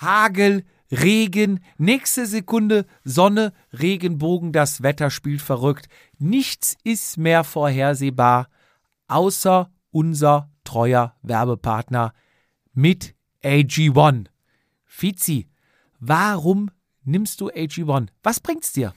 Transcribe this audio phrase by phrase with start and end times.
[0.00, 5.88] Hagel, Regen, nächste Sekunde Sonne, Regenbogen, das Wetter spielt verrückt.
[6.18, 8.48] Nichts ist mehr vorhersehbar,
[9.06, 12.12] außer unser treuer Werbepartner
[12.72, 14.26] mit AG1.
[14.84, 15.48] Fizi,
[15.98, 16.70] warum
[17.04, 18.08] nimmst du AG1?
[18.22, 18.94] Was bringt's dir?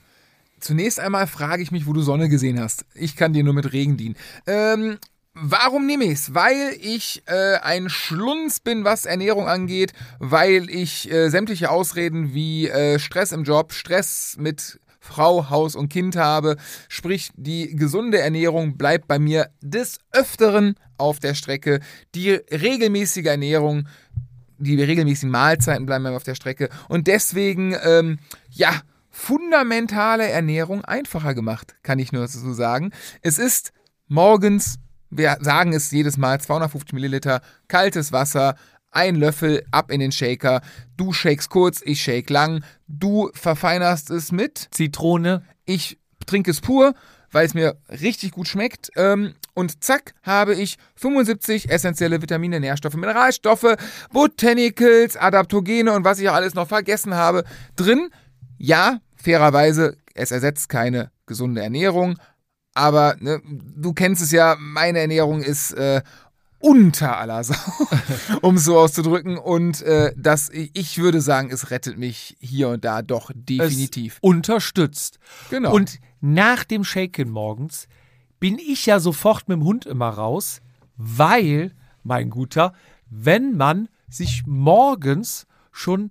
[0.58, 2.86] Zunächst einmal frage ich mich, wo du Sonne gesehen hast.
[2.94, 4.16] Ich kann dir nur mit Regen dienen.
[4.46, 4.98] Ähm,
[5.36, 6.34] Warum nehme ich es?
[6.34, 12.68] Weil ich äh, ein Schlunz bin, was Ernährung angeht, weil ich äh, sämtliche Ausreden wie
[12.68, 16.56] äh, Stress im Job, Stress mit Frau, Haus und Kind habe.
[16.88, 21.80] Sprich, die gesunde Ernährung bleibt bei mir des Öfteren auf der Strecke.
[22.14, 23.88] Die regelmäßige Ernährung,
[24.58, 26.68] die regelmäßigen Mahlzeiten bleiben bei mir auf der Strecke.
[26.88, 32.92] Und deswegen, ähm, ja, fundamentale Ernährung einfacher gemacht, kann ich nur so sagen.
[33.20, 33.72] Es ist
[34.06, 34.76] morgens
[35.16, 38.56] wir sagen es jedes Mal, 250 Milliliter kaltes Wasser,
[38.90, 40.60] ein Löffel ab in den Shaker.
[40.96, 42.64] Du shakes kurz, ich shake lang.
[42.86, 45.42] Du verfeinerst es mit Zitrone.
[45.64, 46.94] Ich trinke es pur,
[47.32, 48.90] weil es mir richtig gut schmeckt.
[48.96, 53.76] Ähm, und zack, habe ich 75 essentielle Vitamine, Nährstoffe, Mineralstoffe,
[54.12, 57.44] Botanicals, Adaptogene und was ich auch alles noch vergessen habe
[57.76, 58.10] drin.
[58.58, 62.18] Ja, fairerweise, es ersetzt keine gesunde Ernährung,
[62.74, 66.02] aber ne, du kennst es ja, meine Ernährung ist äh,
[66.58, 67.54] unter aller Sau,
[68.40, 69.38] um es so auszudrücken.
[69.38, 74.14] Und äh, das, ich würde sagen, es rettet mich hier und da doch definitiv.
[74.14, 75.18] Es unterstützt.
[75.50, 75.74] Genau.
[75.74, 77.86] Und nach dem Shaken morgens
[78.40, 80.60] bin ich ja sofort mit dem Hund immer raus,
[80.96, 82.72] weil, mein Guter,
[83.08, 86.10] wenn man sich morgens schon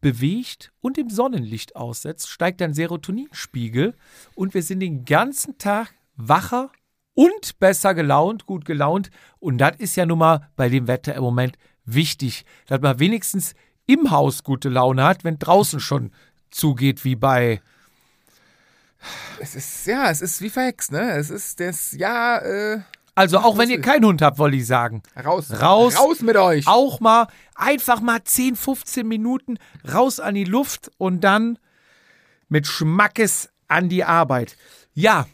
[0.00, 3.94] bewegt und im Sonnenlicht aussetzt, steigt dein Serotoninspiegel
[4.34, 6.70] und wir sind den ganzen Tag wacher
[7.14, 9.10] und besser gelaunt, gut gelaunt.
[9.38, 13.54] Und das ist ja nun mal bei dem Wetter im Moment wichtig, dass man wenigstens
[13.86, 16.12] im Haus gute Laune hat, wenn draußen schon
[16.50, 17.60] zugeht wie bei.
[19.38, 21.12] Es ist, ja, es ist wie verhext, ne?
[21.12, 22.80] Es ist das, ja, äh.
[23.14, 25.02] Also auch wenn ihr keinen Hund habt, wollte ich sagen.
[25.22, 25.52] Raus.
[25.52, 25.98] Raus.
[25.98, 26.66] Raus mit euch.
[26.66, 29.58] Auch mal, einfach mal 10, 15 Minuten
[29.92, 31.58] raus an die Luft und dann
[32.48, 34.56] mit Schmackes an die Arbeit.
[34.94, 35.26] Ja,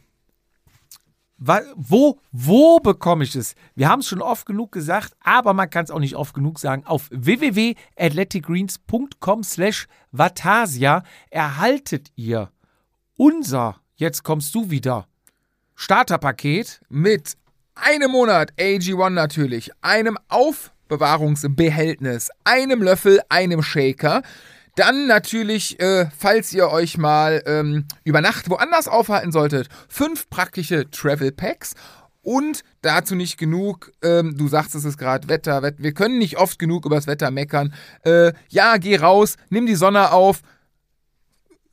[1.40, 3.54] wo, wo bekomme ich es?
[3.74, 6.58] Wir haben es schon oft genug gesagt, aber man kann es auch nicht oft genug
[6.58, 6.84] sagen.
[6.84, 12.50] Auf www.athleticgreens.com slash Vatasia erhaltet ihr
[13.16, 15.06] unser, jetzt kommst du wieder,
[15.74, 17.38] Starterpaket mit
[17.74, 24.20] einem Monat AG1 natürlich, einem Aufbewahrungsbehältnis, einem Löffel, einem Shaker,
[24.76, 30.90] dann natürlich, äh, falls ihr euch mal ähm, über Nacht woanders aufhalten solltet, fünf praktische
[30.90, 31.74] Travel Packs.
[32.22, 36.58] Und dazu nicht genug, ähm, du sagst es ist gerade Wetter, wir können nicht oft
[36.58, 37.72] genug über das Wetter meckern.
[38.04, 40.42] Äh, ja, geh raus, nimm die Sonne auf,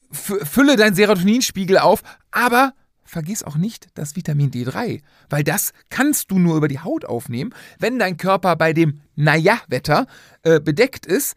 [0.10, 6.40] fülle deinen Serotoninspiegel auf, aber vergiss auch nicht das Vitamin D3, weil das kannst du
[6.40, 10.08] nur über die Haut aufnehmen, wenn dein Körper bei dem Naja-Wetter
[10.44, 11.36] äh, bedeckt ist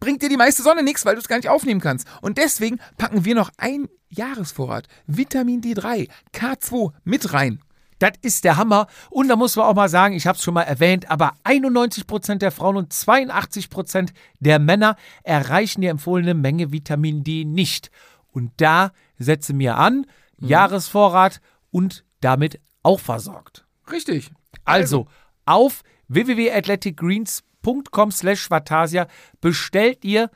[0.00, 2.06] bringt dir die meiste Sonne nichts, weil du es gar nicht aufnehmen kannst.
[2.20, 7.60] Und deswegen packen wir noch ein Jahresvorrat Vitamin D3, K2 mit rein.
[7.98, 8.86] Das ist der Hammer.
[9.10, 12.36] Und da muss man auch mal sagen, ich habe es schon mal erwähnt, aber 91%
[12.36, 17.90] der Frauen und 82% der Männer erreichen die empfohlene Menge Vitamin D nicht.
[18.32, 20.06] Und da setze mir an,
[20.38, 20.48] mhm.
[20.48, 23.66] Jahresvorrat und damit auch versorgt.
[23.90, 24.30] Richtig.
[24.64, 25.08] Also, also
[25.44, 29.06] auf www.athleticgreens.com patreon.com slash Vatasia
[29.40, 30.30] bestellt ihr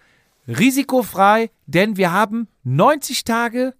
[0.47, 3.75] risikofrei, denn wir haben 90 Tage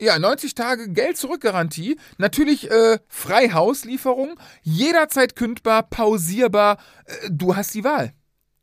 [0.00, 1.98] ja, 90 Tage Geld zurück-Garantie.
[2.18, 4.38] Natürlich äh, Freihauslieferung.
[4.62, 6.78] Jederzeit kündbar, pausierbar.
[7.04, 8.12] Äh, du hast die Wahl.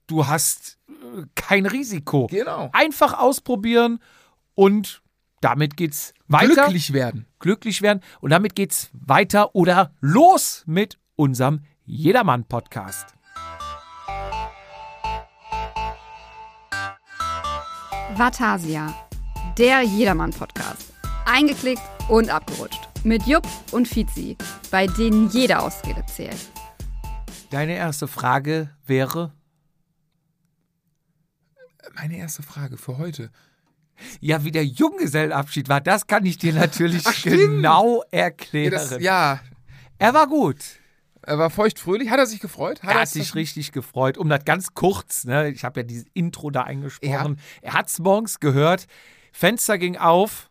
[0.08, 2.28] Du hast äh, kein Risiko.
[2.28, 2.70] Genau.
[2.72, 4.00] Einfach ausprobieren
[4.54, 5.02] und
[5.42, 6.54] damit geht's weiter.
[6.54, 7.26] Glücklich werden.
[7.40, 8.02] Glücklich werden.
[8.22, 13.16] Und damit geht's weiter oder los mit unserem Jedermann-Podcast.
[18.18, 18.94] Vatasia,
[19.58, 20.94] der Jedermann-Podcast.
[21.26, 22.80] Eingeklickt und abgerutscht.
[23.04, 24.38] Mit Jupp und Fizi,
[24.72, 26.38] bei denen jede Ausrede zählt.
[27.50, 29.34] Deine erste Frage wäre?
[31.96, 33.32] Meine erste Frage für heute.
[34.22, 38.72] Ja, wie der Junggesellenabschied war, das kann ich dir natürlich Ach, genau erklären.
[38.72, 39.40] Ja, das, ja,
[39.98, 40.60] Er war gut.
[41.26, 42.12] Er war feuchtfröhlich.
[42.12, 42.84] Hat er sich gefreut?
[42.84, 44.18] Hat er hat sich richtig gefreut.
[44.18, 47.38] Um das ganz kurz, ne, ich habe ja dieses Intro da eingesprochen.
[47.38, 47.70] Ja.
[47.70, 48.86] Er hat es morgens gehört.
[49.32, 50.50] Fenster ging auf.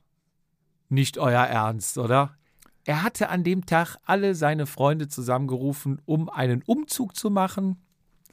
[0.89, 2.37] Nicht euer Ernst, oder?
[2.85, 7.81] Er hatte an dem Tag alle seine Freunde zusammengerufen, um einen Umzug zu machen.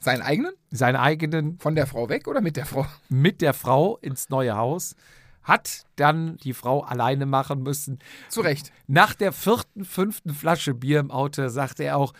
[0.00, 0.52] Seinen eigenen?
[0.70, 2.86] seinen eigenen Von der Frau weg oder mit der Frau?
[3.08, 4.96] mit der Frau ins neue Haus.
[5.42, 7.98] Hat dann die Frau alleine machen müssen.
[8.28, 8.72] Zu Recht.
[8.86, 12.12] Nach der vierten, fünften Flasche Bier im Auto sagte er auch,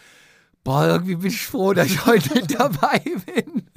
[0.65, 3.69] boah, irgendwie bin ich froh, dass ich heute nicht dabei bin.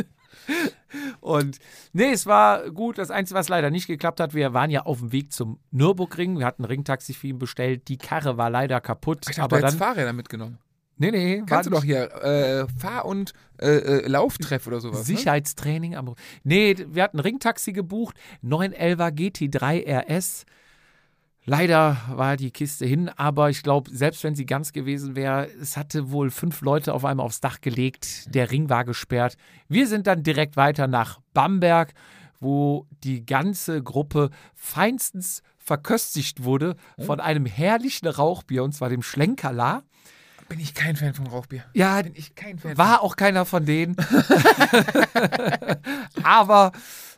[1.20, 1.58] Und
[1.94, 2.98] nee, es war gut.
[2.98, 6.38] Das Einzige, was leider nicht geklappt hat, wir waren ja auf dem Weg zum Nürburgring.
[6.40, 7.88] Wir hatten ein Ringtaxi für ihn bestellt.
[7.88, 9.26] Die Karre war leider kaputt.
[9.30, 10.60] Ich habe aber dann, Fahrräder mitgenommen.
[10.98, 15.00] Nee, nee, Kannst du doch hier äh, Fahr- und äh, äh, Lauftreff oder sowas.
[15.00, 15.06] Ne?
[15.06, 16.16] Sicherheitstraining am.
[16.44, 20.46] Nee, wir hatten ein Ringtaxi gebucht, 911er GT3 RS.
[21.48, 25.78] Leider war die Kiste hin, aber ich glaube, selbst wenn sie ganz gewesen wäre, es
[25.78, 28.34] hatte wohl fünf Leute auf einmal aufs Dach gelegt.
[28.34, 29.38] Der Ring war gesperrt.
[29.68, 31.94] Wir sind dann direkt weiter nach Bamberg,
[32.40, 39.84] wo die ganze Gruppe feinstens verköstigt wurde von einem herrlichen Rauchbier, und zwar dem Schlenkerla.
[40.48, 41.64] Bin ich kein Fan von Rauchbier.
[41.74, 43.96] Ja, Bin ich kein Fan war auch keiner von denen.
[46.24, 46.72] Aber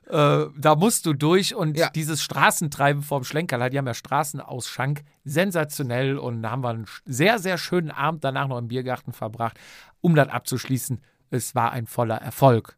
[0.10, 1.90] äh, da musst du durch und Ja.
[1.90, 7.40] dieses Straßentreiben vorm Schlenkerl, die haben ja Straßenausschank, sensationell und da haben wir einen sehr,
[7.40, 9.60] sehr schönen Abend danach noch im Biergarten verbracht.
[10.02, 12.78] Um das abzuschließen, es war ein voller Erfolg.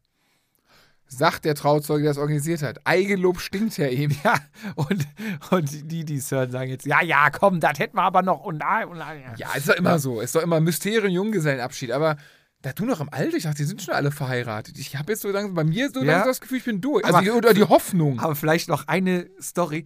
[1.11, 2.79] Sagt der Trauzeuge, der es organisiert hat.
[2.85, 4.15] Eigenlob stinkt ja eben.
[4.23, 4.35] Ja,
[4.75, 5.07] und,
[5.49, 8.41] und die, die es hören, sagen jetzt, ja, ja, komm, das hätten wir aber noch
[8.43, 9.23] und nein, und nein.
[9.37, 10.21] Ja, ist doch immer so.
[10.21, 11.91] Ist doch immer Mysterium Junggesellenabschied.
[11.91, 12.15] Aber
[12.61, 14.77] da du noch im Alter, ich dachte, die sind schon alle verheiratet.
[14.77, 16.11] Ich habe jetzt so langsam, bei mir so Ja.
[16.11, 17.03] langsam das Gefühl, ich bin durch.
[17.03, 18.19] Also Aber- die, oder die Hoffnung.
[18.19, 19.85] Aber vielleicht noch eine Story.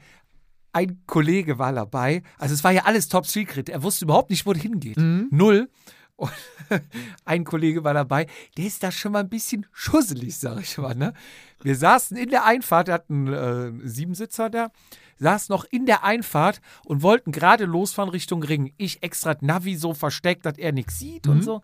[0.73, 2.23] Ein Kollege war dabei.
[2.39, 3.69] Also es war ja alles top secret.
[3.69, 4.97] Er wusste überhaupt nicht, wo es hingeht.
[4.97, 5.69] Null.
[6.15, 6.31] Und
[7.25, 8.27] ein Kollege war dabei,
[8.57, 10.95] der ist da schon mal ein bisschen schusselig, sag ich mal.
[10.95, 11.13] Ne?
[11.61, 14.71] Wir saßen in der Einfahrt, er hat einen äh, Siebensitzer da,
[15.17, 18.73] saßen noch in der Einfahrt und wollten gerade losfahren Richtung Ring.
[18.77, 21.61] Ich extra Navi so versteckt, dass er nichts sieht und so.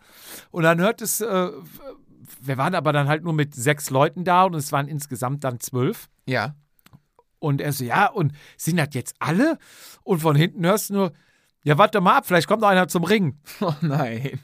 [0.50, 1.50] Und dann hört es, äh,
[2.40, 5.60] wir waren aber dann halt nur mit sechs Leuten da und es waren insgesamt dann
[5.60, 6.08] zwölf.
[6.26, 6.54] Ja.
[7.38, 9.58] Und er so, ja, und sind das jetzt alle?
[10.02, 11.12] Und von hinten hörst du nur,
[11.62, 13.38] ja, warte mal ab, vielleicht kommt noch einer zum Ring.
[13.60, 14.40] Oh nein.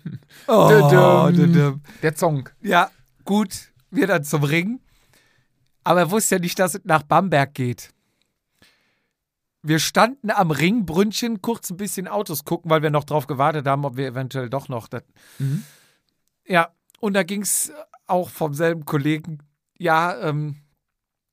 [0.47, 1.53] Oh, Dödüm.
[1.53, 1.81] dödüm.
[2.03, 2.49] Der Zong.
[2.61, 2.91] Ja,
[3.25, 4.81] gut, wir dann zum Ring.
[5.85, 7.91] Aber er wusste ja nicht, dass es nach Bamberg geht.
[9.63, 13.85] Wir standen am Ringbrünnchen, kurz ein bisschen Autos gucken, weil wir noch drauf gewartet haben,
[13.85, 15.03] ob wir eventuell doch noch das.
[15.39, 15.65] Mhm.
[16.47, 16.71] Ja,
[17.01, 17.73] und da ging es
[18.07, 19.39] auch vom selben Kollegen,
[19.79, 20.57] ja, ähm,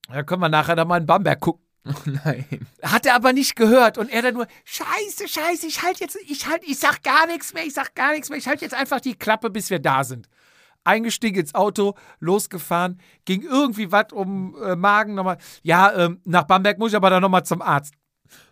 [0.07, 1.62] da können wir nachher dann mal in Bamberg gucken.
[1.89, 2.67] Oh nein.
[2.81, 6.47] Hat er aber nicht gehört und er dann nur, scheiße, scheiße, ich halt jetzt, ich
[6.47, 9.01] halt, ich sag gar nichts mehr, ich sag gar nichts mehr, ich halt jetzt einfach
[9.01, 10.29] die Klappe, bis wir da sind.
[10.85, 15.37] Eingestiegen ins Auto, losgefahren, ging irgendwie was um äh, Magen nochmal.
[15.61, 17.93] Ja, ähm, nach Bamberg muss ich aber dann nochmal zum Arzt.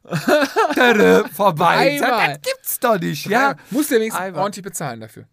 [1.33, 1.99] Vorbei.
[2.01, 2.27] Einmal.
[2.27, 3.55] Das gibt's doch nicht, ja.
[3.69, 5.25] Muss der wenigstens ordentlich bezahlen dafür.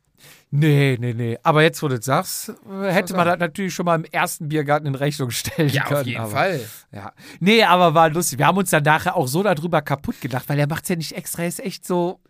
[0.51, 1.39] Nee, nee, nee.
[1.43, 2.53] Aber jetzt, wo du das sagst,
[2.83, 6.01] hätte man das natürlich schon mal im ersten Biergarten in Rechnung stellen Ja, können.
[6.01, 6.61] auf jeden aber, Fall.
[6.91, 7.13] Ja.
[7.41, 8.39] Nee, aber war lustig.
[8.39, 11.13] Wir haben uns dann nachher auch so darüber kaputt gelacht, weil er macht's ja nicht
[11.13, 12.21] extra, er ist echt so.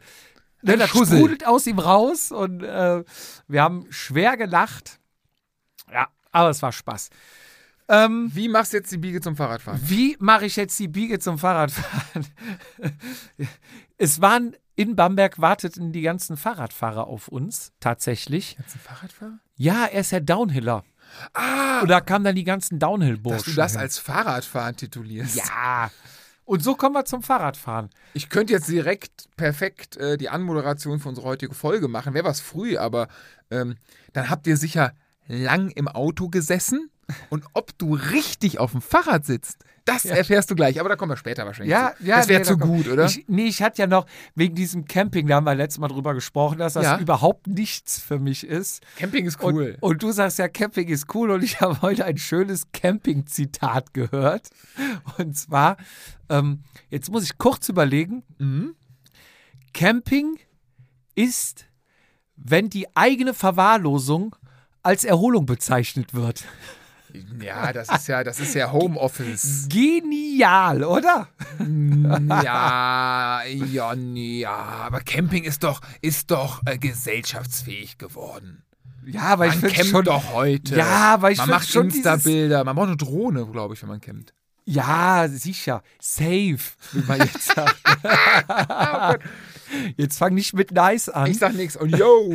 [0.63, 1.19] Ne, das Schussel.
[1.19, 3.05] sprudelt aus ihm raus und äh,
[3.47, 4.99] wir haben schwer gelacht.
[5.93, 7.11] Ja, aber es war Spaß.
[7.91, 9.81] Ähm, Wie machst du jetzt die Biege zum Fahrradfahren?
[9.85, 12.27] wie mache ich jetzt die Biege zum Fahrradfahren?
[13.99, 18.57] es waren in Bamberg warteten die ganzen Fahrradfahrer auf uns, tatsächlich.
[18.59, 19.39] Ein Fahrradfahrer?
[19.57, 20.85] Ja, er ist ja Downhiller.
[21.35, 23.39] Ah, Und da kamen dann die ganzen Downhill-Burschen.
[23.39, 23.81] dass du das hin.
[23.81, 25.37] als Fahrradfahren titulierst.
[25.37, 25.91] Ja.
[26.45, 27.91] Und so kommen wir zum Fahrradfahren.
[28.15, 32.15] Ich könnte jetzt direkt perfekt äh, die Anmoderation für unsere heutige Folge machen.
[32.15, 33.09] Wäre was früh, aber
[33.51, 33.77] ähm,
[34.13, 34.93] dann habt ihr sicher
[35.27, 36.89] lang im Auto gesessen.
[37.31, 40.79] Und ob du richtig auf dem Fahrrad sitzt, das erfährst du gleich.
[40.79, 42.05] Aber da kommen wir später wahrscheinlich Ja, zu.
[42.05, 42.17] ja.
[42.19, 43.07] Das wäre nee, zu da gut, oder?
[43.07, 46.15] Ich, nee, ich hatte ja noch wegen diesem Camping, da haben wir letztes Mal drüber
[46.15, 46.99] gesprochen, dass das Ja.
[46.99, 48.83] überhaupt nichts für mich ist.
[48.97, 49.77] Camping ist cool.
[49.81, 53.95] Und, und du sagst ja, Camping ist cool und ich habe heute ein schönes Camping-Zitat
[53.95, 54.51] gehört.
[55.19, 55.77] Und zwar,
[56.29, 58.75] ähm, jetzt muss ich kurz überlegen, Mhm.
[59.75, 60.39] Camping
[61.15, 61.67] ist,
[62.37, 64.35] wenn die eigene Verwahrlosung
[64.83, 66.45] als Erholung bezeichnet wird.
[67.41, 69.67] Ja, das ist ja, das ist ja Homeoffice.
[69.69, 71.29] Genial, oder?
[72.43, 78.63] ja, ja, ja, aber Camping ist doch, ist doch äh, gesellschaftsfähig geworden.
[79.07, 80.77] Ja, ich Man finde campt schon doch heute.
[80.77, 82.65] Ja, aber ich man macht schon Insta-Bilder.
[82.65, 84.35] Man braucht eine Drohne, glaube ich, wenn man campt.
[84.67, 85.83] Ja, sicher.
[85.99, 86.59] Safe,
[86.93, 87.79] wie man jetzt sagt.
[89.97, 91.31] jetzt fang nicht mit nice an.
[91.31, 91.75] Ich sag nichts.
[91.75, 92.29] Und yo,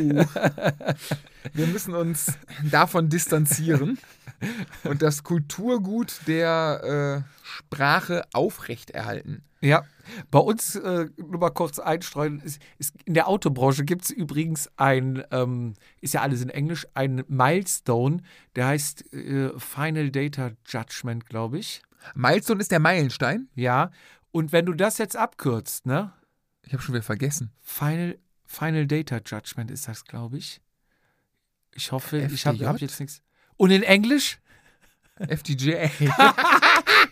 [1.52, 2.32] wir müssen uns
[2.72, 3.98] davon distanzieren
[4.84, 9.42] und das Kulturgut der äh, Sprache aufrechterhalten.
[9.60, 9.82] Ja,
[10.30, 14.70] bei uns, äh, nur mal kurz einstreuen, ist, ist, in der Autobranche gibt es übrigens
[14.76, 18.22] ein, ähm, ist ja alles in Englisch, ein Milestone,
[18.56, 21.82] der heißt äh, Final Data Judgment, glaube ich.
[22.14, 23.48] Milestone ist der Meilenstein?
[23.54, 23.90] Ja,
[24.32, 26.12] und wenn du das jetzt abkürzt, ne?
[26.62, 27.50] Ich habe schon wieder vergessen.
[27.62, 30.60] Final, Final Data Judgment ist das, glaube ich.
[31.74, 32.66] Ich hoffe, ich habe FDJ?
[32.66, 33.22] hab jetzt nichts.
[33.56, 34.38] Und in Englisch?
[35.16, 35.74] FDJ.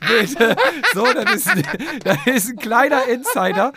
[0.09, 0.57] Bitte.
[0.93, 1.63] So, das ist, ein-
[2.03, 3.73] das ist ein kleiner Insider.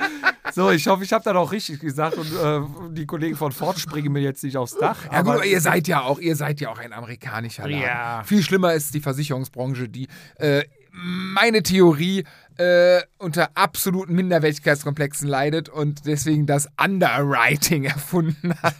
[0.51, 2.61] So, ich hoffe, ich habe das auch richtig gesagt und äh,
[2.93, 4.97] die Kollegen von Ford springen mir jetzt nicht aufs Dach.
[5.11, 7.81] Ja gut, aber ihr seid ja auch, ihr seid ja auch ein amerikanischer Laden.
[7.83, 8.23] Ja.
[8.25, 10.07] Viel schlimmer ist die Versicherungsbranche, die
[10.37, 12.23] äh, meine Theorie
[12.57, 18.73] äh, unter absoluten Minderwertigkeitskomplexen leidet und deswegen das Underwriting erfunden hat.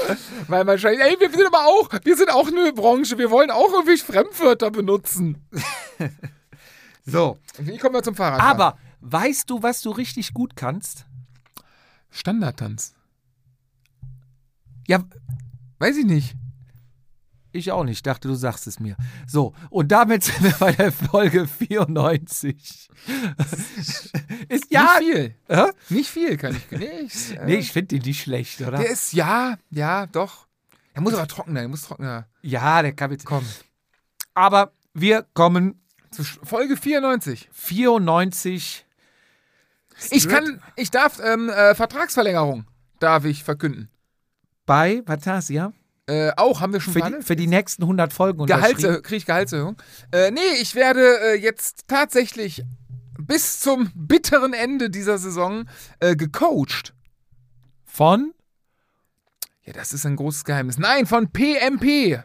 [0.48, 3.50] Weil man schreibt, ey, wir sind aber auch, wir sind auch eine Branche, wir wollen
[3.50, 5.46] auch irgendwie Fremdwörter benutzen.
[7.04, 8.40] so, Wie kommen wir zum Fahrrad?
[8.40, 11.06] aber weißt du, was du richtig gut kannst?
[12.10, 12.94] Standardtanz.
[14.86, 15.04] Ja,
[15.82, 16.36] Weiß ich nicht.
[17.52, 17.98] Ich auch nicht.
[17.98, 18.96] Ich dachte, du sagst es mir.
[19.26, 22.88] So, und damit sind wir bei der Folge 94.
[24.48, 24.98] ist ja.
[24.98, 25.34] Nicht viel.
[25.48, 25.64] Hä?
[25.88, 26.70] Nicht viel kann ich.
[26.78, 28.78] Nee, ich, äh, Nee, ich finde den nicht schlecht, oder?
[28.78, 30.46] Der ist, ja, ja, doch.
[30.94, 32.26] Er muss aber trockener, er muss trockener.
[32.42, 33.24] ja, der kann jetzt.
[33.24, 33.44] Komm.
[34.34, 35.80] Aber wir kommen
[36.10, 37.48] Zu Folge 94.
[37.52, 38.84] 94.
[40.10, 42.66] Ich kann, ich darf, ähm, äh, Vertragsverlängerung
[42.98, 43.88] darf ich verkünden.
[44.66, 45.72] bei Vatasia
[46.06, 48.46] Äh, auch, haben wir schon für die, für die nächsten 100 Folgen.
[48.46, 49.76] Gehaltserhöhung, kriege ich Gehaltserhöhung?
[50.10, 52.64] Äh, nee, ich werde äh, jetzt tatsächlich
[53.18, 55.68] bis zum bitteren Ende dieser Saison
[56.00, 56.92] äh, gecoacht.
[57.84, 58.32] Von
[59.64, 60.78] Ja, das ist ein großes Geheimnis.
[60.78, 62.24] Nein, von PMP.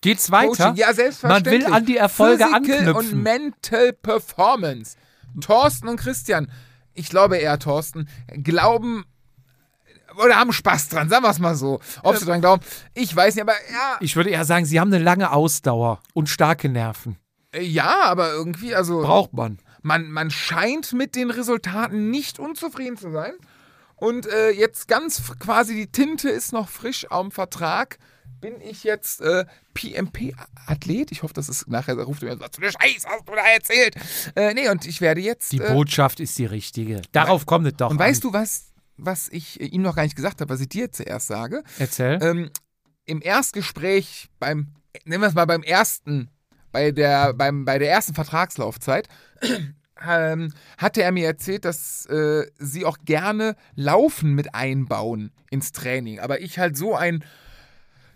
[0.00, 0.48] geht's weiter?
[0.48, 0.74] Coaching.
[0.74, 1.60] Ja, selbstverständlich.
[1.60, 2.96] Man will an die Erfolge Physical anknüpfen.
[2.96, 4.96] und Mental Performance.
[5.40, 6.50] Thorsten und Christian,
[6.92, 8.08] ich glaube eher Thorsten,
[8.42, 9.04] glauben
[10.16, 11.80] oder haben Spaß dran, sagen wir es mal so.
[12.02, 12.62] Ob sie dran glauben,
[12.94, 16.28] ich weiß nicht, aber ja, Ich würde eher sagen, sie haben eine lange Ausdauer und
[16.28, 17.16] starke Nerven.
[17.52, 19.58] äh, ja, aber irgendwie, also Braucht man.
[19.82, 23.32] man, man scheint mit den Resultaten nicht unzufrieden zu sein.
[23.96, 27.98] Und äh, jetzt ganz quasi die Tinte ist noch frisch am Vertrag.
[28.40, 31.12] Bin ich jetzt äh, PMP-Athlet?
[31.12, 33.94] Ich hoffe, das ist nachher ruft er mir und sagt, Scheiß hast du da erzählt.
[34.34, 35.52] Äh, nee, und ich werde jetzt.
[35.52, 37.02] Die äh, Botschaft ist die richtige.
[37.12, 38.06] Darauf kommt es doch und an.
[38.06, 38.71] weißt du, was,
[39.04, 41.62] was ich äh, ihm noch gar nicht gesagt habe, was ich dir zuerst sage?
[41.78, 42.18] Erzähl.
[42.22, 42.50] Ähm,
[43.04, 44.68] Im Erstgespräch beim,
[45.04, 46.30] nennen wir es mal beim ersten,
[46.70, 49.08] bei der, beim, bei der ersten Vertragslaufzeit,
[50.08, 56.20] ähm, hatte er mir erzählt, dass äh, sie auch gerne Laufen mit einbauen ins Training.
[56.20, 57.24] Aber ich halt so ein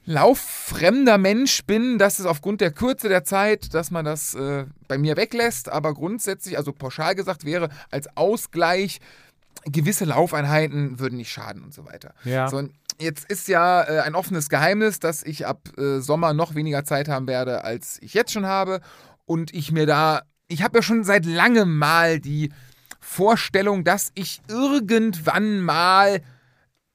[0.06, 4.98] lauffremder Mensch bin, dass es aufgrund der Kürze der Zeit, dass man das äh, bei
[4.98, 5.68] mir weglässt.
[5.68, 9.00] Aber grundsätzlich, also pauschal gesagt, wäre als Ausgleich
[9.64, 12.14] gewisse Laufeinheiten würden nicht schaden und so weiter.
[12.24, 12.48] Ja.
[12.48, 12.62] So,
[13.00, 17.08] jetzt ist ja äh, ein offenes Geheimnis, dass ich ab äh, Sommer noch weniger Zeit
[17.08, 18.80] haben werde, als ich jetzt schon habe.
[19.24, 22.52] Und ich mir da, ich habe ja schon seit langem mal die
[23.00, 26.22] Vorstellung, dass ich irgendwann mal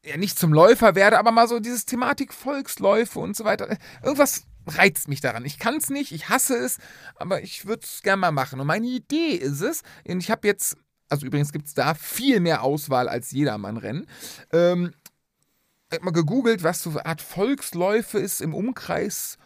[0.04, 3.78] ja nicht zum Läufer werde, aber mal so dieses Thematik Volksläufe und so weiter.
[4.04, 5.46] Irgendwas reizt mich daran.
[5.46, 6.78] Ich kann es nicht, ich hasse es,
[7.16, 8.60] aber ich würde es gerne mal machen.
[8.60, 10.78] Und meine Idee ist es, und ich habe jetzt,
[11.12, 14.08] also übrigens gibt es da viel mehr Auswahl als Jedermann-Rennen.
[14.52, 14.94] Ähm,
[15.90, 19.38] ich habe mal gegoogelt, was so eine Art Volksläufe es im Umkreis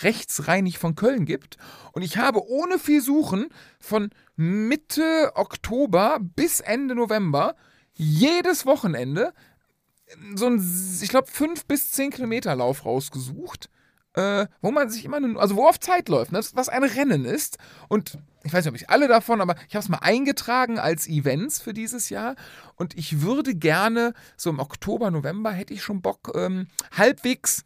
[0.00, 1.58] rechtsreinig von Köln gibt.
[1.92, 7.56] Und ich habe ohne viel Suchen von Mitte Oktober bis Ende November
[7.92, 9.34] jedes Wochenende
[10.34, 13.70] so ein, ich glaube, 5 bis 10 Kilometer Lauf rausgesucht,
[14.14, 16.40] äh, wo man sich immer, nur, also wo auf Zeit läuft, ne?
[16.54, 17.58] was ein Rennen ist.
[17.88, 21.06] Und ich weiß nicht, ob ich alle davon, aber ich habe es mal eingetragen als
[21.08, 22.34] Events für dieses Jahr.
[22.76, 26.66] Und ich würde gerne, so im Oktober, November, hätte ich schon Bock, ähm,
[26.96, 27.64] halbwegs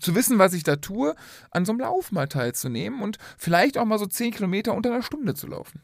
[0.00, 1.14] zu wissen, was ich da tue,
[1.50, 5.02] an so einem Lauf mal teilzunehmen und vielleicht auch mal so 10 Kilometer unter einer
[5.02, 5.80] Stunde zu laufen.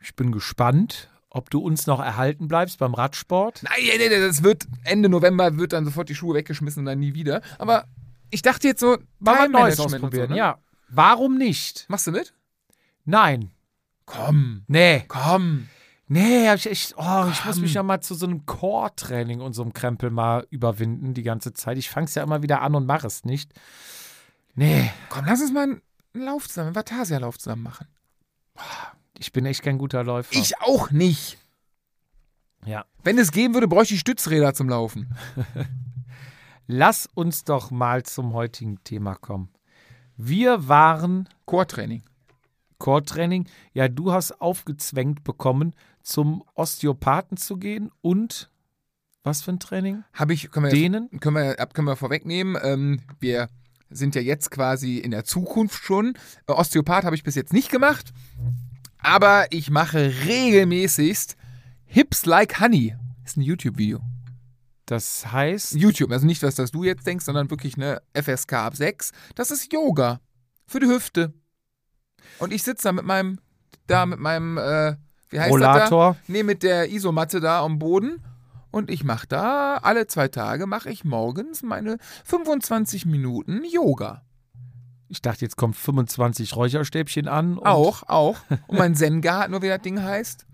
[0.00, 3.62] Ich bin gespannt, ob du uns noch erhalten bleibst beim Radsport.
[3.62, 6.98] Nein, nein, nein, das wird Ende November wird dann sofort die Schuhe weggeschmissen und dann
[6.98, 7.42] nie wieder.
[7.58, 7.84] Aber
[8.30, 10.28] ich dachte jetzt so, Mal was Neues ausprobieren.
[10.28, 10.38] So, ne?
[10.38, 10.58] Ja.
[10.88, 11.84] Warum nicht?
[11.88, 12.32] Machst du mit?
[13.04, 13.50] Nein.
[14.06, 15.04] Komm, Nee.
[15.08, 15.68] komm.
[16.08, 19.62] Nee, ich echt, oh, ich muss mich ja mal zu so einem Core-Training und so
[19.62, 21.76] einem Krempel mal überwinden die ganze Zeit.
[21.78, 23.52] Ich fang's ja immer wieder an und mache es nicht.
[24.54, 24.90] Nee.
[25.08, 25.82] Komm, lass uns mal einen
[26.14, 27.88] Lauf zusammen, einen Vatasia-Lauf zusammen machen.
[29.18, 30.38] Ich bin echt kein guter Läufer.
[30.38, 31.38] Ich auch nicht.
[32.64, 32.84] ja.
[33.02, 35.14] Wenn es geben würde, bräuchte ich Stützräder zum Laufen.
[36.66, 39.50] Lass uns doch mal zum heutigen Thema kommen.
[40.16, 42.02] Wir waren Core-Training.
[42.78, 43.46] Core-Training.
[43.72, 48.50] Ja, du hast aufgezwängt bekommen, zum Osteopathen zu gehen und
[49.22, 50.04] was für ein Training?
[50.12, 51.10] Habe ich, können wir, Dehnen?
[51.20, 52.56] können wir, können wir vorwegnehmen.
[52.62, 53.48] Ähm, wir
[53.90, 56.16] sind ja jetzt quasi in der Zukunft schon.
[56.46, 58.12] Äh, Osteopath habe ich bis jetzt nicht gemacht.
[59.06, 61.36] Aber ich mache regelmäßigst
[61.84, 62.96] Hips Like Honey.
[63.24, 64.00] Ist ein YouTube-Video.
[64.84, 68.74] Das heißt, YouTube, also nicht, was das du jetzt denkst, sondern wirklich eine FSK ab
[68.74, 69.12] 6.
[69.36, 70.18] Das ist Yoga.
[70.66, 71.32] Für die Hüfte.
[72.40, 73.38] Und ich sitze da mit meinem,
[73.86, 74.96] da mit meinem, äh,
[75.28, 75.72] wie heißt das da?
[75.72, 76.16] Rollator.
[76.26, 78.24] Nee, mit der Isomatte da am Boden.
[78.72, 84.25] Und ich mache da, alle zwei Tage mache ich morgens meine 25 Minuten Yoga.
[85.08, 87.58] Ich dachte, jetzt kommt 25 Räucherstäbchen an.
[87.58, 88.36] Auch, auch.
[88.66, 90.46] Und mein Zen-Garten, nur wie das Ding heißt.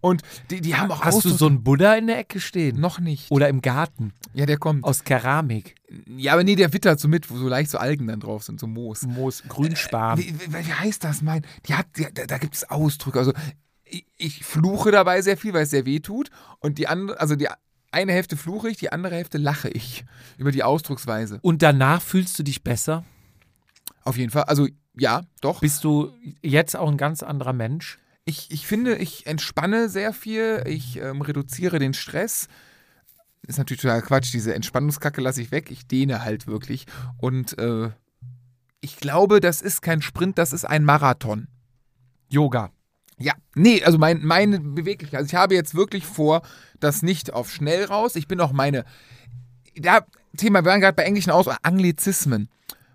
[0.00, 2.80] Und die, die haben auch Hast du Ausdruck- so einen Buddha in der Ecke stehen?
[2.80, 3.30] Noch nicht.
[3.30, 4.14] Oder im Garten?
[4.32, 4.82] Ja, der kommt.
[4.84, 5.74] Aus Keramik.
[6.16, 8.58] Ja, aber nee, der wittert so mit, wo so leicht so Algen dann drauf sind,
[8.58, 9.02] so Moos.
[9.02, 10.18] Moos, Grünspan.
[10.18, 11.44] Wie, wie, wie heißt das, mein?
[11.66, 13.18] Die hat, die, da, da gibt es Ausdrücke.
[13.18, 13.34] Also
[13.84, 16.30] ich, ich fluche dabei sehr viel, weil es sehr weh tut.
[16.60, 17.48] Und die andere, also die
[17.92, 20.04] eine Hälfte fluche ich, die andere Hälfte lache ich
[20.38, 21.40] über die Ausdrucksweise.
[21.42, 23.04] Und danach fühlst du dich besser?
[24.04, 24.44] Auf jeden Fall.
[24.44, 25.60] Also ja, doch.
[25.60, 27.98] Bist du jetzt auch ein ganz anderer Mensch?
[28.24, 30.62] Ich, ich finde, ich entspanne sehr viel.
[30.66, 32.48] Ich ähm, reduziere den Stress.
[33.46, 34.32] Ist natürlich total Quatsch.
[34.32, 35.70] Diese Entspannungskacke lasse ich weg.
[35.70, 36.86] Ich dehne halt wirklich.
[37.18, 37.90] Und äh,
[38.80, 41.48] ich glaube, das ist kein Sprint, das ist ein Marathon.
[42.28, 42.70] Yoga.
[43.18, 45.18] Ja, nee, also mein, meine Beweglichkeit.
[45.20, 46.42] Also ich habe jetzt wirklich vor,
[46.78, 48.16] das nicht auf schnell raus.
[48.16, 48.84] Ich bin auch meine.
[49.76, 50.06] Da,
[50.36, 52.48] Thema, wir waren gerade bei englischen Aus Anglizismen.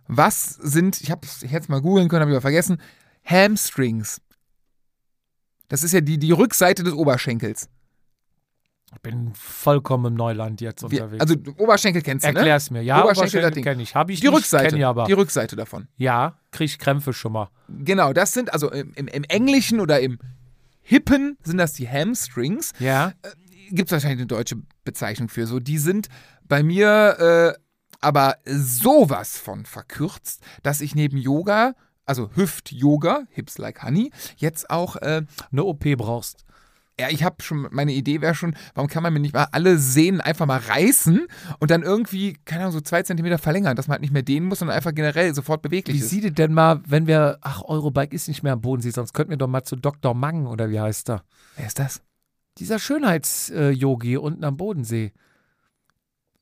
[0.07, 2.81] Was sind, ich habe es jetzt mal googeln können, habe ich aber vergessen,
[3.25, 4.21] Hamstrings.
[5.67, 7.69] Das ist ja die, die Rückseite des Oberschenkels.
[8.93, 11.19] Ich bin vollkommen im Neuland jetzt unterwegs.
[11.19, 12.35] also Oberschenkel kennst du, ne?
[12.38, 12.81] Erklär's mir.
[12.81, 13.93] Ja, Oberschenkel, Oberschenkel, kenne ich.
[13.95, 14.77] Habe ich Die nicht, Rückseite.
[14.77, 15.05] ich aber.
[15.05, 15.88] Die Rückseite davon.
[15.97, 17.50] ja, krieg ich Krämpfe schon mal.
[17.67, 20.19] Genau, das sind, also im, im, im Englischen oder im
[20.81, 22.71] Hippen sind das die Hamstrings.
[22.79, 23.12] Ja.
[23.71, 25.45] gibt es wahrscheinlich eine deutsche Bezeichnung für.
[25.47, 26.07] So, die sind
[26.47, 27.59] bei mir äh,
[28.02, 31.74] aber sowas von verkürzt, dass ich neben Yoga,
[32.06, 36.46] also Hüft-Yoga, Hips like Honey, jetzt auch, äh, Eine OP brauchst.
[37.00, 39.77] ja, ich habe schon, meine Idee wäre schon, warum kann man mir nicht mal alle
[39.77, 41.27] Sehnen einfach mal reißen
[41.60, 44.46] und dann irgendwie, keine Ahnung, so zwei Zentimeter verlängern, dass man halt nicht mehr dehnen
[44.46, 46.10] muss, sondern einfach generell sofort beweglich Wie ist.
[46.10, 49.31] sieht es denn mal, wenn wir, ach, Eurobike ist nicht mehr am Bodensee, sonst könnten
[49.31, 50.14] wir doch mal zu Dr.
[50.14, 51.24] Mang oder wie heißt er?
[51.58, 52.01] Wer ist das?
[52.60, 55.12] Dieser Schönheits-Yogi unten am Bodensee.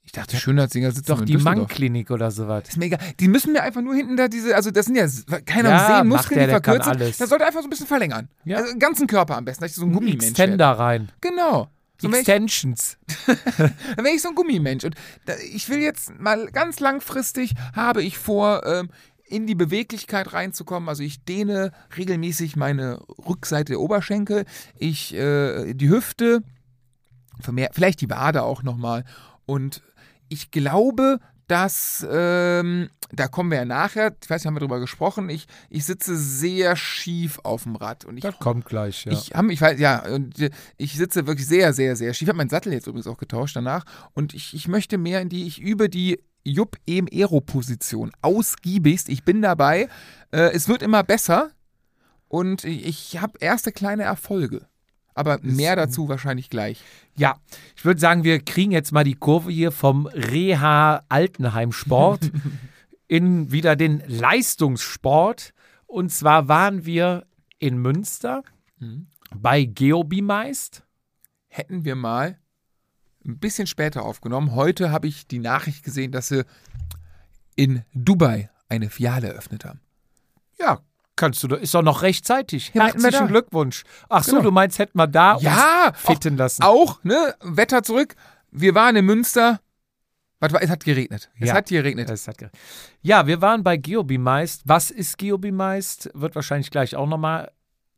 [0.06, 1.38] Ich dachte, Schönheitsdinger sitzen Doch in die.
[1.38, 2.64] Mang-Klinik oder sowas.
[2.68, 3.00] Ist mir egal.
[3.20, 5.08] Die müssen mir einfach nur hinten da diese, also das sind ja,
[5.46, 6.92] keine Ja, Ahnung, macht Muskeln, der, die verkürzen.
[6.92, 7.18] alles.
[7.18, 8.28] Das sollte einfach so ein bisschen verlängern.
[8.44, 8.58] Ja.
[8.58, 10.26] Also den ganzen Körper am besten, dass ich so ein Gummimensch.
[10.26, 11.10] Extender rein.
[11.22, 11.70] Genau.
[12.00, 12.98] So, Extensions.
[13.28, 14.84] dann wäre ich so ein Gummimensch.
[14.84, 18.90] Und da, ich will jetzt mal ganz langfristig, habe ich vor, ähm,
[19.26, 20.90] in die Beweglichkeit reinzukommen.
[20.90, 24.46] Also ich dehne regelmäßig meine Rückseite der Oberschenkel,
[24.78, 26.44] ich äh, die Hüfte,
[27.72, 29.06] vielleicht die Wade auch nochmal.
[29.46, 29.82] Und
[30.34, 34.80] ich glaube, dass, ähm, da kommen wir ja nachher, ich weiß nicht, haben wir drüber
[34.80, 38.06] gesprochen, ich, ich sitze sehr schief auf dem Rad.
[38.06, 39.12] Und ich Das kommt gleich, ja.
[39.12, 42.24] ich habe ich weiß, ja, und äh, ich sitze wirklich sehr, sehr, sehr schief.
[42.24, 43.86] Ich habe meinen Sattel jetzt übrigens auch getauscht danach.
[44.14, 48.12] Und ich, ich möchte mehr in die, ich übe die Jupp em Aero-Position.
[48.22, 49.10] Ausgiebigst.
[49.10, 49.90] Ich bin dabei.
[50.32, 51.52] Äh, es wird immer besser.
[52.28, 54.66] Und ich, ich habe erste kleine Erfolge.
[55.16, 56.82] Aber mehr dazu wahrscheinlich gleich.
[57.16, 57.36] Ja,
[57.76, 62.32] ich würde sagen, wir kriegen jetzt mal die Kurve hier vom Reha Altenheim-Sport
[63.08, 65.54] in wieder den Leistungssport.
[65.86, 67.26] Und zwar waren wir
[67.60, 68.44] in Münster
[68.80, 69.08] Mhm.
[69.36, 70.84] bei Geobimeist.
[71.48, 72.40] Hätten wir mal
[73.26, 74.54] ein bisschen später aufgenommen.
[74.56, 76.44] Heute habe ich die Nachricht gesehen, dass sie
[77.56, 79.80] in Dubai eine Filiale eröffnet haben.
[80.60, 80.82] Ja,
[81.16, 82.72] kannst du, ist doch noch rechtzeitig.
[82.74, 83.28] Ja, Herzlichen.
[83.28, 83.84] Glückwunsch.
[84.10, 84.44] Ach so, Genau.
[84.44, 86.64] du meinst, hätten wir da Ja, uns fitten lassen.
[86.64, 87.36] Auch, ne?
[87.42, 88.16] Wetter zurück.
[88.52, 89.60] Wir waren in Münster.
[90.40, 91.30] Warte, es hat geregnet.
[91.40, 91.56] Es Ja.
[91.56, 92.10] hat geregnet.
[92.10, 92.50] Das hat ge-
[93.02, 94.64] ja, wir waren bei Geobimeist.
[94.66, 96.10] Was ist Geobimeist?
[96.14, 97.52] Wird wahrscheinlich gleich auch nochmal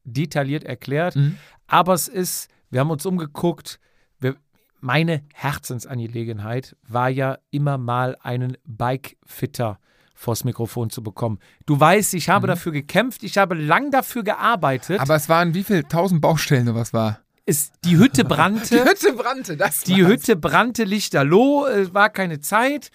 [0.04, 1.15] detailliert erklärt.
[1.15, 1.38] Mhm.
[1.67, 3.80] Aber es ist, wir haben uns umgeguckt,
[4.19, 4.36] wir,
[4.80, 9.80] meine Herzensangelegenheit war ja immer mal einen Bikefitter
[10.15, 11.39] vors Mikrofon zu bekommen.
[11.65, 14.97] Du weißt, ich habe dafür gekämpft, ich habe lang dafür gearbeitet.
[14.97, 15.01] Mhm.
[15.04, 15.84] Aber es waren wie viel?
[15.84, 17.19] Tausend Baustellen oder was war?
[17.47, 18.84] es, die Hütte brannte.
[18.89, 20.12] Hütte brannte, das Die war's.
[20.13, 22.89] Hütte brannte lichterloh, es war keine Zeit.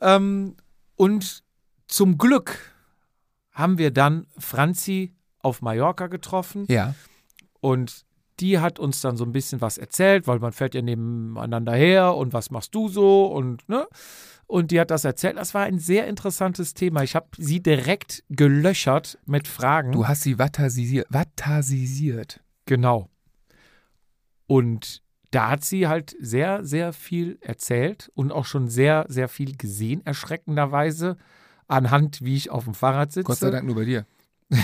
[0.00, 0.56] Ähm,
[0.94, 1.42] und
[1.86, 2.58] zum Glück
[3.52, 6.94] haben wir dann Franzi auf Mallorca getroffen Ja.
[7.60, 8.04] und
[8.40, 12.14] die hat uns dann so ein bisschen was erzählt, weil man fährt ja nebeneinander her
[12.14, 13.86] und was machst du so und ne?
[14.46, 15.36] Und die hat das erzählt.
[15.36, 17.02] Das war ein sehr interessantes Thema.
[17.02, 19.92] Ich habe sie direkt gelöchert mit Fragen.
[19.92, 21.08] Du hast sie vatasisiert.
[21.10, 22.40] vatasisiert.
[22.64, 23.08] Genau.
[24.46, 29.56] Und da hat sie halt sehr, sehr viel erzählt und auch schon sehr, sehr viel
[29.56, 31.16] gesehen, erschreckenderweise,
[31.66, 33.26] anhand, wie ich auf dem Fahrrad sitze.
[33.26, 34.06] Gott sei Dank nur bei dir.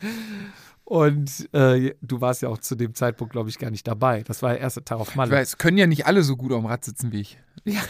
[0.90, 4.24] Und äh, du warst ja auch zu dem Zeitpunkt, glaube ich, gar nicht dabei.
[4.24, 5.30] Das war der erste Tag auf Ich Malle.
[5.30, 7.38] weiß, können ja nicht alle so gut auf dem Rad sitzen wie ich.
[7.64, 7.80] Ja,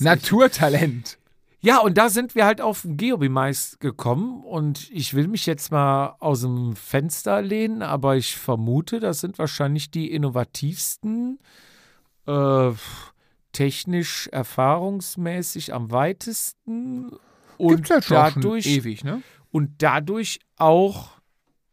[0.00, 1.18] Naturtalent.
[1.64, 5.70] Ja, und da sind wir halt auf den Geobimeist gekommen und ich will mich jetzt
[5.70, 11.38] mal aus dem Fenster lehnen, aber ich vermute, das sind wahrscheinlich die innovativsten,
[12.26, 12.70] äh,
[13.52, 17.12] technisch erfahrungsmäßig am weitesten
[17.58, 19.22] und Gibt's halt schon, dadurch ewig, ne?
[19.52, 21.21] und dadurch auch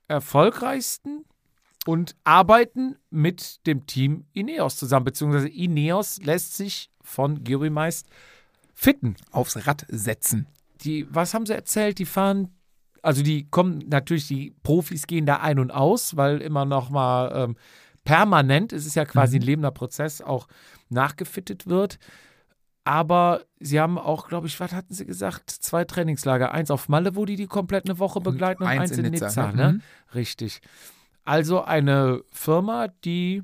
[0.09, 1.25] erfolgreichsten
[1.85, 8.07] und arbeiten mit dem Team Ineos zusammen, beziehungsweise Ineos lässt sich von Geobimeist
[8.73, 10.47] fitten Aufs Rad setzen.
[10.81, 11.99] die, was haben sie erzählt?
[11.99, 12.55] Die fahren,
[13.01, 17.31] also die kommen natürlich, die Profis gehen da ein und aus, weil immer noch mal
[17.33, 17.55] ähm,
[18.03, 20.47] permanent, es ist ja quasi ein lebender Prozess, auch
[20.89, 21.99] nachgefittet wird.
[22.89, 25.47] Aber sie haben auch, glaube ich, was hatten sie gesagt?
[25.51, 26.51] Zwei Trainingslager.
[26.53, 29.51] Eins auf Malle, wo die die komplett eine Woche begleiten und, eins, in Nizza.
[29.51, 29.73] ne?
[29.73, 29.81] Mhm.
[30.15, 30.59] Richtig.
[31.23, 33.43] Also eine Firma, die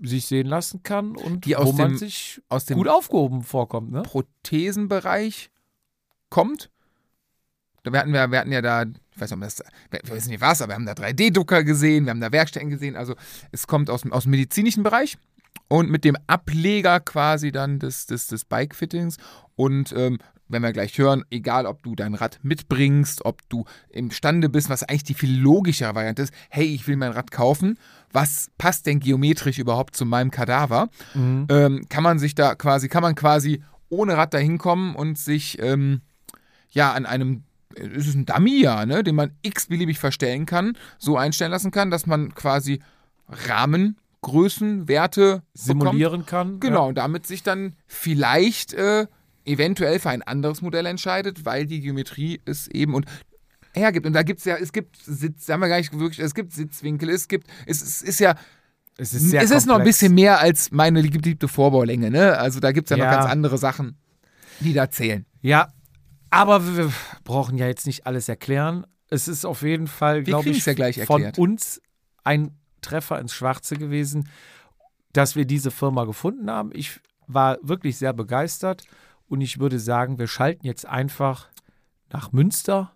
[0.00, 3.42] sich sehen lassen kann und Die aus wo man dem- sich Aus dem gut aufgehoben
[3.42, 3.92] vorkommt.
[3.92, 4.00] Ne?
[4.02, 5.50] Prothesenbereich
[6.30, 6.70] kommt.
[7.82, 10.40] Da- Wir hatten, wir, wir hatten ja da, ich weiß nicht, das, wir wissen nicht
[10.40, 12.96] was, aber wir haben da 3D-Drucker gesehen, wir haben da Werkstätten gesehen.
[12.96, 13.16] Also
[13.52, 15.18] es kommt aus, aus dem medizinischen Bereich
[15.68, 19.16] und mit dem Ableger quasi dann des, des, des Bike-Fittings.
[19.56, 24.48] Und ähm, wenn wir gleich hören, egal ob du dein Rad mitbringst, ob du imstande
[24.48, 27.78] bist, was eigentlich die viel logischere Variante ist, hey, ich will mein Rad kaufen,
[28.12, 30.88] was passt denn geometrisch überhaupt zu meinem Kadaver?
[31.14, 31.46] Mhm.
[31.50, 35.60] ähm, kann man sich da quasi, kann man quasi ohne Rad dahin kommen und sich
[35.60, 36.00] ähm,
[36.70, 37.42] ja an einem,
[37.74, 41.70] äh, es ist ein Dummy ja, ne, den man x-beliebig verstellen kann, so einstellen lassen
[41.70, 42.80] kann, dass man quasi
[44.22, 45.82] Rahmengrößen, Werte bekommt.
[45.82, 46.60] Simulieren kann.
[46.60, 49.06] Genau, und damit sich dann vielleicht äh,
[49.44, 53.06] eventuell für ein anderes Modell entscheidet, weil die Geometrie es eben und
[53.74, 54.06] hergibt.
[54.06, 56.52] Und da gibt es ja, es gibt Sitz, haben wir gar nicht wirklich, es gibt
[56.52, 58.34] Sitzwinkel, es gibt, es, es ist ja
[58.98, 62.38] Es ist, sehr es ist noch ein bisschen mehr als meine geliebte Vorbaulänge, ne?
[62.38, 63.10] Also da gibt es ja, Ja.
[63.10, 63.98] noch ganz andere Sachen,
[64.60, 65.26] die da zählen.
[65.42, 65.72] Ja,
[66.30, 66.92] aber wir
[67.24, 68.86] brauchen ja jetzt nicht alles erklären.
[69.08, 71.80] Es ist auf jeden Fall, glaube ich, ja gleich von uns
[72.24, 74.28] ein Treffer ins Schwarze gewesen,
[75.12, 76.70] dass wir diese Firma gefunden haben.
[76.74, 78.84] Ich war wirklich sehr begeistert
[79.28, 81.48] und ich würde sagen, wir schalten jetzt einfach
[82.12, 82.92] nach Münster,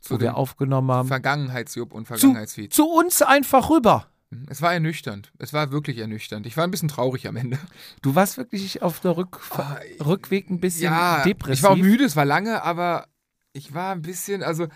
[0.00, 2.72] Zu wo wir aufgenommen haben, Vergangenheitsjupp und zu, Vergangenheitsfeed.
[2.72, 4.06] zu uns einfach rüber.
[4.48, 5.30] Es war ernüchternd.
[5.38, 6.46] Es war wirklich ernüchternd.
[6.46, 7.58] Ich war ein bisschen traurig am Ende.
[8.02, 11.58] Du warst wirklich auf der Rück Ah, Rückweg ein bisschen ja, depressiv.
[11.58, 13.06] ich war müde, es war lange, aber
[13.52, 14.66] ich war ein bisschen, also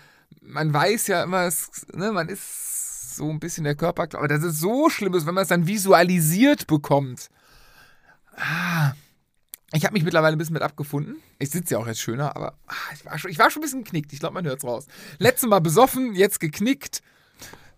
[0.41, 2.78] man weiß ja immer, es, ne, man ist
[3.15, 6.67] so ein bisschen der Körper, aber das ist so schlimm wenn man es dann visualisiert
[6.67, 7.29] bekommt.
[8.35, 8.93] Ah,
[9.73, 11.17] ich habe mich mittlerweile ein bisschen mit abgefunden.
[11.37, 13.63] Ich sitze ja auch jetzt schöner, aber ah, ich, war schon, ich war schon ein
[13.63, 14.13] bisschen geknickt.
[14.13, 14.87] Ich glaube, man hört es raus.
[15.19, 17.01] Letztes Mal besoffen, jetzt geknickt.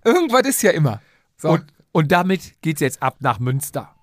[0.03, 1.01] Irgendwas ist ja immer.
[1.37, 1.49] So.
[1.49, 3.93] Und, und damit geht's jetzt ab nach Münster.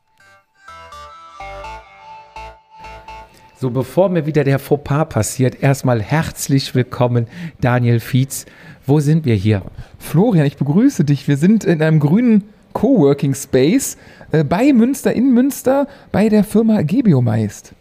[3.60, 7.26] So, bevor mir wieder der Fauxpas passiert, erstmal herzlich willkommen,
[7.60, 8.46] Daniel Fietz.
[8.86, 9.62] Wo sind wir hier?
[9.98, 11.26] Florian, ich begrüße dich.
[11.26, 13.96] Wir sind in einem grünen Coworking Space
[14.30, 17.74] äh, bei Münster, in Münster, bei der Firma Gebiomeist.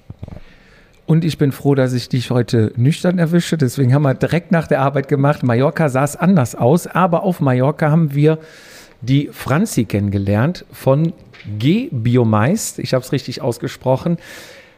[1.06, 3.56] Und ich bin froh, dass ich dich heute nüchtern erwische.
[3.56, 5.44] Deswegen haben wir direkt nach der Arbeit gemacht.
[5.44, 8.40] Mallorca sah es anders aus, aber auf Mallorca haben wir
[9.02, 11.14] die Franzi kennengelernt von
[11.60, 12.80] G-Biomeist.
[12.80, 14.18] Ich habe es richtig ausgesprochen.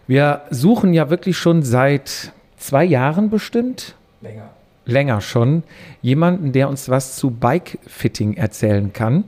[0.09, 4.49] Wir suchen ja wirklich schon seit zwei Jahren bestimmt, Länger.
[4.85, 5.61] länger schon,
[6.01, 9.25] jemanden, der uns was zu Bike-Fitting erzählen kann.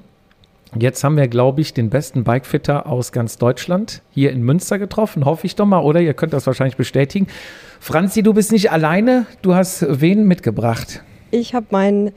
[0.76, 5.24] Jetzt haben wir, glaube ich, den besten Bikefitter aus ganz Deutschland hier in Münster getroffen,
[5.24, 6.02] hoffe ich doch mal, oder?
[6.02, 7.28] Ihr könnt das wahrscheinlich bestätigen.
[7.80, 11.04] Franzi, du bist nicht alleine, du hast wen mitgebracht?
[11.30, 12.12] Ich habe meinen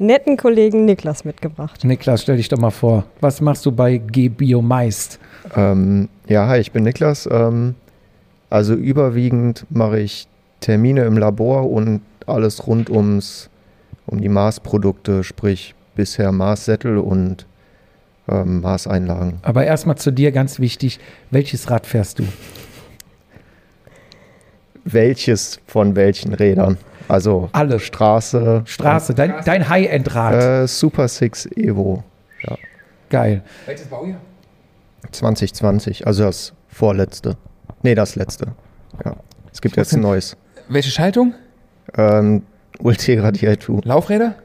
[0.00, 1.84] netten Kollegen Niklas mitgebracht.
[1.84, 3.04] Niklas, stell dich doch mal vor.
[3.20, 5.20] Was machst du bei G-Biomeist?
[5.54, 7.28] Ähm, ja, hi, ich bin Niklas.
[7.30, 7.76] Ähm,
[8.50, 10.28] also überwiegend mache ich
[10.60, 13.48] Termine im Labor und alles rund ums
[14.06, 17.46] um die Maßprodukte, sprich bisher Maßsättel und
[18.28, 19.38] ähm, Maßeinlagen.
[19.42, 20.98] Aber erstmal zu dir ganz wichtig,
[21.30, 22.24] welches Rad fährst du?
[24.84, 26.76] Welches von welchen Rädern?
[27.08, 27.78] Also Alle.
[27.80, 30.64] Straße, Straße, dein, dein High-End-Rad.
[30.64, 32.04] äh, Super Six Evo
[33.10, 33.42] Geil.
[33.66, 34.20] Welches Baujahr?
[35.10, 37.36] 2020, also das vorletzte.
[37.82, 38.48] Nee, das letzte.
[39.04, 39.16] Ja.
[39.52, 40.36] Es gibt jetzt ein neues.
[40.68, 41.34] Welche Schaltung?
[41.96, 42.42] Ähm,
[42.78, 43.86] Ultegra Di2.
[43.86, 44.36] Laufräder?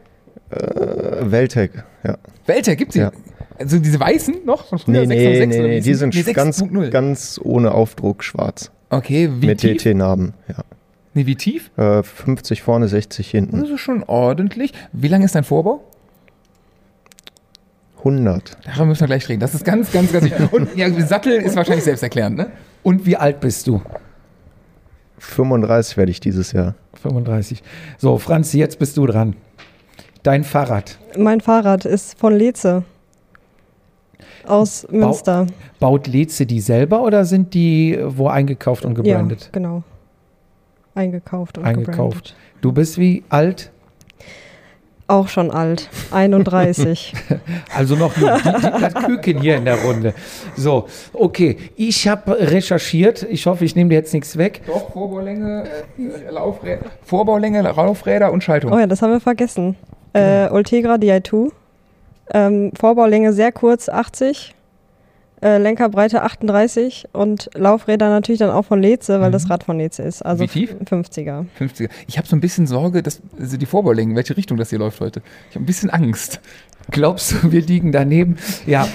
[0.49, 2.17] Äh, Veltec, ja.
[2.45, 2.75] Welche?
[2.75, 2.99] Gibt sie?
[2.99, 3.11] Ja.
[3.57, 5.05] Also diese weißen noch von früher?
[5.05, 6.89] Nee, nee, 606 nee, nee, wie die sind nee, ganz, 6.0.
[6.89, 8.71] ganz ohne Aufdruck schwarz.
[8.89, 9.81] Okay, wie mit tief?
[9.81, 10.63] TT-Namen, ja.
[11.13, 11.71] Nee, wie tief?
[11.77, 13.61] Äh, 50 vorne, 60 hinten.
[13.61, 14.73] Das ist schon ordentlich.
[14.91, 15.81] Wie lang ist dein Vorbau?
[18.05, 18.57] 100.
[18.65, 19.39] Darüber müssen wir gleich reden.
[19.39, 20.53] Das ist ganz, ganz, ganz wichtig.
[20.53, 22.51] Und ja, Sattel ist wahrscheinlich selbsterklärend, ne?
[22.83, 23.81] Und wie alt bist du?
[25.17, 26.75] 35 werde ich dieses Jahr.
[27.01, 27.63] 35.
[27.97, 29.35] So, Franzi, jetzt bist du dran.
[30.21, 30.99] Dein Fahrrad.
[31.17, 32.83] Mein Fahrrad ist von Leze.
[34.45, 35.47] Aus Münster.
[35.79, 39.45] Baut Leze die selber oder sind die äh, wo eingekauft und gebrandet?
[39.45, 39.83] Ja, genau.
[40.93, 41.95] Eingekauft und Eingekauft.
[41.97, 42.35] gebrandet.
[42.61, 43.71] Du bist wie alt?
[45.07, 45.89] Auch schon alt.
[46.11, 47.13] 31.
[47.75, 48.31] Also noch jung.
[48.37, 50.13] Die, die, das Küken hier in der Runde.
[50.55, 51.57] So, okay.
[51.75, 53.23] Ich habe recherchiert.
[53.29, 54.61] Ich hoffe, ich nehme dir jetzt nichts weg.
[54.65, 55.65] Doch, Vorbaulänge,
[55.97, 58.71] äh, Laufräder, Vorbaulänge, Laufräder und Schaltung.
[58.71, 59.75] oh ja, das haben wir vergessen.
[60.13, 61.51] Äh, Ultegra Di2.
[62.33, 64.54] Ähm, Vorbaulänge sehr kurz, 80.
[65.45, 70.01] Äh, Lenkerbreite 38 und Laufräder natürlich dann auch von Leze, weil das Rad von Leze
[70.01, 70.23] ist.
[70.23, 70.75] Also Wie tief?
[70.83, 71.45] 50er.
[71.59, 71.87] 50er.
[72.07, 74.79] Ich habe so ein bisschen Sorge, dass also die Vorbaulänge, in welche Richtung das hier
[74.79, 75.21] läuft heute.
[75.51, 76.39] Ich habe ein bisschen Angst.
[76.89, 78.37] Glaubst du, wir liegen daneben?
[78.65, 78.87] Ja.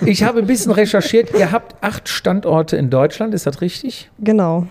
[0.00, 1.34] Ich habe ein bisschen recherchiert.
[1.38, 3.34] Ihr habt acht Standorte in Deutschland.
[3.34, 4.10] Ist das richtig?
[4.18, 4.66] Genau.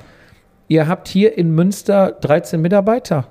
[0.68, 3.28] Ihr habt hier in Münster 13 Mitarbeiter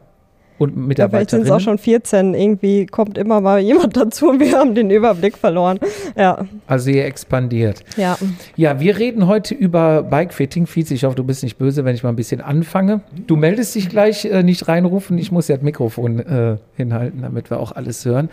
[0.58, 2.34] und Ja, vielleicht sind es auch schon 14.
[2.34, 5.78] Irgendwie kommt immer mal jemand dazu und wir haben den Überblick verloren.
[6.16, 7.82] Ja, Also ihr expandiert.
[7.96, 8.16] ja.
[8.56, 10.66] Ja, wir reden heute über Bikefitting.
[10.66, 13.00] Fietz, ich hoffe, du bist nicht böse, wenn ich mal ein bisschen anfange.
[13.26, 15.18] Du meldest dich gleich, äh, nicht reinrufen.
[15.18, 18.30] Ich muss ja das Mikrofon äh, hinhalten, damit wir auch alles hören.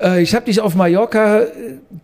[0.00, 1.46] Äh, ich habe dich auf Mallorca äh,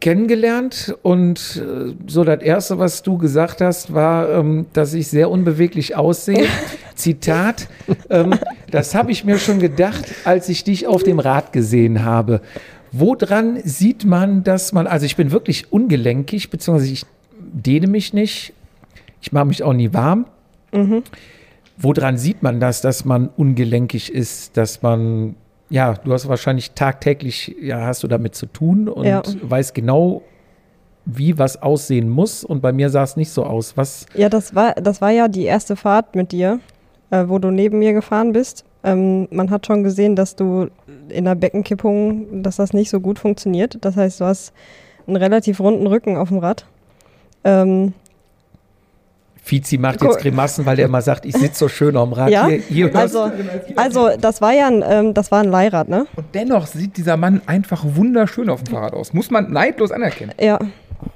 [0.01, 5.31] kennengelernt und äh, so das Erste, was du gesagt hast, war, ähm, dass ich sehr
[5.31, 6.47] unbeweglich aussehe.
[6.97, 7.69] Zitat,
[8.11, 8.35] ähm,
[8.71, 12.41] das habe ich mir schon gedacht, als ich dich auf dem Rad gesehen habe.
[12.93, 17.05] Woran sieht man, dass man, also ich bin wirklich ungelenkig, beziehungsweise ich
[17.39, 18.53] dehne mich nicht,
[19.21, 20.27] ich mache mich auch nie warm.
[21.79, 25.35] Woran sieht man das, dass man ungelenkig ist, dass man,
[25.69, 29.23] ja, du hast wahrscheinlich tagtäglich, ja, hast du damit zu tun und Ja.
[29.43, 30.23] weißt genau,
[31.05, 32.45] wie was aussehen muss.
[32.45, 33.77] Und bei mir sah es nicht so aus.
[33.77, 36.61] Was, Ja, das war, das war ja die erste Fahrt mit dir,
[37.11, 38.65] äh, wo du neben mir gefahren bist.
[38.85, 40.69] Ähm, man hat schon gesehen, dass du
[41.09, 43.79] in der Beckenkippung, dass das nicht so gut funktioniert.
[43.81, 44.53] Das heißt, du hast
[45.07, 46.67] einen relativ runden Rücken auf dem Rad.
[47.45, 47.93] Ähm,
[49.47, 52.31] Fizi macht jetzt Grimassen, weil der immer sagt, ich sitze so schön am Rad.
[52.31, 53.31] ja, Hier, hier also,
[53.77, 56.09] also das war ja ein, ähm, das war ein Leihrad, ne?
[56.17, 59.13] Und dennoch sieht dieser Mann einfach wunderschön auf dem Fahrrad aus.
[59.13, 60.33] Muss man neidlos anerkennen.
[60.41, 60.59] Ja,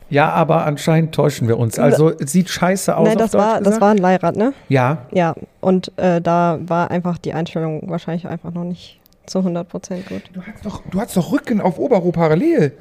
[0.08, 1.78] Ja, aber anscheinend täuschen wir uns.
[1.78, 3.06] Also es sieht scheiße aus.
[3.08, 4.52] nein, das war, das war ein Leihrad, ne?
[4.68, 9.68] Ja, Ja, und äh, da war einfach die Einstellung wahrscheinlich einfach noch nicht zu 100
[9.68, 10.22] Prozent gut.
[10.32, 12.72] Du hast doch, du hast doch Rücken auf Oberrohr parallel.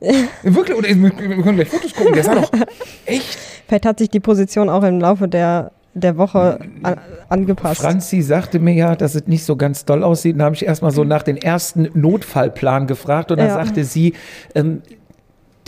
[0.42, 2.14] Wirklich, oder wir können gleich Fotos gucken.
[2.14, 2.50] Der sah doch
[3.04, 3.38] echt.
[3.68, 6.96] Vielleicht hat sich die Position auch im Laufe der, der Woche an,
[7.28, 7.82] angepasst.
[7.82, 10.40] Franzi sagte mir ja, dass es nicht so ganz doll aussieht.
[10.40, 13.54] Da habe ich erstmal so nach den ersten Notfallplan gefragt und dann Ja.
[13.54, 14.14] sagte sie,
[14.54, 14.80] ähm,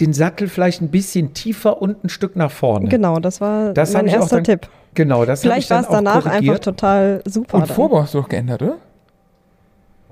[0.02, 2.88] den Sattel vielleicht ein bisschen tiefer und ein Stück nach vorne.
[2.88, 4.68] Genau, das war Das mein auch erster dann Tipp.
[4.94, 7.54] Genau, das Vielleicht war es auch danach einfach total super.
[7.54, 7.74] Und dann.
[7.76, 8.76] Vorbau hast du doch geändert, oder?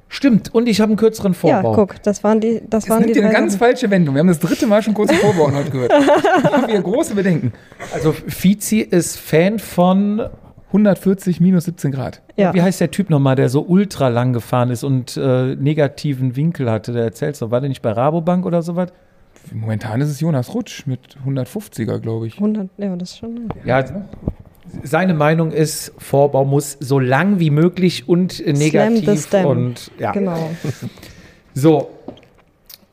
[0.09, 1.73] Stimmt, und ich habe einen kürzeren Ja, Vorbau.
[1.75, 4.15] guck, das waren die, das Das waren die nimmt eine ganz falsche Wendung.
[4.15, 5.93] Wir haben das dritte Mal schon kurz Vorbau heute gehört.
[5.93, 7.53] Ich habe hier große Bedenken.
[7.93, 10.23] Also Fizi ist Fan von,
[10.69, 12.23] 140 minus 17 Grad.
[12.37, 12.55] Ja.
[12.55, 16.71] wie heißt der Typ nochmal, der so ultra lang gefahren ist und äh, negativen Winkel
[16.71, 16.93] hatte?
[16.93, 18.93] Der erzählt so, war der nicht bei Rabobank oder sowas?
[19.53, 22.35] Momentan ist es Jonas Rutsch mit 150er, glaube ich.
[22.35, 23.49] 100, ja, das ist schon.
[23.65, 23.85] Ja,
[24.85, 30.13] seine Meinung ist, Vorbau muss so lang wie möglich und negativ und ja.
[30.13, 30.51] Genau.
[31.53, 31.91] So,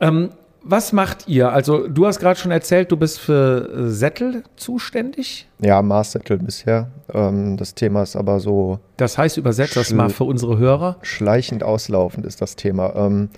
[0.00, 0.30] ähm,
[0.62, 1.52] was macht ihr?
[1.52, 5.46] Also du hast gerade schon erzählt, du bist für äh, Sättel zuständig.
[5.60, 6.90] Ja, Maßzettel bisher.
[7.14, 10.96] Ähm, das Thema ist aber so Das heißt, übersetzt das mal für unsere Hörer.
[11.02, 12.94] schleichend auslaufend ist das Thema.
[12.96, 13.30] Ähm,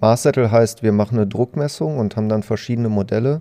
[0.00, 3.40] Maßzettel heißt, wir machen eine Druckmessung und haben dann verschiedene Modelle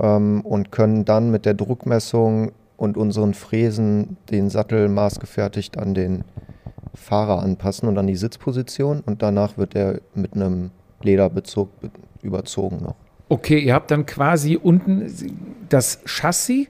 [0.00, 6.24] ähm, und können dann mit der Druckmessung und unseren Fräsen den Sattel maßgefertigt an den
[6.94, 10.70] Fahrer anpassen und an die Sitzposition und danach wird er mit einem
[11.02, 11.90] Lederbezug be-
[12.22, 12.94] überzogen noch.
[13.28, 15.10] Okay, ihr habt dann quasi unten
[15.68, 16.68] das Chassis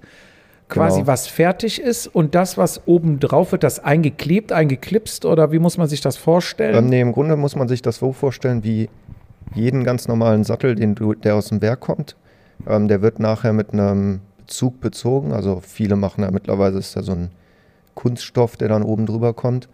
[0.68, 1.06] quasi Genau.
[1.06, 5.78] was fertig ist und das, was oben drauf wird, das eingeklebt, eingeklipst oder wie muss
[5.78, 6.74] man sich das vorstellen?
[6.76, 8.88] Ähm, nee, im Grunde muss man sich das so vorstellen wie
[9.54, 12.16] jeden ganz normalen Sattel, den du, der aus dem Werk kommt.
[12.66, 15.32] Ähm, der wird nachher mit einem Bezug bezogen.
[15.32, 17.30] Also viele machen ja mittlerweile ist ja so ein
[17.94, 19.68] Kunststoff, der dann oben drüber kommt.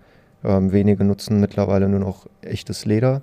[0.45, 3.23] Ähm, wenige nutzen mittlerweile nur noch echtes Leder.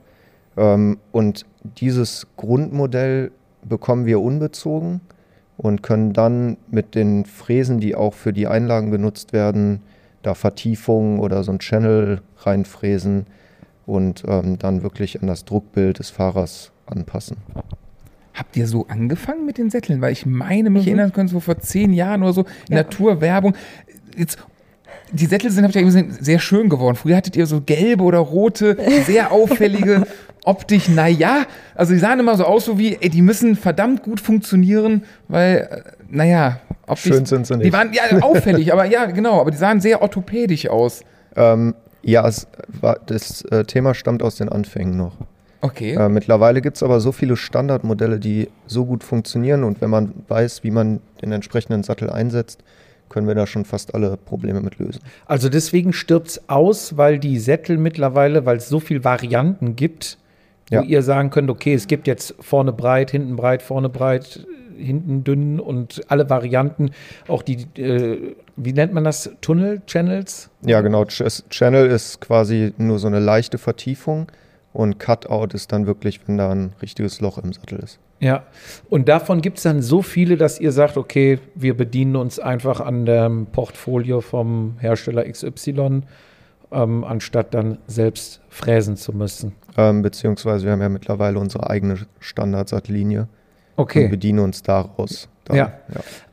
[0.57, 3.31] Ähm, und dieses Grundmodell
[3.63, 5.01] bekommen wir unbezogen
[5.59, 9.81] und können dann mit den Fräsen, die auch für die Einlagen benutzt werden,
[10.23, 13.25] da Vertiefungen oder so ein Channel reinfräsen
[13.85, 17.35] und ähm, dann wirklich an das Druckbild des Fahrers anpassen.
[18.33, 19.99] Habt ihr so angefangen mit den Sätteln?
[19.99, 23.53] Weil ich meine, mich erinnern können, so vor zehn Jahren oder so, in Naturwerbung.
[24.15, 24.37] Jetzt,
[25.11, 26.95] die Sättel sind, hab ich ja gesehen, sehr schön geworden.
[26.95, 30.05] Früher hattet ihr so gelbe oder rote, sehr auffällige
[30.45, 30.89] Optik.
[30.89, 31.45] Naja,
[31.75, 35.67] also die sahen immer so aus, so wie, ey, die müssen verdammt gut funktionieren, weil,
[35.69, 37.13] äh, naja, optisch.
[37.13, 37.73] Schön sind sie Die nicht.
[37.73, 41.01] waren ja auffällig, aber ja, genau, aber die sahen sehr orthopädisch aus.
[41.35, 42.47] Ähm, ja, es
[42.81, 45.17] war, das äh, Thema stammt aus den Anfängen noch.
[45.61, 45.93] Okay.
[45.93, 50.13] Äh, mittlerweile gibt es aber so viele Standardmodelle, die so gut funktionieren und wenn man
[50.29, 52.63] weiß, wie man den entsprechenden Sattel einsetzt,
[53.09, 55.01] können wir da schon fast alle Probleme mit lösen.
[55.25, 60.17] Also deswegen stirbt es aus, weil die Sättel mittlerweile, weil es so viele Varianten gibt,
[60.69, 60.81] Ja.
[60.81, 64.45] wo ihr sagen könnt, okay, es gibt jetzt vorne breit, hinten breit, vorne breit,
[64.77, 66.91] hinten dünn und alle Varianten,
[67.27, 70.49] auch die, äh, wie nennt man das, Tunnel, Channels?
[70.65, 71.05] Ja, genau.
[71.05, 74.27] Ch Channel ist quasi nur so eine leichte Vertiefung
[74.79, 77.99] und Cutout ist dann wirklich, wenn da ein richtiges Loch im Sattel ist.
[78.21, 78.43] Ja,
[78.89, 82.79] und davon gibt es dann so viele, dass ihr sagt, okay, wir bedienen uns einfach
[82.79, 86.03] an dem Portfolio vom Hersteller XY,
[86.71, 89.53] ähm, anstatt dann selbst fräsen zu müssen.
[89.75, 93.21] Ähm, beziehungsweise wir haben ja mittlerweile unsere eigene Standardsattlinie
[93.75, 94.07] und Okay.
[94.07, 95.27] bedienen uns daraus.
[95.43, 95.73] Dann, Ja.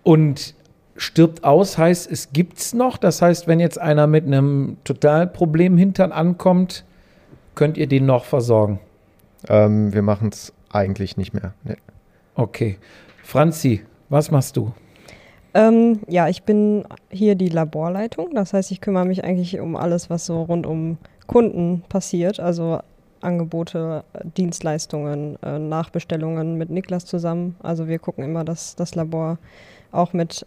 [0.05, 0.55] Und
[0.97, 2.97] stirbt aus heißt, es gibt's noch.
[2.97, 6.85] Das heißt, wenn jetzt einer mit einem Totalproblem hintern ankommt,
[7.57, 8.79] könnt ihr den noch versorgen.
[9.49, 11.55] Ähm, wir machen es eigentlich nicht mehr.
[11.65, 11.77] Nee.
[12.37, 12.79] Okay.
[13.25, 14.73] Franzi, was machst du?
[15.55, 18.35] Ähm, ja, ich bin hier die Laborleitung.
[18.35, 22.39] Das heißt, ich kümmere mich eigentlich um alles, was so rund um Kunden passiert.
[22.39, 22.81] Also
[23.23, 24.05] Angebote,
[24.37, 27.57] Dienstleistungen, äh, Nachbestellungen mit Niklas zusammen.
[27.63, 29.39] Also wir gucken immer, dass das Labor
[29.93, 30.47] auch mit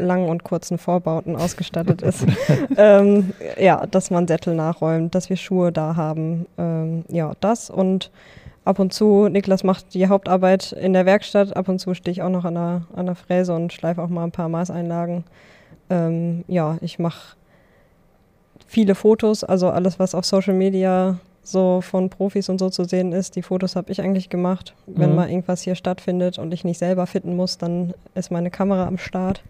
[0.00, 2.26] langen und kurzen Vorbauten ausgestattet ist.
[2.76, 6.46] ähm, ja, dass man Sättel nachräumt, dass wir Schuhe da haben.
[6.58, 8.10] Ähm, ja, das und
[8.64, 12.22] ab und zu, Niklas macht die Hauptarbeit in der Werkstatt, ab und zu stehe ich
[12.22, 15.24] auch noch an der, an der Fräse und schleife auch mal ein paar Maßeinlagen.
[15.88, 17.36] Ähm, ja, ich mache
[18.66, 23.12] viele Fotos, also alles, was auf Social Media so von Profis und so zu sehen
[23.12, 24.74] ist, die Fotos habe ich eigentlich gemacht.
[24.86, 25.16] Wenn Mhm.
[25.16, 28.98] mal irgendwas hier stattfindet und ich nicht selber fitten muss, dann ist meine Kamera am
[28.98, 29.42] Start.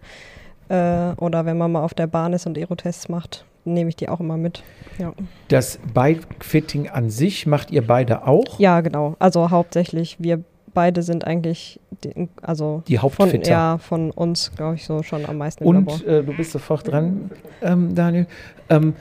[0.71, 4.07] Äh, oder wenn man mal auf der Bahn ist und Aerotests macht, nehme ich die
[4.07, 4.63] auch immer mit.
[4.97, 5.13] Ja.
[5.49, 8.57] Das Bike-Fitting an sich macht ihr beide auch?
[8.57, 9.15] Ja, genau.
[9.19, 10.41] Also hauptsächlich, wir
[10.73, 13.51] beide sind eigentlich, die, also Die von, Hauptfitter.
[13.51, 15.93] ja, von uns, glaube ich, so schon am meisten im Labor.
[15.95, 17.31] Und äh, du bist sofort dran,
[17.61, 18.27] ähm, Daniel.
[18.69, 18.95] Ähm,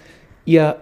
[0.44, 0.76] ihr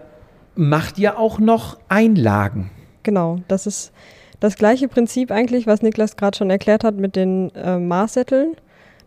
[0.55, 2.71] macht ja auch noch Einlagen.
[3.03, 3.93] Genau, das ist
[4.39, 8.55] das gleiche Prinzip eigentlich, was Niklas gerade schon erklärt hat mit den äh, Maßsätteln.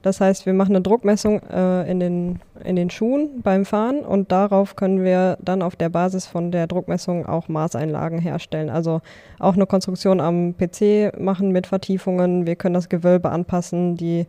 [0.02, 4.32] Das heißt, wir machen eine Druckmessung äh, in, den, in den Schuhen beim Fahren und
[4.32, 8.68] darauf können wir dann auf der Basis von der Druckmessung auch Maßeinlagen herstellen.
[8.68, 9.00] Also
[9.38, 12.46] auch eine Konstruktion am PC machen mit Vertiefungen.
[12.46, 14.26] Wir können das Gewölbe anpassen, die,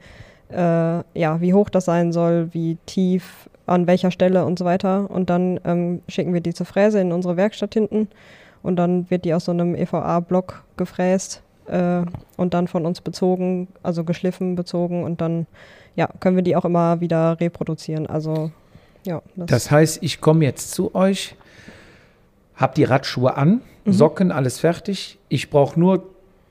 [0.52, 5.10] äh, ja, wie hoch das sein soll, wie tief, an welcher Stelle und so weiter.
[5.10, 8.10] Und dann ähm, schicken wir die zur Fräse in unsere Werkstatt hinten
[8.62, 12.02] und dann wird die aus so einem EVA-Block gefräst äh,
[12.38, 15.46] und dann von uns bezogen, also geschliffen, bezogen und dann
[15.96, 18.08] ja, können wir die auch immer wieder reproduzieren.
[18.08, 18.52] Also
[19.06, 21.36] ja, das, Das heißt, ich komme jetzt zu euch,
[22.56, 23.92] hab die Radschuhe an, Mhm.
[23.92, 25.18] Socken, alles fertig.
[25.28, 26.04] Ich brauche nur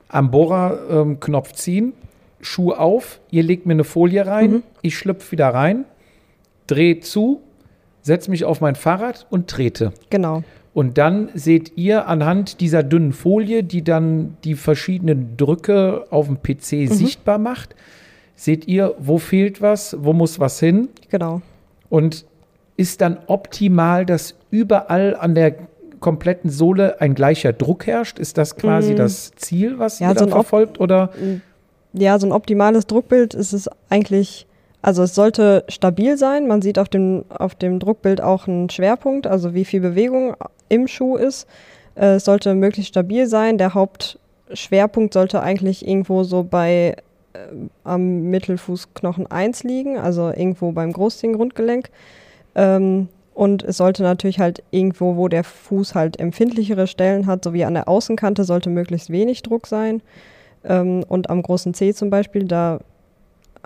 [0.07, 1.93] am Bohrer-Knopf ziehen,
[2.41, 4.63] Schuh auf, ihr legt mir eine Folie rein, Mhm.
[4.83, 5.85] ich schlüpfe wieder rein,
[6.67, 7.41] drehe zu,
[8.03, 9.93] setze mich auf mein Fahrrad und trete.
[10.11, 10.43] genau.
[10.73, 16.37] Und dann seht ihr anhand dieser dünnen Folie, die dann die verschiedenen Drücke auf dem
[16.41, 16.93] PC Mhm.
[16.93, 17.75] sichtbar macht,
[18.35, 20.89] seht ihr, wo fehlt was, wo muss was hin.
[21.09, 21.41] Genau.
[21.89, 22.25] Und
[22.75, 25.53] ist dann optimal, dass überall an der
[25.99, 28.17] kompletten Sohle ein gleicher Druck herrscht?
[28.17, 28.97] Ist das quasi Mm.
[28.97, 30.79] das Ziel, was Ja, ihr so verfolgt?
[30.79, 31.11] Oder
[31.93, 34.47] Ja, so ein optimales Druckbild ist es eigentlich,
[34.83, 36.47] also es sollte stabil sein.
[36.47, 40.35] Man sieht auf dem, auf dem Druckbild auch einen Schwerpunkt, also wie viel Bewegung
[40.69, 41.47] im Schuh ist.
[41.95, 43.57] Äh, Es sollte möglichst stabil sein.
[43.57, 46.95] Der Hauptschwerpunkt sollte eigentlich irgendwo so bei
[47.83, 51.89] am Mittelfußknochen 1 liegen, also irgendwo beim Großzehengrundgelenk.
[52.55, 57.53] Ähm, und es sollte natürlich halt irgendwo, wo der Fuß halt empfindlichere Stellen hat, so
[57.53, 60.01] wie an der Außenkante, sollte möglichst wenig Druck sein.
[60.63, 62.79] Ähm, und am großen C zum Beispiel, da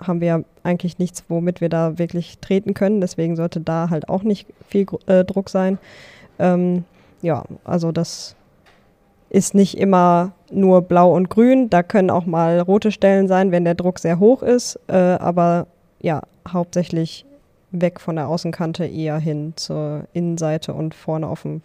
[0.00, 3.00] haben wir eigentlich nichts, womit wir da wirklich treten können.
[3.00, 5.78] Deswegen sollte da halt auch nicht viel äh, Druck sein.
[6.38, 6.84] Ähm,
[7.22, 8.36] ja, also das
[9.30, 11.68] ist nicht immer nur blau und grün.
[11.68, 14.78] Da können auch mal rote Stellen sein, wenn der Druck sehr hoch ist.
[14.86, 15.66] Äh, aber
[16.00, 17.26] ja, hauptsächlich
[17.70, 21.60] weg von der Außenkante eher hin zur Innenseite und vorne auf dem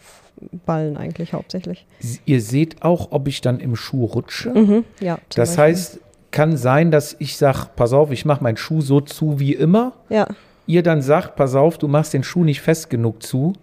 [0.66, 1.86] Ballen eigentlich hauptsächlich.
[2.26, 4.50] Ihr seht auch, ob ich dann im Schuh rutsche.
[4.50, 5.64] Mhm, ja, Das Beispiel.
[5.64, 6.00] heißt,
[6.34, 9.94] kann sein, dass ich sage, pass auf, ich mache meinen Schuh so zu wie immer.
[10.10, 10.28] Ja,
[10.66, 13.54] Ihr dann sagt, pass auf, du machst den Schuh nicht fest genug zu.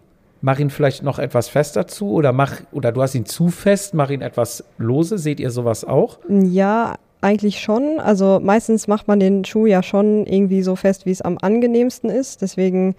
[0.42, 3.94] Mach ihn vielleicht noch etwas fester zu oder mach oder du hast ihn zu fest,
[3.94, 5.18] mach ihn etwas lose.
[5.18, 6.18] Seht ihr sowas auch?
[6.28, 8.00] Ja, eigentlich schon.
[8.00, 12.08] Also meistens macht man den Schuh ja schon irgendwie so fest, wie es am angenehmsten
[12.08, 12.40] ist.
[12.40, 12.94] Deswegen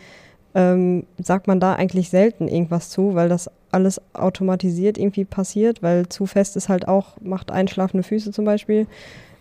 [0.53, 6.09] ähm, sagt man da eigentlich selten irgendwas zu, weil das alles automatisiert irgendwie passiert, weil
[6.09, 8.85] zu fest ist halt auch, macht einschlafende Füße zum Beispiel.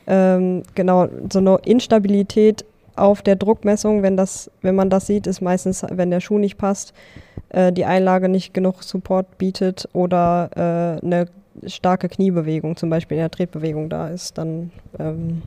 [0.06, 2.64] Ähm, genau, so eine Instabilität
[2.96, 6.58] auf der Druckmessung, wenn das, wenn man das sieht, ist meistens, wenn der Schuh nicht
[6.58, 6.92] passt,
[7.50, 11.26] äh, die Einlage nicht genug Support bietet oder äh, eine
[11.66, 15.42] starke Kniebewegung zum Beispiel in der Tretbewegung da ist, dann ähm,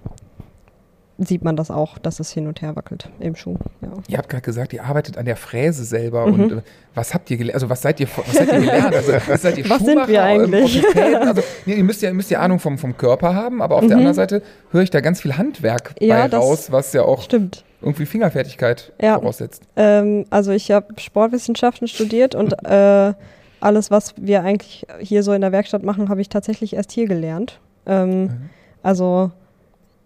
[1.26, 3.56] sieht man das auch, dass es hin und her wackelt im Schuh.
[3.82, 3.90] Ja.
[4.08, 6.34] Ihr habt gerade gesagt, ihr arbeitet an der Fräse selber Mhm.
[6.34, 6.62] und äh,
[6.96, 7.56] was habt ihr gelernt?
[7.56, 8.96] Also was seid ihr, was seid ihr gelernt?
[8.96, 10.84] Also, was seid ihr Was sind wir ähm, eigentlich?
[10.96, 13.90] Also, nee, ihr müsst ja, müsst ja Ahnung vom, vom Körper haben, aber auf der
[13.92, 13.98] Mhm.
[13.98, 17.64] anderen Seite höre ich da ganz viel Handwerk Ja, bei raus, was ja auch Stimmt.
[17.82, 19.16] irgendwie Fingerfertigkeit Ja.
[19.20, 19.64] voraussetzt.
[19.76, 23.14] Ähm, also ich habe Sportwissenschaften studiert und äh,
[23.60, 27.08] alles, was wir eigentlich hier so in der Werkstatt machen, habe ich tatsächlich erst hier
[27.08, 27.60] gelernt.
[27.86, 28.50] Ähm, Mhm.
[28.86, 29.32] Also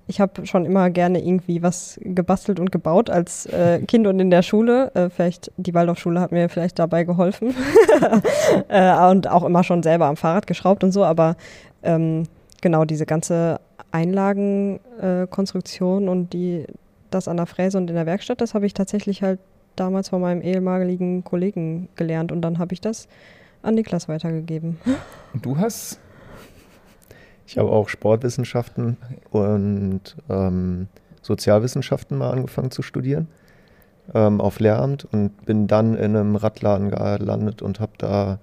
[0.08, 4.30] ich habe schon immer gerne irgendwie was gebastelt und gebaut als äh, Kind und in
[4.30, 4.92] der Schule.
[4.96, 7.54] Äh, vielleicht die Waldorfschule hat mir vielleicht dabei geholfen
[8.70, 11.04] äh, und auch immer schon selber am Fahrrad geschraubt und so.
[11.04, 11.36] Aber
[11.84, 12.24] ähm,
[12.62, 13.60] genau diese ganze
[13.92, 16.66] Einlagenkonstruktion Konstruktion und die
[17.10, 19.40] das an der Fräse und in der Werkstatt, das habe ich tatsächlich halt
[19.76, 23.08] damals von meinem ehemaligen Kollegen gelernt und dann habe ich das
[23.62, 24.78] an Niklas weitergegeben.
[25.34, 26.00] Und du hast
[27.48, 28.98] Ich habe auch Sportwissenschaften
[29.32, 30.88] und ähm,
[31.22, 33.28] Sozialwissenschaften mal angefangen zu studieren
[34.14, 38.40] ähm, auf Lehramt und bin dann in einem Radladen gelandet und habe da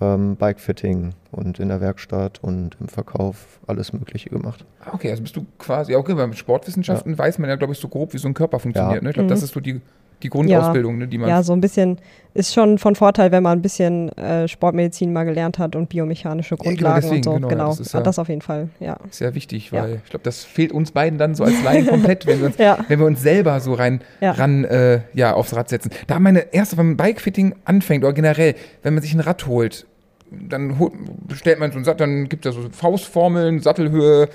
[0.00, 4.64] ähm, Bikefitting und in der Werkstatt und im Verkauf alles Mögliche gemacht.
[4.84, 7.88] Ah, Okay, also bist du quasi, okay, bei Sportwissenschaften weiß man ja, glaube ich, so
[7.88, 8.96] grob, wie so ein Körper funktioniert.
[8.96, 9.02] Ja.
[9.02, 9.10] Ne?
[9.10, 9.44] Ich glaube, das Mhm.
[9.44, 9.80] ist so die,
[10.22, 11.28] die Grundausbildung, ne, die man.
[11.28, 11.98] Ja, so ein bisschen
[12.32, 16.56] ist schon von Vorteil, wenn man ein bisschen äh, Sportmedizin mal gelernt hat und biomechanische
[16.56, 17.32] genau, Grundlagen deswegen, und so.
[17.32, 18.96] genau, Genau, ja, das, ist ja- das auf jeden Fall, ja.
[19.10, 19.82] Ist ja wichtig, Ja.
[19.82, 22.58] weil ich glaube, das fehlt uns beiden dann so als Laien komplett, wenn wir uns,
[22.58, 22.78] Ja.
[22.88, 24.30] wenn wir uns selber so rein Ja.
[24.32, 25.90] ran äh, ja, aufs Rad setzen.
[26.06, 29.86] Da meine erste, wenn man Bikefitting anfängt oder generell, wenn man sich ein Rad holt,
[30.30, 30.92] dann holt,
[31.26, 34.28] bestellt man so ein Sattel, dann gibt es ja so Faustformeln, Sattelhöhe,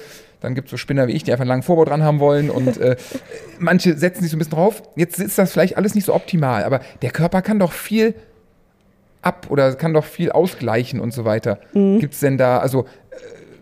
[0.46, 2.50] dann gibt es so Spinner wie ich, die einfach einen langen Vorbau dran haben wollen
[2.50, 2.96] und äh,
[3.60, 4.84] manche setzen sich so ein bisschen drauf.
[4.96, 8.16] Jetzt ist das vielleicht alles nicht so optimal, aber der Körper kann doch viel
[9.22, 11.60] ab oder kann doch viel ausgleichen und so weiter.
[11.74, 12.00] Mhm.
[12.00, 12.86] Gibt es denn da, also äh,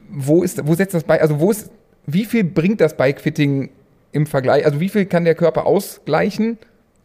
[0.09, 1.71] wo ist, wo setzt das Bike, also wo ist,
[2.05, 3.69] wie viel bringt das Bikefitting
[4.11, 6.57] im Vergleich, also wie viel kann der Körper ausgleichen?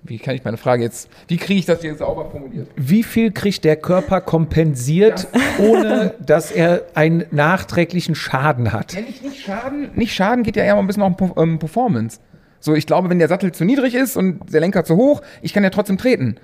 [0.09, 2.69] Wie kann ich meine Frage jetzt, wie kriege ich das hier sauber formuliert?
[2.77, 5.29] Wie viel kriegt der Körper kompensiert,
[5.59, 8.95] ohne dass er einen nachträglichen Schaden hat?
[8.95, 11.59] Ja, nicht, nicht Schaden, nicht Schaden geht ja eher mal ein bisschen um Perf- ähm,
[11.59, 12.21] Performance.
[12.61, 15.53] So, ich glaube, wenn der Sattel zu niedrig ist und der Lenker zu hoch, ich
[15.53, 16.37] kann ja trotzdem treten.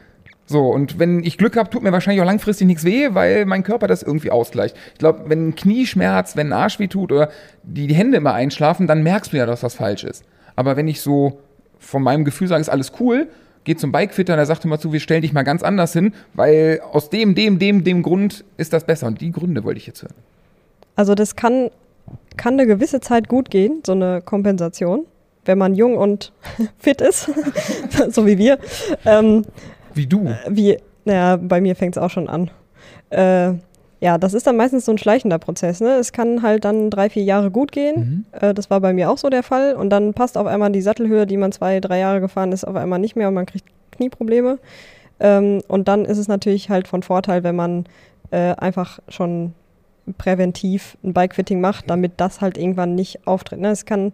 [0.47, 3.62] So, und wenn ich Glück habe, tut mir wahrscheinlich auch langfristig nichts weh, weil mein
[3.62, 4.77] Körper das irgendwie ausgleicht.
[4.93, 7.31] Ich glaube, wenn ein Knieschmerz, wenn ein Arsch weh tut oder
[7.62, 10.23] die, die Hände immer einschlafen, dann merkst du ja, dass was falsch ist.
[10.55, 11.41] Aber wenn ich so
[11.79, 13.29] von meinem Gefühl sage, ist alles cool,
[13.65, 16.15] geht zum Bikefitter und er sagt immer zu, wir stellen dich mal ganz anders hin,
[16.35, 19.07] weil aus dem, dem, dem, dem Grund ist das besser.
[19.07, 20.15] Und die Gründe wollte ich jetzt hören.
[20.97, 21.71] Also das kann,
[22.37, 25.07] kann eine gewisse Zeit gut gehen, so eine Kompensation,
[25.45, 26.33] wenn man jung und
[26.79, 27.31] fit ist,
[28.11, 28.59] so wie wir.
[29.05, 29.45] Ähm,
[29.95, 30.35] Wie du.
[30.49, 32.51] wie, naja, bei mir fängt es auch schon an.
[33.11, 33.55] Äh,
[34.05, 35.80] ja, das ist dann meistens so ein schleichender Prozess.
[35.80, 35.94] Ne?
[35.94, 38.26] Es kann halt dann drei, vier Jahre gut gehen.
[38.32, 38.38] Mhm.
[38.38, 39.74] Äh, das war bei mir auch so der Fall.
[39.74, 42.76] Und dann passt auf einmal die Sattelhöhe, die man zwei, drei Jahre gefahren ist, auf
[42.76, 44.59] einmal nicht mehr und man kriegt Knieprobleme.
[45.20, 47.86] Ähm, und dann ist es natürlich halt von Vorteil, wenn man
[48.30, 49.55] äh, einfach schon
[50.18, 53.61] präventiv ein Bikefitting macht, damit das halt irgendwann nicht auftritt.
[53.61, 53.70] Ne?
[53.70, 54.12] Es kann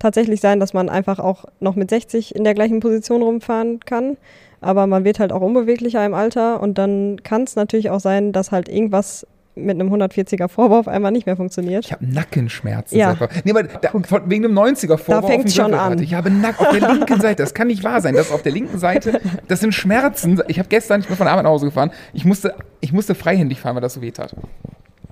[0.00, 4.16] tatsächlich sein, dass man einfach auch noch mit 60 in der gleichen Position rumfahren kann,
[4.60, 8.32] aber man wird halt auch unbeweglicher im Alter und dann kann es natürlich auch sein,
[8.32, 9.26] dass halt irgendwas
[9.58, 11.84] mit einem 140er Vorbau auf einmal nicht mehr funktioniert.
[11.84, 12.96] Ich habe Nackenschmerzen.
[12.96, 13.16] Ja.
[13.44, 15.28] Nee, aber da, von, wegen einem 90er Vorbau.
[15.28, 16.00] Da dem schon an.
[16.00, 17.42] Ich habe Nacken auf der linken Seite.
[17.42, 18.14] Das kann nicht wahr sein.
[18.14, 20.40] Das auf der linken Seite, das sind Schmerzen.
[20.48, 21.90] Ich habe gestern, ich bin von Arbeit nach Hause gefahren.
[22.12, 24.34] Ich musste, ich musste freihändig fahren, weil das so weh tat.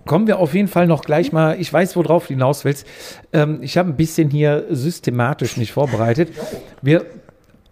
[0.06, 2.86] Kommen wir auf jeden Fall noch gleich mal, ich weiß, worauf du hinaus willst.
[3.32, 6.28] Ähm, ich habe ein bisschen hier systematisch nicht vorbereitet.
[6.80, 7.06] Wir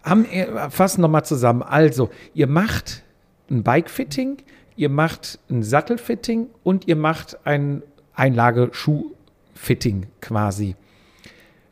[0.05, 1.63] haben äh, fassen nochmal zusammen.
[1.63, 3.03] Also, ihr macht
[3.49, 4.37] ein Bike-Fitting,
[4.75, 7.83] ihr macht ein Sattelfitting und ihr macht ein
[8.13, 10.75] Einlageschuh-Fitting quasi.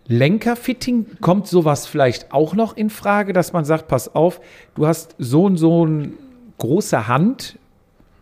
[0.07, 4.41] Lenkerfitting, kommt sowas vielleicht auch noch in Frage, dass man sagt, pass auf,
[4.75, 6.11] du hast so und so eine
[6.57, 7.57] große Hand,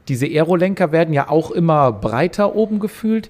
[0.07, 3.29] diese Aerolenker werden ja auch immer breiter oben gefühlt.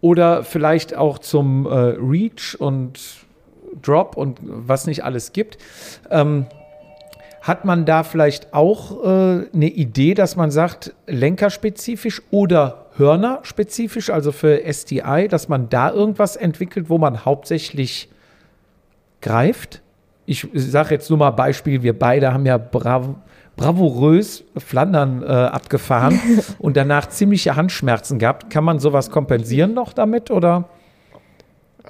[0.00, 2.98] Oder vielleicht auch zum äh, Reach und
[3.80, 5.58] Drop und was nicht alles gibt.
[6.10, 6.46] Ähm,
[7.42, 14.30] hat man da vielleicht auch äh, eine Idee, dass man sagt, lenkerspezifisch oder hörnerspezifisch, also
[14.30, 18.08] für STI, dass man da irgendwas entwickelt, wo man hauptsächlich
[19.20, 19.82] greift?
[20.24, 23.08] Ich sage jetzt nur mal Beispiel, wir beide haben ja brav
[23.54, 26.18] bravourös Flandern äh, abgefahren
[26.58, 28.48] und danach ziemliche Handschmerzen gehabt.
[28.50, 30.70] Kann man sowas kompensieren noch damit oder?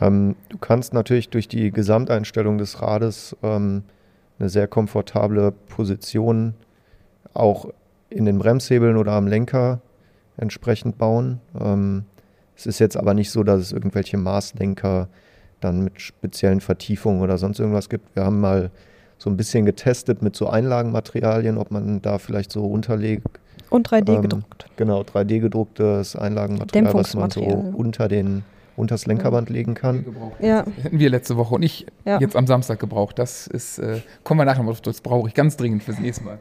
[0.00, 3.84] Ähm, du kannst natürlich durch die Gesamteinstellung des Rades ähm,
[4.38, 6.54] eine sehr komfortable Position
[7.34, 7.66] auch
[8.10, 9.80] in den Bremshebeln oder am Lenker
[10.36, 11.40] entsprechend bauen.
[11.58, 12.04] Ähm,
[12.56, 15.08] es ist jetzt aber nicht so, dass es irgendwelche Maßlenker
[15.60, 18.14] dann mit speziellen Vertiefungen oder sonst irgendwas gibt.
[18.16, 18.70] Wir haben mal
[19.18, 23.26] so ein bisschen getestet mit so Einlagenmaterialien, ob man da vielleicht so unterlegt.
[23.70, 24.66] Und 3D ähm, gedruckt.
[24.76, 28.42] Genau, 3D gedrucktes Einlagenmaterial, was man so unter den
[28.76, 30.04] unters Lenkerband legen kann.
[30.40, 32.18] Ja, Hätten wir letzte Woche und ich Ja.
[32.20, 33.18] jetzt am Samstag gebraucht.
[33.18, 36.24] Das ist, äh, kommen wir nachher mal drauf, das brauche ich ganz dringend fürs nächste
[36.24, 36.38] Mal.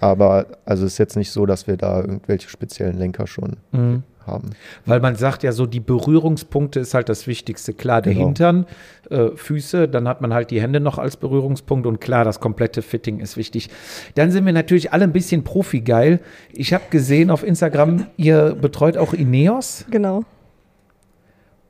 [0.00, 4.02] Aber also es ist jetzt nicht so, dass wir da irgendwelche speziellen Lenker schon Mhm.
[4.26, 4.50] haben.
[4.84, 7.72] Weil man sagt ja so, die Berührungspunkte ist halt das Wichtigste.
[7.72, 8.26] Klar, der Genau.
[8.26, 8.66] Hintern,
[9.08, 12.82] äh, Füße, dann hat man halt die Hände noch als Berührungspunkt und klar, das komplette
[12.82, 13.70] Fitting ist wichtig.
[14.16, 16.20] Dann sind wir natürlich alle ein bisschen profi-geil.
[16.52, 20.24] Ich habe gesehen auf Instagram, ihr betreut auch Ineos genau.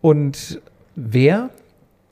[0.06, 0.60] Und
[0.94, 1.50] wer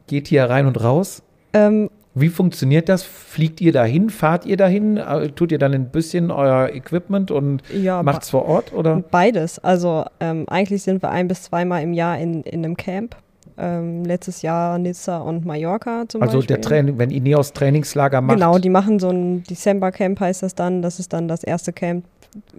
[0.08, 1.22] geht hier rein und raus?
[1.52, 3.04] Ähm, Wie funktioniert das?
[3.04, 4.10] Fliegt ihr dahin?
[4.10, 4.96] Fahrt ihr dahin?
[4.96, 9.02] Äh, Tut ihr dann ein bisschen euer Equipment und ja, macht's vor Ort oder?
[9.12, 9.60] Beides.
[9.60, 13.14] Also ähm, eigentlich sind wir ein bis zweimal im Jahr in, in einem Camp.
[13.56, 16.56] Ähm, letztes Jahr Nizza und Mallorca zum Also Beispiel.
[16.56, 18.34] der Training, wenn Ineos Trainingslager macht.
[18.36, 20.82] Genau, die machen so ein December-Camp heißt das dann.
[20.82, 22.04] Das ist dann das erste Camp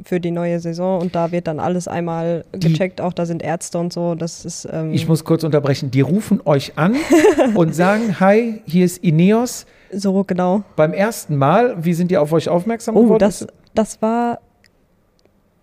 [0.03, 3.01] für die neue Saison und da wird dann alles einmal Die- gecheckt.
[3.01, 4.15] Auch da sind Ärzte und so.
[4.15, 5.91] Das ist ähm, Ich muss kurz unterbrechen.
[5.91, 6.95] Die rufen euch an
[7.55, 9.65] und sagen: Hi, hier ist Ineos.
[9.91, 10.63] so genau.
[10.76, 13.19] Beim ersten Mal, wie sind die auf euch aufmerksam Oh, geworden?
[13.19, 14.39] das, das war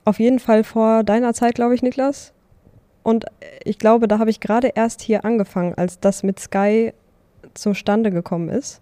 [0.04, 2.32] auf jeden Fall vor deiner Zeit, glaube ich, Niklas.
[3.04, 3.24] Und
[3.64, 6.92] ich glaube, da habe ich gerade erst hier angefangen, als das mit Sky
[7.54, 8.80] zustande gekommen ist.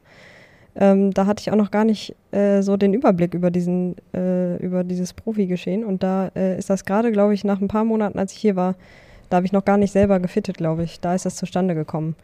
[0.76, 4.56] Ähm, da hatte ich auch noch gar nicht äh, so den Überblick über diesen, äh,
[4.58, 5.84] über dieses Profi-Geschehen.
[5.84, 8.56] Und da äh, ist das gerade, glaube ich, nach ein paar Monaten, als ich hier
[8.56, 8.74] war,
[9.30, 11.00] da habe ich noch gar nicht selber gefittet, glaube ich.
[11.00, 12.14] Da ist das zustande gekommen.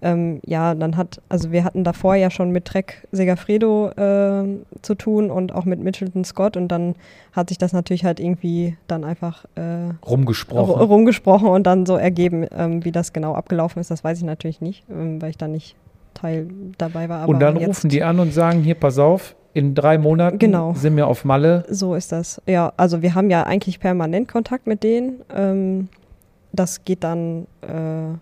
[0.00, 4.44] Ähm, ja, dann hat, also wir hatten davor ja schon mit Trek Segafredo äh,
[4.80, 6.94] zu tun und auch mit Mitchelton Scott und dann
[7.32, 10.72] hat sich das natürlich halt irgendwie dann einfach äh, rumgesprochen.
[10.72, 13.90] ru- rumgesprochen und dann so ergeben, ähm, wie das genau abgelaufen ist.
[13.90, 15.74] Das weiß ich natürlich nicht, ähm, weil ich da nicht
[16.18, 16.48] Teil
[16.78, 17.20] dabei war.
[17.20, 20.74] Aber und dann rufen die an und sagen: Hier, pass auf, in drei Monaten Genau.
[20.74, 21.64] sind wir auf Malle.
[21.68, 22.40] So ist das.
[22.46, 25.20] Ja, also wir haben ja eigentlich permanent Kontakt mit denen.
[25.34, 25.88] Ähm,
[26.52, 28.16] das geht dann äh,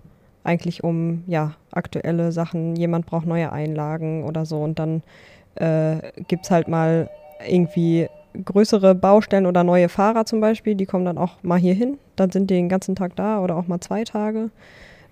[0.44, 2.76] eigentlich um ja, aktuelle Sachen.
[2.76, 5.02] Jemand braucht neue Einlagen oder so und dann
[5.56, 5.96] äh,
[6.28, 7.08] gibt es halt mal
[7.48, 8.08] irgendwie
[8.44, 11.98] größere Baustellen oder neue Fahrer zum Beispiel, die kommen dann auch mal hier hin.
[12.16, 14.50] Dann sind die den ganzen Tag da oder auch mal zwei Tage.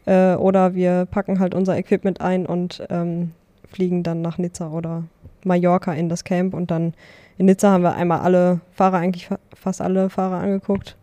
[0.07, 3.33] Äh, oder wir packen halt unser Equipment ein und ähm,
[3.67, 5.05] fliegen dann nach Nizza oder
[5.45, 6.95] Mallorca in das Camp und dann
[7.37, 10.97] in Nizza haben wir einmal alle Fahrer, eigentlich fa fast alle Fahrer angeguckt.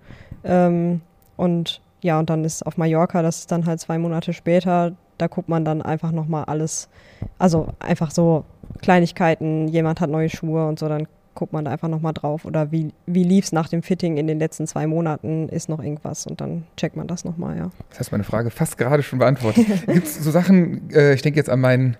[0.43, 1.01] Ähm,
[1.35, 5.27] und ja, und dann ist auf Mallorca, das ist dann halt zwei Monate später, da
[5.27, 6.89] guckt man dann einfach nochmal alles,
[7.37, 8.43] also einfach so
[8.81, 12.45] Kleinigkeiten, jemand hat neue Schuhe und so, dann guckt man da einfach nochmal drauf.
[12.45, 15.81] Oder wie, wie lief es nach dem Fitting in den letzten zwei Monaten, ist noch
[15.81, 17.71] irgendwas und dann checkt man das nochmal, ja.
[17.89, 19.65] Das heißt, meine Frage fast gerade schon beantwortet.
[19.87, 21.97] Gibt es so Sachen, äh, ich denke jetzt an meinen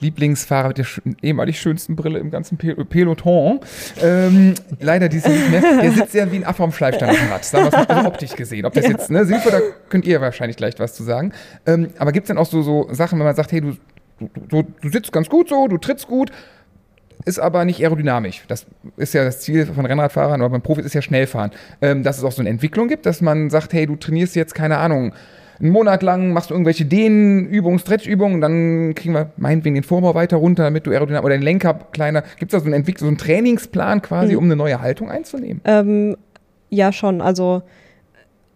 [0.00, 3.60] Lieblingsfahrer mit der sch ehemalig schönsten Brille im ganzen Pe Peloton.
[4.02, 5.60] Ähm, leider diese nicht mehr.
[5.60, 7.44] Der sitzt ja wie ein Affe am Schleifstein auf dem Rad.
[7.44, 8.66] Sagen wir es also optisch gesehen.
[8.66, 11.32] Ob das jetzt ne, sinnvoll, da könnt ihr wahrscheinlich gleich was zu sagen.
[11.66, 13.76] Ähm, aber gibt es denn auch so, so Sachen, wenn man sagt, hey, du,
[14.18, 16.30] du, du, du sitzt ganz gut so, du trittst gut,
[17.24, 18.44] ist aber nicht aerodynamisch.
[18.48, 18.66] Das
[18.96, 21.50] ist ja das Ziel von Rennradfahrern oder beim Profis ist ja schnell fahren.
[21.80, 24.54] Ähm, dass es auch so eine Entwicklung gibt, dass man sagt, hey, du trainierst jetzt,
[24.54, 25.12] keine Ahnung,
[25.60, 30.36] einen Monat lang machst du irgendwelche Dehnübungen, Stretchübungen, dann kriegen wir meinetwegen den Vorbau weiter
[30.36, 32.22] runter, damit du aerodynamisch oder den Lenker kleiner.
[32.38, 34.38] Gibt es da so einen, Entwick so einen Trainingsplan quasi, Mhm.
[34.38, 35.60] um eine neue Haltung einzunehmen?
[35.64, 36.16] Ähm,
[36.70, 37.20] ja, schon.
[37.20, 37.62] Also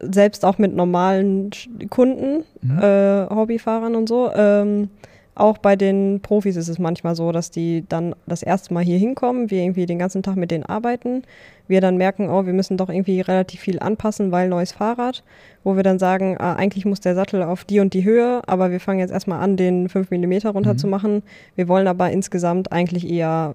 [0.01, 1.51] selbst auch mit normalen
[1.89, 2.79] Kunden, Mhm.
[2.79, 4.31] äh, Hobbyfahrern und so.
[4.35, 4.91] Ähm,
[5.39, 8.99] auch bei den Profis ist es manchmal so, dass die dann das erste Mal hier
[8.99, 11.23] hinkommen, wir irgendwie den ganzen Tag mit denen arbeiten,
[11.69, 15.23] wir dann merken, oh, wir müssen doch irgendwie relativ viel anpassen, weil neues Fahrrad,
[15.65, 18.71] wo wir dann sagen, ah, eigentlich muss der Sattel auf die und die Höhe, aber
[18.71, 20.79] wir fangen jetzt erstmal an, den 5 mm runter Mhm.
[20.79, 21.23] zu machen.
[21.55, 23.55] Wir wollen aber insgesamt eigentlich eher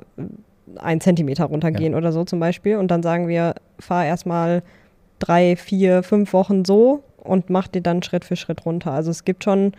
[0.77, 2.77] ein Zentimeter runtergehen oder so zum Beispiel.
[2.77, 4.63] Und dann sagen wir, fahr erstmal
[5.19, 8.91] drei, vier, fünf Wochen so und mach die dann Schritt für Schritt runter.
[8.91, 9.73] Also es gibt schon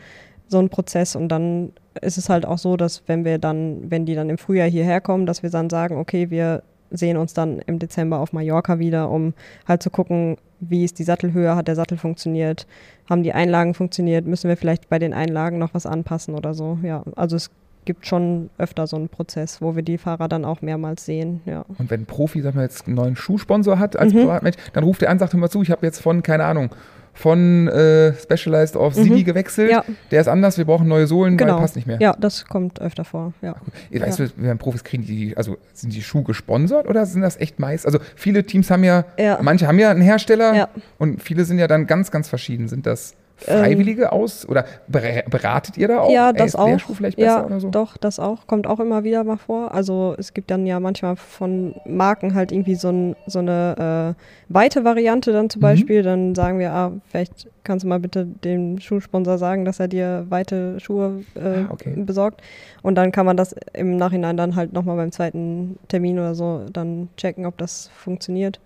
[0.54, 4.06] so einen Prozess und dann ist es halt auch so, dass wenn wir dann, wenn
[4.06, 7.58] die dann im Frühjahr hierher kommen, dass wir dann sagen, okay, wir sehen uns dann
[7.66, 9.34] im Dezember auf Mallorca wieder, um
[9.66, 12.66] halt zu gucken, wie ist die Sattelhöhe, hat der Sattel funktioniert,
[13.10, 16.78] haben die Einlagen funktioniert, müssen wir vielleicht bei den Einlagen noch was anpassen oder so.
[16.82, 17.50] Ja, also es
[17.84, 21.64] gibt schon öfter so einen Prozess, wo wir die Fahrer dann auch mehrmals sehen, ja.
[21.78, 24.20] Und wenn ein Profi, sagen wir jetzt, einen neuen Schuhsponsor hat als Mhm.
[24.20, 26.70] Privatmensch, dann ruft er an, sagt mal zu, ich habe jetzt von, keine Ahnung,
[27.14, 29.02] von äh, Specialized auf Mhm.
[29.04, 29.70] Sidi gewechselt.
[29.70, 29.84] Ja.
[30.10, 31.54] Der ist anders, wir brauchen neue Sohlen, Genau.
[31.54, 31.98] weil passt nicht mehr.
[32.00, 33.54] Ja, das kommt öfter vor, ja.
[33.90, 34.26] Ich weiß, ja.
[34.36, 37.86] wenn Profis kriegen die, also sind die Schuhe gesponsert oder sind das echt meist?
[37.86, 39.38] Also viele Teams haben ja, Ja.
[39.40, 42.68] manche haben ja einen Hersteller und viele sind ja dann ganz, ganz verschieden.
[42.68, 46.10] Sind das Freiwillige aus oder ber- beratet ihr da auch?
[46.10, 46.78] Ja, Ey, das der auch.
[46.94, 47.68] Vielleicht besser ja, oder so?
[47.70, 48.46] doch, das auch.
[48.46, 49.74] Kommt auch immer wieder mal vor.
[49.74, 54.22] Also es gibt dann ja manchmal von Marken halt irgendwie so, ein, so eine äh,
[54.52, 55.62] weite Variante dann zum Mhm.
[55.64, 56.02] Beispiel.
[56.02, 60.26] Dann sagen wir, ah, vielleicht kannst du mal bitte dem Schuhsponsor sagen, dass er dir
[60.28, 61.92] weite Schuhe äh, Ah, okay.
[61.96, 62.40] besorgt.
[62.82, 66.66] Und dann kann man das im Nachhinein dann halt nochmal beim zweiten Termin oder so
[66.72, 68.60] dann checken, ob das funktioniert.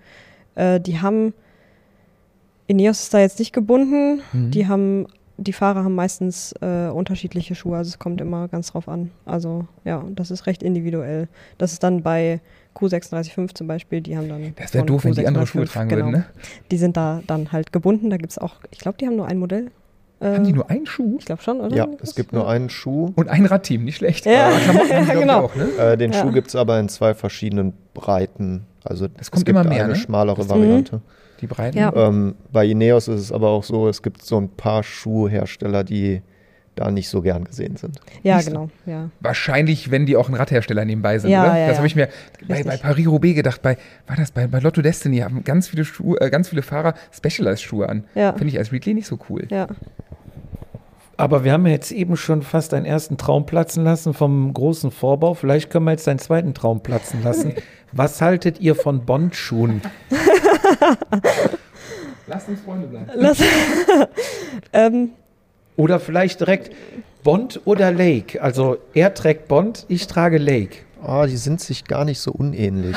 [0.57, 1.33] Äh, die haben,
[2.69, 4.21] Ineos ist da jetzt nicht gebunden.
[4.33, 4.51] Mhm.
[4.53, 5.07] Die haben,
[5.39, 9.11] die Fahrer haben meistens äh, unterschiedliche Schuhe, also es kommt immer ganz drauf an.
[9.25, 11.29] Also ja, das ist recht individuell.
[11.59, 12.41] Das ist dann bei
[12.77, 14.55] Q365 zum Beispiel, die haben dann.
[14.57, 16.05] Das wäre doof, wenn die andere Q635, Schuhe tragen genau.
[16.07, 16.25] würden, ne?
[16.71, 18.11] Die sind da dann halt gebunden.
[18.11, 19.71] Da gibt es auch, ich glaube, die haben nur ein Modell.
[20.21, 21.17] Äh, Haben die nur einen Schuh?
[21.21, 21.77] Ich glaube schon, oder?
[21.77, 23.13] Ja, es gibt nur einen Schuh.
[23.15, 24.27] Und ein Radteam, nicht schlecht.
[24.27, 24.51] Ja.
[25.01, 25.45] Ich, Genau.
[25.45, 25.69] auch, ne?
[25.79, 26.21] Äh, den Ja.
[26.21, 28.67] Schuh gibt es aber in zwei verschiedenen Breiten.
[28.85, 29.99] Also es kommt gibt immer mehr, eine ne?
[29.99, 31.01] schmalere Das- Variante.
[31.41, 31.79] Die breiten.
[31.79, 31.93] Ja.
[31.95, 36.23] Ähm, bei Ineos ist es aber auch so, es gibt so ein paar Schuhhersteller, die
[36.75, 37.99] da nicht so gern gesehen sind.
[38.23, 38.71] Ja, Siehst genau.
[38.87, 39.11] Ja.
[39.21, 41.59] Wahrscheinlich, wenn die auch ein Radhersteller nebenbei sind, Ja, oder?
[41.59, 41.77] ja, das ja.
[41.79, 42.09] habe ich mir
[42.47, 43.63] bei, bei Paris-Roubaix gedacht.
[43.63, 43.77] Bei,
[44.07, 47.89] war das bei, bei Lotto Destiny haben ganz viele Schuhe, äh, ganz viele Fahrer Specialized-Schuhe
[47.89, 48.05] an.
[48.15, 48.33] Ja.
[48.33, 49.47] Finde ich als Readly nicht so cool.
[49.51, 49.67] Ja.
[51.19, 54.93] Aber wir haben ja jetzt eben schon fast einen ersten Traum platzen lassen vom großen
[54.93, 55.35] Vorbau.
[55.35, 57.55] Vielleicht können wir jetzt einen zweiten Traum platzen lassen.
[57.93, 59.83] Was haltet ihr von Bondschuhen?
[62.29, 63.11] Lasst uns Freunde bleiben.
[63.17, 63.43] Lass,
[64.73, 65.11] ähm,
[65.77, 66.71] Oder vielleicht direkt
[67.25, 68.41] Bond oder Lake?
[68.41, 70.85] Also er trägt Bond, ich trage Lake.
[71.03, 72.97] Ah, die sind sich gar nicht so unähnlich.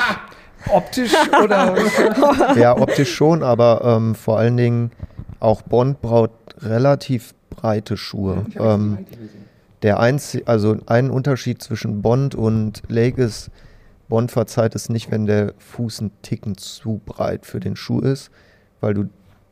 [0.72, 1.12] Optisch
[1.42, 1.74] oder
[2.54, 4.92] ja, optisch schon, aber ähm, vor allen Dingen
[5.40, 8.46] auch Bond braut relativ breite Schuhe.
[8.58, 8.98] Ähm,
[9.82, 13.50] der einzige, also ein Unterschied zwischen Bond und Lake ist,
[14.08, 18.30] Bond verzeiht es nicht, wenn der Fuß einen Ticken zu breit für den Schuh ist,
[18.80, 19.08] weil du,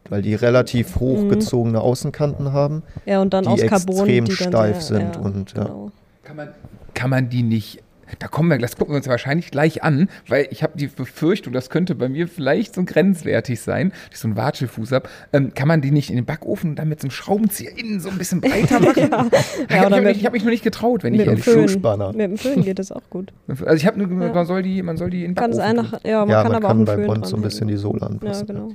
[0.09, 2.83] weil die relativ hochgezogene Außenkanten haben.
[3.07, 5.65] ja, und dann Die aus Carbon, extrem die dann steif sind ja, und, ja.
[5.65, 5.93] genau.
[6.23, 6.49] Kann man,
[6.95, 7.83] kann man die nicht.
[8.19, 11.53] Da kommen wir, das gucken wir uns wahrscheinlich gleich an, weil ich habe die Befürchtung,
[11.53, 15.09] das könnte bei mir vielleicht so grenzwertig sein, dass ich so einen Watschelfuß habe.
[15.33, 18.01] Ähm, kann man die nicht in den Backofen und dann mit so einem Schraubenzieher innen
[18.01, 19.09] so ein bisschen breiter machen?
[19.11, 19.29] Ja,
[19.69, 21.45] ich habe oder mich, mit- hab mich noch nicht getraut, wenn ich Mit dem ehrlich.
[21.73, 22.09] Schuhspanner.
[22.13, 23.33] Mit dem Föhn geht es auch gut.
[23.49, 24.33] Also ich habe nur, Ja.
[24.33, 26.11] man soll die, man soll die in den Kann es Backofen einfach, tun.
[26.11, 27.77] ja, man ja, kann man aber kann auch bei Föhn Bond so ein bisschen die
[27.77, 28.47] Sohle anpassen.
[28.49, 28.73] Ja, genau.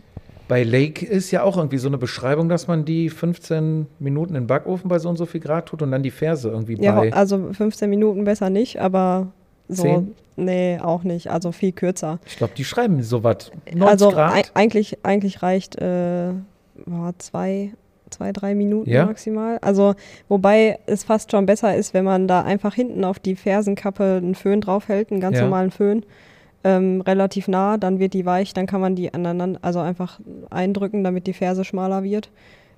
[0.47, 4.43] Bei Lake ist ja auch irgendwie so eine Beschreibung, dass man die 15 Minuten in
[4.43, 6.93] den Backofen bei so und so viel Grad tut und dann die Ferse irgendwie Ja,
[6.99, 7.11] bei.
[7.13, 9.27] also 15 Minuten besser nicht, aber
[9.67, 10.13] so, Zehn?
[10.35, 11.31] nee, auch nicht.
[11.31, 12.19] Also viel kürzer.
[12.27, 13.51] Ich glaube, die schreiben so was.
[13.73, 14.33] 90 also Grad.
[14.33, 16.29] ei- eigentlich, eigentlich reicht äh,
[17.17, 17.71] zwei,
[18.11, 19.05] zwei, drei Minuten Ja?
[19.07, 19.57] maximal.
[19.61, 19.95] Also,
[20.27, 24.35] wobei es fast schon besser ist, wenn man da einfach hinten auf die Fersenkappe einen
[24.35, 25.43] Föhn draufhält, einen ganz Ja.
[25.43, 26.05] normalen Föhn.
[26.67, 31.03] Ähm, relativ nah, dann wird die weich, dann kann man die aneinander, also einfach eindrücken,
[31.03, 32.31] damit die Ferse schmaler wird.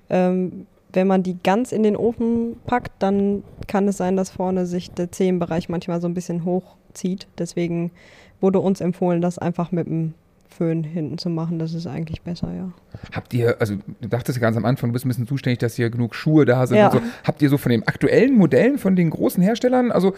[0.09, 4.65] Ähm, wenn man die ganz in den Ofen packt, dann kann es sein, dass vorne
[4.65, 7.27] sich der Zehenbereich manchmal so ein bisschen hochzieht.
[7.37, 7.91] Deswegen
[8.41, 10.13] wurde uns empfohlen, das einfach mit dem
[10.49, 11.57] Föhn hinten zu machen.
[11.59, 12.71] Das ist eigentlich besser, ja.
[13.13, 15.75] Habt ihr, also du dachtest ja ganz am Anfang, du bist ein bisschen zuständig, dass
[15.75, 16.87] hier genug Schuhe da sind Ja.
[16.87, 17.01] und so.
[17.23, 20.13] Habt ihr so von den aktuellen Modellen, von den großen Herstellern, also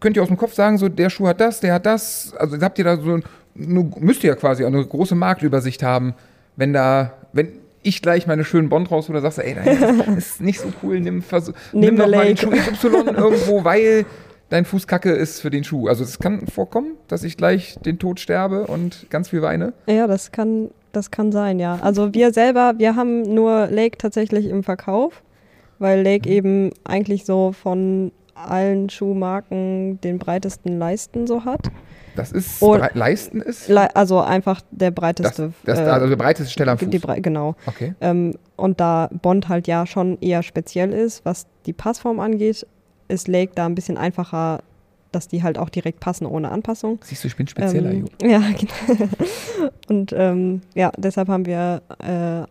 [0.00, 2.34] könnt ihr aus dem Kopf sagen, so der Schuh hat das, der hat das.
[2.38, 3.22] Also habt ihr da so, eine,
[3.54, 6.14] müsst ihr ja quasi auch eine große Marktübersicht haben,
[6.56, 10.40] wenn da, wenn ich gleich meine schönen Bond raus oder sagst, ey, nein, das ist
[10.40, 12.36] nicht so cool, nimm, versuch, Nimm doch mal den.
[12.36, 14.06] Schuh XY irgendwo, weil
[14.48, 15.88] dein Fuß kacke ist für den Schuh.
[15.88, 19.74] Also es kann vorkommen, dass ich gleich den Tod sterbe und ganz viel weine.
[19.86, 21.78] Ja, das kann, das kann sein, ja.
[21.82, 25.22] Also wir selber, wir haben nur Lake tatsächlich im Verkauf,
[25.78, 31.70] weil Lake eben eigentlich so von allen Schuhmarken den breitesten Leisten so hat.
[32.16, 35.52] Das ist, Und- Leisten ist, Le also einfach der das, breiteste.
[35.64, 36.88] das, äh, also der breiteste Stelle am Fuß.
[37.00, 37.56] Brei genau.
[37.66, 37.94] Okay.
[38.00, 42.66] Ähm, und da Bond halt ja schon eher speziell ist, was die Passform angeht,
[43.08, 44.60] ist Lake da ein bisschen einfacher,
[45.10, 46.98] dass die halt auch direkt passen ohne Anpassung.
[47.02, 48.28] Siehst du, ich bin spezieller, Ähm, Jo.
[48.28, 49.08] ja, genau.
[49.88, 52.46] Und ähm, ja, deshalb haben wir äh,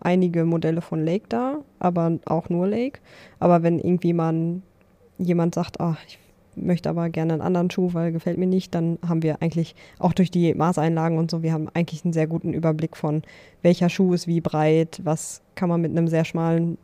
[0.00, 3.00] einige Modelle von Lake da, aber auch nur Lake.
[3.38, 4.62] Aber wenn irgendwie man
[5.18, 6.18] jemand sagt, ach, ich
[6.56, 10.12] möchte aber gerne einen anderen Schuh, weil gefällt mir nicht, dann haben wir eigentlich auch
[10.12, 13.22] durch die Maßeinlagen und so, wir haben eigentlich einen sehr guten Überblick von
[13.62, 16.78] welcher Schuh ist wie breit, was kann man mit einem sehr schmalen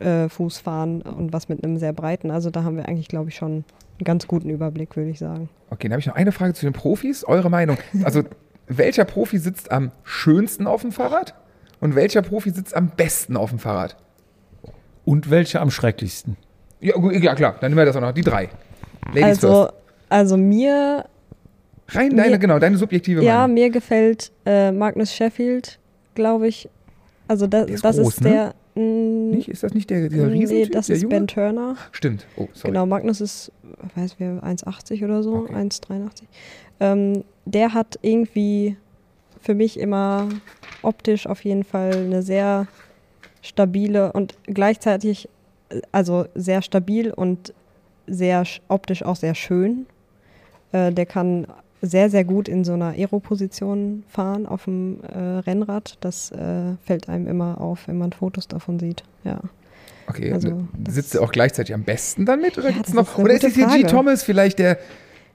[0.00, 2.30] äh, Fuß fahren und was mit einem sehr breiten.
[2.30, 3.64] Also da haben wir eigentlich, glaube ich, schon
[3.98, 5.48] einen ganz guten Überblick, würde ich sagen.
[5.70, 7.24] Okay, dann habe ich noch eine Frage zu den Profis.
[7.24, 7.78] Eure Meinung.
[8.04, 8.22] Also,
[8.66, 11.34] welcher Profi sitzt am schönsten auf dem Fahrrad?
[11.80, 13.96] Und welcher Profi sitzt am besten auf dem Fahrrad?
[15.04, 16.36] Und welche am schrecklichsten?
[16.80, 18.12] Ja, gut, ja klar, dann nehmen wir das auch noch.
[18.12, 18.48] Die drei.
[19.08, 19.74] Ladies also, first.
[20.08, 21.04] also mir
[21.88, 23.54] Rein deine, mir- genau, deine subjektive Ja, Meinung.
[23.54, 25.78] mir gefällt äh, Magnus Sheffield,
[26.14, 26.68] glaube ich.
[27.26, 28.30] Also da, Der ist das groß, ist ne?
[28.30, 28.54] der.
[28.82, 29.48] mh, Nicht?
[29.48, 31.14] Ist das nicht der, dieser nee, Riesentyp, das der ist Junge?
[31.16, 31.76] Ben Turner.
[31.92, 32.26] Stimmt.
[32.36, 32.72] Oh, sorry.
[32.72, 33.50] Genau, Magnus ist,
[33.96, 35.54] weiß wer, 1,80 oder so, Okay.
[35.54, 36.22] 1,83.
[36.80, 38.76] Ähm, der hat irgendwie
[39.40, 40.28] für mich immer
[40.82, 42.66] optisch auf jeden Fall eine sehr
[43.42, 45.28] stabile und gleichzeitig,
[45.92, 47.52] also sehr stabil und
[48.06, 49.86] sehr sch- optisch auch sehr schön.
[50.72, 51.46] Äh, der kann
[51.82, 55.96] sehr, sehr gut in so einer Aero-Position fahren auf dem äh, Rennrad.
[56.00, 59.04] Das äh, fällt einem immer auf, wenn man Fotos davon sieht.
[59.24, 59.40] Ja.
[60.08, 62.56] Okay, also, das- sitzt er auch gleichzeitig am besten dann mit?
[62.58, 63.18] Oder Ja, gibt's noch?
[63.18, 63.82] ist Oder ist es hier G.
[63.84, 64.78] Thomas vielleicht der.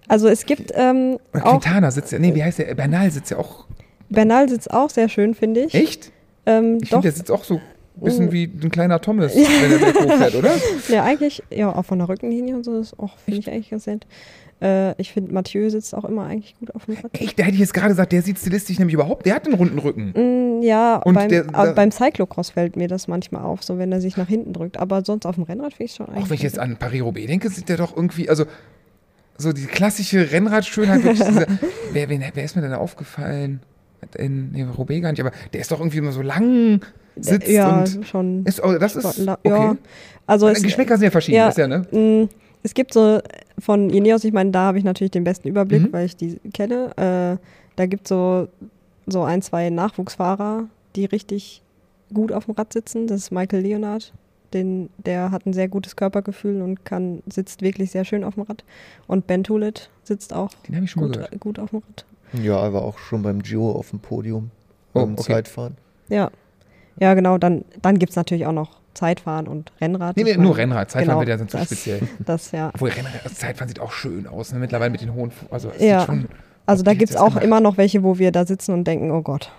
[0.10, 2.20] Also es gibt ähm, Oder Quintana sitzt ja.
[2.20, 2.74] Nee, wie heißt der?
[2.76, 3.66] Bernal sitzt ja auch.
[4.10, 5.74] Bernal sitzt auch sehr schön, finde ich.
[5.74, 6.12] Echt?
[6.46, 7.62] Ähm, Ich finde, der sitzt auch so
[8.02, 8.32] bisschen Oh.
[8.32, 10.52] wie ein kleiner Thomas, wenn er berghoch fährt, oder?
[10.90, 12.94] ja, eigentlich, ja, auch von der Rückenlinie und so, das
[13.26, 14.06] finde ich eigentlich ganz nett.
[14.62, 17.12] Äh, ich finde, Mathieu sitzt auch immer eigentlich gut auf dem Rad.
[17.20, 19.56] Echt, da hätte ich jetzt gerade gesagt, der sieht stilistisch nämlich überhaupt, der hat einen
[19.56, 20.14] runden Rücken.
[20.16, 23.92] Mm, ja, Und beim, der- da- beim Cyclocross fällt mir das manchmal auf, so wenn
[23.92, 24.78] er sich nach hinten drückt.
[24.80, 26.24] Aber sonst auf dem Rennrad finde ich schon eigentlich.
[26.24, 28.46] Auch wenn ich jetzt an Paris-Roubaix denke, sieht der doch irgendwie, also
[29.38, 31.04] so die klassische Rennradschönheit.
[31.92, 33.60] wer, wer, wer ist mir denn aufgefallen?
[34.18, 36.82] In nee, Roubaix gar nicht, aber der ist doch irgendwie immer so lang.
[37.20, 38.46] Sitzt ja, und schon.
[38.46, 39.38] ist, oh, das ist okay.
[39.46, 39.76] Ja,
[40.28, 41.80] also es, Geschmäcker sind ja verschieden, ja, ist ja, ne?
[41.92, 42.30] Mm,
[42.64, 43.20] Es gibt so
[43.60, 45.94] von Ineos, ich meine, da habe ich natürlich den besten Überblick, Mhm.
[45.94, 46.92] weil ich die kenne.
[46.98, 47.38] Äh,
[47.76, 48.48] da gibt es so,
[49.06, 51.62] so ein, zwei Nachwuchsfahrer, die richtig
[52.14, 53.08] gut auf dem Rad sitzen.
[53.08, 54.14] Das ist Michael Leonard.
[54.54, 58.44] Den, der hat ein sehr gutes Körpergefühl und kann, sitzt wirklich sehr schön auf dem
[58.44, 58.64] Rad.
[59.08, 62.06] Und Ben Tulit sitzt auch Den habe ich schon mal gut, gut auf dem Rad.
[62.42, 64.52] Ja, er war auch schon beim Giro auf dem Podium.
[64.94, 65.24] Oh, beim okay.
[65.34, 65.76] Zeitfahren.
[66.10, 66.30] Ja,
[67.00, 67.38] ja genau.
[67.38, 70.16] Dann, dann gibt es natürlich auch noch Zeitfahren und Rennrad.
[70.18, 70.92] Nee, nee, nur Rennrad.
[70.92, 72.02] Zeitfahren genau, wird ja sonst zu das- speziell.
[72.26, 72.70] Das, ja.
[72.74, 74.60] Obwohl Rennrad, also Zeitfahren sieht auch schön aus, ne?
[74.60, 76.00] mittlerweile mit den hohen, also Ja.
[76.02, 76.26] sieht schon,
[76.66, 77.44] Also da gibt es auch gemacht?
[77.44, 79.52] immer noch welche, wo wir da sitzen und denken, oh Gott,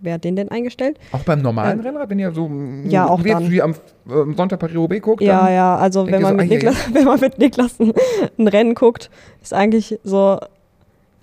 [0.00, 0.98] wer hat den denn eingestellt?
[1.12, 3.50] auch beim normalen Ähm, Rennrad, wenn ihr so mm, ja, auch wie dann.
[3.50, 3.74] wie am
[4.10, 7.80] ähm, Sonntag Paris-Roubaix guckt, Ja, ja, also wenn man, so, Niklas, wenn man mit Niklas
[7.80, 7.92] ein,
[8.38, 9.10] ein Rennen guckt,
[9.42, 10.38] ist eigentlich so,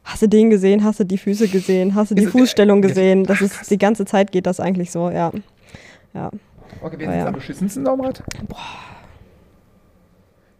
[0.03, 3.23] hast du den gesehen, hast du die Füße gesehen, hast du die Ist Fußstellung gesehen,
[3.23, 5.31] das ist, die ganze Zeit geht das eigentlich so, ja.
[6.13, 6.29] Ja,
[6.81, 7.27] Okay, wer ist jetzt ja.
[7.27, 8.23] am beschissensten am Rad?
[8.47, 8.57] Boah.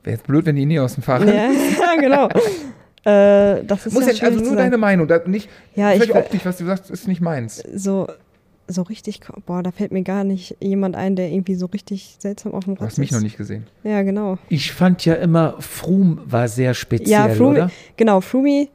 [0.03, 1.27] Wäre jetzt blöd, wenn die nie aus dem Fahrrad.
[1.27, 2.27] ja, ja genau.
[3.03, 6.45] Äh, das ist Muss ja jetzt also nur deine Meinung, da nicht Ja, ich optisch,
[6.45, 7.63] was du sagst, ist nicht meins.
[7.73, 8.07] so,
[8.67, 12.53] so richtig, boah, da fällt mir gar nicht jemand ein, der irgendwie so richtig seltsam
[12.53, 13.65] auf dem Du Rad hast mich noch nicht gesehen.
[13.83, 14.37] Ja, genau.
[14.49, 17.71] Ich fand ja immer, Froome war sehr speziell, Ja, Froome, oder?
[17.97, 18.67] genau, Froome,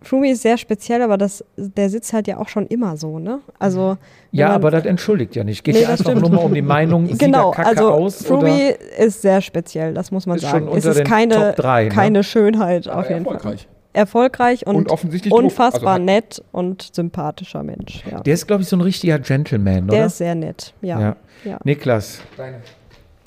[0.00, 3.40] Froome ist sehr speziell, aber das, der sitzt halt ja auch schon immer so, ne?
[3.58, 3.96] Also,
[4.30, 5.64] Ja, man- aber das entschuldigt ja nicht.
[5.64, 6.20] Geht Nee, ja einfach stimmt.
[6.20, 9.94] nur mal um die Meinung, sieht genau, kacke also aus oder Froome ist sehr speziell,
[9.94, 10.58] das muss man Ist sagen.
[10.58, 11.88] schon unter es ist den keine, Top drei, ne?
[11.90, 13.34] keine Schönheit auf Aber jeden Fall.
[13.34, 13.68] erfolgreich.
[13.94, 18.04] Erfolgreich und, Und offensichtlich unfassbar Also nett und sympathischer Mensch.
[18.08, 18.20] Ja.
[18.20, 20.06] der ist, glaube ich, so ein richtiger Gentleman, Der oder?
[20.06, 21.00] ist sehr nett, ja.
[21.00, 21.16] ja.
[21.44, 21.58] ja.
[21.64, 22.58] Niklas, Deine.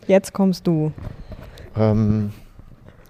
[0.08, 0.92] Jetzt kommst du.
[1.78, 2.32] Ähm,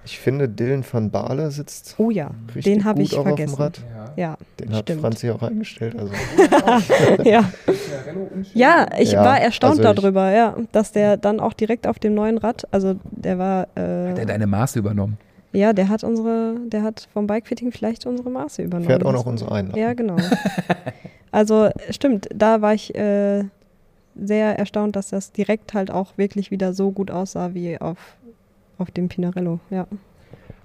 [0.04, 3.52] ich finde, Dylan van Baale sitzt Oh ja, richtig den habe ich auch vergessen.
[3.54, 3.82] auf dem Rad.
[3.90, 4.14] Ja.
[4.18, 5.02] Ja, Den hat Stimmt.
[5.02, 5.96] Franzi auch eingestellt.
[5.98, 6.12] Also.
[7.24, 7.50] ja.
[8.54, 12.00] ja, ich Ja, war erstaunt also ich- darüber, ja, dass der dann auch direkt auf
[12.00, 15.18] dem neuen Rad, also der war, äh, Hat er deine Maße übernommen?
[15.54, 18.88] Ja, der hat unsere, der hat vom Bikefitting vielleicht unsere Maße übernommen.
[18.90, 19.82] Fährt auch noch unsere Einladung.
[19.82, 20.16] Ja, genau.
[21.32, 23.44] also stimmt, da war ich äh,
[24.16, 27.98] sehr erstaunt, dass das direkt halt auch wirklich wieder so gut aussah wie auf,
[28.82, 29.88] auf dem Pinarello, ja.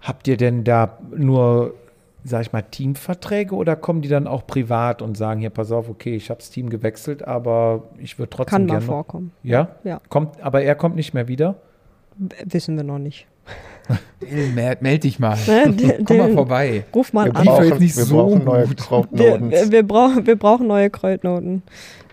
[0.02, 1.74] Habt ihr denn da nur,
[2.24, 5.88] sag ich mal, Teamverträge oder kommen die dann auch privat und sagen, hier, pass auf,
[5.88, 8.86] okay, ich habe das Team gewechselt, aber ich würde trotzdem Kann mal gerne.
[8.86, 9.32] noch- vorkommen.
[9.42, 9.68] Ja?
[9.84, 10.00] Ja.
[10.08, 11.56] Kommt, aber er kommt nicht mehr wieder?
[12.16, 13.26] W- Wissen wir noch nicht.
[14.54, 15.36] Meld, meld dich mal.
[15.46, 15.72] Ne?
[15.72, 16.84] D- Komm mal vorbei.
[16.92, 17.44] Ruf mal Wir an.
[17.44, 19.50] Brauchen, nicht wir so brauchen neue Krautnoten.
[19.50, 21.62] wir, wir, brauchen, wir brauchen neue Kreuznoten.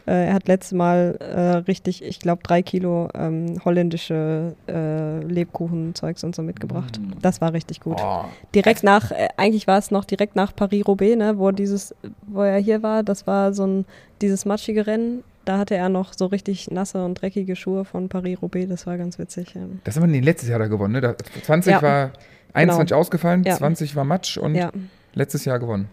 [0.06, 6.24] Äh, er hat letztes Mal äh, richtig, ich glaube, drei Kilo ähm, holländische äh, Lebkuchenzeugs
[6.24, 7.00] und so mitgebracht.
[7.22, 7.98] Das war richtig gut.
[8.04, 11.96] Oh, Direkt nach, äh, eigentlich war es noch direkt nach Paris-Roubaix, ne, wo dieses,
[12.28, 13.86] wo er hier war, das war so ein,
[14.22, 15.24] dieses matschige Rennen.
[15.46, 19.20] Da hatte er noch so richtig nasse und dreckige Schuhe von Paris-Roubaix, das war ganz
[19.20, 19.54] witzig.
[19.56, 19.62] Ja.
[19.84, 20.94] das haben wir letztes Jahr da gewonnen.
[20.94, 21.02] Ne?
[21.02, 21.82] Da, 20 Ja.
[21.82, 22.12] war
[22.54, 23.56] 21 ausgefallen, Ja.
[23.56, 24.72] 20 war Matsch und ja.
[25.14, 25.90] letztes Jahr gewonnen.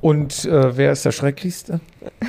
[0.00, 1.80] Und äh, wer ist der Schrecklichste?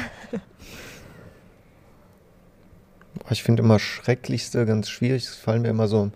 [3.31, 5.25] Ich finde immer Schrecklichste ganz schwierig.
[5.25, 6.13] Es fallen mir immer so ein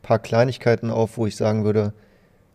[0.00, 1.92] paar Kleinigkeiten auf, wo ich sagen würde,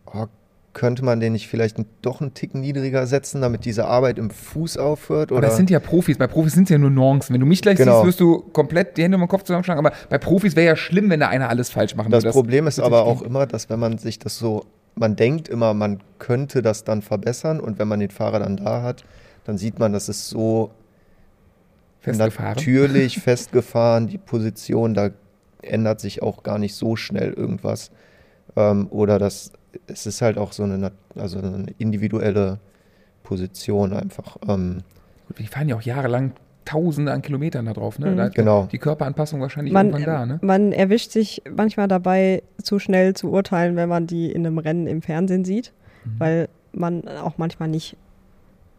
[0.06, 0.26] oh,
[0.72, 4.76] könnte man den nicht vielleicht doch einen Tick niedriger setzen, damit diese Arbeit im Fuß
[4.78, 5.30] aufhört?
[5.30, 5.48] Aber Oder?
[5.48, 6.18] das sind ja Profis.
[6.18, 7.32] Bei Profis sind es ja nur Nuancen.
[7.34, 7.96] Wenn du mich gleich Genau.
[8.02, 9.84] siehst, wirst du komplett die Hände über den Kopf zusammenschlagen.
[9.84, 12.32] Aber bei Profis wäre ja schlimm, wenn da einer alles falsch machen das würde.
[12.32, 14.64] Problem ist aber auch immer, dass wenn man sich das so,
[14.94, 18.82] man denkt immer, man könnte das dann verbessern und wenn man den Fahrer dann da
[18.82, 19.04] hat,
[19.44, 20.70] dann sieht man, das ist so
[22.00, 22.54] festgefahren.
[22.56, 25.10] natürlich festgefahren, die Position, da
[25.62, 27.90] ändert sich auch gar nicht so schnell irgendwas.
[28.56, 29.52] Ähm, oder das,
[29.86, 32.58] es ist halt auch so eine, also eine individuelle
[33.22, 34.36] Position einfach.
[34.48, 34.82] Ähm,
[35.28, 36.32] Gut, Die fahren ja auch jahrelang
[36.64, 37.98] Tausende an Kilometern da drauf.
[37.98, 38.10] Ne?
[38.12, 38.16] Mhm.
[38.16, 38.68] Da Genau.
[38.70, 40.26] Die Körperanpassung wahrscheinlich Man, irgendwann da.
[40.26, 40.38] Ne?
[40.42, 44.86] man erwischt sich manchmal dabei, zu schnell zu urteilen, wenn man die in einem Rennen
[44.86, 45.72] im Fernsehen sieht,
[46.04, 46.10] Mhm.
[46.18, 47.96] weil man auch manchmal nicht,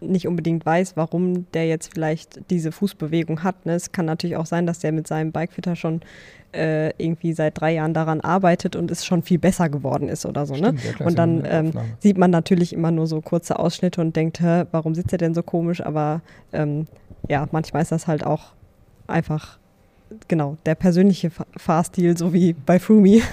[0.02, 3.66] nicht unbedingt weiß, warum der jetzt vielleicht diese Fußbewegung hat.
[3.66, 3.74] Ne?
[3.74, 6.02] Es kann natürlich auch sein, dass der mit seinem Bikefitter schon
[6.56, 10.46] äh, irgendwie seit drei Jahren daran arbeitet und es schon viel besser geworden ist oder
[10.46, 10.54] so.
[10.54, 10.60] Ne?
[10.78, 13.58] Stimmt, ja, klar, ist Und ja dann ähm, sieht man natürlich immer nur so kurze
[13.58, 15.84] Ausschnitte und denkt, Hä, warum sitzt er denn so komisch?
[15.84, 16.22] Aber
[16.52, 16.86] ähm,
[17.30, 18.54] ja, manchmal ist das halt auch
[19.08, 19.58] einfach,
[20.28, 23.22] genau, der persönliche Fa- Fahrstil, so wie bei Froomey.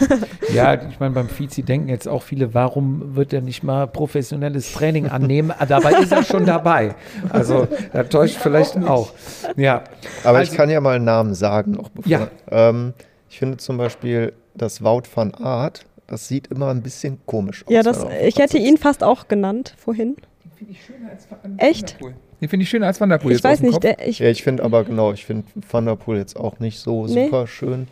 [0.52, 4.72] Ja, ich meine, beim Vizi denken jetzt auch viele, warum wird er nicht mal professionelles
[4.72, 5.52] Training annehmen?
[5.68, 6.96] Dabei ist er schon dabei.
[7.28, 9.12] Also, da täuscht vielleicht auch.
[9.56, 9.84] Ja,
[10.24, 12.10] aber Also- ich kann ja mal einen Namen sagen noch bevor.
[12.10, 12.28] Ja.
[12.50, 12.94] Ähm,
[13.28, 17.72] ich finde zum Beispiel das Wout van Art, das sieht immer ein bisschen komisch aus.
[17.72, 20.16] ja, das, er ich hätte ihn fast auch genannt vorhin.
[20.44, 21.28] Den finde ich schöner als
[21.58, 21.96] Echt?
[22.00, 22.14] Poel.
[22.40, 23.32] Den finde ich schöner als Van der Poel.
[23.32, 23.80] Ich jetzt weiß nicht, Kopf.
[23.82, 26.78] der, ich, Ja, ich finde aber genau, ich finde Van der Poel jetzt auch nicht
[26.78, 27.24] so Nee.
[27.26, 27.86] super schön.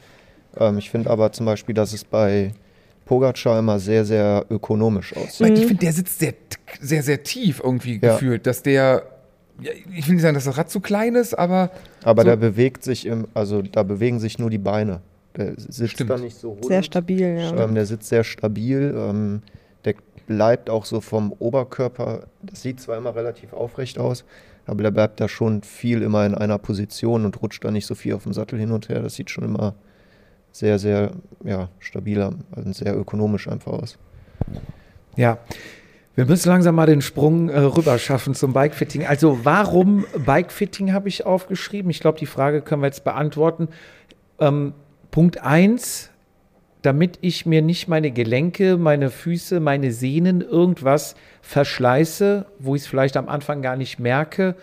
[0.59, 2.53] Ähm, ich finde aber zum Beispiel, dass es bei
[3.05, 5.41] Pogacar immer sehr, sehr ökonomisch aussieht.
[5.41, 5.69] Weil Ich Mhm.
[5.69, 6.35] finde, der sitzt sehr,
[6.81, 8.13] sehr, sehr tief irgendwie Ja.
[8.15, 8.47] gefühlt.
[8.47, 9.03] Dass der,
[9.61, 11.71] ich will nicht sagen, dass das Rad zu klein ist, aber
[12.05, 15.01] Aber So- der bewegt sich im, also da bewegen sich nur die Beine.
[15.37, 16.11] Der sitzt Stimmt.
[16.11, 16.65] da nicht so rund.
[16.67, 17.65] sehr stabil, ja.
[17.65, 18.95] Ähm, der sitzt sehr stabil.
[18.97, 19.43] Ähm,
[20.29, 24.25] bleibt auch so vom Oberkörper, das sieht zwar immer relativ aufrecht aus,
[24.67, 27.97] aber der bleibt da schon viel immer in einer Position und rutscht da nicht so
[27.97, 29.01] viel auf dem Sattel hin und her.
[29.01, 29.75] Das sieht schon immer
[30.53, 31.13] sehr, sehr
[31.43, 33.99] ja, stabil und sehr ökonomisch einfach aus.
[35.17, 35.39] ja.
[36.15, 39.07] Wir müssen langsam mal den Sprung äh, rüber schaffen zum Bikefitting.
[39.07, 41.93] Also, warum Bikefitting habe ich aufgeschrieben?
[41.93, 43.69] Ich glaube, die Frage können wir jetzt beantworten.
[44.41, 44.75] Ähm,
[45.13, 46.11] Punkt 1,
[46.83, 52.89] damit ich mir nicht meine Gelenke, meine Füße, meine Sehnen, irgendwas verschleiße, wo ich es
[52.89, 54.55] vielleicht am Anfang gar nicht merke.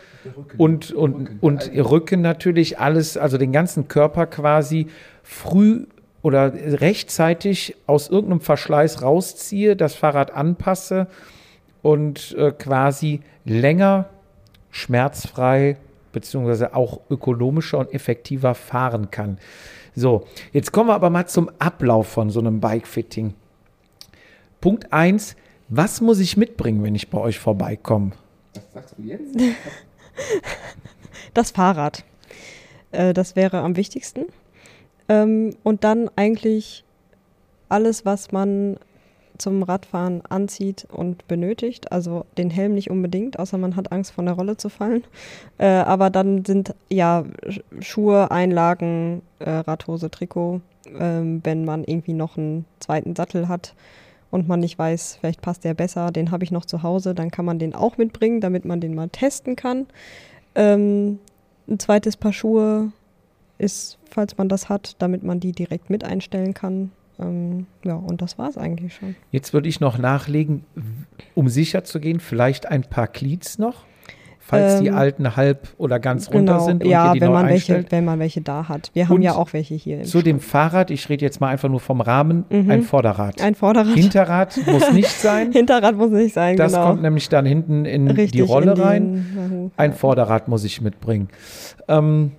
[0.58, 4.88] Und, und, und ihr Rücken natürlich, alles, also den ganzen Körper quasi
[5.24, 5.88] früh
[6.22, 11.08] oder rechtzeitig aus irgendeinem Verschleiß rausziehe, das Fahrrad anpasse
[11.82, 14.10] und äh, quasi länger
[14.72, 15.78] schmerzfrei
[16.14, 19.38] beziehungsweise auch ökonomischer und effektiver fahren kann.
[19.96, 23.34] So, jetzt kommen wir aber mal zum Ablauf von so einem Bikefitting.
[24.60, 25.36] Punkt 1,
[25.70, 28.12] was muss ich mitbringen, wenn ich bei euch vorbeikomme?
[28.54, 29.38] was sagst du jetzt?
[31.34, 32.06] Das Fahrrad.
[32.92, 34.26] Äh, das wäre am wichtigsten.
[35.10, 36.86] Ähm, und dann eigentlich
[37.68, 38.78] alles, was man
[39.38, 41.92] zum Radfahren anzieht und benötigt.
[41.92, 45.04] Also den Helm nicht unbedingt, außer man hat Angst von der Rolle zu fallen.
[45.58, 50.62] Äh, aber dann sind ja Sch- Schuhe, Einlagen, äh, Radhose, Trikot.
[51.00, 53.74] Ähm, wenn man irgendwie noch einen zweiten Sattel hat
[54.30, 57.32] und man nicht weiß, vielleicht passt der besser, den habe ich noch zu Hause, dann
[57.32, 59.88] kann man den auch mitbringen, damit man den mal testen kann.
[60.54, 61.18] Ähm,
[61.68, 62.92] ein zweites Paar Schuhe
[63.58, 66.92] ist, falls man das hat, damit man die direkt mit einstellen kann.
[67.20, 69.16] Ähm, ja, und das war es eigentlich schon.
[69.32, 70.64] Jetzt würde ich noch nachlegen,
[71.34, 73.86] um sicher zu gehen, vielleicht ein paar Cleats noch,
[74.40, 77.28] falls die Ähm, alten halb oder ganz runter Genau, sind und ja, ihr die wenn
[77.30, 78.92] neu man, welche, wenn man welche da hat.
[78.94, 80.04] Wir haben Und ja auch welche hier.
[80.04, 82.70] Zu dem Fahrrad, ich rede jetzt mal einfach nur vom Rahmen, Mhm.
[82.70, 83.42] ein Vorderrad.
[83.42, 83.96] Ein Vorderrad.
[83.96, 85.52] Hinterrad muss nicht sein.
[85.54, 86.88] Hinterrad muss nicht sein, Das genau.
[86.88, 89.14] kommt nämlich dann hinten in Richtig die Rolle in den- rein.
[89.14, 89.72] Mhm.
[89.78, 91.30] Ein Vorderrad muss ich mitbringen.
[91.88, 92.34] Ähm,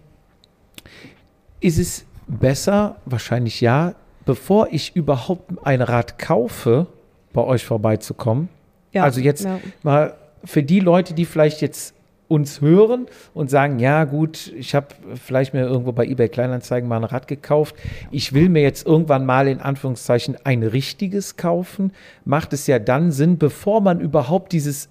[1.61, 2.97] ist es besser?
[3.07, 3.95] Wahrscheinlich ja.
[4.27, 6.87] Bevor ich überhaupt ein Rad kaufe,
[7.33, 8.49] bei euch vorbeizukommen.
[8.93, 9.61] Ja, also jetzt ja.
[9.83, 10.15] mal
[10.45, 11.95] für die Leute, die vielleicht jetzt
[12.29, 16.97] uns hören und sagen, ja gut, ich habe vielleicht mir irgendwo bei eBay Kleinanzeigen mal
[16.97, 17.77] ein Rad gekauft.
[18.11, 21.93] Ich will mir jetzt irgendwann mal in Anführungszeichen ein richtiges kaufen.
[22.25, 24.89] Macht es ja dann Sinn, bevor man überhaupt dieses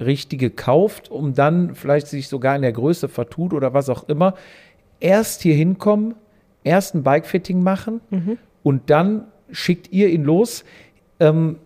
[0.00, 4.34] richtige kauft, um dann vielleicht sich sogar in der Größe vertut oder was auch immer,
[4.98, 6.14] erst hier hinkommen,
[6.64, 8.00] erst ein Bikefitting machen
[8.64, 10.64] und dann schickt ihr ihn los.
[11.20, 11.60] Ähm,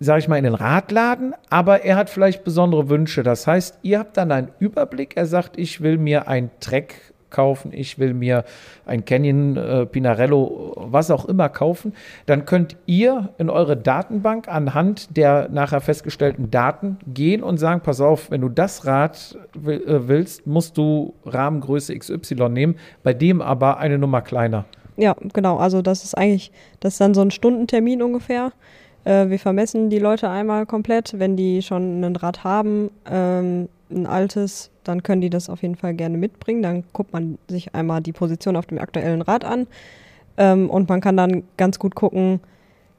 [0.00, 3.22] sage ich mal, in den Radladen, aber er hat vielleicht besondere Wünsche.
[3.22, 5.16] Das heißt, ihr habt dann einen Überblick.
[5.16, 8.44] Er sagt, ich will mir ein Trek kaufen, ich will mir
[8.86, 11.92] ein Canyon, äh, Pinarello, was auch immer kaufen.
[12.26, 18.00] Dann könnt ihr in eure Datenbank anhand der nachher festgestellten Daten gehen und sagen, pass
[18.00, 23.42] auf, wenn du das Rad will, äh, willst, musst du Rahmengröße XY nehmen, bei dem
[23.42, 24.64] aber eine Nummer kleiner.
[24.96, 25.56] Ja, genau.
[25.56, 28.52] Also das ist eigentlich, das ist dann so ein Stundentermin ungefähr.
[29.04, 31.18] Äh, wir vermessen die Leute einmal komplett.
[31.18, 35.76] Wenn die schon ein Rad haben, ähm, ein altes, dann können die das auf jeden
[35.76, 36.62] Fall gerne mitbringen.
[36.62, 39.66] Dann guckt man sich einmal die Position auf dem aktuellen Rad an.
[40.36, 42.40] Ähm, und man kann dann ganz gut gucken,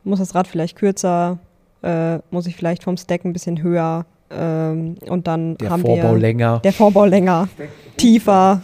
[0.04, 1.40] muss das Rad vielleicht kürzer,
[1.82, 4.06] äh, muss ich vielleicht vom Stack ein bisschen höher.
[4.32, 6.60] Ähm, und dann Der haben Vorbau wir länger.
[6.64, 7.48] der Vorbau länger,
[7.98, 8.62] tiefer.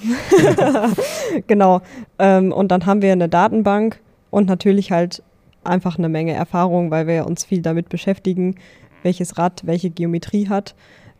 [1.47, 1.81] genau.
[2.19, 3.99] Ähm, und dann haben wir eine Datenbank
[4.29, 5.23] und natürlich halt
[5.63, 8.55] einfach eine Menge Erfahrung, weil wir uns viel damit beschäftigen,
[9.03, 10.75] welches Rad welche Geometrie hat.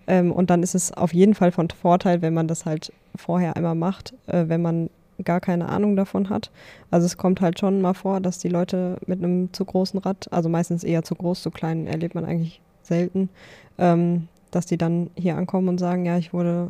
[0.08, 3.56] Ähm, und dann ist es auf jeden Fall von Vorteil, wenn man das halt vorher
[3.56, 4.90] einmal macht, äh, wenn man
[5.24, 6.50] gar keine Ahnung davon hat.
[6.90, 10.28] Also es kommt halt schon mal vor, dass die Leute mit einem zu großen Rad,
[10.32, 12.60] also meistens eher zu groß, zu klein erlebt man eigentlich
[12.92, 13.30] selten,
[13.78, 16.70] ähm, dass die dann hier ankommen und sagen, ja, ich wurde,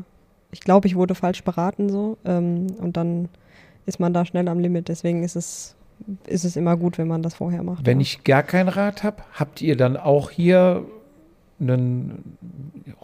[0.52, 2.18] ich glaube, ich wurde falsch beraten so.
[2.26, 3.30] Ähm, und dann
[3.86, 4.88] ist man da schnell am Limit.
[4.88, 5.76] Deswegen ist es,
[6.28, 7.86] ist es immer gut, wenn man das vorher macht.
[7.86, 8.04] Wenn ja.
[8.04, 10.86] ich gar kein Rad habe, habt ihr dann auch hier
[11.60, 12.38] einen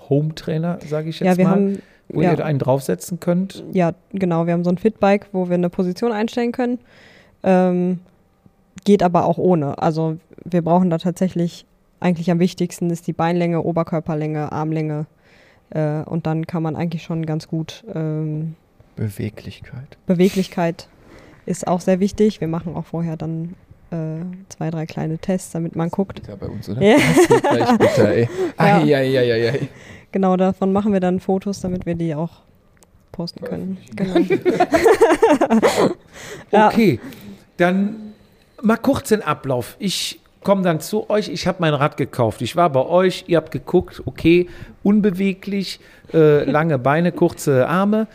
[0.09, 3.63] Home-Trainer, sage ich jetzt ja, wir mal, haben wo ja, ihr einen draufsetzen könnt?
[3.73, 6.79] ja, genau, wir haben so ein Fitbike, wo wir eine Position einstellen können.
[7.43, 7.99] Ähm,
[8.85, 9.77] geht aber auch ohne.
[9.77, 11.65] Also wir brauchen da tatsächlich,
[11.99, 15.05] eigentlich am wichtigsten ist die Beinlänge, Oberkörperlänge, Armlänge.
[15.69, 18.55] Äh, und dann kann man eigentlich schon ganz gut ähm,
[18.95, 19.97] Beweglichkeit.
[20.05, 20.87] Beweglichkeit
[21.45, 22.41] ist auch sehr wichtig.
[22.41, 23.55] Wir machen auch vorher dann
[23.91, 26.21] äh, zwei, drei kleine Tests, damit man guckt.
[26.27, 26.81] Da bei uns, oder?
[26.81, 26.97] Ja.
[26.97, 28.29] Das geht gleich bitter, ey.
[28.59, 28.77] Ja.
[28.77, 29.69] Eieieiei.
[30.11, 32.41] Genau, davon machen wir dann Fotos, damit wir die auch
[33.11, 33.77] posten können.
[33.95, 34.19] Genau.
[36.51, 36.67] Ja.
[36.69, 36.99] Okay,
[37.57, 38.13] dann
[38.61, 39.75] mal kurz den Ablauf.
[39.79, 42.41] Ich komme dann zu euch, ich habe mein Rad gekauft.
[42.41, 44.47] Ich war bei euch, ihr habt geguckt, okay,
[44.81, 45.81] unbeweglich,
[46.13, 48.07] äh, lange Beine, kurze Arme.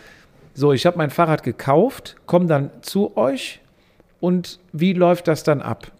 [0.54, 3.60] So, ich habe mein Fahrrad gekauft, komme dann zu euch
[4.18, 5.92] und wie läuft das dann ab?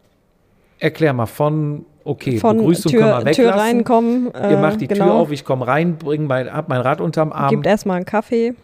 [0.78, 3.60] Erklär mal von, okay, Von Begrüßung können Tür, wir Tür weglassen.
[3.60, 4.34] reinkommen.
[4.34, 5.04] Äh, Ihr macht die genau.
[5.04, 7.50] Tür auf, ich komme rein, bring mein, hab mein Rad unterm Arm.
[7.50, 8.54] Gibt erstmal einen Kaffee,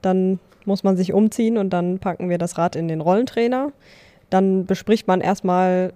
[0.00, 3.72] dann muss man sich umziehen und dann packen wir das Rad in den Rollentrainer.
[4.30, 5.92] Dann bespricht man erstmal,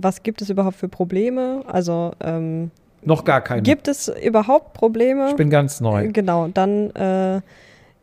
[0.00, 1.62] was gibt es überhaupt für Probleme?
[1.66, 2.70] Also ähm,
[3.02, 3.62] Noch gar keine.
[3.62, 5.28] gibt es überhaupt Probleme?
[5.30, 6.10] ich bin ganz neu.
[6.12, 7.40] Genau, dann äh,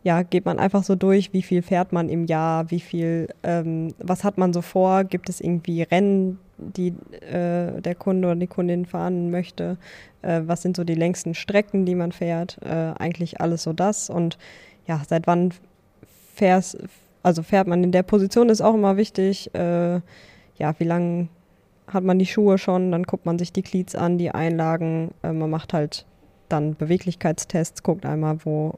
[0.04, 3.94] ja, geht man einfach so durch, wie viel fährt man im Jahr, wie viel, ähm,
[4.00, 6.90] was hat man so vor, gibt es irgendwie Rennen, die
[7.22, 9.78] äh, der Kunde oder die Kundin fahren möchte,
[10.22, 14.10] äh, was sind so die längsten Strecken, die man fährt, äh, eigentlich alles so das
[14.10, 14.38] und
[14.88, 15.54] ja, seit wann
[16.34, 16.78] fährst,
[17.22, 20.02] also fährt man in der Position ist auch immer wichtig, äh,
[20.58, 21.28] ja, wie lange
[21.88, 25.32] hat man die Schuhe schon, dann guckt man sich die Cleats an, die Einlagen, äh,
[25.32, 26.06] man macht halt
[26.50, 28.76] dann Beweglichkeitstests, guckt einmal, wo,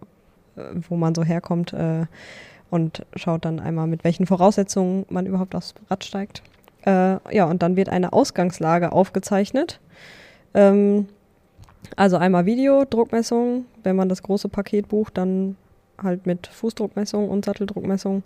[0.55, 2.05] äh, wo man so herkommt äh,
[2.69, 6.43] und schaut dann einmal, mit welchen Voraussetzungen man überhaupt aufs Rad steigt.
[6.85, 9.79] Äh, ja, und dann wird eine Ausgangslage aufgezeichnet.
[10.53, 11.07] Ähm,
[11.95, 13.65] also einmal Video, Druckmessung.
[13.83, 15.55] Wenn man das große Paket bucht, dann
[16.01, 18.23] halt mit Fußdruckmessung und Satteldruckmessung.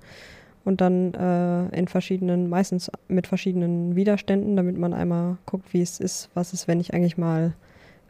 [0.68, 6.02] Und dann äh, in verschiedenen, meistens mit verschiedenen Widerständen, damit man einmal guckt, wie es
[6.02, 7.54] ist, was ist, wenn ich eigentlich mal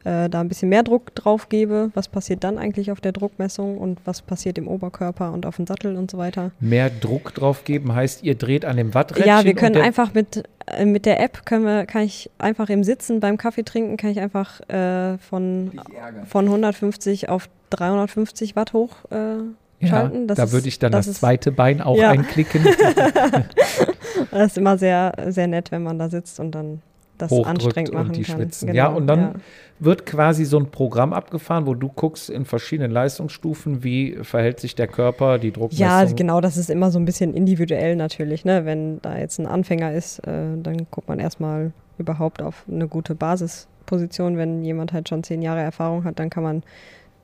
[0.06, 3.78] äh, da ein bisschen mehr Druck drauf gebe, was passiert dann eigentlich auf der Druckmessung
[3.78, 6.50] und was passiert im Oberkörper und auf dem Sattel und so weiter.
[6.60, 9.28] Mehr Druck drauf geben heißt, ihr dreht an dem Watträdchen.
[9.28, 12.84] Ja, wir können einfach mit, äh, mit der App können wir, kann ich einfach im
[12.84, 15.80] Sitzen beim Kaffee trinken, kann ich einfach äh, von,
[16.26, 18.96] von 150 auf 350 Watt hoch
[19.80, 20.28] ja, schalten.
[20.28, 22.10] Das da würde ich dann das, das ist- zweite Bein auch Ja.
[22.12, 22.66] einklicken.
[24.32, 26.82] Das ist immer sehr, sehr nett, wenn man da sitzt und dann
[27.18, 28.36] das anstrengend und machen die kann.
[28.38, 28.68] schwitzen.
[28.68, 29.34] Genau, Ja, und dann ja.
[29.80, 34.76] wird quasi so ein Programm abgefahren, wo du guckst in verschiedenen Leistungsstufen, wie verhält sich
[34.76, 35.86] der Körper, die Druckmessung.
[35.86, 38.46] Ja, genau, das ist immer so ein bisschen individuell natürlich.
[38.46, 38.66] Ne?
[38.66, 43.16] Wenn da jetzt ein Anfänger ist, äh, dann guckt man erstmal überhaupt auf eine gute
[43.16, 44.38] Basisposition.
[44.38, 46.64] Wenn jemand halt schon zehn Jahre Erfahrung hat, dann kann man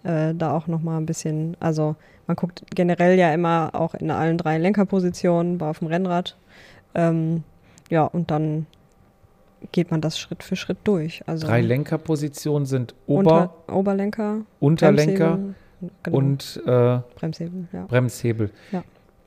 [0.04, 1.96] äh, da auch nochmal ein bisschen, also
[2.28, 6.38] man guckt generell ja immer auch in allen drei Lenkerpositionen, war auf dem Rennrad.
[6.96, 7.44] Ähm,
[7.90, 8.66] ja, und dann
[9.72, 11.24] geht man das Schritt für Schritt durch.
[11.26, 15.40] Also Drei Lenkerpositionen sind Ober, Unter, Oberlenker, Unterlenker
[16.04, 17.86] genau, und äh, Bremshebel, ja.
[17.86, 18.52] Bremshebel.
[18.72, 18.84] Ja.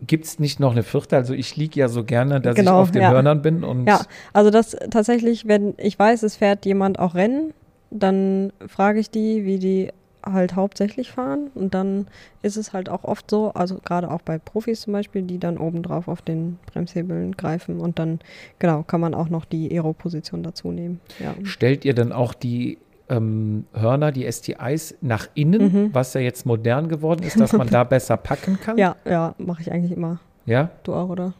[0.06, 1.16] Gibt es nicht noch eine vierte?
[1.16, 3.10] Also ich liege ja so gerne, dass Genau, ich auf den ja.
[3.10, 4.02] Hörnern bin und Ja,
[4.34, 7.54] also das tatsächlich, wenn ich weiß, es fährt jemand auch Rennen,
[7.90, 9.90] dann frage ich die, wie die
[10.26, 12.06] halt hauptsächlich fahren und dann
[12.42, 15.56] ist es halt auch oft so, also gerade auch bei Profis zum Beispiel, die dann
[15.56, 18.18] obendrauf auf den Bremshebeln greifen und dann,
[18.58, 21.00] genau, kann man auch noch die Aero-Position dazu nehmen.
[21.20, 21.34] Ja.
[21.44, 25.90] stellt ihr dann auch die ähm, Hörner, die STIs nach innen, Mhm.
[25.94, 28.76] was ja jetzt modern geworden ist, dass man da besser packen kann?
[28.78, 30.18] Ja, ja, mache ich eigentlich immer.
[30.44, 30.70] Ja?
[30.82, 31.32] Du auch, oder?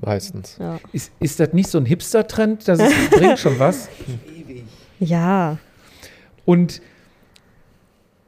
[0.00, 0.58] Meistens.
[0.60, 0.78] Ja.
[0.92, 2.68] Ist, ist das nicht so ein Hipster-Trend?
[2.68, 3.88] Das ist, bringt schon was.
[4.98, 5.58] Ja,
[6.44, 6.80] Und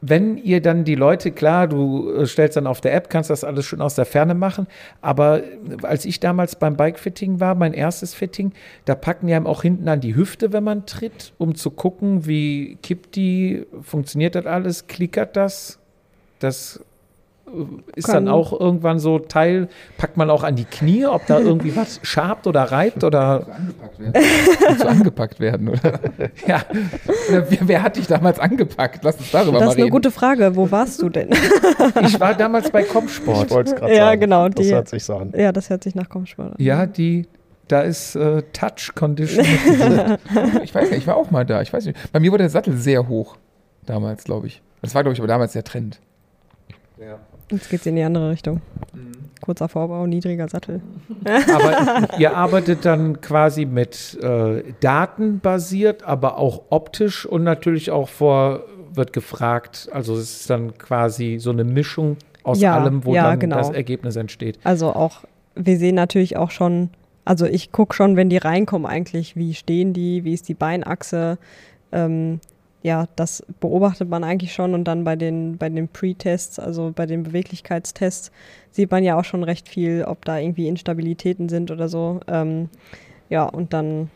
[0.01, 3.43] wenn ihr dann die Leute, klar, du äh, stellst dann auf der App, kannst das
[3.43, 4.67] alles schon aus der Ferne machen,
[5.01, 5.47] aber äh,
[5.83, 8.53] als ich damals beim Bike-Fitting war, mein erstes Fitting,
[8.85, 12.27] da packen die einem auch hinten an die Hüfte, wenn man tritt, um zu gucken,
[12.27, 15.79] wie kippt die, funktioniert das alles, klickert das,
[16.39, 16.81] das
[17.97, 21.39] ist Kann- dann auch irgendwann so Teil, packt man auch an die Knie, ob da
[21.41, 24.79] irgendwie was schabt oder reibt oder Zu angepackt werden.
[24.79, 26.01] Zu angepackt werden, oder?
[26.47, 26.63] ja,
[27.29, 29.03] wer, wer hat dich damals angepackt?
[29.05, 29.91] Lass uns darüber das mal ist eine reden.
[29.93, 30.55] gute Frage.
[30.57, 31.31] Wo warst du denn?
[32.03, 33.47] ich war damals bei Kompsport.
[33.47, 34.21] Ich wollte es gerade Ja, sagen.
[34.21, 35.33] genau, Das die- hört sich so an.
[35.37, 36.57] ja, das hört sich nach Kampfsport an.
[36.59, 37.27] Ja, die,
[37.69, 39.45] da ist äh, Touch Condition.
[40.63, 41.61] Ich weiß nicht, ich war auch mal da.
[41.63, 41.99] Ich weiß nicht.
[42.13, 43.37] Bei mir war der Sattel sehr hoch.
[43.87, 44.63] Damals, glaube ich.
[44.83, 45.99] Das war, glaube ich, aber damals der Trend.
[47.51, 48.61] Jetzt geht's in die andere Richtung.
[49.41, 50.83] Kurzer Vorbau, niedriger Sattel.
[51.25, 58.09] aber ihr arbeitet dann quasi mit äh, Daten basiert, aber auch optisch und natürlich auch
[58.09, 59.89] vor wird gefragt.
[59.93, 63.57] Also es ist dann quasi so eine Mischung aus Ja, allem, wo ja, dann genau.
[63.57, 64.59] das Ergebnis entsteht.
[64.65, 65.25] Also auch,
[65.55, 66.91] wir sehen natürlich auch schon,
[67.25, 71.39] also ich gucke schon, wenn die reinkommen eigentlich, wie stehen die, wie ist die Beinachse.
[71.93, 72.41] Ähm,
[72.83, 77.07] ja, das beobachtet man eigentlich schon und dann bei den, bei den Pre-Tests, also bei
[77.07, 78.31] den Beweglichkeitstests,
[78.71, 82.21] sieht man ja auch schon recht viel, ob da irgendwie Instabilitäten sind oder so.
[82.29, 82.69] Ähm,
[83.29, 84.11] ja, und dann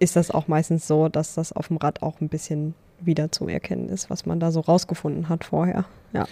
[0.00, 3.46] ist das auch meistens so, dass das auf dem Rad auch ein bisschen wieder zu
[3.48, 5.84] erkennen ist, was man da so rausgefunden hat vorher.
[6.12, 6.26] Ja.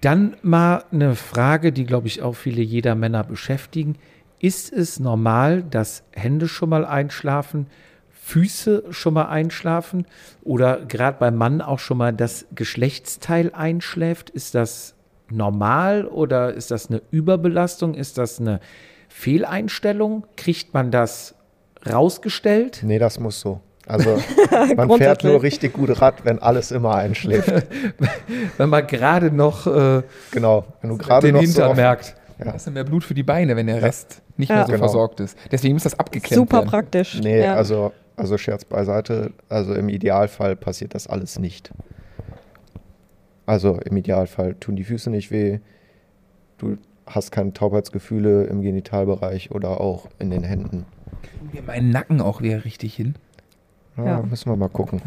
[0.00, 3.96] Dann mal eine Frage, die, glaube ich, auch viele jeder Männer beschäftigen.
[4.40, 7.66] Ist es normal, dass Hände schon mal einschlafen,
[8.26, 10.04] Füße schon mal einschlafen
[10.42, 14.30] oder gerade beim Mann auch schon mal das Geschlechtsteil einschläft?
[14.30, 14.94] Ist das
[15.30, 17.94] normal oder ist das eine Überbelastung?
[17.94, 18.58] Ist das eine
[19.08, 20.26] Fehleinstellung?
[20.36, 21.36] Kriegt man das
[21.88, 22.80] rausgestellt?
[22.82, 23.60] Nee, das muss so.
[23.86, 24.18] Also
[24.76, 27.48] man fährt nur richtig gut Rad, wenn alles immer einschläft.
[28.56, 30.02] Wenn man gerade noch äh,
[30.32, 30.64] genau.
[30.80, 32.16] Wenn du gerade den noch so Hintern auf, merkt.
[32.44, 32.52] Ja.
[32.54, 34.56] Hast du mehr Blut für die Beine, wenn der Rest nicht Ja.
[34.56, 34.84] mehr so Genau.
[34.84, 35.38] versorgt ist.
[35.52, 36.68] Deswegen muss das abgeklemmt Super werden.
[36.70, 37.20] praktisch.
[37.22, 37.54] Nee, ja.
[37.54, 39.32] also, also Scherz beiseite.
[39.48, 41.70] Also im Idealfall passiert das alles nicht.
[43.44, 45.60] Also im Idealfall tun die Füße nicht weh.
[46.58, 50.84] Du hast keine Taubheitsgefühle im Genitalbereich oder auch in den Händen.
[51.52, 53.14] Mir meinen Nacken auch wieder richtig hin.
[53.96, 54.22] Ja, Ja.
[54.22, 55.00] Müssen wir mal gucken.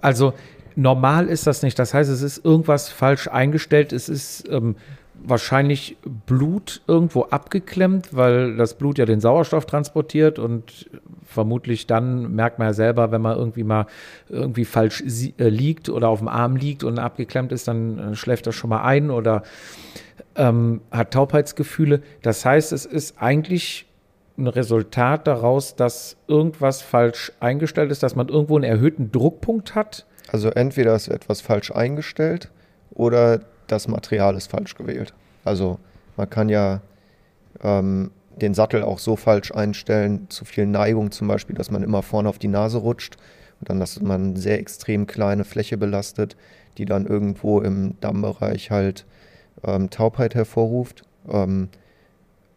[0.00, 0.32] Also
[0.74, 1.78] normal ist das nicht.
[1.78, 3.92] Das heißt, es ist irgendwas falsch eingestellt.
[3.92, 4.76] Es ist ähm,
[5.24, 5.96] wahrscheinlich
[6.26, 10.90] Blut irgendwo abgeklemmt, weil das Blut ja den Sauerstoff transportiert und
[11.24, 13.86] vermutlich dann merkt man ja selber, wenn man irgendwie mal
[14.28, 18.46] irgendwie falsch äh, liegt oder auf dem Arm liegt und abgeklemmt ist, dann äh, schläft
[18.46, 19.42] das schon mal ein oder
[20.36, 22.02] ähm, hat Taubheitsgefühle.
[22.22, 23.86] Das heißt, es ist eigentlich
[24.38, 30.06] ein Resultat daraus, dass irgendwas falsch eingestellt ist, dass man irgendwo einen erhöhten Druckpunkt hat.
[30.30, 32.50] Also entweder ist etwas falsch eingestellt
[32.90, 33.40] oder
[33.72, 35.14] das Material ist falsch gewählt.
[35.44, 35.78] Also
[36.16, 36.80] man kann ja
[37.62, 42.02] ähm, den Sattel auch so falsch einstellen, zu viel Neigung zum Beispiel, dass man immer
[42.02, 43.16] vorne auf die Nase rutscht
[43.60, 46.36] und dann, dass man sehr extrem kleine Fläche belastet,
[46.78, 49.06] die dann irgendwo im Dammbereich halt
[49.64, 51.02] ähm, Taubheit hervorruft.
[51.28, 51.68] Ähm,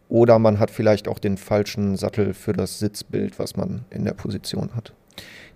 [0.08, 4.14] oder man hat vielleicht auch den falschen Sattel für das Sitzbild, was man in der
[4.14, 4.94] Position hat.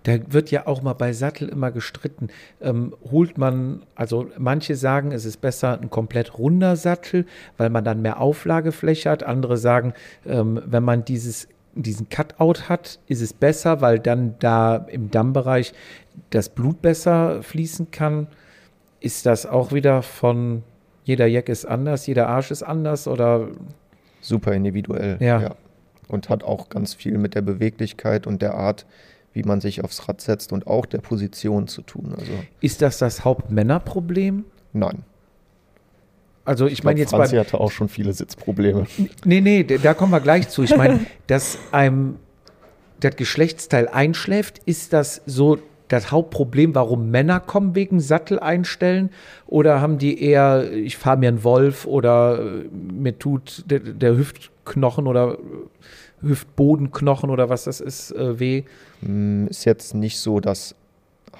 [0.04, 2.28] Da wird ja auch mal bei Sattel immer gestritten.
[2.60, 7.84] Ähm, holt man, also manche sagen, es ist besser ein komplett runder Sattel, weil man
[7.84, 9.22] dann mehr Auflagefläche hat.
[9.22, 9.92] Andere sagen,
[10.26, 15.74] ähm, wenn man dieses, diesen Cutout hat, ist es besser, weil dann da im Dammbereich
[16.30, 18.26] das Blut besser fließen kann.
[19.00, 20.62] Ist das auch wieder von
[21.04, 23.48] jeder Jack ist anders, jeder Arsch ist anders oder?
[24.20, 25.16] Super individuell.
[25.20, 25.40] Ja.
[25.40, 25.54] ja.
[26.08, 28.86] Und hat auch ganz viel mit der Beweglichkeit und der Art,
[29.32, 32.14] wie man sich aufs Rad setzt und auch der Position zu tun.
[32.18, 34.44] Also ist das das Hauptmännerproblem?
[34.72, 35.04] Nein.
[36.44, 38.86] Also ich, ich meine jetzt Franzi hatte auch schon viele Sitzprobleme.
[39.24, 40.62] Nee, nee, da kommen wir gleich zu.
[40.62, 42.16] Ich meine, dass einem
[42.98, 45.58] das Geschlechtsteil einschläft, ist das so
[45.88, 49.10] das Hauptproblem, warum Männer kommen wegen Sattel einstellen?
[49.46, 54.16] Oder haben die eher, ich fahre mir einen Wolf oder äh, mir tut der, der
[54.16, 55.38] Hüftknochen oder
[56.22, 58.64] Hüftbodenknochen oder was das ist, äh, weh?
[59.00, 60.74] Mm, ist jetzt nicht so das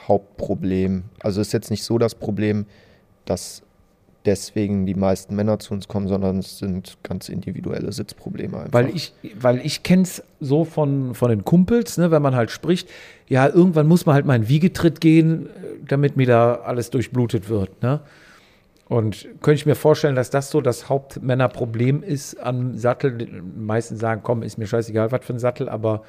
[0.08, 1.04] Hauptproblem.
[1.20, 2.66] Also ist jetzt nicht so das Problem,
[3.24, 3.62] dass
[4.26, 8.72] deswegen die meisten Männer zu uns kommen, sondern es sind ganz individuelle Sitzprobleme einfach.
[8.72, 12.50] Weil ich, weil ich kenne es so von, von den Kumpels, ne, wenn man halt
[12.50, 12.88] spricht,
[13.28, 15.48] ja, irgendwann muss man halt mal in Wiegetritt gehen,
[15.86, 17.82] damit mir da alles durchblutet wird.
[17.82, 18.00] Ne?
[18.90, 23.18] Und könnte ich mir vorstellen, dass das so das Hauptmännerproblem ist am Sattel.
[23.18, 26.02] Die meisten sagen, komm, ist mir scheißegal, was für ein Sattel, aber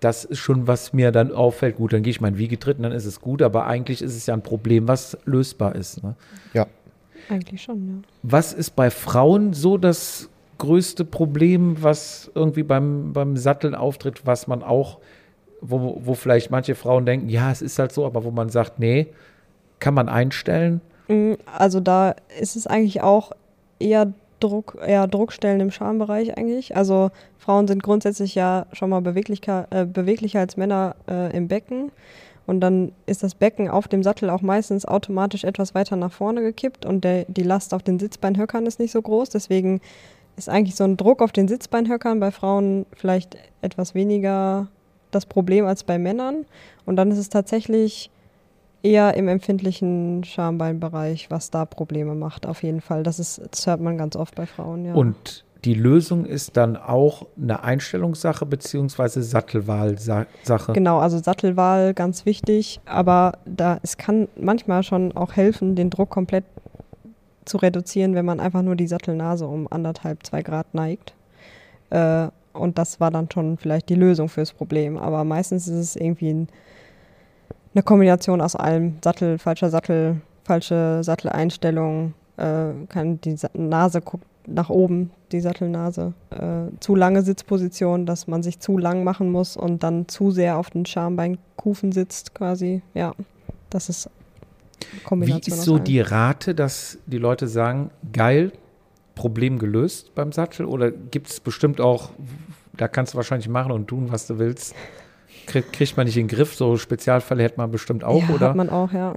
[0.00, 1.76] das ist schon, was mir dann auffällt.
[1.76, 4.24] Gut, dann gehe ich in Wiegetritt und dann ist es gut, aber eigentlich ist es
[4.24, 6.02] ja ein Problem, was lösbar ist.
[6.02, 6.14] Ne?
[6.54, 6.66] Ja.
[7.28, 8.08] Eigentlich schon, ja.
[8.22, 14.46] Was ist bei Frauen so das größte Problem, was irgendwie beim, beim Satteln auftritt, was
[14.46, 15.00] man auch,
[15.60, 18.78] wo, wo vielleicht manche Frauen denken, ja, es ist halt so, aber wo man sagt,
[18.78, 19.08] nee,
[19.80, 20.80] kann man einstellen?
[21.08, 23.32] Mm, also da ist es eigentlich auch
[23.78, 26.76] eher Druck, eher Druckstellen im Schambereich eigentlich.
[26.76, 31.90] Also Frauen sind grundsätzlich ja schon mal beweglicher, äh, beweglicher als Männer äh, im Becken.
[32.46, 36.42] Und dann ist das Becken auf dem Sattel auch meistens automatisch etwas weiter nach vorne
[36.42, 39.30] gekippt und der, die Last auf den Sitzbeinhöckern ist nicht so groß.
[39.30, 39.80] Deswegen
[40.36, 44.68] ist eigentlich so ein Druck auf den Sitzbeinhöckern bei Frauen vielleicht etwas weniger
[45.10, 46.44] das Problem als bei Männern.
[46.84, 48.10] Und dann ist es tatsächlich
[48.82, 53.02] eher im empfindlichen Schambeinbereich, was da Probleme macht, auf jeden Fall.
[53.02, 54.94] Das, ist, das hört man ganz oft bei Frauen, ja.
[54.94, 60.72] Und die Lösung ist dann auch eine Einstellungssache beziehungsweise Sattelwahlsache.
[60.74, 66.10] Genau, also Sattelwahl ganz wichtig, aber da es kann manchmal schon auch helfen, den Druck
[66.10, 66.44] komplett
[67.44, 71.14] zu reduzieren, wenn man einfach nur die Sattelnase um anderthalb, zwei Grad neigt.
[71.90, 74.96] Äh, und das war dann schon vielleicht die Lösung fürs Problem.
[74.96, 76.48] Aber meistens ist es irgendwie ein
[77.76, 78.96] eine Kombination aus allem.
[79.04, 86.14] Sattel, falscher Sattel, falsche Satteleinstellung, äh, kann die Nase guckt nach oben, die Sattelnase.
[86.30, 90.56] Äh, zu lange Sitzposition, dass man sich zu lang machen muss und dann zu sehr
[90.56, 92.80] auf den Schambeinkufen sitzt quasi.
[92.94, 93.12] Ja,
[93.68, 94.08] das ist
[95.04, 95.42] Kombination.
[95.44, 98.52] Wie ist so die Rate, dass die Leute sagen, geil,
[99.14, 100.64] Problem gelöst beim Sattel?
[100.64, 102.10] Oder gibt es bestimmt auch,
[102.74, 104.74] da kannst du wahrscheinlich machen und tun, was du willst?
[105.46, 106.54] Kriegt, kriegt man nicht in den Griff.
[106.54, 108.48] So Spezialfälle hätte man bestimmt auch, ja, oder?
[108.50, 109.14] Hat man auch, ja.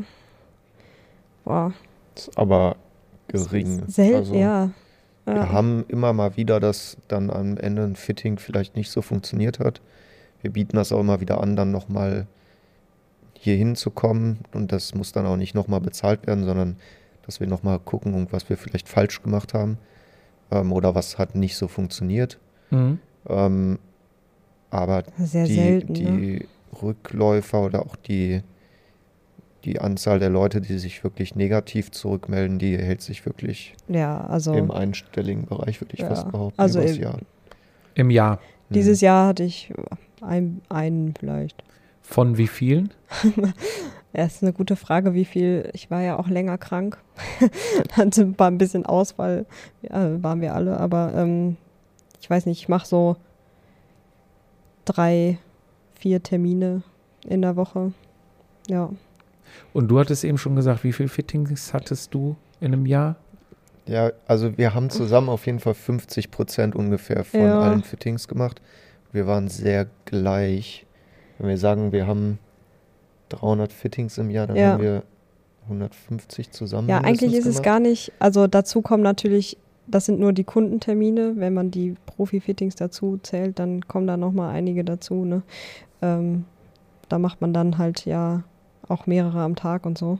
[1.46, 1.74] Boah.
[2.16, 2.76] Ist aber
[3.28, 3.88] gering.
[3.88, 4.70] Selten, also, ja.
[5.26, 5.52] Wir ja.
[5.52, 9.82] haben immer mal wieder, dass dann am Ende ein Fitting vielleicht nicht so funktioniert hat.
[10.42, 12.28] Wir bieten das auch immer wieder an, dann nochmal
[13.34, 16.78] hier hinzukommen und das muss dann auch nicht nochmal bezahlt werden, sondern
[17.26, 19.78] dass wir nochmal gucken, was wir vielleicht falsch gemacht haben
[20.52, 22.40] ähm, oder was hat nicht so funktioniert.
[22.70, 23.00] Mhm.
[23.28, 23.80] Ähm,
[24.70, 26.46] aber Sehr die, selten, die ne?
[26.82, 28.42] Rückläufer oder auch die,
[29.66, 34.54] die Anzahl der Leute, die sich wirklich negativ zurückmelden, die hält sich wirklich ja, also,
[34.54, 37.20] im einstelligen Bereich, würde ich ja, fast behaupten, also im, Jahr.
[37.96, 38.40] Im Jahr.
[38.70, 39.06] Dieses hm.
[39.06, 39.74] Jahr hatte ich
[40.22, 41.64] ein, einen vielleicht.
[42.02, 42.92] Von wie vielen?
[44.14, 45.70] ja, ist eine gute Frage, wie viel.
[45.74, 46.98] Ich war ja auch länger krank.
[47.92, 49.46] Hatte ein bisschen Ausfall,
[49.82, 51.58] ja, waren wir alle, aber ähm,
[52.20, 53.18] ich weiß nicht, ich mache so
[54.90, 55.38] drei,
[56.00, 56.82] vier Termine
[57.28, 57.92] in der Woche.
[58.68, 58.90] Ja.
[59.74, 63.16] Und du hattest eben schon gesagt, wie viele Fittings hattest du in einem Jahr?
[63.86, 67.60] Ja, also wir haben zusammen auf jeden Fall 50 Prozent ungefähr von Ja.
[67.60, 68.62] allen Fittings gemacht.
[69.12, 70.86] Wir waren sehr gleich.
[71.40, 72.38] Wenn wir sagen, wir haben
[73.30, 74.74] 300 Fittings im Jahr, dann Ja.
[74.74, 75.04] haben wir
[75.68, 76.90] 150 zusammen.
[76.90, 77.64] Ja, eigentlich ist es gemacht.
[77.64, 78.12] gar nicht.
[78.20, 79.58] Also dazu kommen natürlich
[79.90, 81.34] das sind nur die Kundentermine.
[81.38, 85.26] Wenn man die Profi-Fittings dazu zählt, dann kommen da nochmal einige dazu.
[85.26, 85.42] Ne?
[86.02, 86.46] Ähm,
[87.10, 88.44] da macht man dann halt ja
[88.88, 90.20] auch mehrere am Tag und so.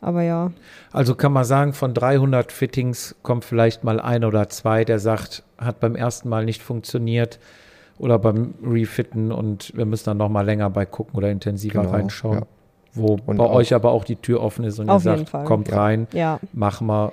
[0.00, 0.50] Aber ja.
[0.92, 5.42] Also kann man sagen, von 300 Fittings kommt vielleicht mal ein oder zwei, der sagt,
[5.58, 7.38] hat beim ersten Mal nicht funktioniert
[7.98, 11.92] oder beim Refitten und wir müssen dann noch mal länger bei gucken oder intensiver Genau,
[11.92, 12.38] reinschauen.
[12.38, 12.46] ja.
[12.94, 15.44] Wo Und bei auch- euch aber auch die Tür offen ist und ihr sagt, Fall.
[15.44, 15.76] kommt Ja.
[15.76, 17.12] rein, Ja, mach mal.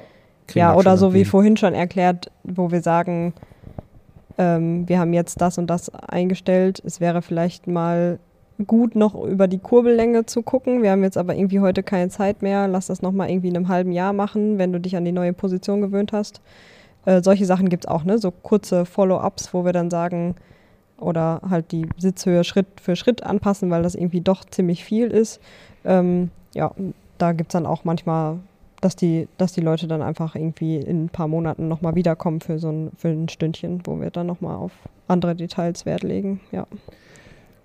[0.54, 3.34] Ja oder so wie vorhin schon erklärt, wo wir sagen,
[4.38, 6.82] ähm, wir haben jetzt das und das eingestellt.
[6.86, 8.20] Es wäre vielleicht mal
[8.66, 10.82] gut, noch über die Kurbellänge zu gucken.
[10.82, 12.68] Wir haben jetzt aber irgendwie heute keine Zeit mehr.
[12.68, 15.34] Lass das nochmal irgendwie in einem halben Jahr machen, wenn du dich an die neue
[15.34, 16.42] Position gewöhnt hast.
[17.06, 18.18] Äh, solche Sachen gibt es auch, ne?
[18.18, 20.36] So kurze Follow-ups, wo wir dann sagen,
[21.00, 25.40] oder halt die Sitzhöhe Schritt für Schritt anpassen, weil das irgendwie doch ziemlich viel ist.
[25.86, 26.72] Ähm, ja,
[27.18, 28.40] da gibt es dann auch manchmal,
[28.82, 32.60] dass die, dass die Leute dann einfach irgendwie in ein paar Monaten nochmal wiederkommen für
[32.60, 34.72] so ein, für ein Stündchen, wo wir dann nochmal auf
[35.08, 36.42] andere Details Wert legen.
[36.52, 36.68] Ja.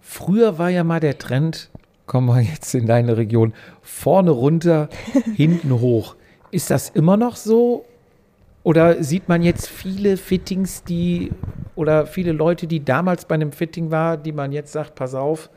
[0.00, 1.70] Früher war ja mal der Trend,
[2.06, 3.52] kommen wir jetzt in deine Region,
[3.82, 4.88] vorne runter,
[5.36, 6.16] hinten hoch.
[6.50, 7.84] Ist das immer noch so?
[8.64, 11.32] Oder sieht man jetzt viele Fittings, die
[11.74, 15.50] oder viele Leute, die damals bei einem Fitting war, die man jetzt sagt, pass auf,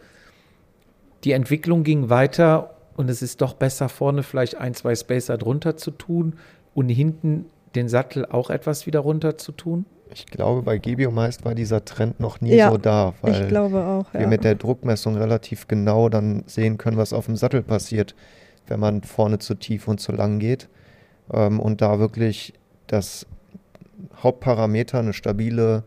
[1.23, 5.77] die Entwicklung ging weiter und es ist doch besser, vorne vielleicht ein, zwei Spacer drunter
[5.77, 6.35] zu tun
[6.73, 7.45] und hinten
[7.75, 9.85] den Sattel auch etwas wieder runter zu tun?
[10.13, 13.47] Ich glaube, bei Gebio meist war dieser Trend noch nie Ja, so da, weil ich
[13.49, 14.13] glaube auch.
[14.13, 14.27] wir Ja.
[14.27, 18.15] mit der Druckmessung relativ genau dann sehen können, was auf dem Sattel passiert,
[18.67, 20.69] wenn man vorne zu tief und zu lang geht.
[21.33, 22.53] Ähm, und da wirklich
[22.87, 23.25] das
[24.17, 25.83] Hauptparameter, eine stabile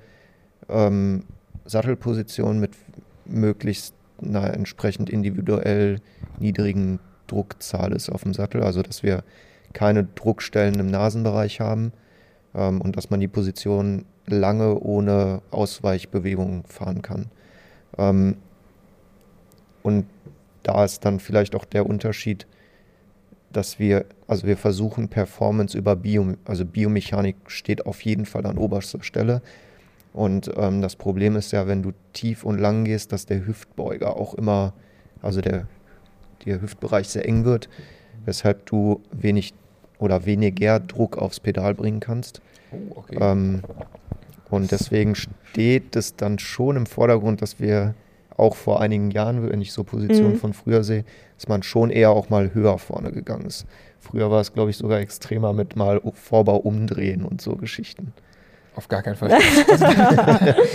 [0.69, 1.25] ähm,
[1.65, 2.73] Sattelposition mit
[3.25, 6.01] möglichst einer entsprechend individuell
[6.41, 8.63] niedrigen Druckzahl ist auf dem Sattel.
[8.63, 9.23] Also dass wir
[9.73, 11.93] keine Druckstellen im Nasenbereich haben
[12.55, 17.27] ähm, und dass man die Position lange ohne Ausweichbewegung fahren kann.
[17.97, 18.37] Ähm,
[19.83, 20.07] und
[20.63, 22.47] da ist dann vielleicht auch der Unterschied,
[23.53, 28.59] dass wir, also wir versuchen Performance über Bio, also Biomechanik steht auf jeden Fall an
[28.59, 29.41] oberster Stelle.
[30.13, 34.17] Und ähm, das Problem ist ja, wenn du tief und lang gehst, dass der Hüftbeuger
[34.17, 34.75] auch immer,
[35.23, 35.67] also der,
[36.45, 37.69] der Hüftbereich sehr eng wird,
[38.25, 39.55] weshalb du wenig
[39.99, 42.41] oder weniger Druck aufs Pedal bringen kannst.
[42.71, 43.19] Oh, okay.
[43.21, 43.63] Ähm,
[44.51, 47.95] und deswegen steht es dann schon im Vordergrund, dass wir
[48.37, 50.39] auch vor einigen Jahren, wenn ich so Positionen Mhm.
[50.39, 51.05] von früher sehe,
[51.37, 53.67] dass man schon eher auch mal höher vorne gegangen ist.
[53.99, 58.13] Früher war es, glaube ich, sogar extremer mit mal Vorbau umdrehen und so Geschichten.
[58.79, 59.33] Auf gar keinen Fall.
[59.33, 59.87] Also,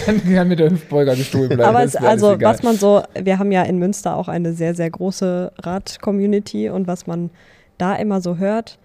[0.06, 1.64] dann kann mit der Hüftbeuger gestohlen bleiben.
[1.64, 4.90] Aber es, also was man so, wir haben ja in Münster auch eine sehr, sehr
[4.90, 7.30] große Rad-Community und was man
[7.78, 8.78] da immer so hört,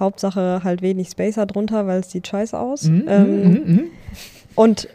[0.00, 2.84] Hauptsache halt wenig Spacer drunter, weil es sieht scheiße aus.
[2.84, 3.84] Mhm, ähm, mhm, mhm.
[4.54, 4.88] Und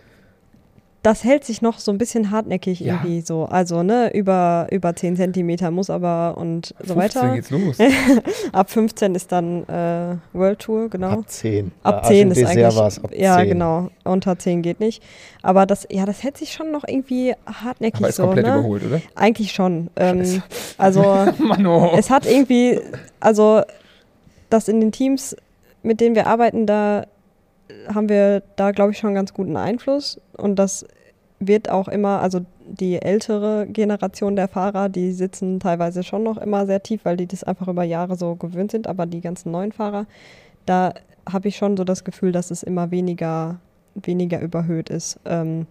[1.01, 2.95] das hält sich noch so ein bisschen hartneckig Ja.
[2.95, 3.45] irgendwie so.
[3.45, 7.35] Also, ne, über, über 10 Zentimeter muss aber und so 15 weiter.
[7.35, 7.77] geht's los.
[8.51, 11.09] Ab 15 ist dann äh, World Tour, genau.
[11.11, 11.71] Ab 10.
[11.83, 12.75] Ab Bei 10 ist Argent Dessert eigentlich.
[12.77, 13.47] war es ab ja, 10.
[13.49, 13.89] genau.
[14.03, 15.01] Unter 10 geht nicht.
[15.41, 18.23] Aber das, ja, das hält sich schon noch irgendwie hartnäckig Aber ist so.
[18.23, 18.53] komplett ne?
[18.55, 19.01] überholt, oder?
[19.15, 19.89] Eigentlich schon.
[19.95, 20.43] Ähm,
[20.77, 21.01] also
[21.65, 21.91] oh.
[21.97, 22.79] es hat irgendwie,
[23.21, 23.61] also
[24.49, 25.35] das in den Teams,
[25.81, 27.05] mit denen wir arbeiten, da
[27.93, 30.19] haben wir da, glaube ich, schon einen ganz guten Einfluss.
[30.37, 30.85] Und das
[31.39, 36.65] wird auch immer, also die ältere Generation der Fahrer, die sitzen teilweise schon noch immer
[36.65, 38.87] sehr tief, weil die das einfach über Jahre so gewöhnt sind.
[38.87, 40.05] Aber die ganzen neuen Fahrer,
[40.65, 40.93] da
[41.29, 43.59] habe ich schon so das Gefühl, dass es immer weniger,
[43.95, 45.19] weniger überhöht ist.
[45.25, 45.67] Ähm,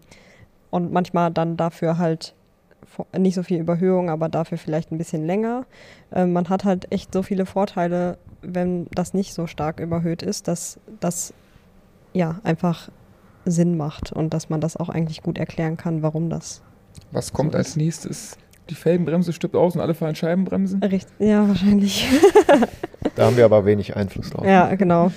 [0.71, 2.35] und manchmal dann dafür halt
[3.17, 5.67] nicht so viel Überhöhung, aber dafür vielleicht ein bisschen länger.
[6.13, 10.49] Ähm, man hat halt echt so viele Vorteile, wenn das nicht so stark überhöht ist,
[10.49, 11.35] dass das
[12.13, 12.89] ja einfach
[13.45, 16.63] Sinn macht und dass man das auch eigentlich gut erklären kann, warum das
[17.13, 18.37] Was kommt So als nächstes?
[18.71, 20.83] Die Felgenbremse stirbt aus und alle fahren Scheibenbremsen?
[20.83, 21.15] richtig.
[21.19, 22.09] Ja, wahrscheinlich.
[23.15, 24.45] Da haben wir aber wenig Einfluss drauf.
[24.45, 25.11] ja, genau.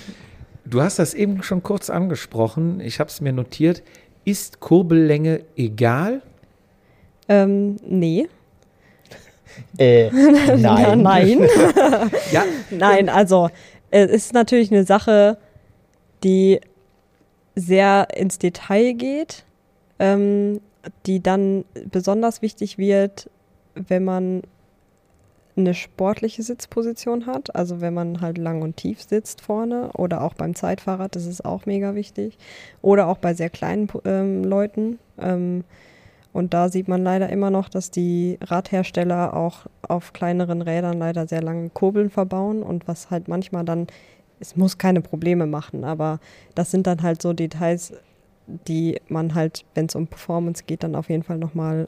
[0.66, 2.80] Du hast das eben schon kurz angesprochen.
[2.80, 3.84] Ich habe es mir notiert.
[4.24, 6.22] Ist Kurbellänge egal?
[7.28, 8.28] Ähm, nee.
[9.78, 10.10] Äh,
[10.58, 11.48] Ja, nein.
[12.32, 13.50] Ja, Nein, also
[13.92, 15.38] es ist natürlich eine Sache,
[16.24, 16.60] die
[17.56, 19.46] sehr ins Detail geht,
[20.00, 20.62] ähm,
[21.06, 23.30] die dann besonders wichtig wird,
[23.76, 24.42] wenn man
[25.56, 30.34] eine sportliche Sitzposition hat, also wenn man halt lang und tief sitzt vorne oder auch
[30.34, 32.38] beim Zeitfahrrad, das ist auch mega wichtig,
[32.82, 35.00] oder auch bei sehr kleinen ähm, Leuten.
[35.20, 35.64] Ähm,
[36.34, 41.28] und da sieht man leider immer noch, dass die Radhersteller auch auf kleineren Rädern leider
[41.28, 43.88] sehr lange Kurbeln verbauen und was halt manchmal dann
[44.42, 46.20] es muss keine Probleme machen, aber
[46.56, 47.94] das sind dann halt so Details,
[48.68, 51.88] die man halt, wenn es um Performance geht, dann auf jeden Fall nochmal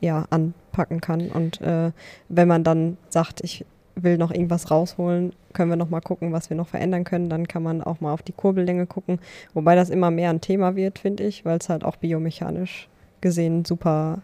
[0.00, 1.30] ja, anpacken kann.
[1.30, 1.92] Und äh,
[2.28, 3.64] wenn man dann sagt, ich
[3.96, 7.28] will noch irgendwas rausholen, können wir noch mal gucken, was wir noch verändern können.
[7.28, 9.18] Dann kann man auch mal auf die Kurbellänge gucken.
[9.52, 12.88] Wobei das immer mehr ein Thema wird, finde ich, weil es halt auch biomechanisch
[13.20, 14.22] gesehen super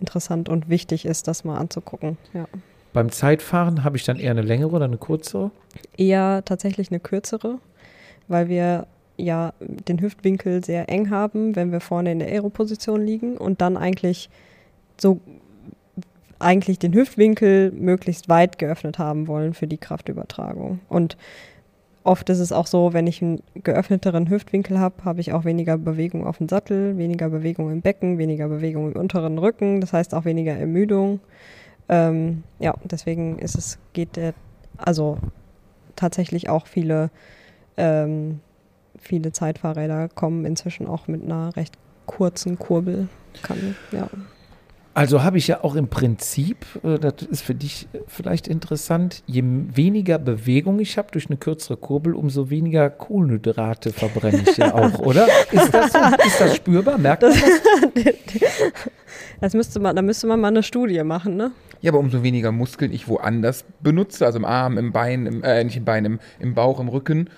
[0.00, 2.16] interessant und wichtig ist, das mal anzugucken.
[2.32, 2.46] Ja.
[2.96, 5.50] Beim Zeitfahren habe ich dann eher eine längere oder eine kürzere?
[5.98, 7.58] Eher tatsächlich eine kürzere,
[8.26, 8.86] weil wir
[9.18, 13.76] ja den Hüftwinkel sehr eng haben, wenn wir vorne in der Aeroposition liegen und dann
[13.76, 14.30] eigentlich
[14.98, 15.20] so
[16.38, 20.80] eigentlich den Hüftwinkel möglichst weit geöffnet haben wollen für die Kraftübertragung.
[20.88, 21.18] Und
[22.02, 25.76] oft ist es auch so, wenn ich einen geöffneteren Hüftwinkel habe, habe ich auch weniger
[25.76, 30.14] Bewegung auf dem Sattel, weniger Bewegung im Becken, weniger Bewegung im unteren Rücken, das heißt
[30.14, 31.20] auch weniger Ermüdung.
[31.88, 34.34] Ähm, ja, deswegen ist es, geht der,
[34.76, 35.18] also
[35.94, 37.10] tatsächlich auch viele,
[37.76, 38.40] ähm,
[38.98, 43.08] viele Zeitfahrräder kommen inzwischen auch mit einer recht kurzen Kurbel.
[43.42, 44.08] Kann, ja.
[44.96, 49.42] Also habe ich ja auch im Prinzip, äh, das ist für dich vielleicht interessant, je
[49.44, 54.98] weniger Bewegung ich habe durch eine kürzere Kurbel, umso weniger Kohlenhydrate verbrenne ich ja auch,
[55.00, 55.28] oder?
[55.52, 55.98] Ist das, so?
[55.98, 56.96] ist das spürbar?
[56.96, 58.04] Merkt man das?
[59.42, 61.50] das müsste man, da müsste man mal eine Studie machen, ne?
[61.80, 65.62] Ja, aber umso weniger Muskeln ich woanders benutze, also im Arm, im Bein, im, äh,
[65.64, 67.30] nicht im Bein, im, im Bauch, im Rücken,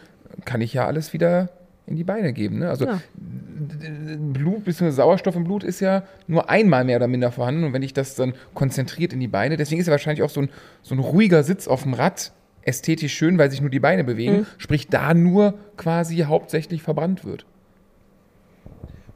[0.44, 1.50] kann ich ja alles wieder
[1.86, 2.58] in die Beine geben.
[2.58, 2.68] Ne?
[2.68, 3.00] Also ja.
[3.16, 4.90] Blut bzw.
[4.90, 7.64] Sauerstoff im Blut ist ja nur einmal mehr oder minder vorhanden.
[7.64, 10.42] Und wenn ich das dann konzentriert in die Beine, deswegen ist ja wahrscheinlich auch so
[10.42, 10.50] ein,
[10.82, 12.32] so ein ruhiger Sitz auf dem Rad
[12.62, 14.46] ästhetisch schön, weil sich nur die Beine bewegen, mhm.
[14.58, 17.46] sprich da nur quasi hauptsächlich verbrannt wird.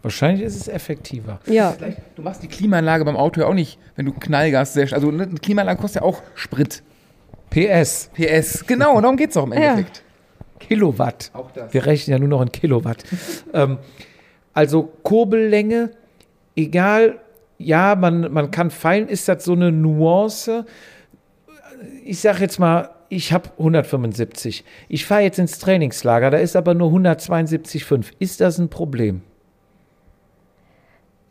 [0.03, 1.39] Wahrscheinlich ist es effektiver.
[1.47, 1.77] Ja.
[2.17, 5.29] Du machst die Klimaanlage beim Auto ja auch nicht, wenn du Knallgas sehr Also eine
[5.29, 6.83] Klimaanlage kostet ja auch Sprit.
[7.51, 8.11] PS.
[8.15, 9.99] PS, genau, darum geht es auch im Endeffekt.
[9.99, 10.67] Ja.
[10.67, 11.31] Kilowatt.
[11.35, 11.73] Auch das.
[11.73, 13.05] Wir rechnen ja nur noch in Kilowatt.
[13.53, 13.79] ähm,
[14.55, 15.91] also Kurbellänge,
[16.57, 17.19] egal,
[17.59, 20.67] ja, man, man kann feilen, ist das so eine Nuance.
[22.05, 24.65] Ich sage jetzt mal, ich habe 175.
[24.89, 28.07] Ich fahre jetzt ins Trainingslager, da ist aber nur 172,5.
[28.19, 29.23] Ist das ein Problem?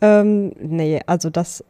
[0.01, 1.63] Ähm, nee, also das,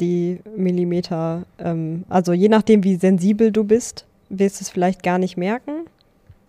[0.00, 5.18] die Millimeter, ähm, also je nachdem, wie sensibel du bist, wirst du es vielleicht gar
[5.18, 5.86] nicht merken.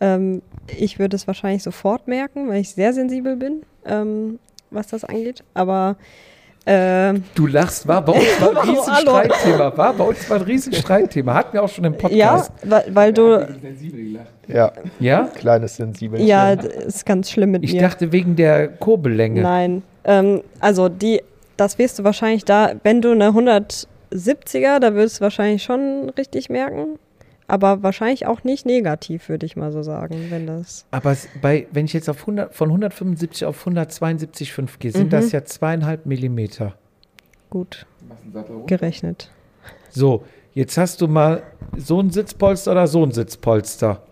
[0.02, 4.40] Ähm, ich würde es wahrscheinlich sofort merken, weil ich sehr sensibel bin, ähm,
[4.72, 5.44] was das angeht.
[5.54, 5.98] Aber
[6.66, 9.78] ähm, du lachst, war bei uns mal ein Riesenstreitthema.
[9.78, 11.34] War bei uns mal ein Riesenstreitthema.
[11.34, 12.52] Hatten wir auch schon im Podcast.
[12.64, 13.48] Ja, weil, weil du.
[14.48, 14.72] Ja.
[15.00, 15.24] Ja?
[15.36, 16.22] Kleines Sensibel.
[16.22, 17.78] Ja, ist ganz schlimm mit ich mir.
[17.78, 19.42] Ich dachte wegen der Kurbellänge.
[19.42, 19.84] Nein.
[20.04, 21.22] Ähm, also, die,
[21.58, 26.50] das wirst du wahrscheinlich da, wenn du eine 170er, da würdest du wahrscheinlich schon richtig
[26.50, 27.00] merken
[27.50, 30.86] aber wahrscheinlich auch nicht negativ, würde ich mal so sagen, wenn das.
[30.92, 35.10] Aber bei, wenn ich jetzt auf 100, von 175 auf 172,5 gehe, sind mhm.
[35.10, 36.76] das ja zweieinhalb Millimeter.
[37.50, 37.88] Gut.
[38.68, 39.32] Gerechnet.
[39.90, 40.24] So,
[40.54, 41.42] jetzt hast du mal
[41.76, 44.04] so ein Sitzpolster oder so ein Sitzpolster.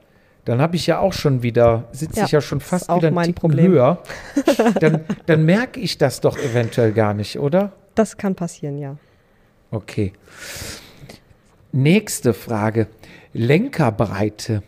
[0.48, 3.24] Dann habe ich ja auch schon wieder, sitze ja, ich ja schon fast wieder ein
[3.26, 4.02] Ticken höher.
[4.80, 7.74] dann, dann merke ich das doch eventuell gar nicht, oder?
[7.96, 8.96] Das kann passieren, ja.
[9.72, 10.14] Okay.
[11.74, 12.88] Nächste Frage.
[13.34, 14.64] Lenkerbreite.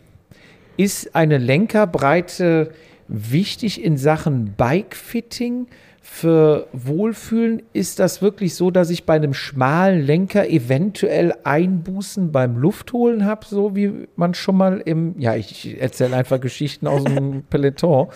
[0.75, 2.73] Ist eine Lenkerbreite
[3.07, 5.67] wichtig in Sachen Bikefitting?
[6.11, 12.57] Für Wohlfühlen ist das wirklich so, dass ich bei einem schmalen Lenker eventuell Einbußen beim
[12.57, 17.43] Luftholen habe, so wie man schon mal im, ja, ich erzähle einfach Geschichten aus dem
[17.49, 18.07] Peloton,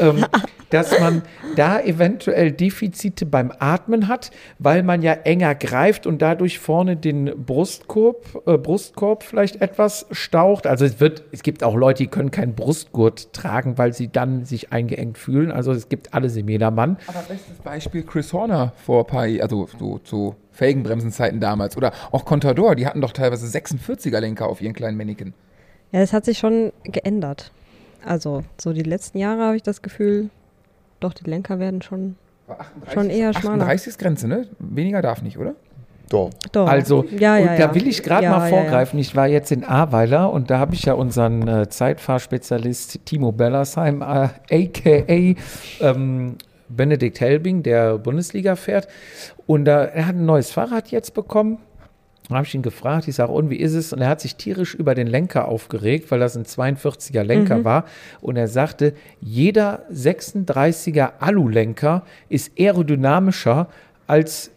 [0.00, 0.24] ähm,
[0.70, 1.22] dass man
[1.56, 7.26] da eventuell Defizite beim Atmen hat, weil man ja enger greift und dadurch vorne den
[7.44, 10.66] Brustkorb, äh, Brustkorb vielleicht etwas staucht.
[10.66, 14.44] Also es wird, es gibt auch Leute, die können keinen Brustgurt tragen, weil sie dann
[14.44, 15.52] sich eingeengt fühlen.
[15.52, 16.96] Also es gibt alles im Jedermann.
[17.10, 22.24] Aber bestes Beispiel Chris Horner vor ein paar, also so zu Felgenbremsenzeiten damals oder auch
[22.24, 25.34] Contador, die hatten doch teilweise 46er Lenker auf ihren kleinen Mannequin.
[25.90, 27.50] Ja, das hat sich schon geändert.
[28.04, 30.30] Also so die letzten Jahre habe ich das Gefühl,
[31.00, 32.16] doch, die Lenker werden schon,
[32.48, 33.62] 38, schon eher schmaler.
[33.62, 34.46] 38 ist Grenze, ne?
[34.58, 35.54] Weniger darf nicht, oder?
[36.10, 36.30] Doch.
[36.52, 36.68] Doch.
[36.68, 38.98] Also, ja, ja, da will ich gerade ja, mal vorgreifen.
[38.98, 44.02] Ich war jetzt in Ahrweiler und da habe ich ja unseren äh, Zeitfahrspezialist Timo Bellersheim,
[44.02, 45.34] äh, a.k.a.
[45.84, 46.36] Ähm,
[46.70, 48.88] Benedikt Helbing, der Bundesliga fährt.
[49.46, 51.58] Und äh, er hat ein neues Fahrrad jetzt bekommen.
[52.28, 53.92] Da habe ich ihn gefragt, ich sage, und wie ist es?
[53.92, 57.64] Und er hat sich tierisch über den Lenker aufgeregt, weil das ein 42er Lenker mhm.
[57.64, 57.84] war.
[58.20, 63.68] Und er sagte, jeder 36er Alulenker ist aerodynamischer
[64.06, 64.52] als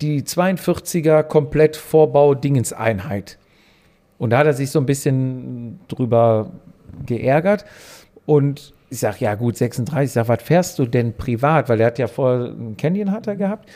[0.00, 3.38] die 42er komplett Vorbau-Dingenseinheit.
[4.18, 6.50] Und da hat er sich so ein bisschen drüber
[7.06, 7.64] geärgert.
[8.26, 10.06] Und ich sage, ja gut, 36.
[10.10, 11.68] Ich sage, was fährst du denn privat?
[11.68, 13.68] Weil er hat ja vorher einen Canyon hat er gehabt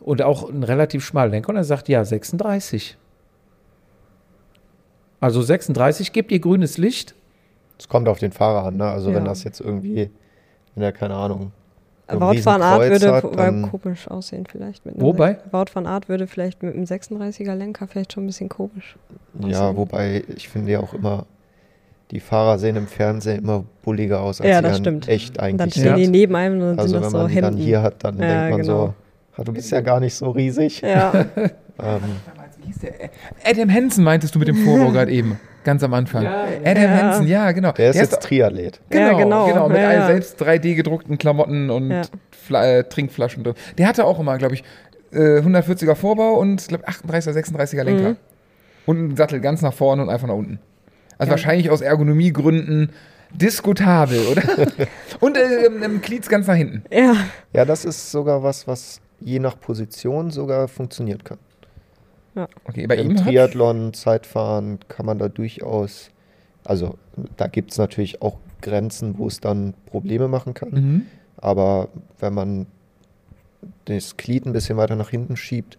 [0.00, 1.48] und auch einen relativ schmalen Lenker.
[1.50, 2.96] Und er sagt, ja, 36.
[5.20, 7.14] Also 36, gebt ihr grünes Licht.
[7.78, 8.86] Es kommt auf den Fahrer an, ne?
[8.88, 9.16] Also Ja.
[9.16, 10.10] wenn das jetzt irgendwie,
[10.74, 11.52] wenn er keine Ahnung.
[12.10, 14.86] Wout van Aert Kreuz würde hat, komisch aussehen vielleicht.
[14.86, 15.38] Mit einem Wobei?
[15.50, 18.96] Wout van Aert würde vielleicht mit einem 36er Lenker vielleicht schon ein bisschen komisch.
[19.40, 19.76] Ja, aussehen.
[19.76, 21.26] wobei ich finde ja auch immer,
[22.10, 25.08] die Fahrer sehen im Fernsehen immer bulliger aus, als Ja, sie das dann stimmt.
[25.08, 25.94] echt Und dann eigentlich stehen Ja.
[25.96, 28.18] die neben einem und Also sind wenn das man so die dann hier hat, dann
[28.18, 28.86] Ja, denkt man genau.
[28.86, 28.94] so,
[29.36, 30.80] "Ah, du bist ja gar nicht so riesig.
[30.82, 31.12] Ja,
[31.80, 32.00] Ähm,
[32.60, 32.92] Wie hieß der?
[33.48, 36.26] Adam Hansen meintest du mit dem Vorbau gerade eben, ganz am Anfang.
[36.26, 36.88] Adam Ja.
[36.90, 37.70] Hansen, ja, genau.
[37.70, 38.80] der ist jetzt doch- Triathlet.
[38.90, 39.46] Genau, Ja, genau.
[39.46, 40.06] genau, mit Ja, allen ja.
[40.08, 42.02] selbst 3D gedruckten Klamotten und Ja.
[42.64, 43.54] Äh, Trinkflaschen drin.
[43.78, 44.64] Der hatte auch immer, glaube ich,
[45.12, 48.08] äh, 140er Vorbau und glaube 38er, 36er Lenker.
[48.10, 48.16] Mhm.
[48.86, 50.58] Und einen Sattel ganz nach vorne und einfach nach unten.
[51.18, 51.32] Also Ja.
[51.32, 52.90] wahrscheinlich aus Ergonomiegründen
[53.34, 54.42] diskutabel, oder?
[55.20, 56.82] und äh, ähm, Glieds ganz nach hinten.
[56.90, 57.14] ja.
[57.52, 61.38] Ja, das ist sogar was, was je nach Position sogar funktionieren kann.
[62.64, 66.10] Okay, bei Im ihm Triathlon, Zeitfahren kann man da durchaus,
[66.64, 66.96] also
[67.36, 70.70] da gibt es natürlich auch Grenzen, wo es dann Probleme machen kann.
[70.70, 71.06] mhm.
[71.36, 71.88] Aber
[72.20, 72.66] wenn man
[73.86, 75.78] das Glied ein bisschen weiter nach hinten schiebt,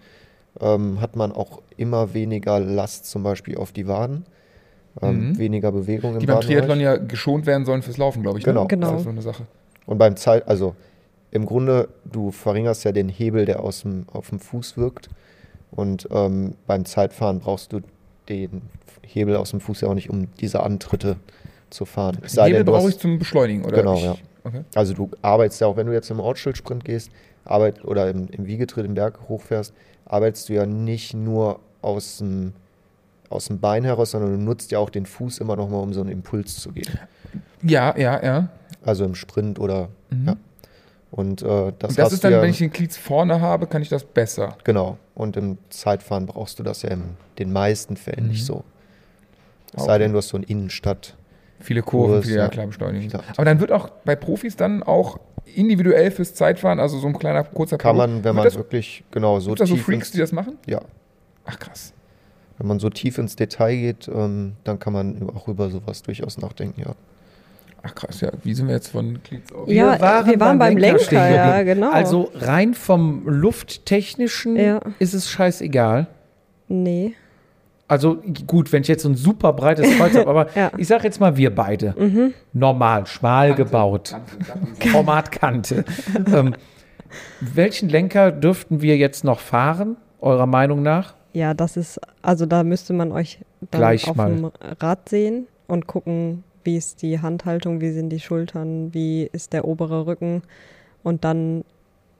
[0.59, 4.25] ähm, hat man auch immer weniger Last zum Beispiel auf die Waden,
[5.01, 5.37] ähm, Mhm.
[5.37, 6.41] weniger Bewegung im die beim.
[6.41, 8.45] Triathlon ja geschont werden sollen fürs Laufen, glaube ich.
[8.45, 8.63] Genau.
[8.63, 8.67] Ne?
[8.67, 8.91] Genau.
[8.91, 9.43] Das ist so eine Sache.
[9.85, 10.75] Und beim Zeit, also
[11.31, 15.09] im Grunde, du verringerst ja den Hebel, der aus dem, auf dem Fuß wirkt.
[15.71, 17.81] Und ähm, beim Zeitfahren brauchst du
[18.27, 18.61] den
[19.03, 21.17] Hebel aus dem Fuß ja auch nicht, um diese Antritte
[21.69, 22.17] zu fahren.
[22.25, 23.77] Sei Hebel brauche hast- ich zum Beschleunigen, oder?
[23.77, 24.15] Genau, ich, ja.
[24.43, 24.61] Okay.
[24.73, 27.11] Also du arbeitest ja auch, wenn du jetzt im Ortsschildsprint gehst,
[27.45, 29.73] arbeit, oder im, im Wiegetritt im Berg hochfährst,
[30.05, 32.53] arbeitest du ja nicht nur aus dem,
[33.29, 35.93] aus dem Bein heraus, sondern du nutzt ja auch den Fuß immer noch mal, um
[35.93, 36.97] so einen Impuls zu geben.
[37.61, 38.49] Ja, ja, ja.
[38.83, 40.27] Also im Sprint oder Mhm.
[40.27, 40.35] ja.
[41.11, 43.81] Und äh, das, Und das ist dann, ja, wenn ich den Glieds vorne habe, kann
[43.81, 44.55] ich das besser.
[44.63, 44.97] genau.
[45.15, 47.03] Und im Zeitfahren brauchst du das ja in
[47.39, 48.29] den meisten Fällen Mhm.
[48.29, 48.63] nicht so.
[49.73, 49.85] Es Okay.
[49.85, 51.15] sei denn, du hast so einen Innenstadt.
[51.59, 53.11] Viele Kurven, Kurs, viele ja, klar beschleunigen.
[53.35, 55.19] Aber dann wird auch bei Profis dann auch
[55.55, 59.03] individuell fürs Zeitfahren, also so ein kleiner kurzer Kann Pilot, man, wenn man das, wirklich
[59.11, 60.57] genau so Gibt es da so Freaks, die das machen?
[60.67, 60.79] ja,
[61.45, 61.91] Ach krass.
[62.59, 66.37] Wenn man so tief ins Detail geht, ähm, dann kann man auch über sowas durchaus
[66.37, 66.93] nachdenken, ja.
[67.81, 68.29] Ach krass, ja.
[68.43, 69.69] Wie sind wir jetzt von Glieds auf?
[69.69, 71.89] Ja, wir waren beim Lenker, stehen ja, genau.
[71.91, 74.81] Also rein vom Lufttechnischen Ja.
[74.99, 76.07] ist es scheißegal.
[76.67, 77.13] Nee.
[77.87, 80.71] Also gut, wenn ich jetzt so ein super breites Kreuz habe, aber Ja.
[80.77, 81.95] ich sage jetzt mal wir beide.
[81.97, 82.33] Mhm.
[82.51, 84.13] Normal, schmal gebaut.
[84.91, 85.85] Formatkante.
[86.33, 86.55] ähm,
[87.39, 91.15] welchen Lenker dürften wir jetzt noch fahren, eurer Meinung nach?
[91.33, 93.39] Ja, das ist, also da müsste man euch
[93.71, 94.33] dann Gleich auf mal.
[94.35, 99.53] dem Rad sehen und gucken, wie ist die Handhaltung, wie sind die Schultern, wie ist
[99.53, 100.41] der obere Rücken
[101.03, 101.63] und dann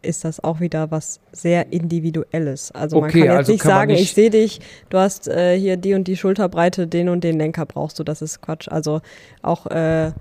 [0.02, 2.72] ist das auch wieder was sehr Individuelles.
[2.72, 4.98] Also man Okay, kann jetzt also nicht kann man sagen, nicht- ich sehe dich, du
[4.98, 8.42] hast äh, hier die und die Schulterbreite, den und den Lenker brauchst du, das ist
[8.42, 8.70] Quatsch.
[8.70, 9.02] Also
[9.42, 10.12] auch äh,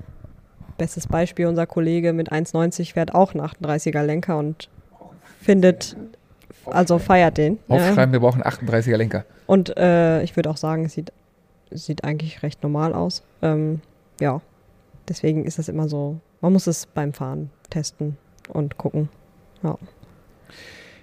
[0.78, 4.68] bestes Beispiel, unser Kollege mit 1,90 fährt auch einen 38er Lenker und
[5.40, 5.96] findet,
[6.66, 7.58] also feiert den.
[7.68, 7.76] ja.
[7.76, 9.24] Aufschreiben, wir brauchen 38er Lenker.
[9.46, 11.12] Und äh, ich würde auch sagen, es sieht,
[11.70, 13.22] sieht eigentlich recht normal aus.
[13.42, 13.80] Ähm,
[14.20, 14.40] ja,
[15.08, 18.16] deswegen ist es immer so, man muss es beim Fahren testen
[18.48, 19.08] und gucken.
[19.62, 19.78] Ja.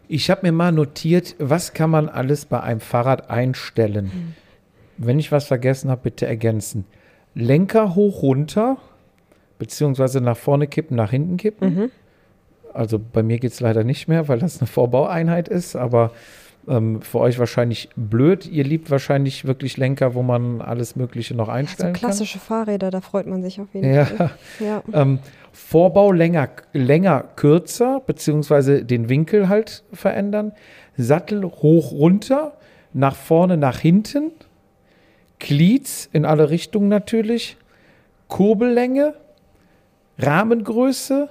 [0.08, 4.36] Ich habe mir mal notiert, was kann man alles bei einem Fahrrad einstellen.
[4.98, 6.86] Wenn ich was vergessen habe, bitte ergänzen.
[7.34, 8.78] Lenker hoch runter,
[9.58, 11.76] beziehungsweise nach vorne kippen, nach hinten kippen.
[11.76, 11.92] Mhm.
[12.76, 16.12] Also bei mir geht es leider nicht mehr, weil das eine Vorbaueinheit ist, aber
[16.68, 18.48] ähm, für euch wahrscheinlich blöd.
[18.48, 23.02] Ihr liebt wahrscheinlich wirklich Lenker, wo man alles Mögliche noch So einstellen klassische Fahrräder, da
[23.02, 24.06] freut man sich auf jeden kann.
[24.06, 24.32] Fall.
[24.60, 24.66] Ja.
[24.66, 24.84] Ja.
[24.94, 25.20] Ähm,
[25.52, 30.52] Vorbau länger, länger, kürzer, beziehungsweise den Winkel halt verändern.
[30.98, 32.58] Sattel hoch, runter,
[32.94, 34.32] nach vorne, nach hinten.
[35.40, 37.58] Glieds in alle Richtungen natürlich.
[38.28, 39.14] Kurbellänge,
[40.18, 41.30] Rahmengröße,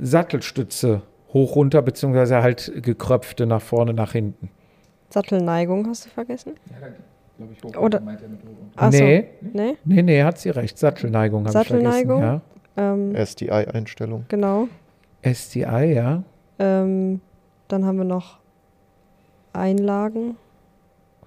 [0.00, 1.02] Sattelstütze
[1.32, 4.50] hoch, runter, beziehungsweise halt gekröpfte nach vorne, nach hinten.
[5.10, 6.54] Sattelneigung hast du vergessen?
[7.38, 8.90] Glaub ich, hoch, Oder- meint er mit hoch.
[8.90, 9.76] Nee, Nee?
[9.84, 10.78] nee, nee, hat sie recht.
[10.78, 11.84] Sattelneigung habe ich vergessen.
[11.92, 12.22] Sattelneigung?
[12.22, 12.40] Ja.
[12.76, 14.24] Ähm, SDI-Einstellung.
[14.28, 14.68] genau.
[15.24, 16.22] STI, ja.
[16.58, 17.20] Ähm,
[17.68, 18.38] dann haben wir noch
[19.52, 20.36] Einlagen.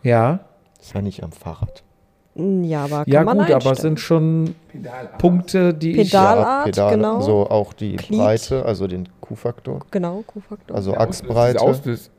[0.04, 0.40] Ja,
[0.80, 1.84] Ist ja nicht am Fahrrad.
[2.36, 3.78] Ja, aber kann ja man gut, aber es einstellen.
[3.96, 5.18] sind schon Pedalart.
[5.20, 7.22] Punkte, die ich Pedal- Pedalart, genau.
[7.22, 8.20] So auch die Glied.
[8.20, 9.82] Breite, also den Q-Faktor.
[9.92, 10.76] Genau, Q-Faktor.
[10.76, 11.60] Also Ja, Achsbreite.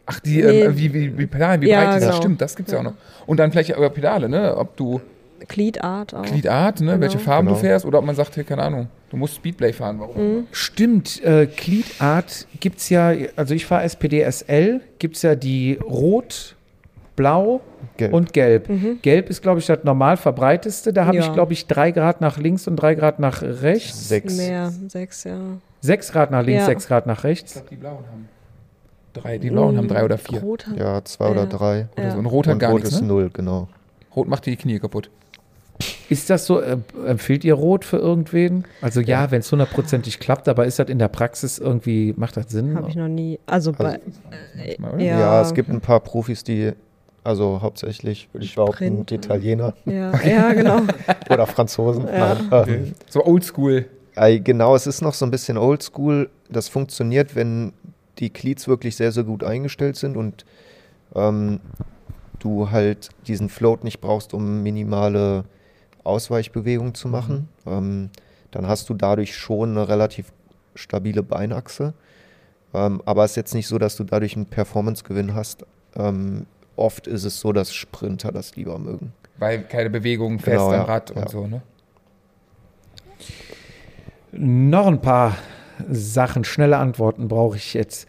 [0.07, 0.61] Ach, die, Nee.
[0.62, 2.11] ähm, wie, wie, wie Pedalen, wie Ja, breit ist das?
[2.11, 2.16] genau.
[2.23, 2.78] Stimmt, das gibt es ja.
[2.81, 2.86] Ja.
[2.89, 2.97] auch noch.
[3.27, 4.57] Und dann vielleicht aber Pedale, ne?
[4.57, 5.01] Ob du
[5.49, 6.23] Gliedart auch.
[6.23, 6.93] Gliedart, ne?
[6.93, 7.01] Genau.
[7.01, 7.59] welche Farben Genau.
[7.59, 9.99] du fährst, oder ob man sagt, hey, keine Ahnung, du musst Speedplay fahren.
[9.99, 10.16] Warum?
[10.16, 10.47] Mhm.
[10.53, 15.78] Stimmt, äh, Gliedart gibt es ja, also ich fahre SPD SL, gibt es ja die
[15.85, 16.53] Rot,
[17.16, 17.61] Blau
[17.97, 18.12] Gelb.
[18.12, 18.69] und Gelb.
[19.03, 20.93] Gelb ist, glaube ich, das normal verbreiteste.
[20.93, 21.23] Da habe Ja.
[21.27, 24.09] ich, glaube ich, drei Grad nach links und drei Grad nach rechts.
[24.09, 24.36] Sechs.
[24.36, 25.39] Mehr, sechs, ja.
[25.81, 26.66] Sechs Grad nach links, Ja.
[26.66, 27.53] sechs Grad nach Ich rechts.
[27.53, 28.28] glaube, die Blauen haben
[29.12, 29.39] drei.
[29.39, 30.41] Die Blauen haben drei oder vier.
[30.41, 31.47] Rot hat, Ja, zwei oder Ja.
[31.47, 31.89] drei.
[31.97, 32.11] Oder Ja.
[32.12, 32.19] so.
[32.19, 33.07] Und Rot hat und gar Rot nichts, ist ne?
[33.09, 33.69] null, genau.
[34.16, 35.11] Rot macht dir die Knie kaputt.
[36.09, 36.77] Ist das so, äh,
[37.07, 38.65] empfiehlt ihr Rot für irgendwen?
[38.81, 42.49] Also ja, wenn es hundertprozentig klappt, aber ist das in der Praxis irgendwie, macht das
[42.51, 42.77] Sinn?
[42.77, 43.41] habe ich noch nie.
[43.47, 43.99] Also, bei,
[44.57, 45.03] Manchmal, oder?
[45.03, 45.41] ja, Ja.
[45.43, 46.73] es gibt ein paar Profis, die,
[47.24, 49.12] also hauptsächlich würde ich behaupten, Sprint.
[49.12, 50.82] Italiener ja, ja, genau.
[51.30, 52.06] oder Franzosen.
[52.06, 52.36] Ja.
[52.51, 53.86] Nein, ähm, So oldschool.
[54.16, 56.30] Genau, es ist noch so ein bisschen oldschool.
[56.48, 57.72] Das funktioniert, wenn
[58.18, 60.44] die Cleats wirklich sehr, sehr gut eingestellt sind und
[61.16, 61.60] ähm,
[62.38, 65.44] du halt diesen Float nicht brauchst, um minimale
[66.05, 67.48] Ausweichbewegungen zu machen.
[67.66, 68.10] Ähm,
[68.51, 70.32] dann hast du dadurch schon eine relativ
[70.74, 71.94] stabile Beinachse.
[72.72, 75.64] Ähm, aber es ist jetzt nicht so, dass du dadurch einen Performancegewinn hast.
[75.96, 76.46] Ähm,
[76.76, 79.12] oft ist es so, dass Sprinter das lieber mögen.
[79.38, 81.28] Weil keine Bewegung fest Genau, am ja, Rad und ja.
[81.28, 81.62] so, ne?
[84.32, 85.36] Noch ein paar
[85.88, 88.09] Sachen, schnelle Antworten brauche ich jetzt.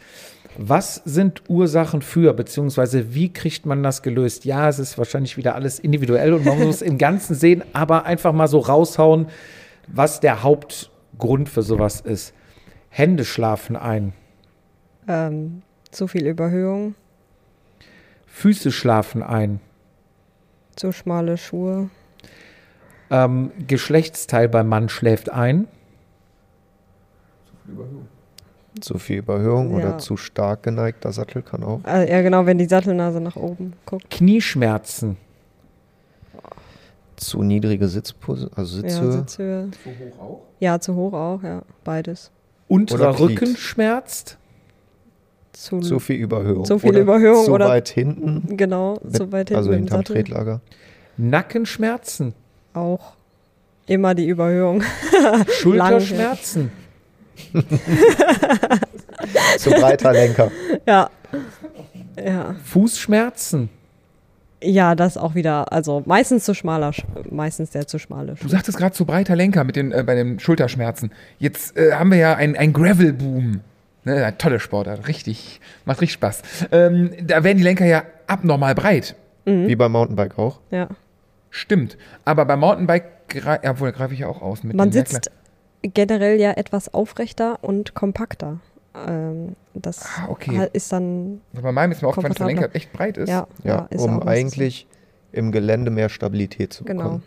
[0.57, 4.45] Was sind Ursachen für, beziehungsweise wie kriegt man das gelöst?
[4.45, 8.31] Ja, es ist wahrscheinlich wieder alles individuell und man muss im Ganzen sehen, aber einfach
[8.31, 9.27] mal so raushauen,
[9.87, 12.33] was der Hauptgrund für sowas ist.
[12.89, 14.13] Hände schlafen ein,
[15.07, 15.61] ähm,
[15.91, 16.95] zu viel Überhöhung,
[18.35, 19.61] Füße schlafen ein,
[20.75, 21.89] zu schmale Schuhe,
[23.09, 25.69] ähm, Geschlechtsteil beim Mann schläft ein,
[28.81, 29.77] Zu viel Überhöhung Ja.
[29.77, 31.79] oder zu stark geneigter Sattel kann auch.
[31.87, 34.09] äh, ja genau, wenn die Sattelnase nach oben guckt.
[34.09, 35.15] Knieschmerzen,
[37.15, 39.11] Zu niedrige Sitzposition, also Ja, Sitzhöhe.
[39.13, 39.69] Sitzhöhe.
[39.81, 40.41] Zu hoch auch?
[40.59, 42.31] Ja, zu hoch auch, ja, beides.
[42.67, 43.17] unterer.
[43.17, 44.37] Rücken schmerzt,
[45.55, 46.65] Zu, Zu viel Überhöhung.
[46.65, 48.57] Zu viel oder Überhöhung zu oder- weit hinten.
[48.57, 50.15] genau, mit- zu weit hinten also hinterm Sattel.
[50.15, 50.61] Tretlager.
[51.17, 52.33] Nackenschmerzen,
[52.73, 53.13] Auch
[53.87, 54.83] immer die Überhöhung.
[55.59, 56.71] Schulterschmerzen.
[59.57, 60.51] Zu breiter Lenker.
[60.85, 61.09] ja.
[62.23, 62.55] Ja.
[62.63, 63.69] Fußschmerzen.
[64.63, 68.77] Ja, das auch wieder, also meistens zu schmaler, Sch- meistens der zu schmale Du sagtest
[68.77, 71.11] gerade zu breiter Lenker mit den, äh, bei den Schulterschmerzen.
[71.39, 73.59] Jetzt äh, haben wir ja ein, ein Gravel-Boom.
[74.05, 76.41] Ne, eine tolle Sportart, richtig, macht richtig Spaß.
[76.71, 79.15] Ähm, da werden die Lenker ja abnormal breit.
[79.45, 80.59] Wie beim Mountainbike auch.
[80.71, 80.87] Ja.
[81.51, 81.97] Stimmt.
[82.23, 83.05] Aber beim Mountainbike,
[83.43, 84.63] ja, obwohl, greife ich ja auch aus.
[84.63, 85.29] Mit Man den sitzt
[85.81, 88.59] generell ja etwas aufrechter und kompakter.
[89.07, 90.67] Ähm, das Ah, okay.
[90.73, 92.47] ist dann, Also bei meinem ist mir aufgefallen, dass der.
[92.47, 93.29] Lenker echt breit ist.
[93.29, 94.87] ja, Ja, ist um auch eigentlich
[95.31, 97.03] im Gelände mehr Stabilität zu Genau.
[97.03, 97.23] bekommen.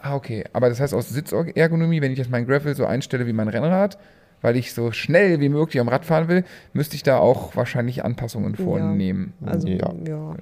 [0.00, 0.44] Ah, okay.
[0.52, 3.98] Aber das heißt, aus Sitzergonomie, wenn ich jetzt mein Gravel so einstelle wie mein Rennrad,
[4.42, 8.04] weil ich so schnell wie möglich am Rad fahren will, müsste ich da auch wahrscheinlich
[8.04, 8.64] Anpassungen Ja.
[8.64, 9.32] vornehmen.
[9.44, 9.90] Also, ja.
[10.06, 10.36] Ja.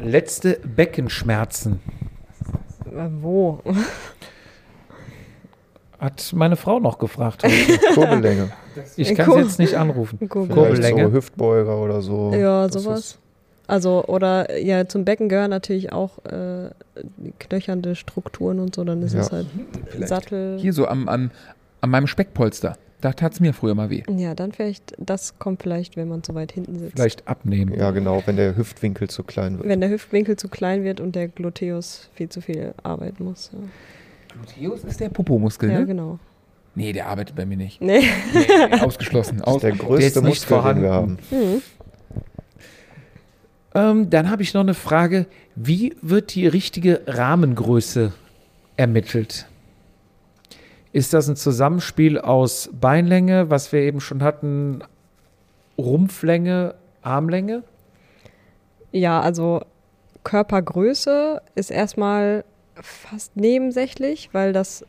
[0.00, 1.80] Letzte Beckenschmerzen.
[2.86, 3.60] Äh, Wo?
[5.98, 7.42] Hat meine Frau noch gefragt.
[7.94, 8.50] Kurbellänge.
[8.96, 10.28] Ich kann Kur- sie jetzt nicht anrufen.
[10.28, 11.06] Kurbellänge.
[11.08, 12.32] so Hüftbeuger oder so.
[12.34, 13.18] Ja, sowas.
[13.66, 16.68] Also, oder ja, zum Becken gehören natürlich auch äh,
[17.40, 19.20] knöchernde Strukturen und so, dann ist Ja.
[19.20, 19.46] es halt
[19.88, 20.08] Vielleicht.
[20.08, 20.58] Sattel.
[20.60, 21.30] Hier so am, am,
[21.86, 22.76] an meinem Speckpolster.
[23.00, 24.02] Da tat es mir früher mal weh.
[24.08, 26.96] Ja, dann vielleicht, das kommt vielleicht, wenn man zu weit hinten sitzt.
[26.96, 27.74] Vielleicht abnehmen.
[27.74, 29.68] Ja, genau, wenn der Hüftwinkel zu klein wird.
[29.68, 33.50] Wenn der Hüftwinkel zu klein wird und der Gluteus viel zu viel arbeiten muss.
[33.52, 33.58] Ja,
[34.34, 35.86] Gluteus ist der Popomuskel, ja ne?
[35.86, 36.18] genau.
[36.74, 37.80] Nee, der arbeitet bei mir nicht.
[37.80, 38.00] Nee.
[38.34, 39.38] Nee, ausgeschlossen.
[39.38, 40.90] Das Aus ist der ist größte nicht Muskel, den wir vorhanden.
[40.90, 41.18] haben.
[41.30, 41.62] Hm.
[43.74, 45.26] Ähm, dann habe ich noch eine Frage.
[45.54, 48.12] Wie wird die richtige Rahmengröße
[48.76, 49.46] ermittelt?
[50.96, 54.78] Ist das ein Zusammenspiel aus Beinlänge, was wir eben schon hatten,
[55.76, 57.64] Rumpflänge, Armlänge?
[58.92, 59.60] Ja, also
[60.24, 62.44] Körpergröße ist erstmal
[62.80, 64.86] fast nebensächlich, weil das,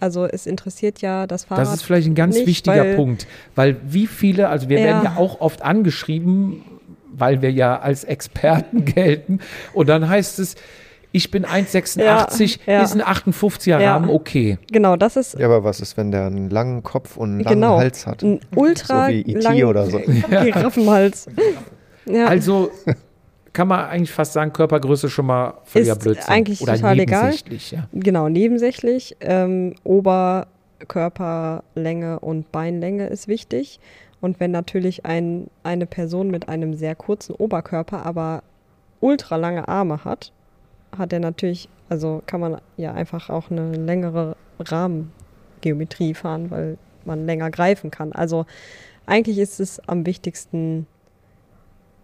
[0.00, 1.66] also es interessiert ja das Fahrrad.
[1.66, 4.86] Das ist vielleicht ein ganz nicht, wichtiger weil- Punkt, weil wie viele, also wir Ja.
[4.86, 6.64] werden ja auch oft angeschrieben,
[7.12, 9.38] weil wir ja als Experten gelten
[9.72, 10.56] und dann heißt es,
[11.12, 12.82] ich bin 1,86, Ja, ja.
[12.82, 13.94] ist ein 58er Ja.
[13.94, 14.58] Rahmen, okay.
[14.70, 17.60] Genau, das ist Ja, aber was ist, wenn der einen langen Kopf und einen langen
[17.60, 17.78] Genau.
[17.78, 18.22] Hals hat?
[18.22, 19.40] ein ultra So wie E.T.
[19.40, 19.98] lang- oder so.
[20.28, 21.26] Giraffenhals.
[22.04, 22.26] Ja.
[22.26, 22.70] Also
[23.52, 26.28] kann man eigentlich fast sagen, Körpergröße schon mal völliger Ist Blödsinn.
[26.32, 27.22] eigentlich Oder total egal.
[27.24, 27.88] nebensächlich, Ja.
[27.92, 29.16] Genau, nebensächlich.
[29.20, 29.74] Ähm,
[30.78, 33.80] Oberkörperlänge und Beinlänge ist wichtig.
[34.20, 38.42] Und wenn natürlich ein, eine Person mit einem sehr kurzen Oberkörper, aber
[39.00, 40.32] ultra lange Arme hat,
[40.96, 47.24] hat er natürlich Also kann man ja einfach auch eine längere Rahmengeometrie fahren, weil man
[47.26, 48.12] länger greifen kann.
[48.12, 48.44] Also
[49.06, 50.86] eigentlich ist es am wichtigsten,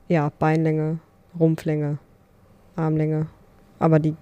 [0.08, 1.00] ja, Beinlänge,
[1.38, 1.98] Rumpflänge,
[2.76, 3.26] Armlänge.
[3.78, 4.14] Aber die,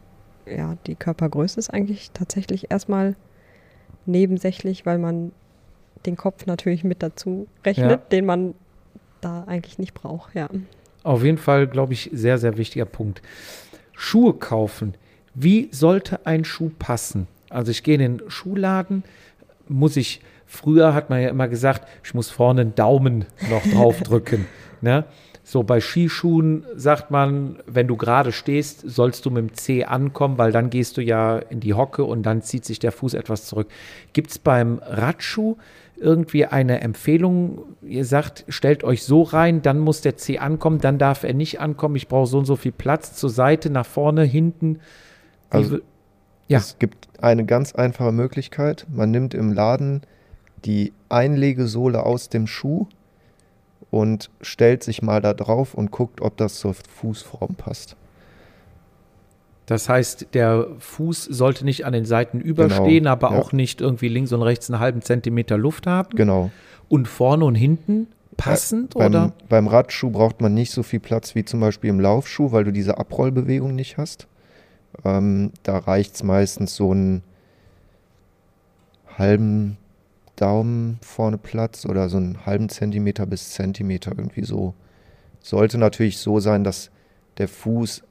[0.47, 3.14] ja, die Körpergröße ist eigentlich tatsächlich erstmal
[4.06, 5.30] nebensächlich, weil man
[6.06, 7.97] den Kopf natürlich mit dazu rechnet, Ja.
[8.10, 8.55] den man
[9.20, 10.48] da eigentlich nicht braucht, ja.
[11.05, 13.22] Auf jeden Fall, glaube ich, sehr, sehr wichtiger Punkt.
[13.93, 14.94] Schuhe kaufen.
[15.35, 17.27] Wie sollte ein Schuh passen?
[17.48, 19.05] Also ich gehe in den Schuhladen,
[19.69, 24.47] muss ich, früher hat man ja immer gesagt, ich muss vorne einen Daumen noch draufdrücken.
[24.81, 25.05] ne?
[25.44, 30.39] So bei Skischuhen sagt man, wenn du gerade stehst, sollst du mit dem C ankommen,
[30.39, 33.47] weil dann gehst du ja in die Hocke und dann zieht sich der Fuß etwas
[33.47, 33.69] zurück.
[34.12, 35.56] Gibt es beim Radschuh
[36.03, 37.62] irgendwie eine Empfehlung?
[37.83, 41.61] Ihr sagt, stellt euch so rein, dann muss der C ankommen, dann darf er nicht
[41.61, 41.97] ankommen.
[41.97, 44.81] Ich brauche so und so viel Platz zur Seite, nach vorne, hinten.
[45.51, 45.79] Also-
[46.49, 46.59] Ja.
[46.59, 48.87] Es gibt eine ganz einfache Möglichkeit.
[48.93, 50.03] Man nimmt im Laden
[50.65, 52.87] die Einlegesohle aus dem Schuh
[53.91, 57.97] und stellt sich mal da drauf und guckt, ob das zur Fußform passt.
[59.66, 63.47] Das heißt, der Fuß sollte nicht an den Seiten überstehen, aber Genau, ja.
[63.47, 66.16] auch nicht irgendwie links und rechts einen halben Zentimeter Luft haben.
[66.16, 66.51] Genau.
[66.89, 69.32] Und vorne und hinten passend beim, oder?
[69.48, 72.72] Beim Radschuh braucht man nicht so viel Platz wie zum Beispiel im Laufschuh, weil du
[72.72, 74.26] diese Abrollbewegung nicht hast.
[75.05, 77.22] Ähm, da reicht es meistens so einen
[79.16, 79.78] halben
[80.36, 84.74] Daumen vorne Platz oder so einen halben Zentimeter bis Zentimeter irgendwie so.
[85.40, 86.90] Sollte natürlich so sein, dass
[87.39, 88.02] der Fuß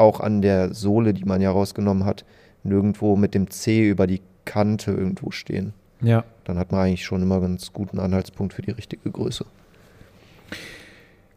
[0.00, 2.24] auch an der Sohle, die man ja rausgenommen hat,
[2.64, 5.74] nirgendwo mit dem Zeh über die Kante irgendwo stehen.
[6.00, 6.24] Ja.
[6.44, 9.44] Dann hat man eigentlich schon immer einen ganz guten Anhaltspunkt für die richtige Größe.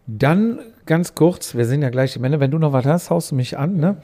[0.07, 2.39] Dann ganz kurz, wir sind ja gleich am Ende.
[2.39, 3.77] Wenn du noch was hast, haust du mich an.
[3.77, 3.97] Ne?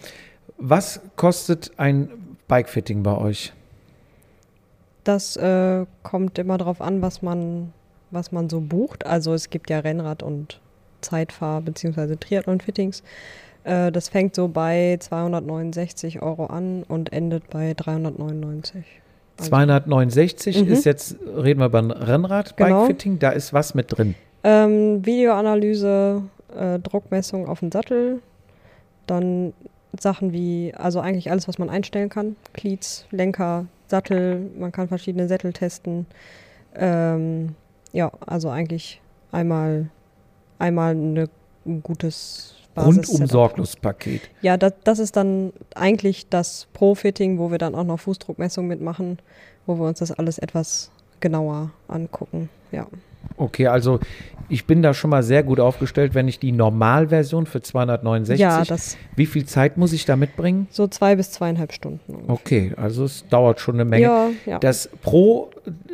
[0.57, 2.10] Was kostet ein
[2.48, 3.53] Bikefitting bei euch?
[5.03, 7.73] Das äh, kommt immer darauf an, was man,
[8.11, 9.06] was man so bucht.
[9.06, 10.61] Also es gibt ja Rennrad- und
[11.02, 12.15] Zeitfahr- bzw.
[12.18, 13.03] Triathlon-Fittings.
[13.69, 18.83] Äh, das fängt so bei 269 Euro an und endet bei 399.
[19.37, 20.71] Also, 269 Mhm.
[20.71, 22.89] ist jetzt, reden wir über ein Rennrad, Genau.
[23.19, 24.15] Da ist was mit drin.
[24.43, 26.23] Ähm, Videoanalyse,
[26.57, 28.21] äh, Druckmessung auf den Sattel,
[29.07, 29.53] dann
[29.99, 32.35] Sachen wie, also eigentlich alles, was man einstellen kann.
[32.53, 36.05] Cleats, Lenker, Sattel, man kann verschiedene Sättel testen.
[36.75, 37.55] Ähm,
[37.91, 39.01] ja, also eigentlich
[39.31, 39.89] einmal,
[40.59, 41.27] einmal eine,
[41.65, 43.31] ein gutes Rundum Basis-Setup.
[43.31, 44.21] Sorglospaket.
[44.41, 49.19] Ja, das, das ist dann eigentlich das Pro-Fitting, wo wir dann auch noch Fußdruckmessung mitmachen,
[49.65, 52.49] wo wir uns das alles etwas genauer angucken.
[52.71, 52.87] Ja.
[53.37, 53.99] Okay, also
[54.47, 58.39] ich bin da schon mal sehr gut aufgestellt, wenn ich die Normalversion für 269.
[58.39, 60.67] Ja, das Wie viel Zeit muss ich da mitbringen?
[60.71, 62.15] so zwei bis zweieinhalb Stunden.
[62.15, 62.33] ungefähr.
[62.33, 64.03] Okay, also es dauert schon eine Menge.
[64.03, 64.59] Ja, ja.
[64.59, 65.51] Das Pro,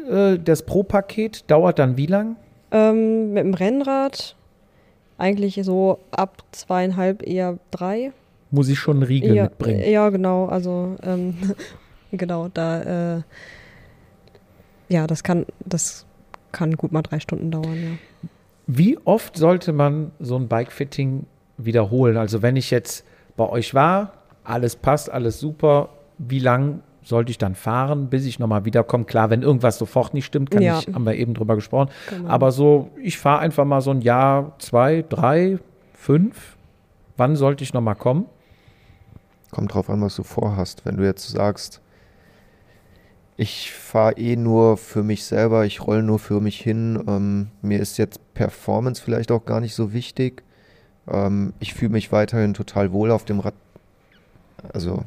[0.09, 2.35] äh, das Pro-Paket dauert dann wie lang?
[2.71, 4.35] Ähm, mit dem Rennrad
[5.17, 8.11] eigentlich so ab zweieinhalb, eher drei.
[8.51, 9.89] Muss ich schon einen Riegel ja, mitbringen?
[9.89, 10.45] ja, genau.
[10.45, 11.35] Also ähm,
[12.11, 13.21] genau, da äh,
[14.87, 16.05] ja, das kann, das
[16.51, 18.29] kann gut mal drei Stunden dauern, ja.
[18.67, 21.27] Wie oft sollte man so ein Bikefitting
[21.57, 22.17] wiederholen?
[22.17, 23.05] Also wenn ich jetzt
[23.37, 24.13] bei euch war,
[24.43, 29.05] alles passt, alles super, wie lang sollte ich dann fahren, bis ich nochmal wiederkomme?
[29.05, 30.79] Klar, wenn irgendwas sofort nicht stimmt, kann Ja.
[30.79, 31.89] ich, haben wir eben drüber gesprochen.
[32.09, 32.27] Genau.
[32.29, 35.59] Aber so, ich fahre einfach mal so ein Jahr, zwei, drei,
[35.93, 36.57] fünf.
[37.15, 38.25] Wann sollte ich nochmal kommen?
[39.51, 40.85] Kommt drauf an, was du vorhast.
[40.85, 41.79] Wenn du jetzt sagst,
[43.37, 47.79] ich fahre eh nur für mich selber, ich roll nur für mich hin, ähm, mir
[47.79, 50.43] ist jetzt Performance vielleicht auch gar nicht so wichtig.
[51.07, 53.53] Ähm, ich fühle mich weiterhin total wohl auf dem Rad.
[54.73, 55.03] Also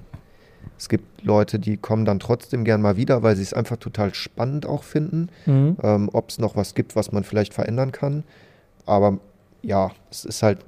[0.76, 4.14] es gibt Leute, die kommen dann trotzdem gern mal wieder, weil sie es einfach total
[4.14, 8.24] spannend auch finden, ähm, ob es noch was gibt, was man vielleicht verändern kann.
[8.86, 9.18] Aber
[9.62, 10.58] ja, es ist halt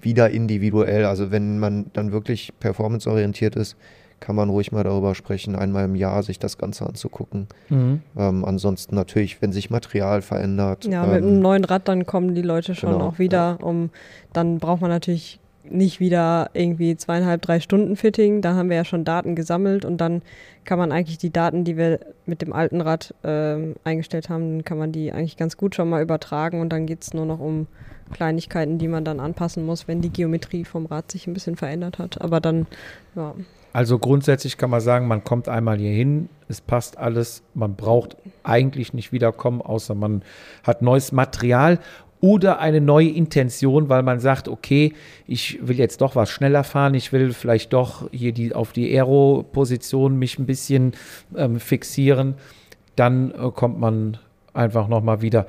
[0.00, 1.04] wieder individuell.
[1.04, 3.76] Also wenn man dann wirklich performanceorientiert ist,
[4.20, 7.46] kann man ruhig mal darüber sprechen, einmal im Jahr sich das Ganze anzugucken.
[7.68, 8.00] Mhm.
[8.16, 10.86] Ähm, ansonsten natürlich, wenn sich Material verändert.
[10.86, 13.58] Ja, mit einem ähm, neuen Rad, dann kommen die Leute schon genau, auch wieder.
[13.62, 13.90] Um,
[14.32, 18.42] dann braucht man natürlich nicht wieder irgendwie zweieinhalb, drei Stunden Fitting.
[18.42, 20.22] Da haben wir ja schon Daten gesammelt und dann
[20.64, 24.78] kann man eigentlich die Daten, die wir mit dem alten Rad ähm, eingestellt haben, kann
[24.78, 27.66] man die eigentlich ganz gut schon mal übertragen und dann geht es nur noch um
[28.12, 31.98] Kleinigkeiten, die man dann anpassen muss, wenn die Geometrie vom Rad sich ein bisschen verändert
[31.98, 32.20] hat.
[32.20, 32.66] Aber dann,
[33.16, 33.34] ja,
[33.72, 38.16] Also grundsätzlich kann man sagen, man kommt einmal hier hin, es passt alles, man braucht
[38.42, 40.22] eigentlich nicht wiederkommen, außer man
[40.62, 41.80] hat neues Material.
[42.24, 44.94] Oder eine neue Intention, weil man sagt, okay,
[45.26, 48.96] ich will jetzt doch was schneller fahren, ich will vielleicht doch hier die, auf die
[48.96, 50.92] Aero-Position mich ein bisschen
[51.36, 52.36] ähm, fixieren,
[52.96, 54.16] dann äh, kommt man
[54.54, 55.44] einfach nochmal wieder.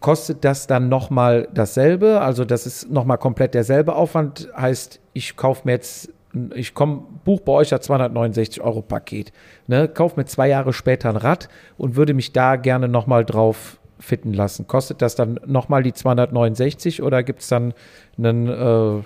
[0.00, 2.20] Kostet das dann nochmal dasselbe?
[2.20, 6.12] Also das ist nochmal komplett derselbe Aufwand, heißt, ich kaufe mir jetzt
[6.54, 9.32] ich komme, buch bei euch ja 269 Euro Paket,
[9.68, 11.48] ne, kauf mir zwei Jahre später ein Rad
[11.78, 14.66] und würde mich da gerne nochmal drauf fitten lassen.
[14.66, 17.74] Kostet das dann nochmal die 269 oder gibt es dann
[18.18, 19.02] einen äh,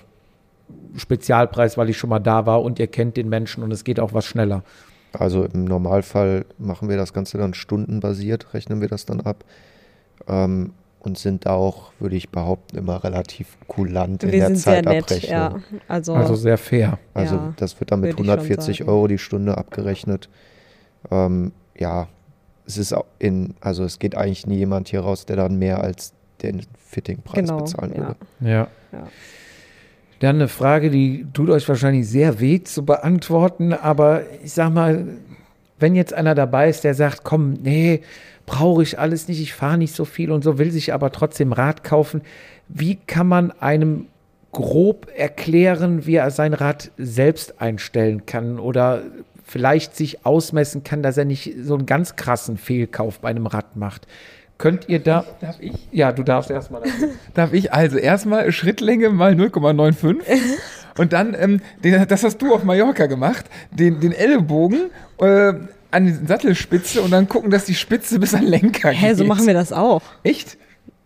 [0.96, 4.00] Spezialpreis, weil ich schon mal da war und ihr kennt den Menschen und es geht
[4.00, 4.62] auch was schneller?
[5.12, 9.44] Also im Normalfall machen wir das Ganze dann stundenbasiert, rechnen wir das dann ab.
[10.28, 15.20] Ähm, und sind auch, würde ich behaupten, immer relativ kulant in Wir der Zeitabrechnung.
[15.20, 15.60] nett, ja.
[15.88, 16.98] Also, Also sehr fair.
[17.14, 18.90] Also Ja, das wird dann mit würde ich schon 140 sagen.
[18.90, 20.28] Euro die Stunde abgerechnet.
[21.10, 22.08] Ähm, ja,
[22.66, 25.82] es ist auch in, also es geht eigentlich nie jemand hier raus, der dann mehr
[25.82, 26.12] als
[26.42, 27.98] den Fittingpreis genau, bezahlen ja.
[27.98, 28.16] würde.
[28.40, 28.68] Ja.
[28.92, 29.08] Ja.
[30.20, 35.06] Dann eine Frage, die tut euch wahrscheinlich sehr weh zu beantworten, aber ich sag mal,
[35.78, 38.02] wenn jetzt einer dabei ist, der sagt, komm, nee,
[38.44, 41.52] brauche ich alles nicht, ich fahre nicht so viel und so, will sich aber trotzdem
[41.52, 42.20] Rad kaufen,
[42.68, 44.06] wie kann man einem
[44.52, 49.02] grob erklären, wie er sein Rad selbst einstellen kann oder
[49.50, 53.76] vielleicht sich ausmessen kann, dass er nicht so einen ganz krassen Fehlkauf bei einem Rad
[53.76, 54.06] macht?
[54.58, 55.24] Könnt ihr da.
[55.40, 55.88] Darf ich?
[55.90, 56.82] Ja, du darfst erstmal.
[57.34, 60.18] Darf ich also erstmal Schrittlänge mal 0,95
[60.98, 65.54] und dann, ähm, den, das hast du auf Mallorca gemacht, den, den Ellbogen äh,
[65.90, 69.16] an die Sattelspitze und dann gucken, dass die Spitze bis an den Lenker Hä, geht.
[69.16, 70.02] so machen wir das auch.
[70.22, 70.58] Echt?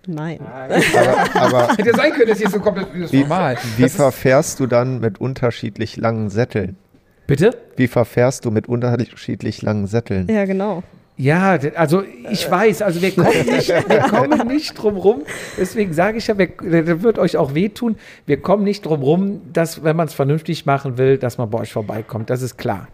[0.06, 0.40] Nein.
[0.40, 3.56] Aber, aber Hätte ja sein können, dass hier so komplett wie das wie, normal.
[3.78, 6.76] wie verfährst du dann mit unterschiedlich langen Sätteln?
[7.26, 7.50] Bitte?
[7.76, 10.28] Wie verfährst du mit unterschiedlich langen Sätteln?
[10.28, 10.82] Ja, genau.
[11.16, 15.22] Ja, also ich weiß, also wir kommen nicht, wir kommen nicht drum rum.
[15.56, 17.96] Deswegen sage ich ja, wir, das wird euch auch wehtun.
[18.26, 21.60] Wir kommen nicht drum rum, dass, wenn man es vernünftig machen will, dass man bei
[21.60, 22.30] euch vorbeikommt.
[22.30, 22.88] Das ist klar.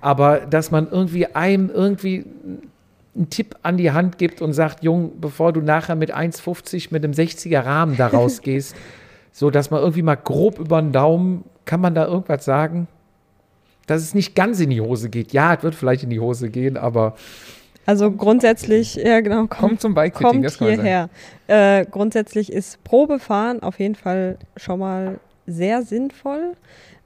[0.00, 2.24] Aber dass man irgendwie einem irgendwie
[3.14, 7.04] einen Tipp an die Hand gibt und sagt, Jung, bevor du nachher mit 1,50 mit
[7.04, 8.74] einem 60er Rahmen da rausgehst,
[9.32, 12.88] so dass man irgendwie mal grob über den Daumen, kann man da irgendwas sagen?
[13.86, 15.32] Dass es nicht ganz in die Hose geht.
[15.32, 17.16] Ja, es wird vielleicht in die Hose gehen, aber
[17.84, 21.10] Also grundsätzlich, ja genau, kommt, Kommt zum Bike-Fitting, kommt das kann hierher.
[21.48, 26.52] Äh, grundsätzlich ist Probefahren auf jeden Fall schon mal sehr sinnvoll.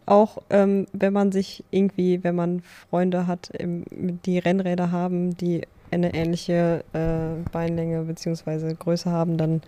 [0.05, 3.85] Auch ähm, wenn man sich irgendwie, wenn man Freunde hat, im,
[4.25, 8.75] die Rennräder haben, die eine ähnliche äh, Beinlänge bzw.
[8.75, 9.63] Größe haben, dann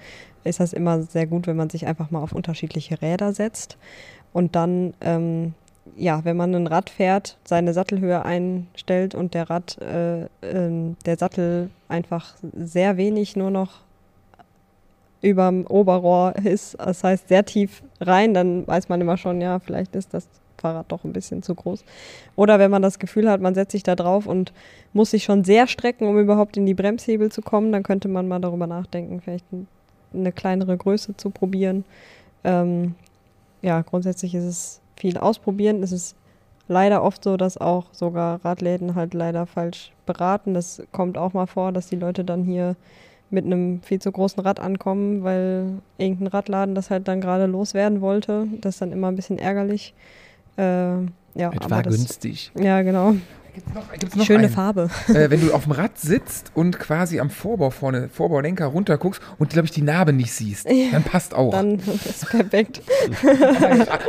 [0.44, 3.78] ist das immer sehr gut, wenn man sich einfach mal auf unterschiedliche Räder setzt.
[4.32, 5.54] Und dann, ähm,
[5.98, 11.18] ja, wenn man ein Rad fährt, seine Sattelhöhe einstellt und der Rad, äh, ähm, der
[11.18, 13.80] Sattel einfach sehr wenig nur noch
[15.20, 19.96] überm Oberrohr ist, das heißt sehr tief rein, dann weiß man immer schon, ja, vielleicht
[19.96, 21.84] ist das Fahrrad doch ein bisschen zu groß.
[22.36, 24.52] Oder wenn man das Gefühl hat, man setzt sich da drauf und
[24.92, 28.28] muss sich schon sehr strecken, um überhaupt in die Bremshebel zu kommen, dann könnte man
[28.28, 29.66] mal darüber nachdenken, vielleicht ein,
[30.14, 31.84] eine kleinere Größe zu probieren.
[32.44, 32.94] Ähm,
[33.62, 35.82] ja, grundsätzlich ist es viel ausprobieren.
[35.82, 36.16] Es ist
[36.68, 40.54] leider oft so, dass auch sogar Radläden halt leider falsch beraten.
[40.54, 42.76] Das kommt auch mal vor, dass die Leute dann hier
[43.30, 48.00] mit einem viel zu großen Rad ankommen, weil irgendein Radladen das halt dann gerade loswerden
[48.00, 48.46] wollte.
[48.60, 49.94] Das ist dann immer ein bisschen ärgerlich.
[50.56, 52.50] Äh, ja, es aber war das, günstig.
[52.58, 53.14] Ja, genau.
[53.58, 54.52] Gibt's noch, gibt's noch Schöne einen?
[54.52, 54.90] Farbe.
[55.08, 59.50] äh, wenn du auf dem Rad sitzt und quasi am Vorbau vorne, Vorbaulenker runterguckst und,
[59.50, 60.86] glaube ich, die Narbe nicht siehst, Ja.
[60.92, 61.50] dann passt auch.
[61.52, 62.82] Dann ist perfekt.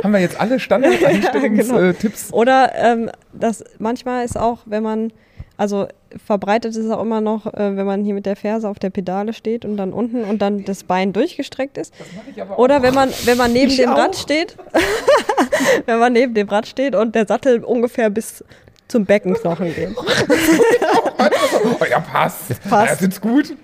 [0.02, 1.68] Haben wir jetzt alle Standardeinstellungstipps?
[1.68, 1.80] genau.
[1.80, 2.32] äh, Tipps?
[2.32, 5.12] Oder ähm, das manchmal ist auch, wenn man,
[5.56, 5.86] also
[6.26, 8.90] verbreitet ist es auch immer noch, äh, wenn man hier mit der Ferse auf der
[8.90, 11.94] Pedale steht und dann unten und dann das Bein durchgestreckt ist.
[11.98, 13.98] Das mache ich aber Oder wenn man, wenn man neben Ich dem auch.
[13.98, 14.56] Rad steht,
[15.86, 18.44] wenn man neben dem Rad steht und der Sattel ungefähr bis
[18.90, 19.96] zum Beckenknochen geht.
[19.96, 22.60] Oh, ja, passt.
[22.68, 22.90] Passt.
[22.90, 23.56] Ja, sitzt gut.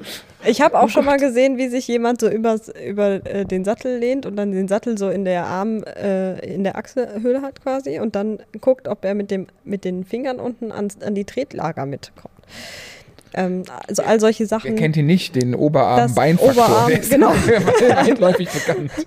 [0.45, 3.99] Ich habe auch schon mal gesehen, wie sich jemand so übers, über äh, den Sattel
[3.99, 7.99] lehnt und dann den Sattel so in der Arm, äh, in der Achselhöhle hat quasi
[7.99, 11.87] und dann guckt, ob er mit, dem, mit den Fingern unten ans, an die Tretlager
[11.87, 12.35] mitkommt.
[13.35, 14.77] Ähm, also all solche Wer Sachen.
[14.77, 16.65] kennt ihn nicht, den Oberarm-Beinfaktor?
[16.65, 17.29] Oberarm, Der ist genau.
[17.35, 18.91] weitläufig bekannt.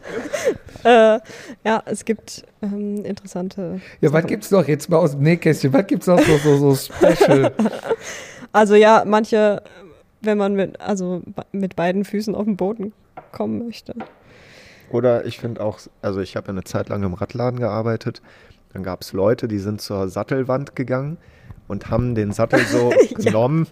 [0.86, 1.20] Äh,
[1.66, 3.82] ja, es gibt ähm, interessante.
[4.00, 4.28] Ja, was Sachen.
[4.28, 5.74] gibt's noch jetzt mal aus dem Nähkästchen?
[5.74, 7.52] Was gibt's noch so, so, so Special?
[8.54, 9.62] Also ja, manche,
[10.22, 11.22] wenn man mit, also
[11.52, 12.94] mit beiden Füßen auf den Boden
[13.34, 13.94] kommen möchte.
[14.90, 18.22] Oder ich finde auch, also ich habe ja eine Zeit lang im Radladen gearbeitet.
[18.74, 21.18] Dann gab es Leute, die sind zur Sattelwand gegangen
[21.68, 23.68] und haben den Sattel so genommen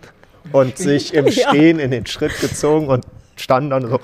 [0.51, 1.49] und sich im Ja.
[1.49, 3.05] Stehen in den Schritt gezogen und
[3.35, 3.99] standen dann so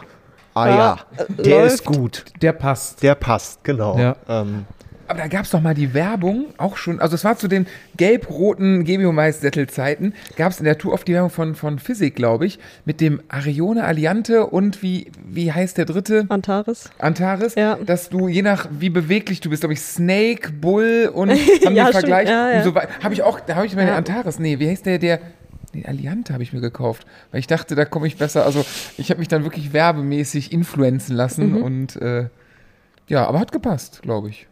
[0.55, 0.97] Ah Ja, ja,
[1.39, 1.73] äh, der läuft.
[1.73, 2.25] ist gut.
[2.41, 3.01] Der passt.
[3.01, 3.97] Der passt, genau.
[3.97, 4.15] Ja.
[4.29, 4.65] Ähm,
[5.07, 7.65] Aber da gab es doch mal die Werbung, auch schon, also es war zu den
[7.97, 12.59] gelb-roten Gebio-Mais-Sättelzeiten, gab es in der Tour oft die Werbung von, von Physik, glaube ich,
[12.85, 16.25] mit dem Arione Alliante und wie, wie heißt der dritte?
[16.29, 16.91] Antares.
[16.99, 17.77] Antares, Ja.
[17.83, 21.31] dass du je nach wie beweglich du bist, glaube ich, Snake, Bull und
[21.65, 21.93] haben Ja, den.
[21.93, 22.29] Vergleich.
[22.29, 22.63] Ja, ja.
[22.63, 23.97] So habe ich auch, da habe ich meine Ja.
[23.97, 25.19] Antares, nee, wie heißt der, der,
[25.73, 28.63] den Alliante habe ich mir gekauft, weil ich dachte, da komme ich besser, also
[28.97, 31.63] ich habe mich dann wirklich werbemäßig influenzen lassen Mhm.
[31.63, 32.27] und äh,
[33.07, 34.47] ja, aber hat gepasst, glaube ich.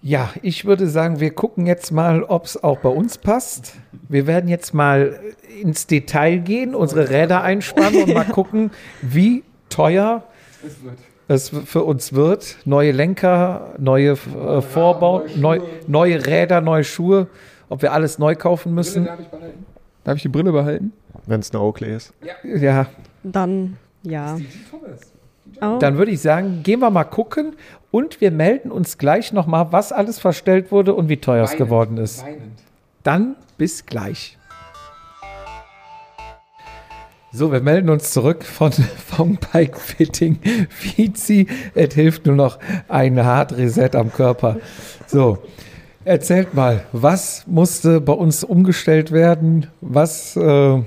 [0.00, 3.74] Ja, ich würde sagen, wir gucken jetzt mal, ob es auch bei uns passt.
[4.08, 5.18] Wir werden jetzt mal
[5.60, 8.70] ins Detail gehen, unsere Räder einspannen und mal gucken,
[9.02, 10.22] wie teuer
[11.26, 12.56] es für uns wird.
[12.64, 17.26] Neue Lenker, neue äh, Vorbau, neu, neue Räder, neue Schuhe.
[17.68, 19.04] Ob wir alles neu kaufen müssen.
[19.04, 19.66] Darf ich behalten?
[20.04, 20.92] Darf ich die Brille behalten?
[21.26, 22.14] Wenn es eine Oakley ist.
[22.44, 22.86] Ja,
[23.22, 24.38] Dann, ja.
[25.60, 25.78] Oh.
[25.78, 27.56] dann würde ich sagen, gehen wir mal gucken
[27.90, 31.96] und wir melden uns gleich nochmal, was alles verstellt wurde und wie teuer es geworden
[31.96, 32.22] ist.
[32.24, 32.60] Weinend.
[33.02, 34.38] Dann bis gleich.
[37.30, 38.72] So, wir melden uns zurück von,
[39.06, 40.38] vom Bike Fitting.
[40.70, 42.58] Vizi, es hilft nur noch
[42.88, 44.56] ein Hard Reset am Körper.
[45.06, 45.38] So,
[46.04, 49.66] erzählt mal, was musste bei uns umgestellt werden?
[49.80, 50.82] Was äh,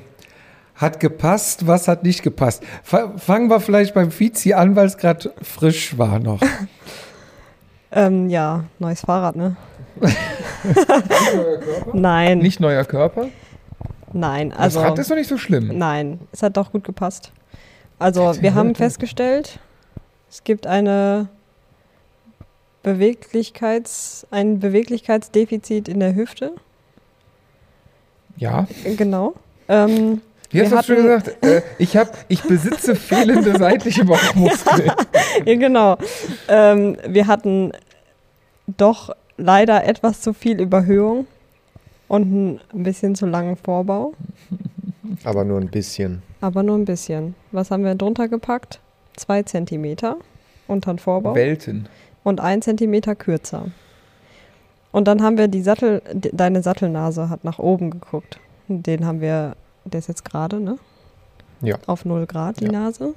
[0.76, 1.68] hat gepasst?
[1.68, 2.64] Was hat nicht gepasst?
[2.84, 6.42] Fa- Fangen wir vielleicht beim Vizi an, weil es gerade frisch war noch.
[7.94, 9.58] Ähm, ja, neues Fahrrad, ne?
[11.94, 13.28] Nein, Nicht neuer Körper?
[14.14, 14.50] nein.
[14.52, 15.78] Das Also, Rad ist doch nicht so schlimm.
[15.78, 17.32] nein, es hat doch gut gepasst.
[18.00, 19.60] Also, wir haben festgestellt,
[20.30, 21.28] es gibt eine
[22.84, 26.54] Beweglichkeits, ein Beweglichkeitsdefizit in der Hüfte.
[28.38, 28.68] Ja.
[28.98, 29.34] Genau.
[29.68, 31.44] Ähm, Wie hast du schon gesagt?
[31.44, 34.92] Äh, ich, hab, ich besitze fehlende seitliche Bauchmuskeln.
[35.46, 35.98] ja, genau.
[36.48, 37.72] Ähm, wir hatten
[38.78, 41.28] doch leider etwas zu viel Überhöhung
[42.08, 44.14] und ein bisschen zu langen Vorbau,
[45.24, 46.22] Aber nur ein bisschen.
[46.42, 47.36] aber nur ein bisschen.
[47.52, 48.80] Was haben wir drunter gepackt?
[49.16, 50.18] Zwei Zentimeter
[50.68, 51.88] unter den Vorbau Welten.
[52.24, 53.66] Und ein Zentimeter kürzer.
[54.92, 58.40] Und dann haben wir die Sattel, de- deine Sattelnase hat nach oben geguckt.
[58.68, 60.78] Den haben wir, der ist jetzt gerade, ne?
[61.62, 61.78] Ja.
[61.88, 62.72] Auf 0 Grad die Ja.
[62.72, 63.14] Nase,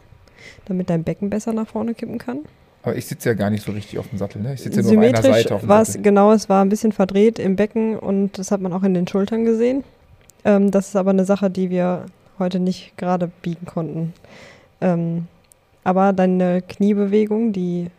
[0.66, 2.40] damit dein Becken besser nach vorne kippen kann.
[2.82, 4.54] Aber ich sitze ja gar nicht so richtig auf dem Sattel, ne?
[4.54, 6.02] Ich sitze ja nur auf einer Symmetrisch Seite auf dem war es, Sattel.
[6.02, 9.08] genau, es war ein bisschen verdreht im Becken und das hat man auch in den
[9.08, 9.82] Schultern gesehen.
[10.44, 12.04] Ähm, das ist aber eine Sache, die wir
[12.38, 14.12] heute nicht gerade biegen konnten.
[14.82, 15.26] Ähm,
[15.82, 17.90] aber deine Kniebewegung, die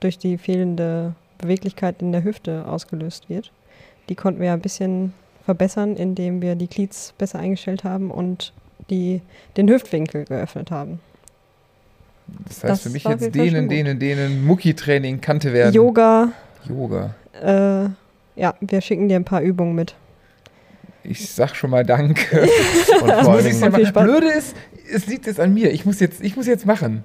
[0.00, 3.52] durch die fehlende Beweglichkeit in der Hüfte ausgelöst wird,
[4.08, 5.12] die konnten wir ein bisschen
[5.44, 8.52] verbessern, indem wir die Glieds besser eingestellt haben und
[8.90, 9.22] die,
[9.56, 11.00] den Hüftwinkel geöffnet haben.
[12.46, 15.74] Das heißt das für mich jetzt denen, denen, denen Mucki-Training kannte werden.
[15.74, 16.32] Yoga,
[16.68, 17.14] Yoga.
[17.40, 17.88] äh,
[18.40, 19.94] ja, wir schicken dir ein paar Übungen mit.
[21.04, 22.42] Ich sag schon mal Danke.
[23.02, 23.86] Und vor machen.
[23.86, 24.04] Spaß.
[24.04, 24.56] Blöde ist,
[24.92, 25.70] es liegt jetzt an mir.
[25.70, 27.04] Ich muss jetzt, ich muss jetzt machen.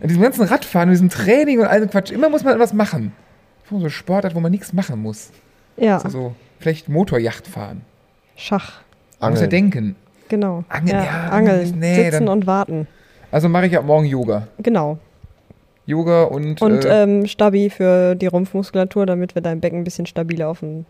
[0.00, 3.12] An diesem ganzen Radfahren, diesem Training und all dem Quatsch, immer muss man etwas machen.
[3.70, 5.30] So ein Sportart, wo man nichts machen muss.
[5.76, 7.82] Ja, Also vielleicht Motorjacht fahren.
[8.36, 8.80] Schach,
[9.20, 9.50] Man muss ja Angeln.
[9.70, 9.96] denken.
[10.28, 10.64] genau.
[10.68, 12.86] Angeln, ja, ja, Angeln, nee, sitzen dann- und warten.
[13.30, 14.48] Also mache ich ab morgen Yoga.
[14.58, 14.98] Genau.
[15.86, 20.06] Yoga und, Und äh, ähm, Stabi für die Rumpfmuskulatur, damit wir dein Becken ein bisschen
[20.06, 20.84] stabiler auf dem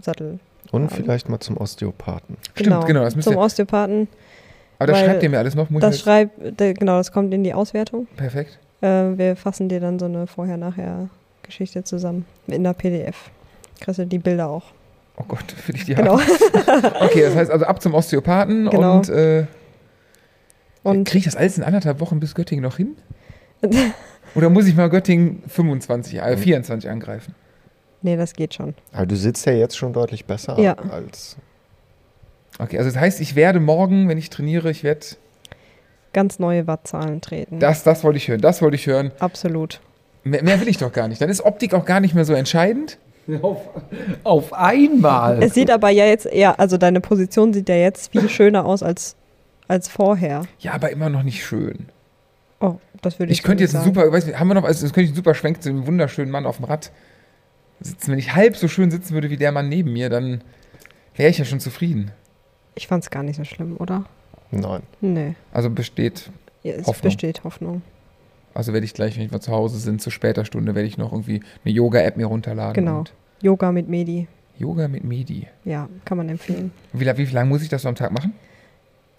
[0.00, 0.38] Sattel.
[0.70, 2.36] und vielleicht mal zum Osteopathen.
[2.54, 4.08] Stimmt, genau, das müsste- Zum Osteopathen.
[4.78, 5.70] Aber das weil schreibt ihr mir alles noch.
[5.70, 8.06] Muss Das ich schreibt, genau, das kommt in die Auswertung.
[8.16, 8.58] perfekt.
[8.80, 8.86] Äh,
[9.18, 13.30] wir fassen dir dann so eine Vorher-Nachher-Geschichte zusammen in der PDF.
[13.80, 14.64] Kriegst du die Bilder auch.
[15.16, 16.18] Oh Gott, will ich die Genau.
[16.20, 16.84] haben.
[17.00, 18.96] Okay, das heißt also ab zum Osteopathen Genau.
[18.98, 19.46] und, äh,
[20.84, 22.96] Und kriege ich das alles in anderthalb Wochen bis Göttingen noch hin?
[24.34, 27.34] Oder muss ich mal Göttingen 25, äh, 24 angreifen?
[28.02, 28.74] nee, das geht schon.
[28.92, 30.74] Aber du sitzt ja jetzt schon deutlich besser Ja.
[30.74, 31.36] als.
[32.58, 35.06] Okay, also das heißt, ich werde morgen, wenn ich trainiere, ich werde.
[36.12, 37.60] Ganz neue Wattzahlen treten.
[37.60, 39.12] Das, das wollte ich hören, das wollte ich hören.
[39.18, 39.80] Absolut.
[40.24, 41.20] Mehr, mehr will ich doch gar nicht.
[41.20, 42.98] Dann ist Optik auch gar nicht mehr so entscheidend.
[43.42, 43.58] Auf,
[44.24, 45.42] auf einmal.
[45.42, 48.82] Es sieht aber ja jetzt eher, also deine Position sieht ja jetzt viel schöner aus
[48.82, 49.16] als,
[49.68, 50.42] als vorher.
[50.60, 51.90] Ja, aber immer noch nicht schön.
[52.60, 54.64] Oh, das würde ich Ich könnte jetzt nicht einen super, weiß nicht, haben wir noch,
[54.64, 56.90] also das könnte ich einen super Schwenk zu dem wunderschönen Mann auf dem Rad
[57.80, 58.10] sitzen.
[58.10, 60.42] Wenn ich halb so schön sitzen würde wie der Mann neben mir, dann
[61.14, 62.10] wäre ich ja schon zufrieden.
[62.78, 64.04] Ich fand es gar nicht so schlimm, oder?
[64.52, 64.82] Nein.
[65.00, 65.34] Nee.
[65.52, 66.30] Also besteht,
[66.62, 67.02] Ja, es Hoffnung.
[67.02, 67.82] besteht Hoffnung.
[68.54, 71.12] also werde ich gleich, wenn wir zu Hause sind, zu später Stunde, werde ich noch
[71.12, 72.74] irgendwie eine Yoga-App mir runterladen.
[72.74, 73.04] Genau.
[73.42, 74.28] Yoga mit Medi.
[74.56, 75.46] Yoga mit Medi.
[75.64, 76.70] Ja, kann man empfehlen.
[76.92, 78.32] Wie, wie lange muss ich das so am Tag machen?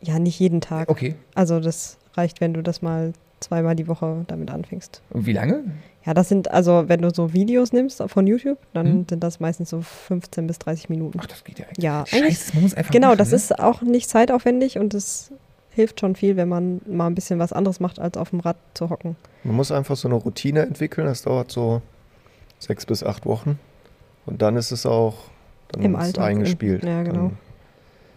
[0.02, 0.90] Ja, nicht jeden Tag.
[0.90, 1.16] Okay.
[1.36, 5.02] Also das reicht, wenn du das mal zweimal die Woche damit anfängst.
[5.10, 5.64] Und wie lange?
[6.10, 9.06] Ja, das sind, also wenn du so Videos nimmst von YouTube, dann Hm.
[9.08, 11.20] sind das meistens so 15 bis 30 Minuten.
[11.22, 11.84] Ach, das geht ja eigentlich.
[11.84, 13.36] Ja, eigentlich, Scheiße, man muss einfach genau, machen, das ne?
[13.36, 15.32] ist auch nicht zeitaufwendig und es
[15.70, 18.58] hilft schon viel, wenn man mal ein bisschen was anderes macht, als auf dem Rad
[18.74, 19.18] zu hocken.
[19.44, 21.06] Man muss einfach so eine Routine entwickeln.
[21.06, 21.84] Das dauert so
[22.58, 23.60] sechs bis acht Wochen.
[24.26, 25.14] Und dann ist es auch
[25.72, 26.84] dann Im ist es Alltag, eingespielt.
[26.86, 27.20] ja, genau.
[27.20, 27.38] Dann,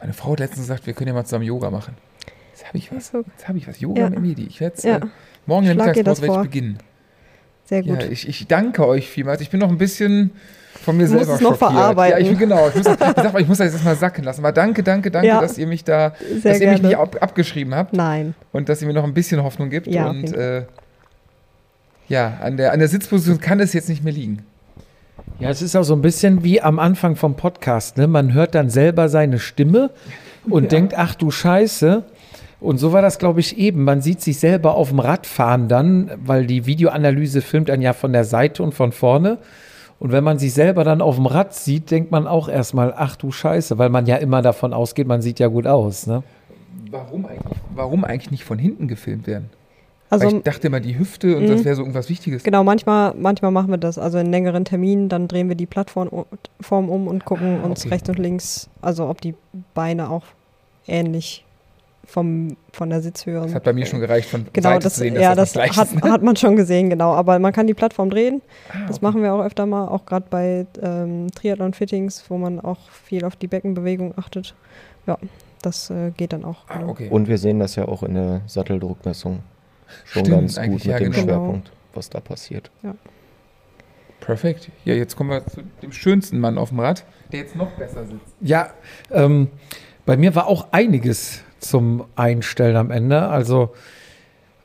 [0.00, 1.94] Meine Frau hat letztens gesagt, wir können ja mal zusammen Yoga machen.
[2.54, 3.12] Jetzt habe ich was.
[3.12, 3.80] Jetzt habe ich was.
[3.80, 4.08] Yoga Ja.
[4.08, 4.46] mit Medi.
[4.46, 5.00] Ich werde ja, äh,
[5.44, 6.78] morgen in der Mittagspause das werde ich beginnen.
[7.64, 8.02] Sehr gut.
[8.02, 9.40] Ja, ich, ich danke euch vielmals.
[9.40, 10.30] Ich bin noch ein bisschen
[10.82, 11.72] von mir Du musst selber es noch schockiert.
[11.72, 12.18] verarbeiten.
[12.18, 12.68] Ja, ich bin genau.
[12.68, 14.40] Ich, muss, ich sag mal, ich muss das jetzt mal sacken lassen.
[14.40, 15.40] Aber danke, danke, danke, Ja.
[15.40, 16.88] dass ihr mich da, dass ihr mich gerne.
[16.88, 19.86] nicht ab, abgeschrieben habt Nein, und dass ihr mir noch ein bisschen Hoffnung gibt.
[19.86, 20.64] Ja, und äh,
[22.08, 24.44] ja, an der, an der Sitzposition kann es jetzt nicht mehr liegen.
[25.38, 27.96] Ja, es ist auch so ein bisschen wie am Anfang vom Podcast.
[27.96, 28.06] Ne?
[28.06, 29.90] Man hört dann selber seine Stimme
[30.48, 30.68] und Ja.
[30.70, 32.02] denkt, ach du Scheiße.
[32.62, 33.84] Und so war das, glaube ich, eben.
[33.84, 37.92] Man sieht sich selber auf dem Rad fahren dann, weil die Videoanalyse filmt dann ja
[37.92, 39.38] von der Seite und von vorne.
[39.98, 43.16] Und wenn man sich selber dann auf dem Rad sieht, denkt man auch erstmal, ach
[43.16, 46.06] du Scheiße, weil man ja immer davon ausgeht, man sieht ja gut aus.
[46.06, 46.22] Ne?
[46.90, 49.50] Warum eigentlich, warum eigentlich nicht von hinten gefilmt werden?
[50.10, 51.64] also Weil ich dachte immer, die Hüfte und das Mhm.
[51.64, 52.42] wäre so irgendwas Wichtiges.
[52.42, 53.96] genau, manchmal, manchmal machen wir das.
[53.98, 57.94] Also in längeren Terminen, dann drehen wir die Plattform um und gucken Ah, uns okay.
[57.94, 59.34] rechts und links, also ob die
[59.74, 60.24] Beine auch
[60.86, 61.44] ähnlich
[62.12, 65.00] vom, von der Sitzhöhe Das hat bei mir schon gereicht, von Genau, Seite das, zu
[65.00, 66.02] sehen, dass ja, das, das hat, ist.
[66.02, 67.14] hat man schon gesehen, genau.
[67.14, 68.42] Aber man kann die Plattform drehen.
[68.68, 69.06] Ah, Das okay.
[69.06, 73.36] machen wir auch öfter mal, auch gerade bei ähm, Triathlon-Fittings, wo man auch viel auf
[73.36, 74.54] die Beckenbewegung achtet.
[75.06, 75.16] Ja,
[75.62, 76.64] das äh, geht dann auch.
[76.68, 76.90] Ah, genau.
[76.90, 77.08] okay.
[77.08, 79.40] Und wir sehen das ja auch in der Satteldruckmessung
[80.04, 81.24] schon Stimmt, ganz gut mit ja, dem genau.
[81.24, 82.70] Schwerpunkt, was da passiert.
[84.20, 84.70] Perfekt.
[84.84, 88.04] Ja, jetzt kommen wir zu dem schönsten Mann auf dem Rad, der jetzt noch besser
[88.04, 88.34] sitzt.
[88.42, 88.68] Ja,
[89.10, 89.48] ähm,
[90.04, 93.28] bei mir war auch einiges zum Einstellen am Ende.
[93.28, 93.70] Also,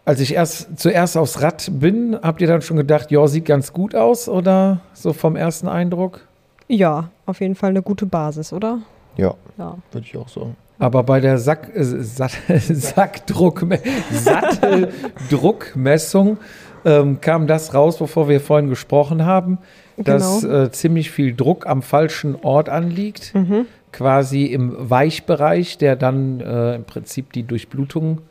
[0.05, 3.73] als ich erst zuerst aufs Rad bin, habt ihr dann schon gedacht, ja, sieht ganz
[3.73, 6.21] gut aus oder so vom ersten Eindruck?
[6.67, 8.79] Ja, auf jeden Fall eine gute Basis, oder?
[9.15, 9.77] Ja, Ja.
[9.91, 10.55] würde ich auch sagen.
[10.79, 12.37] Aber bei der Sack, äh, Satt,
[12.69, 13.65] Sackdruck,
[14.11, 16.37] Satteldruckmessung
[16.85, 19.57] ähm, kam das raus, wovor wir vorhin gesprochen haben,
[19.97, 20.63] dass Genau.
[20.63, 23.65] äh, ziemlich viel Druck am falschen Ort anliegt, Mhm.
[23.97, 28.21] Quasi im Weichbereich, der dann äh, im Prinzip die Durchblutung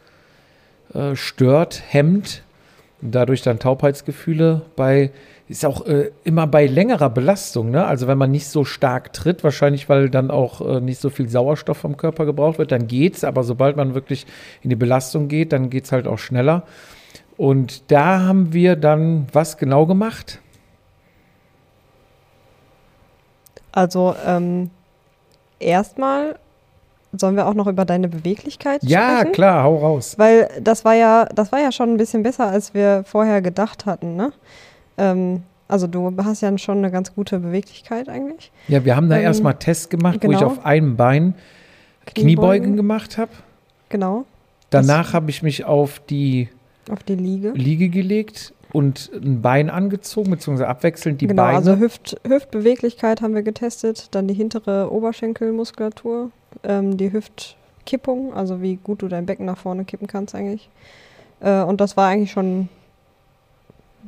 [0.94, 2.42] äh, stört, hemmt
[3.00, 5.10] dadurch dann Taubheitsgefühle bei
[5.48, 7.84] ist auch äh, immer bei längerer Belastung, ne?
[7.84, 11.28] Also wenn man nicht so stark tritt, wahrscheinlich weil dann auch äh, nicht so viel
[11.28, 14.26] Sauerstoff vom Körper gebraucht wird, dann geht's, aber sobald man wirklich
[14.62, 16.64] in die Belastung geht, dann geht's halt auch schneller.
[17.36, 20.40] Und da haben wir dann was genau gemacht?
[23.70, 24.70] Also, ähm,
[25.60, 26.36] erstmal
[27.12, 29.32] sollen wir auch noch über deine Beweglichkeit Ja, sprechen?
[29.32, 30.14] klar, hau raus.
[30.18, 33.86] Weil das war ja, das war ja schon ein bisschen besser, als wir vorher gedacht
[33.86, 34.32] hatten, ne?
[34.98, 38.52] Ähm, also du hast ja schon eine ganz gute Beweglichkeit eigentlich.
[38.68, 40.50] Ja, wir haben da Ähm, erstmal Tests gemacht, wo ich genau.
[40.50, 41.34] auf einem Bein
[42.06, 43.30] Kniebeugen gemacht habe.
[43.88, 44.24] Genau,
[44.70, 46.48] Danach habe ich mich auf die
[46.90, 47.50] auf die Liege.
[47.52, 51.56] Liege gelegt und ein Bein angezogen, beziehungsweise abwechselnd die genau, Beine.
[51.56, 56.30] also Hüft, Hüftbeweglichkeit haben wir getestet, dann die hintere Oberschenkelmuskulatur,
[56.64, 60.68] ähm, die Hüftkippung, also wie gut du dein Becken nach vorne kippen kannst eigentlich.
[61.40, 62.68] Äh, und das war eigentlich schon,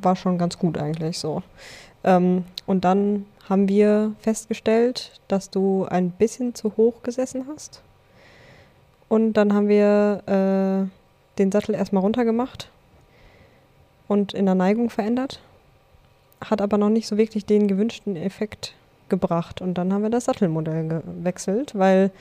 [0.01, 1.41] war schon ganz gut eigentlich so.
[2.03, 7.81] Ähm, und dann haben wir festgestellt, dass du ein bisschen zu hoch gesessen hast.
[9.07, 12.69] Und dann haben wir äh, den Sattel erstmal runtergemacht
[14.09, 15.39] und in der Neigung verändert
[16.41, 18.73] hat aber noch nicht so wirklich den gewünschten Effekt
[19.09, 19.61] gebracht.
[19.61, 22.11] Und dann haben wir das Sattelmodell gewechselt, weil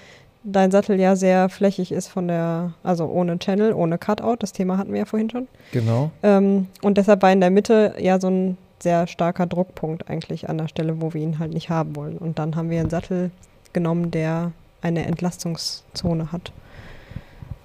[0.42, 4.78] dein Sattel ja sehr flächig ist von der, also ohne Channel, ohne Cutout, das Thema
[4.78, 5.48] hatten wir ja vorhin schon.
[5.72, 6.10] genau.
[6.22, 10.58] Ähm, und deshalb war in der Mitte ja so ein sehr starker Druckpunkt eigentlich an
[10.58, 12.16] der Stelle, wo wir ihn halt nicht haben wollen.
[12.16, 13.30] Und dann haben wir einen Sattel
[13.72, 16.52] genommen, der eine Entlastungszone hat.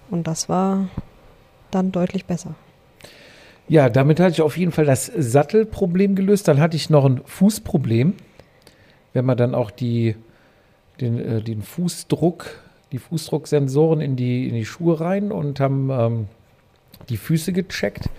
[0.10, 0.88] Und das war
[1.72, 2.56] dann deutlich besser.
[3.70, 6.48] Ja, damit hatte ich auf jeden Fall das Sattelproblem gelöst.
[6.48, 8.14] Dann hatte ich noch ein Fußproblem.
[9.14, 10.16] Wenn man dann auch die,
[11.00, 12.60] den, äh, den Fußdruck,
[12.92, 16.28] die Fußdrucksensoren in die, in die Schuhe rein und haben ähm,
[17.10, 18.10] die Füße gecheckt.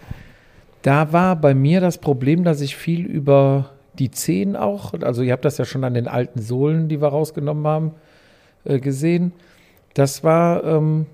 [0.82, 5.32] Da war bei mir das Problem, dass ich viel über die Zehen auch, also ihr
[5.32, 7.92] habt das ja schon an den alten Sohlen, die wir rausgenommen haben,
[8.64, 9.32] äh, gesehen.
[9.94, 11.06] Das war, ähm,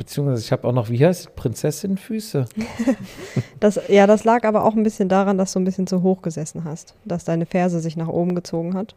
[0.00, 2.46] beziehungsweise ich habe auch noch, wie heißt es, Prinzessinfüße.
[3.60, 6.22] Das, ja, das lag aber auch ein bisschen daran, dass du ein bisschen zu hoch
[6.22, 8.94] gesessen hast, dass deine Ferse sich nach oben gezogen hat.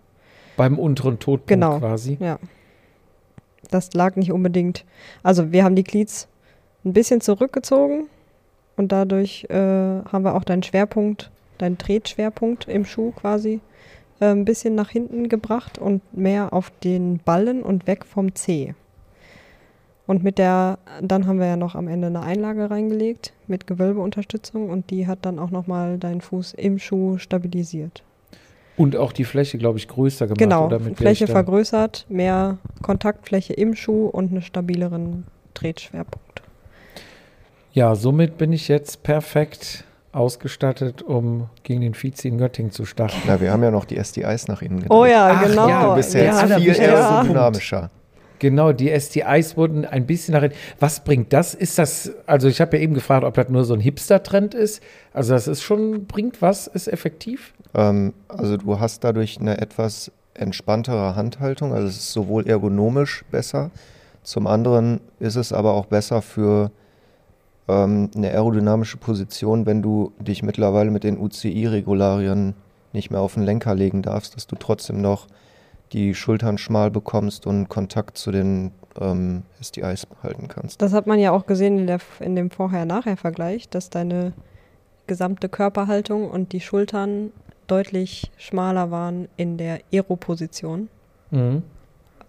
[0.55, 1.79] Beim unteren Todpunkt Genau.
[1.79, 2.17] quasi.
[2.21, 2.39] Ja.
[3.69, 4.85] Das lag nicht unbedingt.
[5.21, 6.29] Also wir haben die Glieds
[6.85, 8.05] ein bisschen zurückgezogen
[8.77, 13.59] und dadurch äh, haben wir auch deinen Schwerpunkt, deinen Tretschwerpunkt im Schuh quasi
[14.21, 18.73] äh, ein bisschen nach hinten gebracht und mehr auf den Ballen und weg vom Zeh.
[20.05, 24.69] Und mit der, dann haben wir ja noch am Ende eine Einlage reingelegt mit Gewölbeunterstützung
[24.69, 28.03] und die hat dann auch nochmal deinen Fuß im Schuh stabilisiert.
[28.75, 30.39] Und auch die Fläche, glaube ich, größer gemacht.
[30.39, 36.41] Genau, oder mit Fläche vergrößert, mehr Kontaktfläche im Schuh und einen stabileren Tretschwerpunkt.
[37.71, 43.17] Ja, somit bin ich jetzt perfekt ausgestattet, um gegen den Vize in Göttingen zu starten.
[43.25, 44.91] Na, wir haben ja noch die SDIs nach innen gedacht.
[44.91, 45.67] Oh ja, Ach, genau.
[45.67, 47.89] ja, Du bist ja Ja, jetzt viel aerodynamischer.
[48.43, 50.43] Genau, die STIs wurden ein bisschen nach.
[50.77, 51.53] Was bringt das?
[51.53, 54.83] Ist das, also ich habe ja eben gefragt, ob das nur so ein Hipster-Trend ist.
[55.13, 57.53] Also das ist schon, bringt was, ist effektiv?
[57.73, 61.71] Ähm, also du hast dadurch eine etwas entspanntere Handhaltung.
[61.71, 63.71] Also es ist sowohl ergonomisch besser,
[64.23, 66.69] zum anderen ist es aber auch besser für
[67.69, 72.55] ähm, eine aerodynamische Position, wenn du dich mittlerweile mit den UCI-Regularien
[72.91, 75.27] nicht mehr auf den Lenker legen darfst, dass du trotzdem noch
[75.93, 80.81] die Schultern schmal bekommst und Kontakt zu den ähm, SDIs halten kannst.
[80.81, 84.33] Das hat man ja auch gesehen in, der, in dem Vorher-Nachher-Vergleich, dass deine
[85.07, 87.31] gesamte Körperhaltung und die Schultern
[87.67, 90.89] deutlich schmaler waren in der Aero-Position
[91.31, 91.63] Mhm.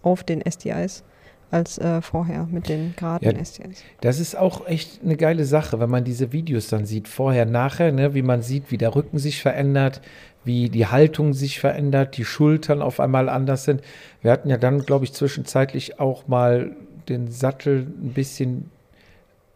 [0.01, 1.03] auf den SDIs
[1.51, 3.39] als äh, vorher mit den geraden Ja.
[3.43, 3.83] SDIs.
[4.01, 7.91] Das ist auch echt eine geile Sache, wenn man diese Videos dann sieht, vorher, nachher,
[7.91, 10.01] ne, wie man sieht, wie der Rücken sich verändert,
[10.45, 13.81] wie die Haltung sich verändert, die Schultern auf einmal anders sind.
[14.21, 16.71] Wir hatten ja dann, glaube ich, zwischenzeitlich auch mal
[17.09, 18.69] den Sattel ein bisschen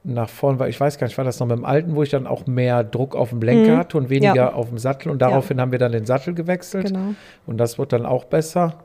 [0.03, 2.09] nach vorn, weil ich weiß gar nicht, war das noch mit dem alten, wo ich
[2.09, 3.77] dann auch mehr Druck auf dem Lenker Mhm.
[3.77, 4.53] hatte und weniger Ja.
[4.53, 7.13] auf dem Sattel und daraufhin haben wir dann den Sattel gewechselt Genau.
[7.45, 8.75] und das wird dann auch besser.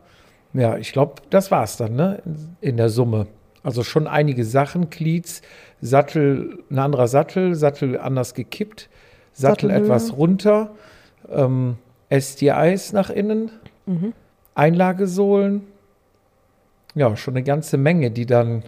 [0.53, 2.21] Ja, ich glaube, das war's dann, ne?
[2.61, 3.27] In der Summe.
[3.63, 5.41] Also schon einige Sachen, Cleats,
[5.81, 8.89] Sattel, ein anderer Sattel, Sattel anders gekippt,
[9.33, 9.79] Sattel Sattelhöhe.
[9.85, 10.71] etwas runter,
[11.31, 11.77] ähm,
[12.21, 13.51] SDIs nach innen,
[13.87, 14.15] Mhm.
[14.55, 15.63] Einlagesohlen.
[16.95, 18.63] Ja, schon eine ganze Menge, die dann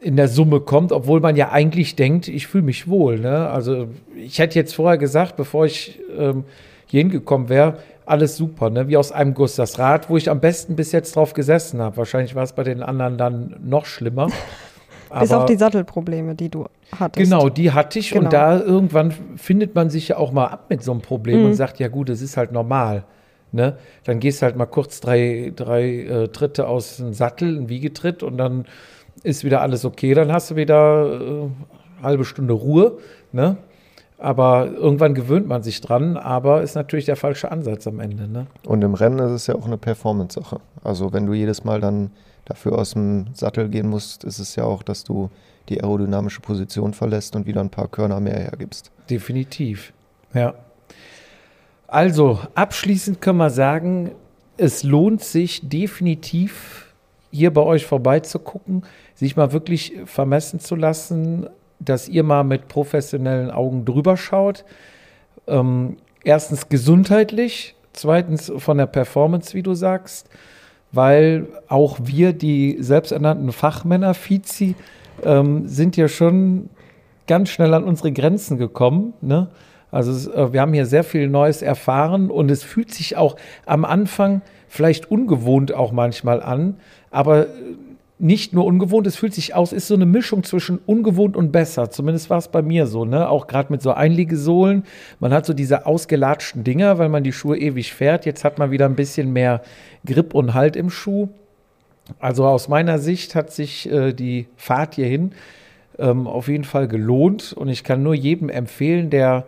[0.00, 3.18] in der Summe kommt, obwohl man ja eigentlich denkt, ich fühle mich wohl.
[3.18, 3.48] Ne?
[3.48, 6.44] Also ich hätte jetzt vorher gesagt, bevor ich ähm,
[6.86, 8.88] hier hingekommen wäre, alles super, ne?
[8.88, 9.56] wie aus einem Guss.
[9.56, 11.96] Das Rad, wo ich am besten bis jetzt drauf gesessen habe.
[11.96, 14.28] Wahrscheinlich war es bei den anderen dann noch schlimmer.
[15.20, 16.66] Bis auf die Sattelprobleme, die du
[16.98, 17.30] hattest.
[17.30, 18.24] Genau, die hatte ich Genau.
[18.24, 21.46] und da irgendwann findet man sich ja auch mal ab mit so einem Problem Mhm.
[21.46, 23.04] und sagt, ja gut, es ist halt normal.
[23.52, 23.76] Ne?
[24.04, 28.36] Dann gehst halt mal kurz drei, drei äh, Tritte aus dem Sattel, ein Wiegetritt und
[28.36, 28.66] dann
[29.22, 30.12] ist wieder alles okay.
[30.14, 32.98] Dann hast du wieder äh, halbe Stunde Ruhe.
[33.32, 33.56] Ne?
[34.18, 38.28] Aber irgendwann gewöhnt man sich dran, aber ist natürlich der falsche Ansatz am Ende.
[38.28, 38.46] Ne?
[38.66, 40.58] Und im Rennen ist es ja auch eine Performance-Sache.
[40.82, 42.10] Also wenn du jedes Mal dann
[42.44, 45.30] dafür aus dem Sattel gehen musst, ist es ja auch, dass du
[45.68, 48.90] die aerodynamische Position verlässt und wieder ein paar Körner mehr hergibst.
[49.08, 49.92] Definitiv.
[50.34, 50.54] Ja.
[51.86, 54.12] Also, abschließend können wir sagen,
[54.56, 56.94] es lohnt sich definitiv,
[57.30, 58.84] hier bei euch vorbeizugucken,
[59.14, 64.64] sich mal wirklich vermessen zu lassen, dass ihr mal mit professionellen Augen drüber schaut.
[65.46, 70.28] Ähm, erstens gesundheitlich, zweitens von der Performance, wie du sagst,
[70.92, 74.74] weil auch wir, die selbsternannten Fachmänner, Fizi,
[75.24, 76.70] ähm, sind ja schon
[77.26, 79.14] ganz schnell an unsere Grenzen gekommen.
[79.20, 79.48] Ne?
[79.90, 83.36] Also äh, wir haben hier sehr viel Neues erfahren und es fühlt sich auch
[83.66, 86.76] am Anfang vielleicht ungewohnt auch manchmal an,
[87.10, 87.48] aber äh,
[88.20, 91.90] nicht nur ungewohnt, es fühlt sich aus, ist so eine Mischung zwischen ungewohnt und besser.
[91.90, 93.28] Zumindest war es bei mir so, ne?
[93.28, 94.82] Auch gerade mit so Einliegesohlen.
[95.20, 98.26] Man hat so diese ausgelatschten Dinger, weil man die Schuhe ewig fährt.
[98.26, 99.62] Jetzt hat man wieder ein bisschen mehr
[100.04, 101.28] Grip und Halt im Schuh.
[102.18, 105.32] Also aus meiner Sicht hat sich äh, die Fahrt hierhin
[105.98, 109.46] ähm, auf jeden Fall gelohnt und ich kann nur jedem empfehlen, der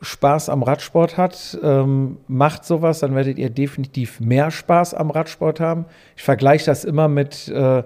[0.00, 5.58] Spaß am Radsport hat, ähm, macht sowas, dann werdet ihr definitiv mehr Spaß am Radsport
[5.60, 5.86] haben.
[6.16, 7.82] Ich vergleiche das immer mit äh,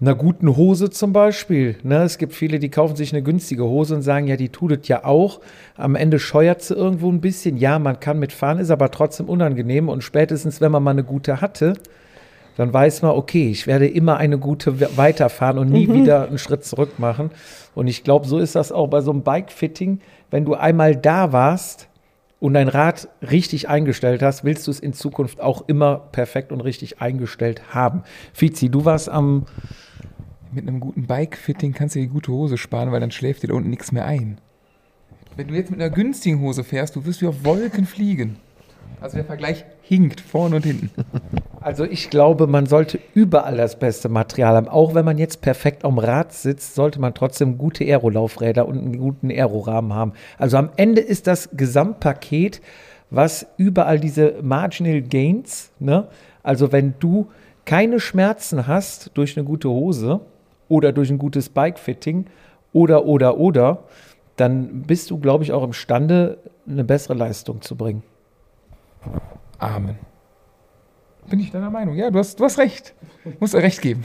[0.00, 1.76] einer guten Hose zum Beispiel.
[1.82, 2.02] Ne?
[2.02, 4.88] Es gibt viele, die kaufen sich eine günstige Hose und sagen, ja, die tut es
[4.88, 5.40] ja auch.
[5.76, 7.56] Am Ende scheuert sie irgendwo ein bisschen.
[7.56, 9.88] Ja, man kann mitfahren, ist aber trotzdem unangenehm.
[9.88, 11.74] Und spätestens, wenn man mal eine gute hatte,
[12.56, 16.38] dann weiß man, okay, ich werde immer eine gute we- weiterfahren und nie wieder einen
[16.38, 17.30] Schritt zurück machen.
[17.74, 20.00] Und ich glaube, so ist das auch bei so einem Bike-Fitting.
[20.30, 21.88] Wenn du einmal da warst
[22.40, 26.60] und dein Rad richtig eingestellt hast, willst du es in Zukunft auch immer perfekt und
[26.62, 28.02] richtig eingestellt haben.
[28.32, 29.44] Fizi, du warst am
[30.52, 33.48] Mit einem guten Bike-Fitting kannst du dir die gute Hose sparen, weil dann schläft dir
[33.48, 34.38] da unten nichts mehr ein.
[35.36, 38.36] Wenn du jetzt mit einer günstigen Hose fährst, du wirst wie auf Wolken fliegen.
[39.02, 40.90] Also der Vergleich hinkt, vorne und hinten.
[41.60, 44.68] Also ich glaube, man sollte überall das beste Material haben.
[44.68, 48.98] Auch wenn man jetzt perfekt am Rad sitzt, sollte man trotzdem gute Aerolaufräder und einen
[48.98, 50.12] guten Aerorahmen haben.
[50.38, 52.60] Also am Ende ist das Gesamtpaket,
[53.10, 56.08] was überall diese Marginal Gains, ne?
[56.42, 57.28] Also wenn du
[57.64, 60.20] keine Schmerzen hast durch eine gute Hose
[60.68, 62.26] oder durch ein gutes Bike-Fitting
[62.72, 63.84] oder, oder, oder,
[64.36, 66.38] dann bist du, glaube ich, auch imstande,
[66.68, 68.02] eine bessere Leistung zu bringen.
[69.58, 69.98] Amen.
[71.28, 71.96] Bin ich deiner Meinung?
[71.96, 72.94] Ja, du hast, du hast recht.
[73.24, 74.04] Ich muss dir recht geben.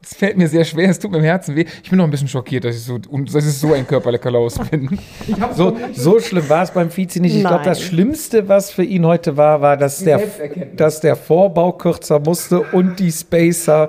[0.00, 1.64] Es fällt mir sehr schwer, es tut mir im Herzen weh.
[1.82, 4.30] Ich bin noch ein bisschen schockiert, dass ich so, und dass ich so ein körperlicher
[4.30, 4.98] Laus bin.
[5.54, 7.34] So, so schlimm war es beim Vizi nicht.
[7.34, 7.82] Ich glaube, das.
[7.82, 10.22] Schlimmste, was für ihn heute war, war, dass der,
[10.76, 13.88] dass der Vorbau kürzer musste und die Spacer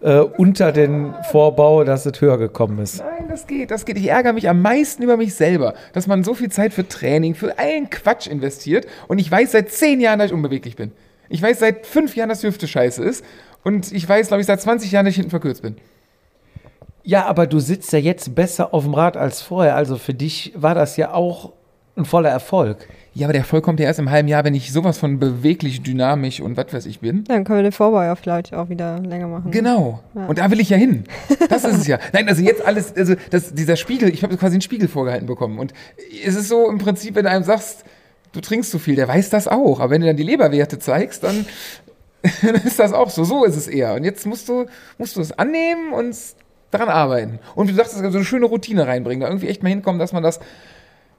[0.00, 2.98] äh, unter den Vorbau, dass es höher gekommen ist.
[2.98, 3.98] Nein, das geht, das geht.
[3.98, 7.34] Ich ärgere mich am meisten über mich selber, dass man so viel Zeit für Training,
[7.34, 10.92] für allen Quatsch investiert und ich weiß seit zehn Jahren, dass ich unbeweglich bin.
[11.28, 13.24] Ich weiß seit fünf Jahren, dass die Hüfte scheiße ist
[13.64, 15.76] und ich weiß, glaube ich, seit 20 Jahren, dass ich hinten verkürzt bin.
[17.02, 19.76] Ja, aber du sitzt ja jetzt besser auf dem Rad als vorher.
[19.76, 21.52] Also für dich war das ja auch
[21.98, 22.88] ein voller Erfolg.
[23.14, 25.82] Ja, aber der Erfolg kommt ja erst im halben Jahr, wenn ich sowas von beweglich,
[25.82, 27.24] dynamisch und was weiß ich bin.
[27.24, 29.50] Dann können wir den Vorbau ja vielleicht auch wieder länger machen.
[29.50, 30.00] Genau.
[30.14, 31.04] Und da will ich ja hin.
[31.48, 31.98] Das ist es ja.
[32.12, 35.58] Nein, also jetzt alles, also das, dieser Spiegel, ich habe quasi einen Spiegel vorgehalten bekommen.
[35.58, 35.72] Und
[36.24, 37.84] es ist so im Prinzip, wenn du einem sagst,
[38.32, 39.80] du trinkst zu viel, der weiß das auch.
[39.80, 41.46] Aber wenn du dann die Leberwerte zeigst, dann,
[42.42, 43.24] dann ist das auch so.
[43.24, 43.94] So ist es eher.
[43.94, 44.66] Und jetzt musst du,
[44.98, 46.16] musst du es annehmen und
[46.70, 47.38] daran arbeiten.
[47.54, 49.22] Und wie du sagst, so eine schöne Routine reinbringen.
[49.22, 50.38] Da irgendwie echt mal hinkommen, dass man das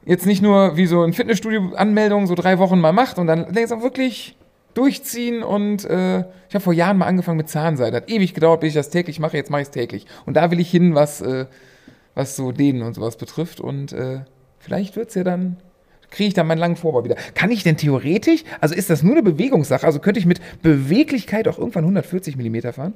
[0.05, 3.81] jetzt nicht nur wie so ein Fitnessstudio-Anmeldung so drei Wochen mal macht und dann langsam
[3.81, 4.35] wirklich
[4.73, 7.97] durchziehen und äh, ich habe vor Jahren mal angefangen mit Zahnseide.
[7.97, 9.37] Hat ewig gedauert, bis ich das täglich mache.
[9.37, 10.05] Jetzt mache ich es täglich.
[10.25, 11.45] Und da will ich hin, was, äh,
[12.15, 13.59] was so Dehnen und sowas betrifft.
[13.59, 14.21] Und äh,
[14.59, 15.57] vielleicht wird's ja dann,
[16.11, 17.15] kriege ich dann meinen langen Vorbau wieder.
[17.35, 21.47] Kann ich denn theoretisch, also ist das nur eine Bewegungssache, also könnte ich mit Beweglichkeit
[21.47, 22.93] auch irgendwann 140 mm fahren?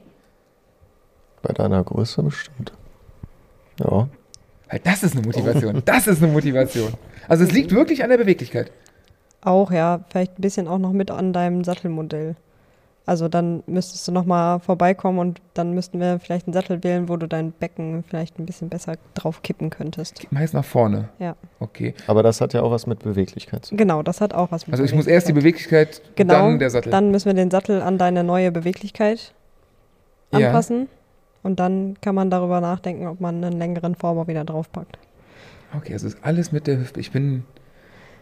[1.42, 2.74] Bei deiner Größe bestimmt.
[3.80, 4.08] Ja.
[4.74, 5.84] Weil das ist eine Motivation.
[5.86, 6.94] Das ist eine Motivation.
[7.28, 8.72] Also es liegt wirklich an der Beweglichkeit.
[9.42, 10.00] Auch, ja.
[10.10, 12.36] Vielleicht ein bisschen auch noch mit an deinem Sattelmodell.
[13.06, 17.18] Also dann müsstest du nochmal vorbeikommen und dann müssten wir vielleicht einen Sattel wählen, wo
[17.18, 20.26] du dein Becken vielleicht ein bisschen besser drauf kippen könntest.
[20.32, 21.10] Meist nach vorne.
[21.20, 21.36] Ja.
[21.60, 21.94] Okay.
[22.08, 23.78] Aber das hat ja auch was mit Beweglichkeit zu tun.
[23.78, 26.72] Genau, das hat auch was mit Also ich muss erst die Beweglichkeit, Genau, dann der
[26.72, 26.92] Sattel.
[26.92, 29.36] Dann müssen wir den Sattel an deine neue Beweglichkeit
[30.32, 30.52] Ja.
[31.44, 34.98] Und dann kann man darüber nachdenken, ob man einen längeren Vorbau wieder draufpackt.
[35.76, 37.00] Okay, also ist alles mit der Hüfte.
[37.00, 37.44] Ich bin,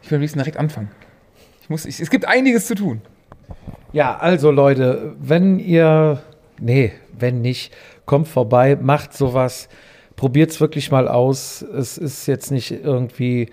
[0.02, 0.90] ich will am liebsten direkt anfangen.
[1.62, 3.02] Ich muss, ich, es gibt einiges zu tun.
[3.94, 6.22] Ja, also Leute, wenn ihr,
[6.60, 7.74] nee, wenn nicht,
[8.06, 9.70] kommt vorbei, macht sowas,
[10.16, 11.62] probiert es wirklich mal aus.
[11.62, 13.50] Es ist jetzt nicht irgendwie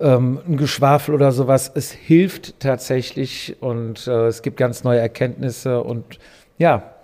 [0.00, 1.70] ähm, ein Geschwafel oder sowas.
[1.74, 6.18] Es hilft tatsächlich und äh, es gibt ganz neue Erkenntnisse und
[6.56, 6.94] ja,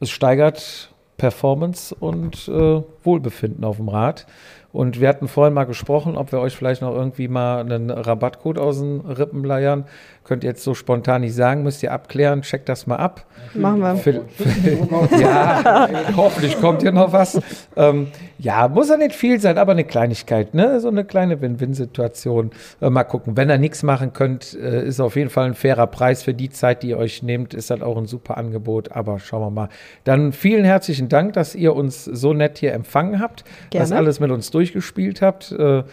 [0.00, 4.26] es steigert Performance und äh, Wohlbefinden auf dem Rad.
[4.72, 8.58] Und wir hatten vorhin mal gesprochen, ob wir euch vielleicht noch irgendwie mal einen Rabattcode
[8.58, 9.84] aus den Rippen leiern.
[10.28, 13.24] Könnt ihr jetzt so spontan nicht sagen, müsst ihr abklären, checkt das mal ab.
[13.54, 13.96] Machen wir.
[13.96, 17.40] Für, für, ja, hoffentlich kommt hier noch was.
[17.76, 20.80] Ähm, ja, muss ja nicht viel sein, aber eine Kleinigkeit, ne?
[20.80, 22.50] So eine kleine Win-Win-Situation.
[22.82, 23.38] Äh, mal gucken.
[23.38, 26.50] Wenn ihr nichts machen könnt, äh, ist auf jeden Fall ein fairer Preis für die
[26.50, 27.54] Zeit, die ihr euch nehmt.
[27.54, 29.68] Ist halt auch ein super Angebot, aber schauen wir mal.
[30.04, 33.96] Dann vielen herzlichen Dank, dass ihr uns so nett hier empfangen habt, Gerne.
[33.96, 35.52] alles mit uns durchgespielt habt.
[35.52, 35.84] Äh,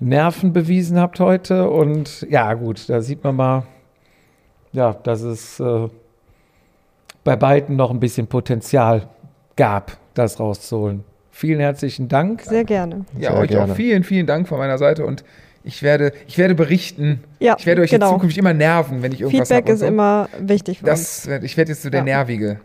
[0.00, 3.62] Nerven bewiesen habt heute und ja, gut, da sieht man mal,
[4.72, 5.88] ja, dass es äh,
[7.24, 9.08] bei beiden noch ein bisschen Potenzial
[9.56, 11.04] gab, das rauszuholen.
[11.30, 12.42] Vielen herzlichen Dank.
[12.42, 13.04] Sehr gerne.
[13.18, 13.72] Ja, Sehr euch gerne.
[13.72, 15.22] auch vielen, vielen Dank von meiner Seite und
[15.62, 17.22] ich werde, ich werde berichten.
[17.38, 18.08] Ja, ich werde euch genau.
[18.08, 19.74] in Zukunft immer nerven, wenn ich irgendwas Feedback habe.
[19.74, 20.98] ist immer wichtig für uns.
[21.00, 22.04] Das, werd- ich werde jetzt so der Ja.
[22.04, 22.60] nervige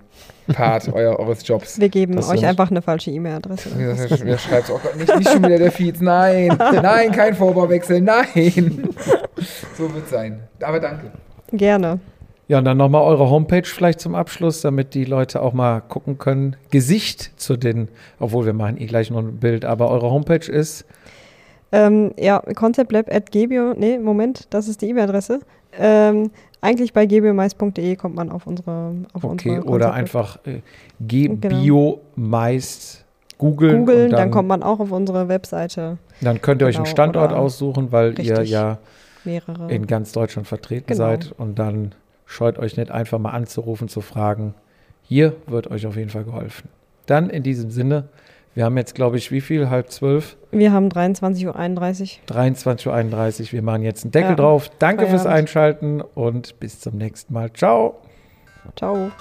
[0.54, 1.80] Part euer, eures Jobs.
[1.80, 3.70] Wir geben Das euch einfach eine falsche E-Mail-Adresse.
[3.76, 8.90] Wer schreibt oh Gott, nicht, nicht schon wieder der Feeds, nein, nein, kein Vorbauwechsel, nein.
[9.78, 10.42] So wird sein.
[10.62, 11.12] Aber danke.
[11.52, 12.00] Gerne.
[12.48, 16.20] Ja, und dann nochmal eure Homepage vielleicht zum Abschluss, damit die Leute auch mal gucken
[16.20, 16.56] können.
[16.70, 17.88] Gesicht zu den,
[18.20, 20.86] obwohl wir machen eh gleich noch ein Bild, aber eure Homepage ist
[21.72, 25.40] Ähm, ja, conceptlab.gebio, nee, Moment, das ist die E-Mail-Adresse.
[25.78, 26.30] Ähm,
[26.62, 30.62] eigentlich bei gebiomais.de kommt man auf unsere auf okay unsere oder einfach äh,
[31.00, 33.06] Gebio-Meist
[33.38, 33.80] googeln.
[33.80, 35.98] googeln, und dann, dann, kommt man auch auf unsere Webseite.
[36.22, 38.78] dann könnt ihr euch einen Genau, Standort oder- aussuchen, weil ihr ja
[39.24, 39.72] Mehrere.
[39.72, 40.98] in ganz Deutschland vertreten Genau.
[40.98, 41.94] seid und dann
[42.26, 44.54] scheut euch nicht einfach mal anzurufen, zu fragen.
[45.04, 46.70] Hier wird euch auf jeden Fall geholfen.
[47.06, 48.06] Dann in diesem Sinne
[48.56, 49.70] Wir haben jetzt, glaube ich, wie viel?
[49.70, 50.38] Halb zwölf?
[50.52, 52.36] Wir haben 23.31 Uhr.
[52.36, 53.52] 23.31 Uhr.
[53.52, 54.36] Wir machen jetzt einen Deckel Ja.
[54.36, 54.70] drauf.
[54.80, 55.40] Danke fürs Feierabend.
[55.50, 57.52] Einschalten und bis zum nächsten Mal.
[57.52, 58.02] Ciao.
[58.78, 59.12] Ciao.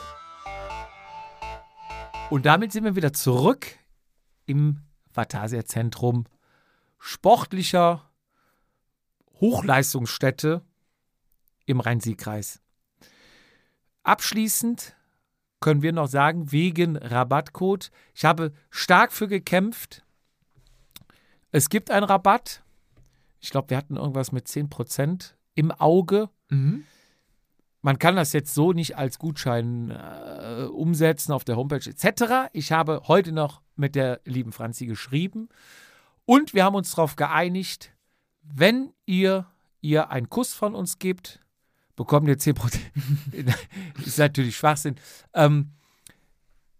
[2.30, 3.66] Und damit sind wir wieder zurück
[4.46, 4.78] im
[5.12, 6.26] Vatasia Zentrum
[7.00, 8.08] sportlicher
[9.40, 10.62] Hochleistungsstätte
[11.66, 12.60] im Rhein-Sieg-Kreis.
[14.04, 14.94] Abschließend
[15.64, 20.04] können wir noch sagen, wegen Rabattcode, ich habe stark für gekämpft.
[21.52, 22.62] Es gibt einen Rabatt.
[23.40, 26.28] Ich glaube, wir hatten irgendwas mit 10% im Auge.
[26.50, 26.84] Mhm.
[27.80, 32.50] Man kann das jetzt so nicht als Gutschein äh, umsetzen auf der Homepage etc.
[32.52, 35.48] Ich habe heute noch mit der lieben Franzi geschrieben
[36.26, 37.94] und wir haben uns darauf geeinigt,
[38.42, 39.46] wenn ihr
[39.80, 41.40] ihr einen Kuss von uns gebt,
[41.96, 42.78] bekommt ihr 10%.
[44.04, 44.96] ist natürlich Schwachsinn.
[45.32, 45.72] Ähm,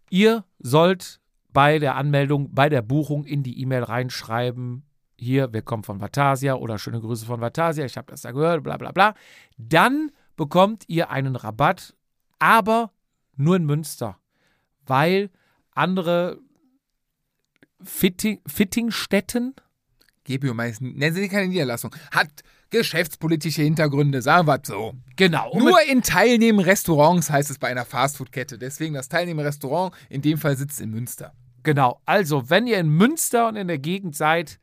[0.09, 1.19] ihr sollt
[1.53, 4.83] bei der Anmeldung, bei der Buchung in die E-Mail reinschreiben,
[5.17, 8.63] hier, wir kommen von Vatasia oder schöne Grüße von Vatasia, ich habe das da gehört,
[8.63, 9.15] bla bla bla.
[9.57, 11.95] Dann bekommt ihr einen Rabatt,
[12.39, 12.91] aber
[13.37, 14.17] nur in Münster,
[14.85, 15.29] weil
[15.71, 16.39] andere
[17.81, 19.55] Fitting, Fittingstätten,
[20.25, 22.43] GPO meist, nennen Sie keine Niederlassung, hat
[22.77, 24.93] geschäftspolitische Hintergründe, sagen wir so.
[25.15, 28.57] genau, und Nur in teilnehmenden Restaurants heißt es bei einer Fastfood-Kette.
[28.57, 31.33] Deswegen das teilnehmende Restaurant, in dem Fall sitzt in Münster.
[31.63, 34.59] Genau, also wenn ihr in Münster und in der Gegend seid,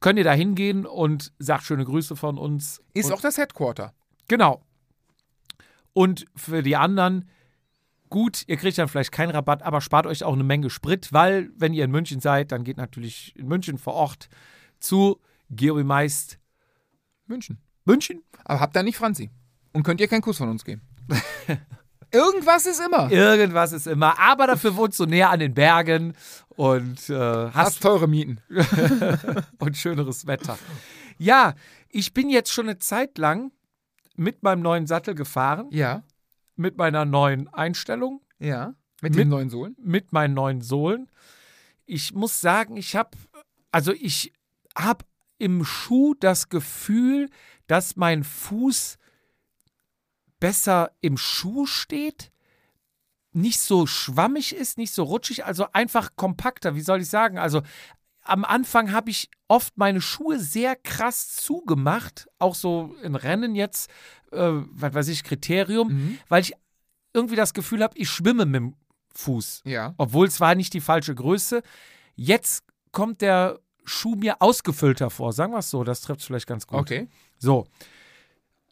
[0.00, 2.82] könnt ihr da hingehen und sagt schöne Grüße von uns.
[2.92, 3.94] Ist und, auch das Headquarter.
[4.28, 4.62] Genau.
[5.94, 7.28] Und für die anderen,
[8.10, 11.50] gut, ihr kriegt dann vielleicht keinen Rabatt, aber spart euch auch eine Menge Sprit, weil,
[11.56, 14.28] wenn ihr in München seid, dann geht natürlich in München vor Ort
[14.78, 15.18] zu
[15.50, 16.37] Georg Meist
[17.28, 17.58] München.
[17.84, 18.22] München.
[18.44, 19.30] Aber habt da nicht Franzi.
[19.72, 20.82] Und könnt ihr keinen Kuss von uns geben.
[22.10, 23.10] Irgendwas ist immer.
[23.10, 26.14] Irgendwas ist immer, aber dafür wohnst du näher an den Bergen
[26.48, 28.40] und äh, Hast hast teure Mieten.
[29.58, 30.58] und schöneres Wetter.
[31.18, 31.54] Ja,
[31.90, 33.52] ich bin jetzt schon eine Zeit lang
[34.16, 36.02] mit meinem neuen Sattel gefahren, Ja,
[36.56, 38.74] mit meiner neuen Einstellung, ja.
[39.02, 39.76] Mit, Mit- den neuen Sohlen.
[39.78, 41.10] mit meinen neuen Sohlen.
[41.84, 43.10] Ich muss sagen, ich habe,
[43.70, 44.32] also ich
[44.76, 45.04] habe
[45.38, 47.30] im Schuh das Gefühl,
[47.66, 48.98] dass mein Fuß
[50.40, 52.30] besser im Schuh steht,
[53.32, 57.38] nicht so schwammig ist, nicht so rutschig, also einfach kompakter, wie soll ich sagen?
[57.38, 57.62] Also
[58.22, 63.90] am Anfang habe ich oft meine Schuhe sehr krass zugemacht, auch so in Rennen jetzt,
[64.32, 66.18] äh, was weiß ich, Kriterium, Mhm.
[66.28, 66.52] weil ich
[67.14, 68.74] irgendwie das Gefühl habe, ich schwimme mit dem
[69.14, 69.62] Fuß.
[69.64, 69.94] Ja.
[69.98, 71.62] Obwohl es war nicht die falsche Größe.
[72.14, 73.58] Jetzt kommt der
[73.88, 76.78] Schuh mir ausgefüllter vor, sagen wir es so, das trifft vielleicht ganz gut.
[76.78, 77.08] Okay.
[77.38, 77.66] So.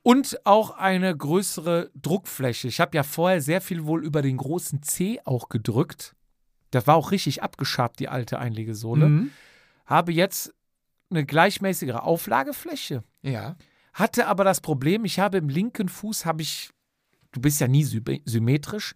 [0.02, 2.68] Und auch eine größere Druckfläche.
[2.68, 6.14] Ich habe ja vorher sehr viel wohl über den großen C auch gedrückt.
[6.70, 9.08] Das war auch richtig abgeschabt, die alte Einlegesohle.
[9.08, 9.30] Mhm.
[9.86, 10.54] Habe jetzt
[11.10, 13.02] eine gleichmäßigere Auflagefläche.
[13.22, 13.56] Ja.
[13.94, 16.70] Hatte aber das Problem, ich habe im linken Fuß, habe ich,
[17.32, 18.94] du bist ja nie sy- symmetrisch,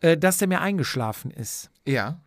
[0.00, 1.70] äh, dass der mir eingeschlafen ist.
[1.86, 2.20] Ja.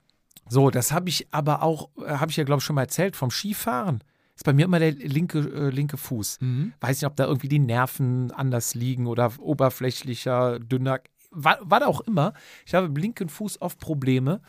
[0.48, 3.16] So, das habe ich aber auch, äh, habe ich ja glaube ich schon mal erzählt,
[3.16, 4.04] vom Skifahren.
[4.36, 6.40] Ist bei mir immer der linke, äh, linke Fuß.
[6.42, 6.74] Mhm.
[6.82, 11.00] Weiß nicht, ob da irgendwie die Nerven anders liegen oder oberflächlicher, dünner,
[11.32, 12.34] wa- was auch immer.
[12.66, 14.42] Ich habe im linken Fuß oft Probleme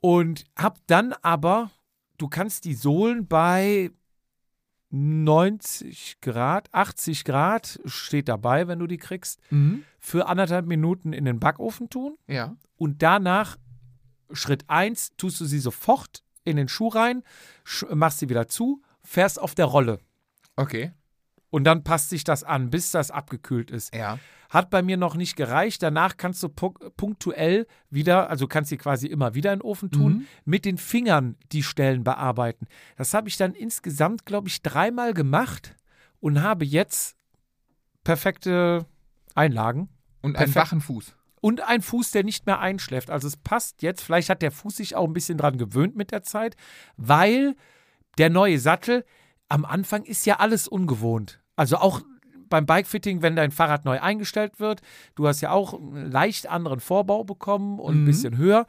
[0.00, 1.70] und habe dann aber,
[2.18, 3.90] du kannst die Sohlen bei
[4.90, 9.82] 90 Grad, 80 Grad, steht dabei, wenn du die kriegst, Mhm.
[9.98, 12.56] für anderthalb Minuten in den Backofen tun Ja.
[12.76, 13.56] und danach
[14.32, 17.22] Schritt 1 tust du sie sofort in den Schuh rein,
[17.92, 19.98] machst sie wieder zu, fährst auf der Rolle
[20.56, 20.92] Okay.
[21.50, 23.94] und dann passt sich das an, bis das abgekühlt ist.
[23.94, 24.18] Ja.
[24.48, 25.82] Hat bei mir noch nicht gereicht.
[25.82, 29.90] Danach kannst du pu- punktuell wieder, also kannst sie quasi immer wieder in den Ofen
[29.90, 30.26] tun, Mhm.
[30.44, 32.68] mit den Fingern die Stellen bearbeiten.
[32.96, 35.74] Das habe ich dann insgesamt, glaube ich, dreimal gemacht
[36.20, 37.16] und habe jetzt
[38.04, 38.86] perfekte
[39.34, 39.88] Einlagen.
[40.22, 40.56] Und einen Perfekt.
[40.56, 41.14] wachen Fuß.
[41.46, 43.08] Und ein Fuß, der nicht mehr einschläft.
[43.08, 44.02] Also es passt jetzt.
[44.02, 46.56] Vielleicht hat der Fuß sich auch ein bisschen dran gewöhnt mit der Zeit,
[46.96, 47.54] weil
[48.18, 49.04] der neue Sattel
[49.48, 51.40] am Anfang ist ja alles ungewohnt.
[51.54, 52.00] Also auch
[52.48, 54.80] beim Bikefitting, wenn dein Fahrrad neu eingestellt wird,
[55.14, 58.06] du hast ja auch einen leicht anderen Vorbau bekommen und ein Mhm.
[58.06, 58.66] bisschen höher.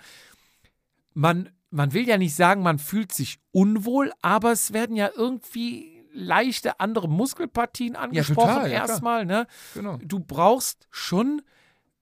[1.16, 6.04] Man, man will ja nicht sagen, man fühlt sich unwohl, aber es werden ja irgendwie
[6.14, 9.26] leichte andere Muskelpartien angesprochen total, ja, erstmal.
[9.26, 9.48] Ne?
[9.74, 9.98] Genau.
[10.04, 11.42] du brauchst schon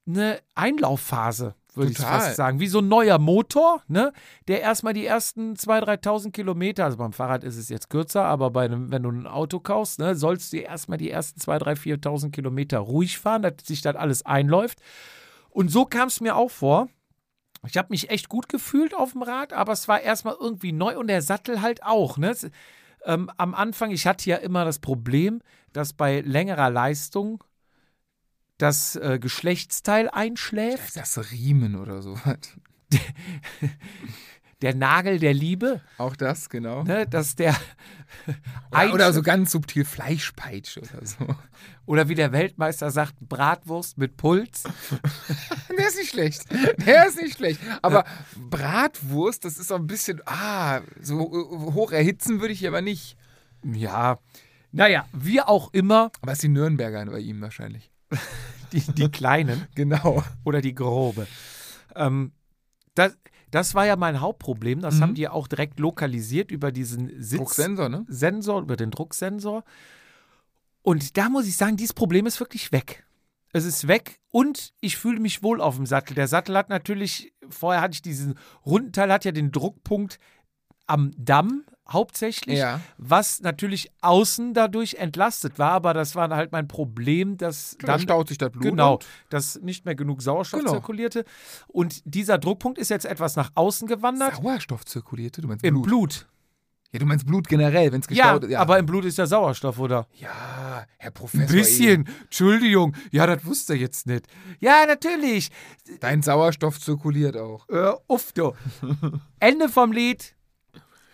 [0.07, 2.60] eine Einlaufphase, würde ich fast sagen.
[2.60, 4.14] Wie so ein neuer Motor, ne?
[4.48, 8.52] der erstmal die ersten 2.000, 3.000 Kilometer, also beim Fahrrad ist es jetzt kürzer, aber
[8.52, 12.02] bei einem, wenn du ein Auto kaufst, ne, sollst du erstmal die ersten 2.000, 3.000,
[12.02, 14.80] 4.000 Kilometer ruhig fahren, dass sich das alles einläuft.
[15.49, 16.90] Und so kam es mir auch vor,
[17.68, 20.99] Ich habe mich echt gut gefühlt auf dem Rad, aber es war erstmal irgendwie neu
[20.99, 22.18] und der Sattel halt auch.
[22.18, 22.30] Ne?
[22.30, 22.48] Es,
[23.06, 25.41] ähm, am Anfang, ich hatte ja immer das Problem,
[25.73, 27.44] dass bei längerer Leistung
[28.57, 30.95] das äh, Geschlechtsteil einschläft.
[30.95, 32.18] Das Riemen oder so.
[34.61, 36.84] Der Nagel der Liebe, Auch das, genau.
[36.84, 37.06] ne?
[37.06, 37.56] dass der
[38.72, 41.36] Oder, oder so ganz subtil Fleischpeitsche oder so.
[41.86, 44.64] oder wie der Weltmeister sagt, Bratwurst mit Puls.
[45.77, 46.45] Der ist nicht schlecht.
[46.86, 47.60] Der ist nicht schlecht.
[47.82, 48.06] Aber
[48.49, 53.18] Bratwurst, das ist so ein bisschen, ah, so äh, hoch erhitzen würde ich aber nicht.
[53.64, 54.19] Ja,
[54.72, 57.91] naja, wie auch immer, Aber es ist die Nürnberger bei ihm wahrscheinlich.
[58.72, 59.68] die, die Kleinen.
[59.76, 60.24] Genau.
[60.44, 61.28] oder die grobe.
[61.96, 62.32] Ähm,
[62.96, 63.18] das,
[63.52, 64.82] das war ja mein Hauptproblem.
[64.82, 65.02] Das Mhm.
[65.02, 68.06] haben die auch direkt lokalisiert über diesen Drucksensor, ne?
[68.08, 69.64] Sitzsensor, über den Drucksensor.
[70.82, 73.06] Und da muss ich sagen, dieses Problem ist wirklich weg.
[73.54, 76.14] Es ist weg und ich fühle mich wohl auf dem Sattel.
[76.14, 80.20] Der Sattel hat natürlich, vorher hatte ich diesen runden Teil, hat ja den Druckpunkt
[80.88, 82.82] am Damm hauptsächlich, Ja.
[82.98, 88.28] was natürlich außen dadurch entlastet war, aber das war halt mein Problem, dass Da staut
[88.30, 88.64] sich das Blut.
[88.64, 88.99] Genau,
[89.30, 90.72] dass nicht mehr genug Sauerstoff Genau.
[90.74, 91.26] zirkulierte.
[91.68, 94.36] Und dieser Druckpunkt ist jetzt etwas nach außen gewandert.
[94.36, 95.86] Sauerstoff zirkulierte, du meinst Im Blut.
[95.86, 96.28] Blut.
[96.91, 98.56] Ja, du meinst Blut generell, wenn es Ja, gestaut ist.
[98.56, 100.07] aber im Blut ist ja Sauerstoff, oder?
[100.14, 101.48] Ja, Herr Ein Professor.
[101.56, 102.07] bisschen.
[102.24, 102.95] Entschuldigung.
[103.12, 104.28] Ja, das wusste er jetzt nicht.
[104.60, 105.49] Ja, natürlich.
[105.99, 107.68] Dein Sauerstoff zirkuliert auch.
[107.68, 108.53] Äh, uff, du.
[109.40, 110.35] Ende vom Lied.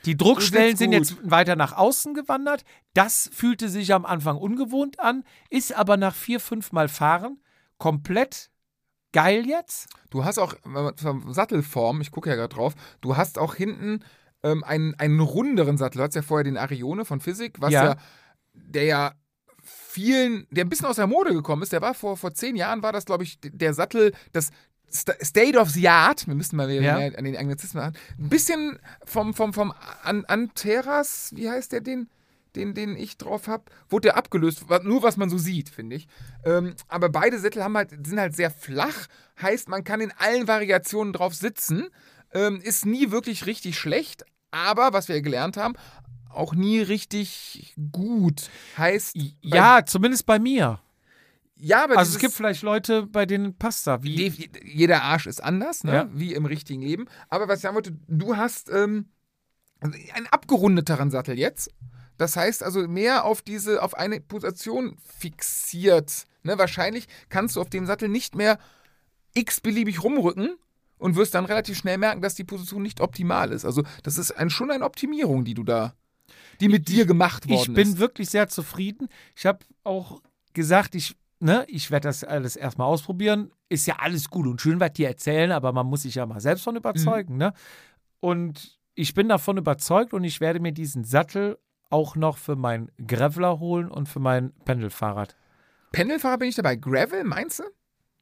[0.06, 2.64] Die Druckstellen sind jetzt weiter nach außen gewandert.
[2.94, 7.38] Das fühlte sich am Anfang ungewohnt an, ist aber nach vier, fünf Mal fahren
[7.82, 8.52] komplett
[9.12, 9.88] geil jetzt.
[10.12, 10.54] Du hast auch
[10.96, 14.04] zur Sattelform, ich gucke ja gerade drauf, du hast auch hinten
[14.44, 15.98] ähm, einen, einen runderen Sattel.
[15.98, 17.86] Du hast ja vorher den Arione von Physik, was Ja.
[17.86, 17.96] ja,
[18.54, 19.12] der ja
[19.64, 21.74] vielen, der ein bisschen aus der Mode gekommen ist.
[21.74, 24.52] Der war vor, vor zehn Jahren, war das, glaube ich, der Sattel, das
[24.92, 26.98] State of the Art, wir müssten mal wieder Ja.
[26.98, 29.74] mehr an den Anglizismen an, ein bisschen vom, vom, vom
[30.04, 32.10] An Anteras, wie heißt der den?
[32.58, 36.10] Den, den ich drauf habe, wurde der abgelöst, nur was man so sieht, finde ich.
[36.44, 39.08] Ähm, aber beide Sättel haben halt, sind halt sehr flach,
[39.42, 41.88] heißt, man kann in allen Variationen drauf sitzen.
[42.34, 45.76] Ähm, ist nie wirklich richtig schlecht, aber was wir ja gelernt haben,
[46.30, 48.50] auch nie richtig gut.
[48.78, 50.82] Heißt, Ja, zumindest bei mir.
[51.64, 54.02] Ja, aber Also es gibt vielleicht Leute, bei denen passt da.
[54.02, 55.94] Wie, jeder Arsch ist anders, ne?
[55.94, 56.10] Ja.
[56.12, 57.06] wie im richtigen Leben.
[57.30, 59.10] Aber was ich sagen wollte, du hast ähm,
[59.80, 61.70] einen abgerundeteren Sattel jetzt.
[62.18, 66.26] Das heißt also mehr auf diese, auf eine Position fixiert.
[66.44, 66.58] Ne?
[66.58, 68.58] Wahrscheinlich kannst du auf dem Sattel nicht mehr
[69.36, 70.56] x-beliebig rumrücken
[70.98, 73.66] und wirst dann relativ schnell merken, dass die Position nicht optimal ist.
[73.66, 75.94] Also das ist ein, schon eine Optimierung, die du da,
[76.60, 78.00] die mit dir gemacht worden ich bin ist.
[78.00, 79.10] wirklich sehr zufrieden.
[79.36, 80.22] Ich habe auch
[80.54, 83.52] gesagt, ich, ne, ich werde das alles erstmal ausprobieren.
[83.70, 86.40] Ist ja alles gut und schön, was die erzählen, aber man muss sich ja mal
[86.42, 87.38] selbst von überzeugen.
[87.38, 87.54] Ne?
[88.20, 91.58] Und ich bin davon überzeugt und ich werde mir diesen Sattel
[91.90, 95.36] auch noch für mein Graveler holen und für mein Pendelfahrrad.
[95.92, 96.76] Pendelfahrer bin ich dabei.
[96.78, 97.64] Gravel, meinst du?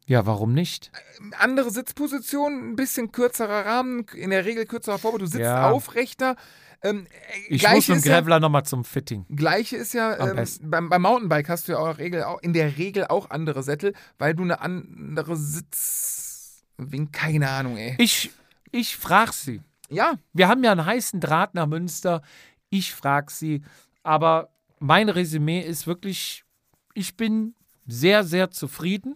[0.08, 0.92] Ja, warum nicht?
[1.38, 5.70] andere Sitzposition, ein bisschen kürzerer Rahmen, in der Regel kürzerer Vorbau, du sitzt Ja.
[5.70, 6.36] aufrechter.
[6.82, 7.08] Ähm,
[7.50, 9.26] äh, Ich muss mit dem ist ja, Graveler nochmal zum Fitting.
[9.30, 12.78] Gleiche ist ja, ähm, beim, beim Mountainbike hast du ja auch, Regel, auch in der
[12.78, 16.64] Regel auch andere Sättel, weil du eine andere Sitz...
[16.78, 17.96] Wegen, keine Ahnung, ey.
[17.98, 18.32] Ich,
[18.72, 19.62] ich frage sie.
[19.90, 22.22] Ja, Wir haben ja einen heißen Draht nach Münster.
[22.70, 23.64] Ich frage sie.
[24.04, 24.50] Aber
[24.80, 26.46] mein Resümee ist wirklich,
[26.94, 29.16] ich bin sehr, sehr zufrieden.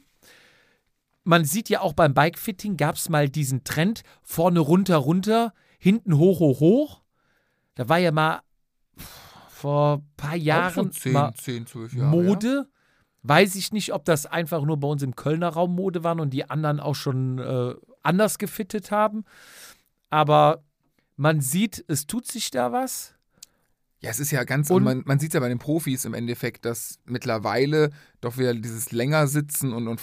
[1.24, 6.18] Man sieht ja auch beim Bikefitting gab es mal diesen Trend, vorne runter, runter, hinten
[6.18, 7.03] hoch, hoch, hoch.
[7.76, 8.42] Da war ja mal
[9.50, 12.10] vor ein paar Jahren 10, mal 10, 12 Jahre.
[12.10, 12.68] Mode.
[13.24, 16.32] Weiß ich nicht, ob das einfach nur bei uns im Kölner Raum Mode waren und
[16.32, 19.24] die anderen auch schon äh, anders gefittet haben.
[20.10, 20.64] Aber
[21.16, 23.14] man sieht, es tut sich da was.
[24.02, 26.66] Ja, es ist ja ganz, Und- man, man sieht ja bei den Profis im Endeffekt,
[26.66, 30.02] dass mittlerweile doch wieder dieses länger sitzen und, und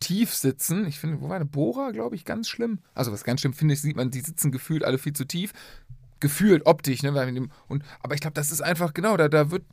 [0.00, 0.86] tief sitzen.
[0.86, 2.80] Ich finde, wo war der Bohrer, glaube ich, ganz schlimm.
[2.94, 5.52] Also was ganz schlimm finde ich, sieht man, die sitzen gefühlt alle viel zu tief.
[6.20, 7.48] Gefühlt, optisch, ne?
[7.68, 9.64] Und, aber ich glaube, das ist einfach, genau, da, da wird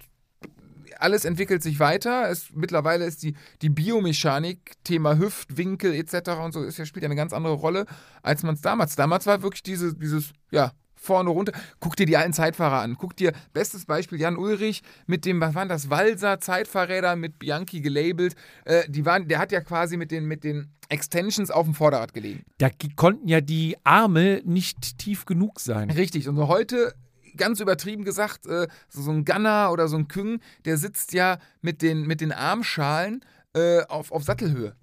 [1.00, 2.30] alles entwickelt sich weiter.
[2.30, 6.32] Es, mittlerweile ist die, die Biomechanik, Thema Hüftwinkel etc.
[6.44, 7.86] und so, ist ja, spielt ja eine ganz andere Rolle,
[8.24, 8.96] als man es damals.
[8.96, 10.72] Damals war wirklich diese, dieses, ja,
[11.08, 11.54] vorne runter.
[11.80, 12.96] Guck dir die alten Zeitfahrer an.
[12.98, 17.82] Guck dir, bestes Beispiel, Jan Ulrich mit dem, was waren das, Walser Zeitfahrräder mit Bianchi
[17.82, 18.36] gelabelt.
[18.66, 22.14] Äh, die waren, der hat ja quasi mit den, mit den Extensions auf dem Vorderrad
[22.14, 22.44] gelegen.
[22.60, 25.90] Da konnten ja die Arme nicht tief genug sein.
[25.90, 26.28] Richtig.
[26.28, 26.94] Und heute,
[27.36, 31.40] ganz übertrieben gesagt, äh, so, so ein Gunner oder so ein Küng, der sitzt ja
[31.62, 33.24] mit den, mit den Armschalen
[33.54, 34.76] äh, auf, auf Sattelhöhe.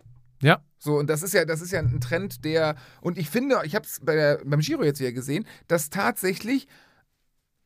[0.43, 0.61] Ja.
[0.85, 3.75] So, und das ist ja, das ist ja ein Trend, der, und ich finde, ich
[3.75, 6.69] habe es bei beim Giro jetzt wieder gesehen, dass tatsächlich,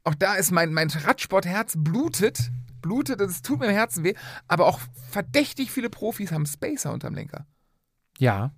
[0.05, 2.39] auch da ist mein, mein Radsportherz blutet,
[2.81, 4.15] blutet, es tut mir im Herzen weh,
[4.47, 4.79] aber auch
[5.11, 7.45] verdächtig viele Profis haben Spacer unterm Lenker.
[8.19, 8.53] Ja.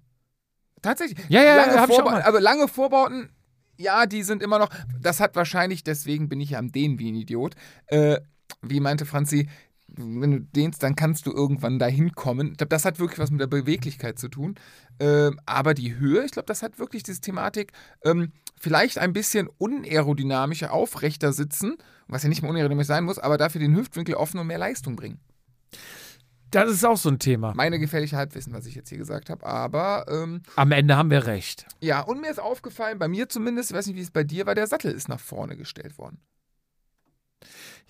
[0.83, 1.19] Tatsächlich.
[1.31, 2.23] Ja, ja, lange hab ich auch Vorba- mal.
[2.23, 3.31] Also lange Vorbauten,
[3.79, 4.69] ja, die sind immer noch.
[5.01, 7.55] Das hat wahrscheinlich, deswegen bin ich ja am Dehnen wie ein Idiot.
[7.87, 8.21] Äh,
[8.61, 9.49] wie meinte Franzi,
[9.97, 12.53] wenn du dehnst, dann kannst du irgendwann dahin kommen.
[12.53, 14.55] Ich glaube, das hat wirklich was mit der Beweglichkeit zu tun.
[14.99, 17.73] Ähm, aber die Höhe, ich glaube, das hat wirklich diese Thematik,
[18.05, 21.77] ähm, vielleicht ein bisschen unaerodynamischer, aufrechter sitzen,
[22.09, 24.97] was ja nicht mehr unaerodynamisch sein muss, aber dafür den Hüftwinkel offen und mehr Leistung
[24.97, 25.21] bringen.
[26.51, 27.55] Das ist auch so ein Thema.
[27.55, 29.47] Meine gefährliche Halbwissen, was ich jetzt hier gesagt habe.
[29.47, 31.65] Aber ähm, Am Ende haben wir recht.
[31.81, 34.47] ja, und mir ist aufgefallen, bei mir zumindest, ich weiß nicht, wie es bei dir
[34.47, 36.19] war, der Sattel ist nach vorne gestellt worden.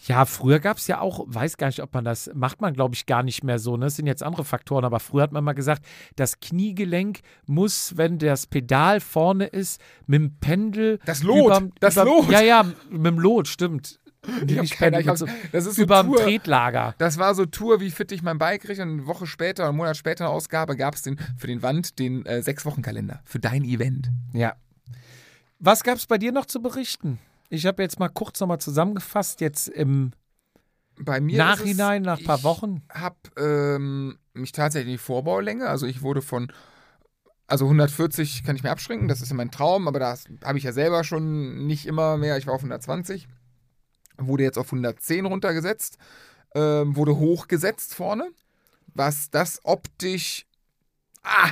[0.07, 2.95] Ja, früher gab es ja auch, weiß gar nicht, ob man das, macht man glaube
[2.95, 3.87] ich gar nicht mehr so, ne?
[3.87, 5.85] Das sind jetzt andere Faktoren, aber früher hat man mal gesagt,
[6.17, 10.99] das Kniegelenk muss, wenn das Pedal vorne ist, mit dem Pendel.
[11.05, 12.31] Das Lot, überm- das überm- Lot.
[12.31, 13.99] Ja, ja, mit dem Lot, stimmt.
[14.47, 16.19] Ich keine- ich hab- so, das ist so überm Tour.
[16.19, 16.95] Tretlager.
[16.99, 18.83] Das war so Tour, wie fit ich mein Bike kriege.
[18.83, 21.99] Und eine Woche später, einen Monat später eine Ausgabe, gab es den, für den Wand
[21.99, 23.21] den äh, Sechs-Wochen-Kalender.
[23.25, 24.11] Für dein Event.
[24.35, 24.55] Ja.
[25.59, 27.19] Was gab es bei dir noch zu berichten?
[27.51, 30.13] Ich habe jetzt mal kurz nochmal zusammengefasst, jetzt im
[30.99, 32.83] Bei mir Nachhinein, nach ein paar ich Wochen.
[32.91, 36.53] habe ähm, mich tatsächlich in die Vorbaulänge, also ich wurde von,
[37.49, 40.65] also 140 kann ich mir abschränken, das ist ja mein Traum, aber das habe ich
[40.65, 42.37] ja selber schon nicht immer mehr.
[42.39, 43.27] Ich war auf 120,
[44.19, 45.99] wurde jetzt auf 110 runtergesetzt,
[46.55, 48.31] ähm, wurde hochgesetzt vorne,
[48.95, 50.47] was das optisch,
[51.25, 51.51] ah,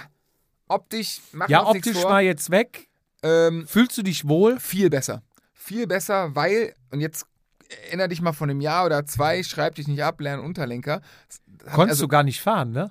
[0.68, 2.88] optisch macht Ja, optisch mal jetzt weg.
[3.24, 4.60] Ähm, Fühlst du dich wohl?
[4.60, 5.22] viel besser.
[5.68, 7.26] Viel besser, weil, und jetzt
[7.86, 11.02] erinnere dich mal von einem Jahr oder zwei, schreib dich nicht ab, lern Unterlenker.
[11.58, 12.90] Konntest also du gar nicht fahren, ne?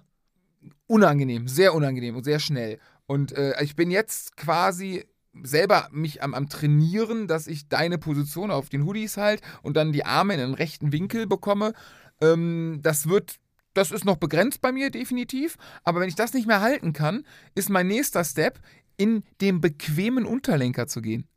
[0.85, 2.77] unangenehm, sehr unangenehm und sehr schnell.
[3.07, 5.05] Und äh, ich bin jetzt quasi
[5.41, 9.91] selber mich am, am Trainieren, dass ich deine Position auf den Hoodies halt und dann
[9.91, 11.73] die Arme in einen rechten Winkel bekomme.
[12.21, 13.37] Ähm, das wird,
[13.73, 15.57] das ist noch begrenzt bei mir definitiv.
[15.83, 17.25] Aber wenn ich das nicht mehr halten kann,
[17.55, 18.59] ist mein nächster Step,
[18.97, 21.27] in den bequemen Unterlenker zu gehen.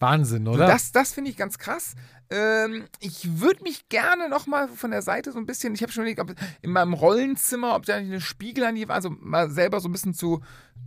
[0.00, 0.66] Wahnsinn, oder?
[0.66, 1.94] Das, das finde ich ganz krass.
[2.30, 5.92] Ähm, ich würde mich gerne noch mal von der Seite so ein bisschen, ich habe
[5.92, 9.10] schon überlegt, ob in meinem Rollenzimmer, ob da nicht eine Spiegel an die Wand, also
[9.10, 10.40] mal selber so ein bisschen zu,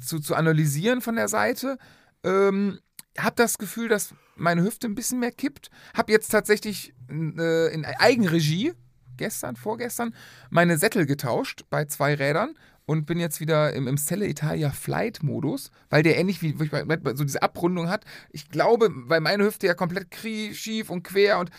[0.03, 1.77] zu, zu analysieren von der Seite.
[2.23, 2.79] Ähm,
[3.17, 5.69] habe das Gefühl, dass meine Hüfte ein bisschen mehr kippt.
[5.95, 8.73] Habe jetzt tatsächlich äh, in Eigenregie,
[9.17, 10.15] gestern, vorgestern,
[10.49, 15.23] meine Sättel getauscht bei zwei Rädern und bin jetzt wieder im, im Celle Italia Flight
[15.23, 16.71] Modus, weil der ähnlich wie wie ich
[17.17, 18.05] so diese Abrundung hat.
[18.31, 21.49] Ich glaube, weil meine Hüfte ja komplett krie- schief und quer und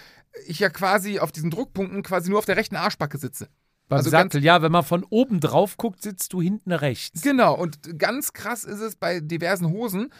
[0.47, 3.49] ich ja quasi auf diesen Druckpunkten quasi nur auf der rechten Arschbacke sitze.
[3.89, 7.23] Beim also ganz- Sattel, ja, wenn man von oben drauf guckt, sitzt du hinten rechts.
[7.23, 10.11] Genau, und ganz krass ist es bei diversen Hosen,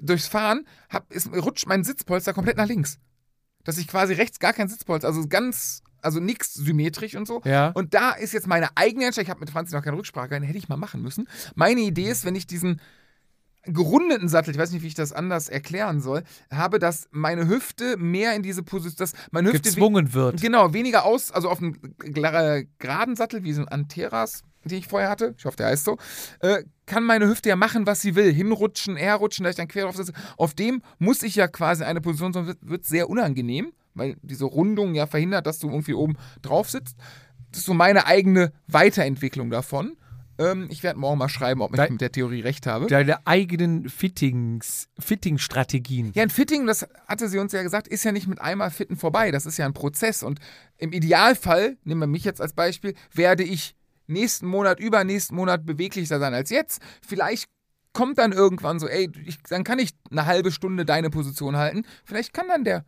[0.00, 2.98] durchs Fahren hab, ist, rutscht mein Sitzpolster komplett nach links.
[3.64, 7.40] Dass ich quasi rechts gar kein Sitzpolster, also ganz, also nichts symmetrisch und so.
[7.44, 7.68] Ja.
[7.70, 10.58] Und da ist jetzt meine eigene Entscheidung, ich habe mit Franzi noch keine Rücksprache, hätte
[10.58, 11.28] ich mal machen müssen.
[11.54, 12.80] Meine Idee ist, wenn ich diesen
[13.64, 17.96] gerundeten Sattel, ich weiß nicht, wie ich das anders erklären soll, habe, dass meine Hüfte
[17.96, 20.40] mehr in diese Position, dass meine Hüfte gezwungen wird.
[20.40, 25.08] Genau, weniger aus, also auf einem geraden Sattel, wie so ein Anteras, den ich vorher
[25.08, 25.96] hatte, ich hoffe, der heißt so,
[26.40, 28.32] äh, kann meine Hüfte ja machen, was sie will.
[28.32, 30.12] Hinrutschen, herrutschen, da ich dann quer drauf sitze.
[30.36, 34.44] Auf dem muss ich ja quasi eine Position, sonst wird, wird sehr unangenehm, weil diese
[34.44, 36.96] Rundung ja verhindert, dass du irgendwie oben drauf sitzt.
[37.50, 39.96] Das ist so meine eigene Weiterentwicklung davon.
[40.38, 42.86] Ähm, ich werde morgen mal schreiben, ob ich Dein- mit der Theorie recht habe.
[42.86, 46.12] Deine eigenen Fittings, Fitting-Strategien.
[46.14, 48.96] Ja, ein Fitting, das hatte sie uns ja gesagt, ist ja nicht mit einmal Fitten
[48.96, 49.30] vorbei.
[49.30, 50.22] Das ist ja ein Prozess.
[50.22, 50.40] Und
[50.78, 56.18] im Idealfall, nehmen wir mich jetzt als Beispiel, werde ich nächsten Monat, übernächsten Monat beweglicher
[56.18, 56.80] sein als jetzt.
[57.06, 57.46] Vielleicht
[57.92, 61.84] kommt dann irgendwann so, ey, ich, dann kann ich eine halbe Stunde deine Position halten.
[62.04, 62.84] Vielleicht kann dann der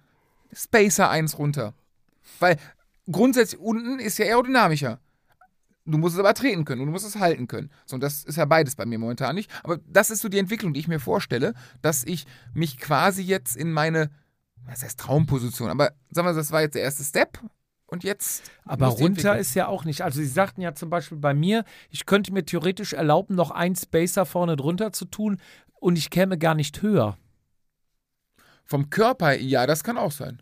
[0.54, 1.74] Spacer 1 runter.
[2.40, 2.56] Weil
[3.10, 5.00] grundsätzlich unten ist ja aerodynamischer.
[5.86, 7.70] Du musst es aber treten können und du musst es halten können.
[7.84, 9.50] So, und das ist ja beides bei mir momentan nicht.
[9.62, 11.52] Aber das ist so die Entwicklung, die ich mir vorstelle,
[11.82, 14.10] dass ich mich quasi jetzt in meine,
[14.64, 17.38] was heißt Traumposition, aber sagen wir, das war jetzt der erste Step
[17.86, 18.50] und jetzt.
[18.64, 20.00] Aber runter ist ja auch nicht.
[20.00, 23.76] Also, Sie sagten ja zum Beispiel bei mir, ich könnte mir theoretisch erlauben, noch einen
[23.76, 25.38] Spacer vorne drunter zu tun
[25.80, 27.18] und ich käme gar nicht höher.
[28.64, 30.40] Vom Körper, ja, das kann auch sein.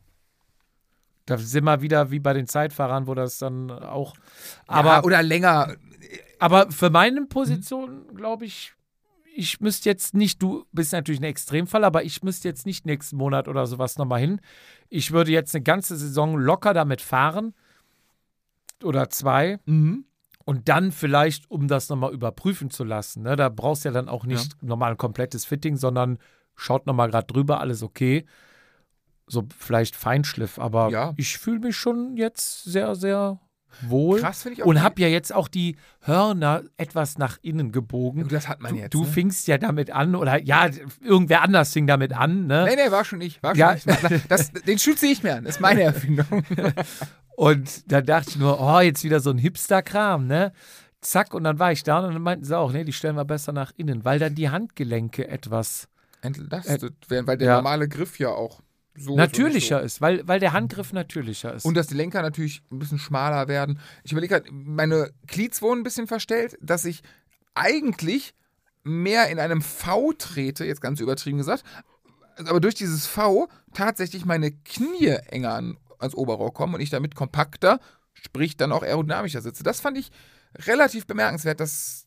[1.27, 4.15] Da sind wir wieder wie bei den Zeitfahrern, wo das dann auch.
[4.67, 5.77] Aber, Aber, oder länger.
[6.39, 8.75] aber für meine Position, glaube ich,
[9.35, 13.17] ich müsste jetzt nicht, du bist natürlich ein Extremfall, aber ich müsste jetzt nicht nächsten
[13.17, 14.41] Monat oder sowas nochmal hin.
[14.89, 17.55] Ich würde jetzt eine ganze Saison locker damit fahren.
[18.83, 19.59] Oder zwei.
[19.65, 20.05] Mhm.
[20.45, 23.23] Und dann vielleicht, um das nochmal überprüfen zu lassen.
[23.23, 23.37] Ne?
[23.37, 26.19] Da brauchst du ja dann auch nicht nochmal ein komplettes Fitting, sondern
[26.63, 28.25] schaut nochmal gerade drüber, alles okay.
[29.27, 31.15] So vielleicht Feinschliff, aber Ja.
[31.17, 33.39] ich fühle mich schon jetzt sehr, sehr
[33.81, 34.21] wohl.
[34.21, 34.67] Krass finde ich auch.
[34.67, 38.29] Und habe ja jetzt auch die Hörner etwas nach innen gebogen.
[38.29, 39.07] Das hat man du, jetzt, Du ne?
[39.09, 40.69] fingst ja damit an, oder ja,
[41.01, 42.67] irgendwer anders fing damit an, ne?
[42.69, 43.43] Nee, nee, war schon ich.
[43.43, 43.75] War schon Ja.
[43.75, 43.85] ich.
[44.29, 45.45] Das, den schütze ich mir an.
[45.45, 46.45] Das ist meine Erfindung.
[47.37, 50.53] Und da dachte ich nur, oh, jetzt wieder so ein Hipster-Kram, ne?
[51.01, 53.25] Zack, und dann war ich da und dann meinten sie auch, nee, die stellen wir
[53.25, 55.89] besser nach innen, weil dann die Handgelenke etwas
[56.23, 57.55] Entlastet werden, weil der Ja.
[57.57, 58.61] normale Griff ja auch
[58.97, 61.63] so natürlicher und ist, weil, weil der Handgriff natürlicher ist.
[61.63, 61.69] So.
[61.69, 63.79] Und dass die Lenker natürlich ein bisschen schmaler werden.
[64.05, 67.03] Ich überlege halt, meine Glieds wurden ein bisschen verstellt, dass ich
[67.55, 68.35] eigentlich
[68.85, 71.65] mehr in einem V trete, jetzt ganz übertrieben gesagt,
[72.37, 77.15] aber durch dieses V tatsächlich meine Knie enger an, ans Oberrohr kommen und ich damit
[77.15, 77.79] kompakter,
[78.13, 79.63] sprich dann auch aerodynamischer sitze.
[79.63, 80.11] Das fand ich
[80.67, 82.07] relativ bemerkenswert, dass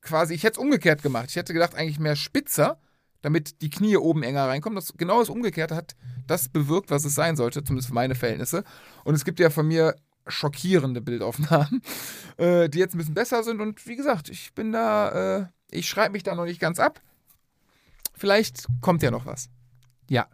[0.00, 1.26] quasi, ich hätte es umgekehrt gemacht.
[1.30, 2.80] Ich hätte gedacht, eigentlich mehr spitzer,
[3.22, 4.76] damit die Knie oben enger reinkommen.
[4.76, 5.94] Das genau das Umgekehrte hat
[6.26, 8.64] das bewirkt, was es sein sollte, zumindest für meine Verhältnisse.
[9.04, 11.82] Und es gibt ja von mir schockierende Bildaufnahmen,
[12.36, 13.60] äh, die jetzt ein bisschen besser sind.
[13.60, 17.00] Und wie gesagt, ich bin da, äh, ich schreibe mich da noch nicht ganz ab.
[18.14, 19.48] Vielleicht kommt ja noch was.
[20.08, 20.26] ja.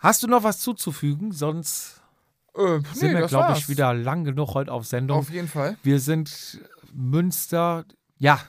[0.00, 1.32] Hast du noch was zuzufügen?
[1.32, 2.00] Sonst
[2.54, 5.18] Äh, sind nee, wir, glaube ich, wieder lang genug heute auf Sendung.
[5.18, 5.76] Auf jeden Fall.
[5.82, 6.60] Wir sind
[6.92, 7.84] Münster,
[8.16, 8.40] ja,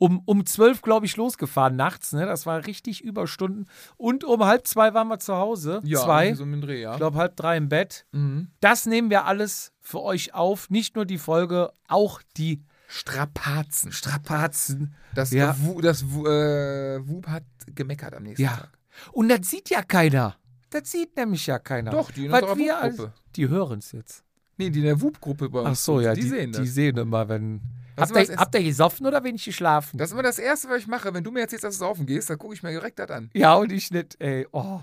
[0.00, 2.12] um, um zwölf, glaube ich, losgefahren nachts.
[2.14, 2.24] Ne?
[2.24, 3.66] Das war richtig Überstunden.
[3.98, 5.82] Und um halb zwei waren wir zu Hause.
[5.84, 6.28] zwei.
[6.28, 6.92] irgendwie So im Dreh, ja.
[6.92, 8.06] Ich glaube, halb drei im Bett.
[8.12, 8.48] Mhm.
[8.60, 10.70] Das nehmen wir alles für euch auf.
[10.70, 13.92] Nicht nur die Folge, auch die Strapazen.
[13.92, 14.94] Strapazen.
[15.14, 15.54] Das, Ja.
[15.60, 18.56] Wu, das Wu, äh, Wub hat gemeckert am nächsten Ja.
[18.56, 18.70] Tag.
[19.12, 20.36] Und das sieht ja keiner.
[20.70, 21.90] Das sieht nämlich ja keiner.
[21.90, 23.08] Doch, die in unserer wir als-.
[23.36, 24.24] Die hören es jetzt.
[24.56, 25.68] Nee, die in der Wub-Gruppe bei uns.
[25.68, 26.62] Ach so, ja, die, die, sehen das.
[26.62, 27.60] Die sehen immer, wenn.
[28.00, 29.98] Habt ihr, habt ihr gesoffen oder wenig geschlafen?
[29.98, 31.12] Das ist immer das Erste, was ich mache.
[31.12, 33.30] Wenn du mir erzählst, dass du saufen gehst, dann gucke ich mir direkt das an.
[33.34, 34.46] Ja, und ich nicht, ey.
[34.52, 34.80] Oh.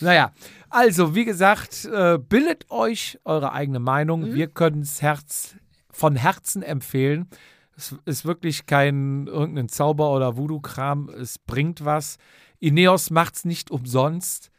[0.00, 0.32] Naja,
[0.68, 4.34] also, wie gesagt, äh, bildet euch eure eigene Meinung.
[4.34, 5.54] Wir können es Herz,
[5.90, 7.28] von Herzen empfehlen.
[7.76, 11.08] Es ist wirklich kein irgendein Zauber oder Voodoo-Kram.
[11.10, 12.18] Es bringt was.
[12.58, 14.50] Ineos macht es nicht umsonst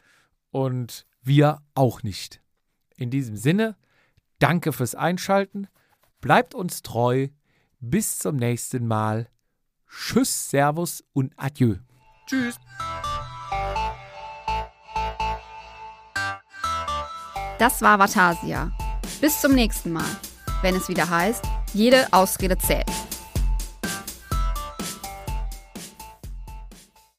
[0.51, 2.41] und wir auch nicht.
[2.95, 3.75] In diesem Sinne,
[4.39, 5.67] danke fürs Einschalten.
[6.21, 7.27] Bleibt uns treu.
[7.82, 9.30] Bis zum nächsten Mal.
[9.90, 11.75] Tschüss, Servus und Adieu.
[12.27, 12.59] Tschüss.
[17.58, 18.72] Das war Vatasia.
[19.22, 20.03] Bis zum nächsten Mal,
[20.61, 21.43] wenn es wieder heißt,
[21.74, 22.91] jede Ausrede zählt.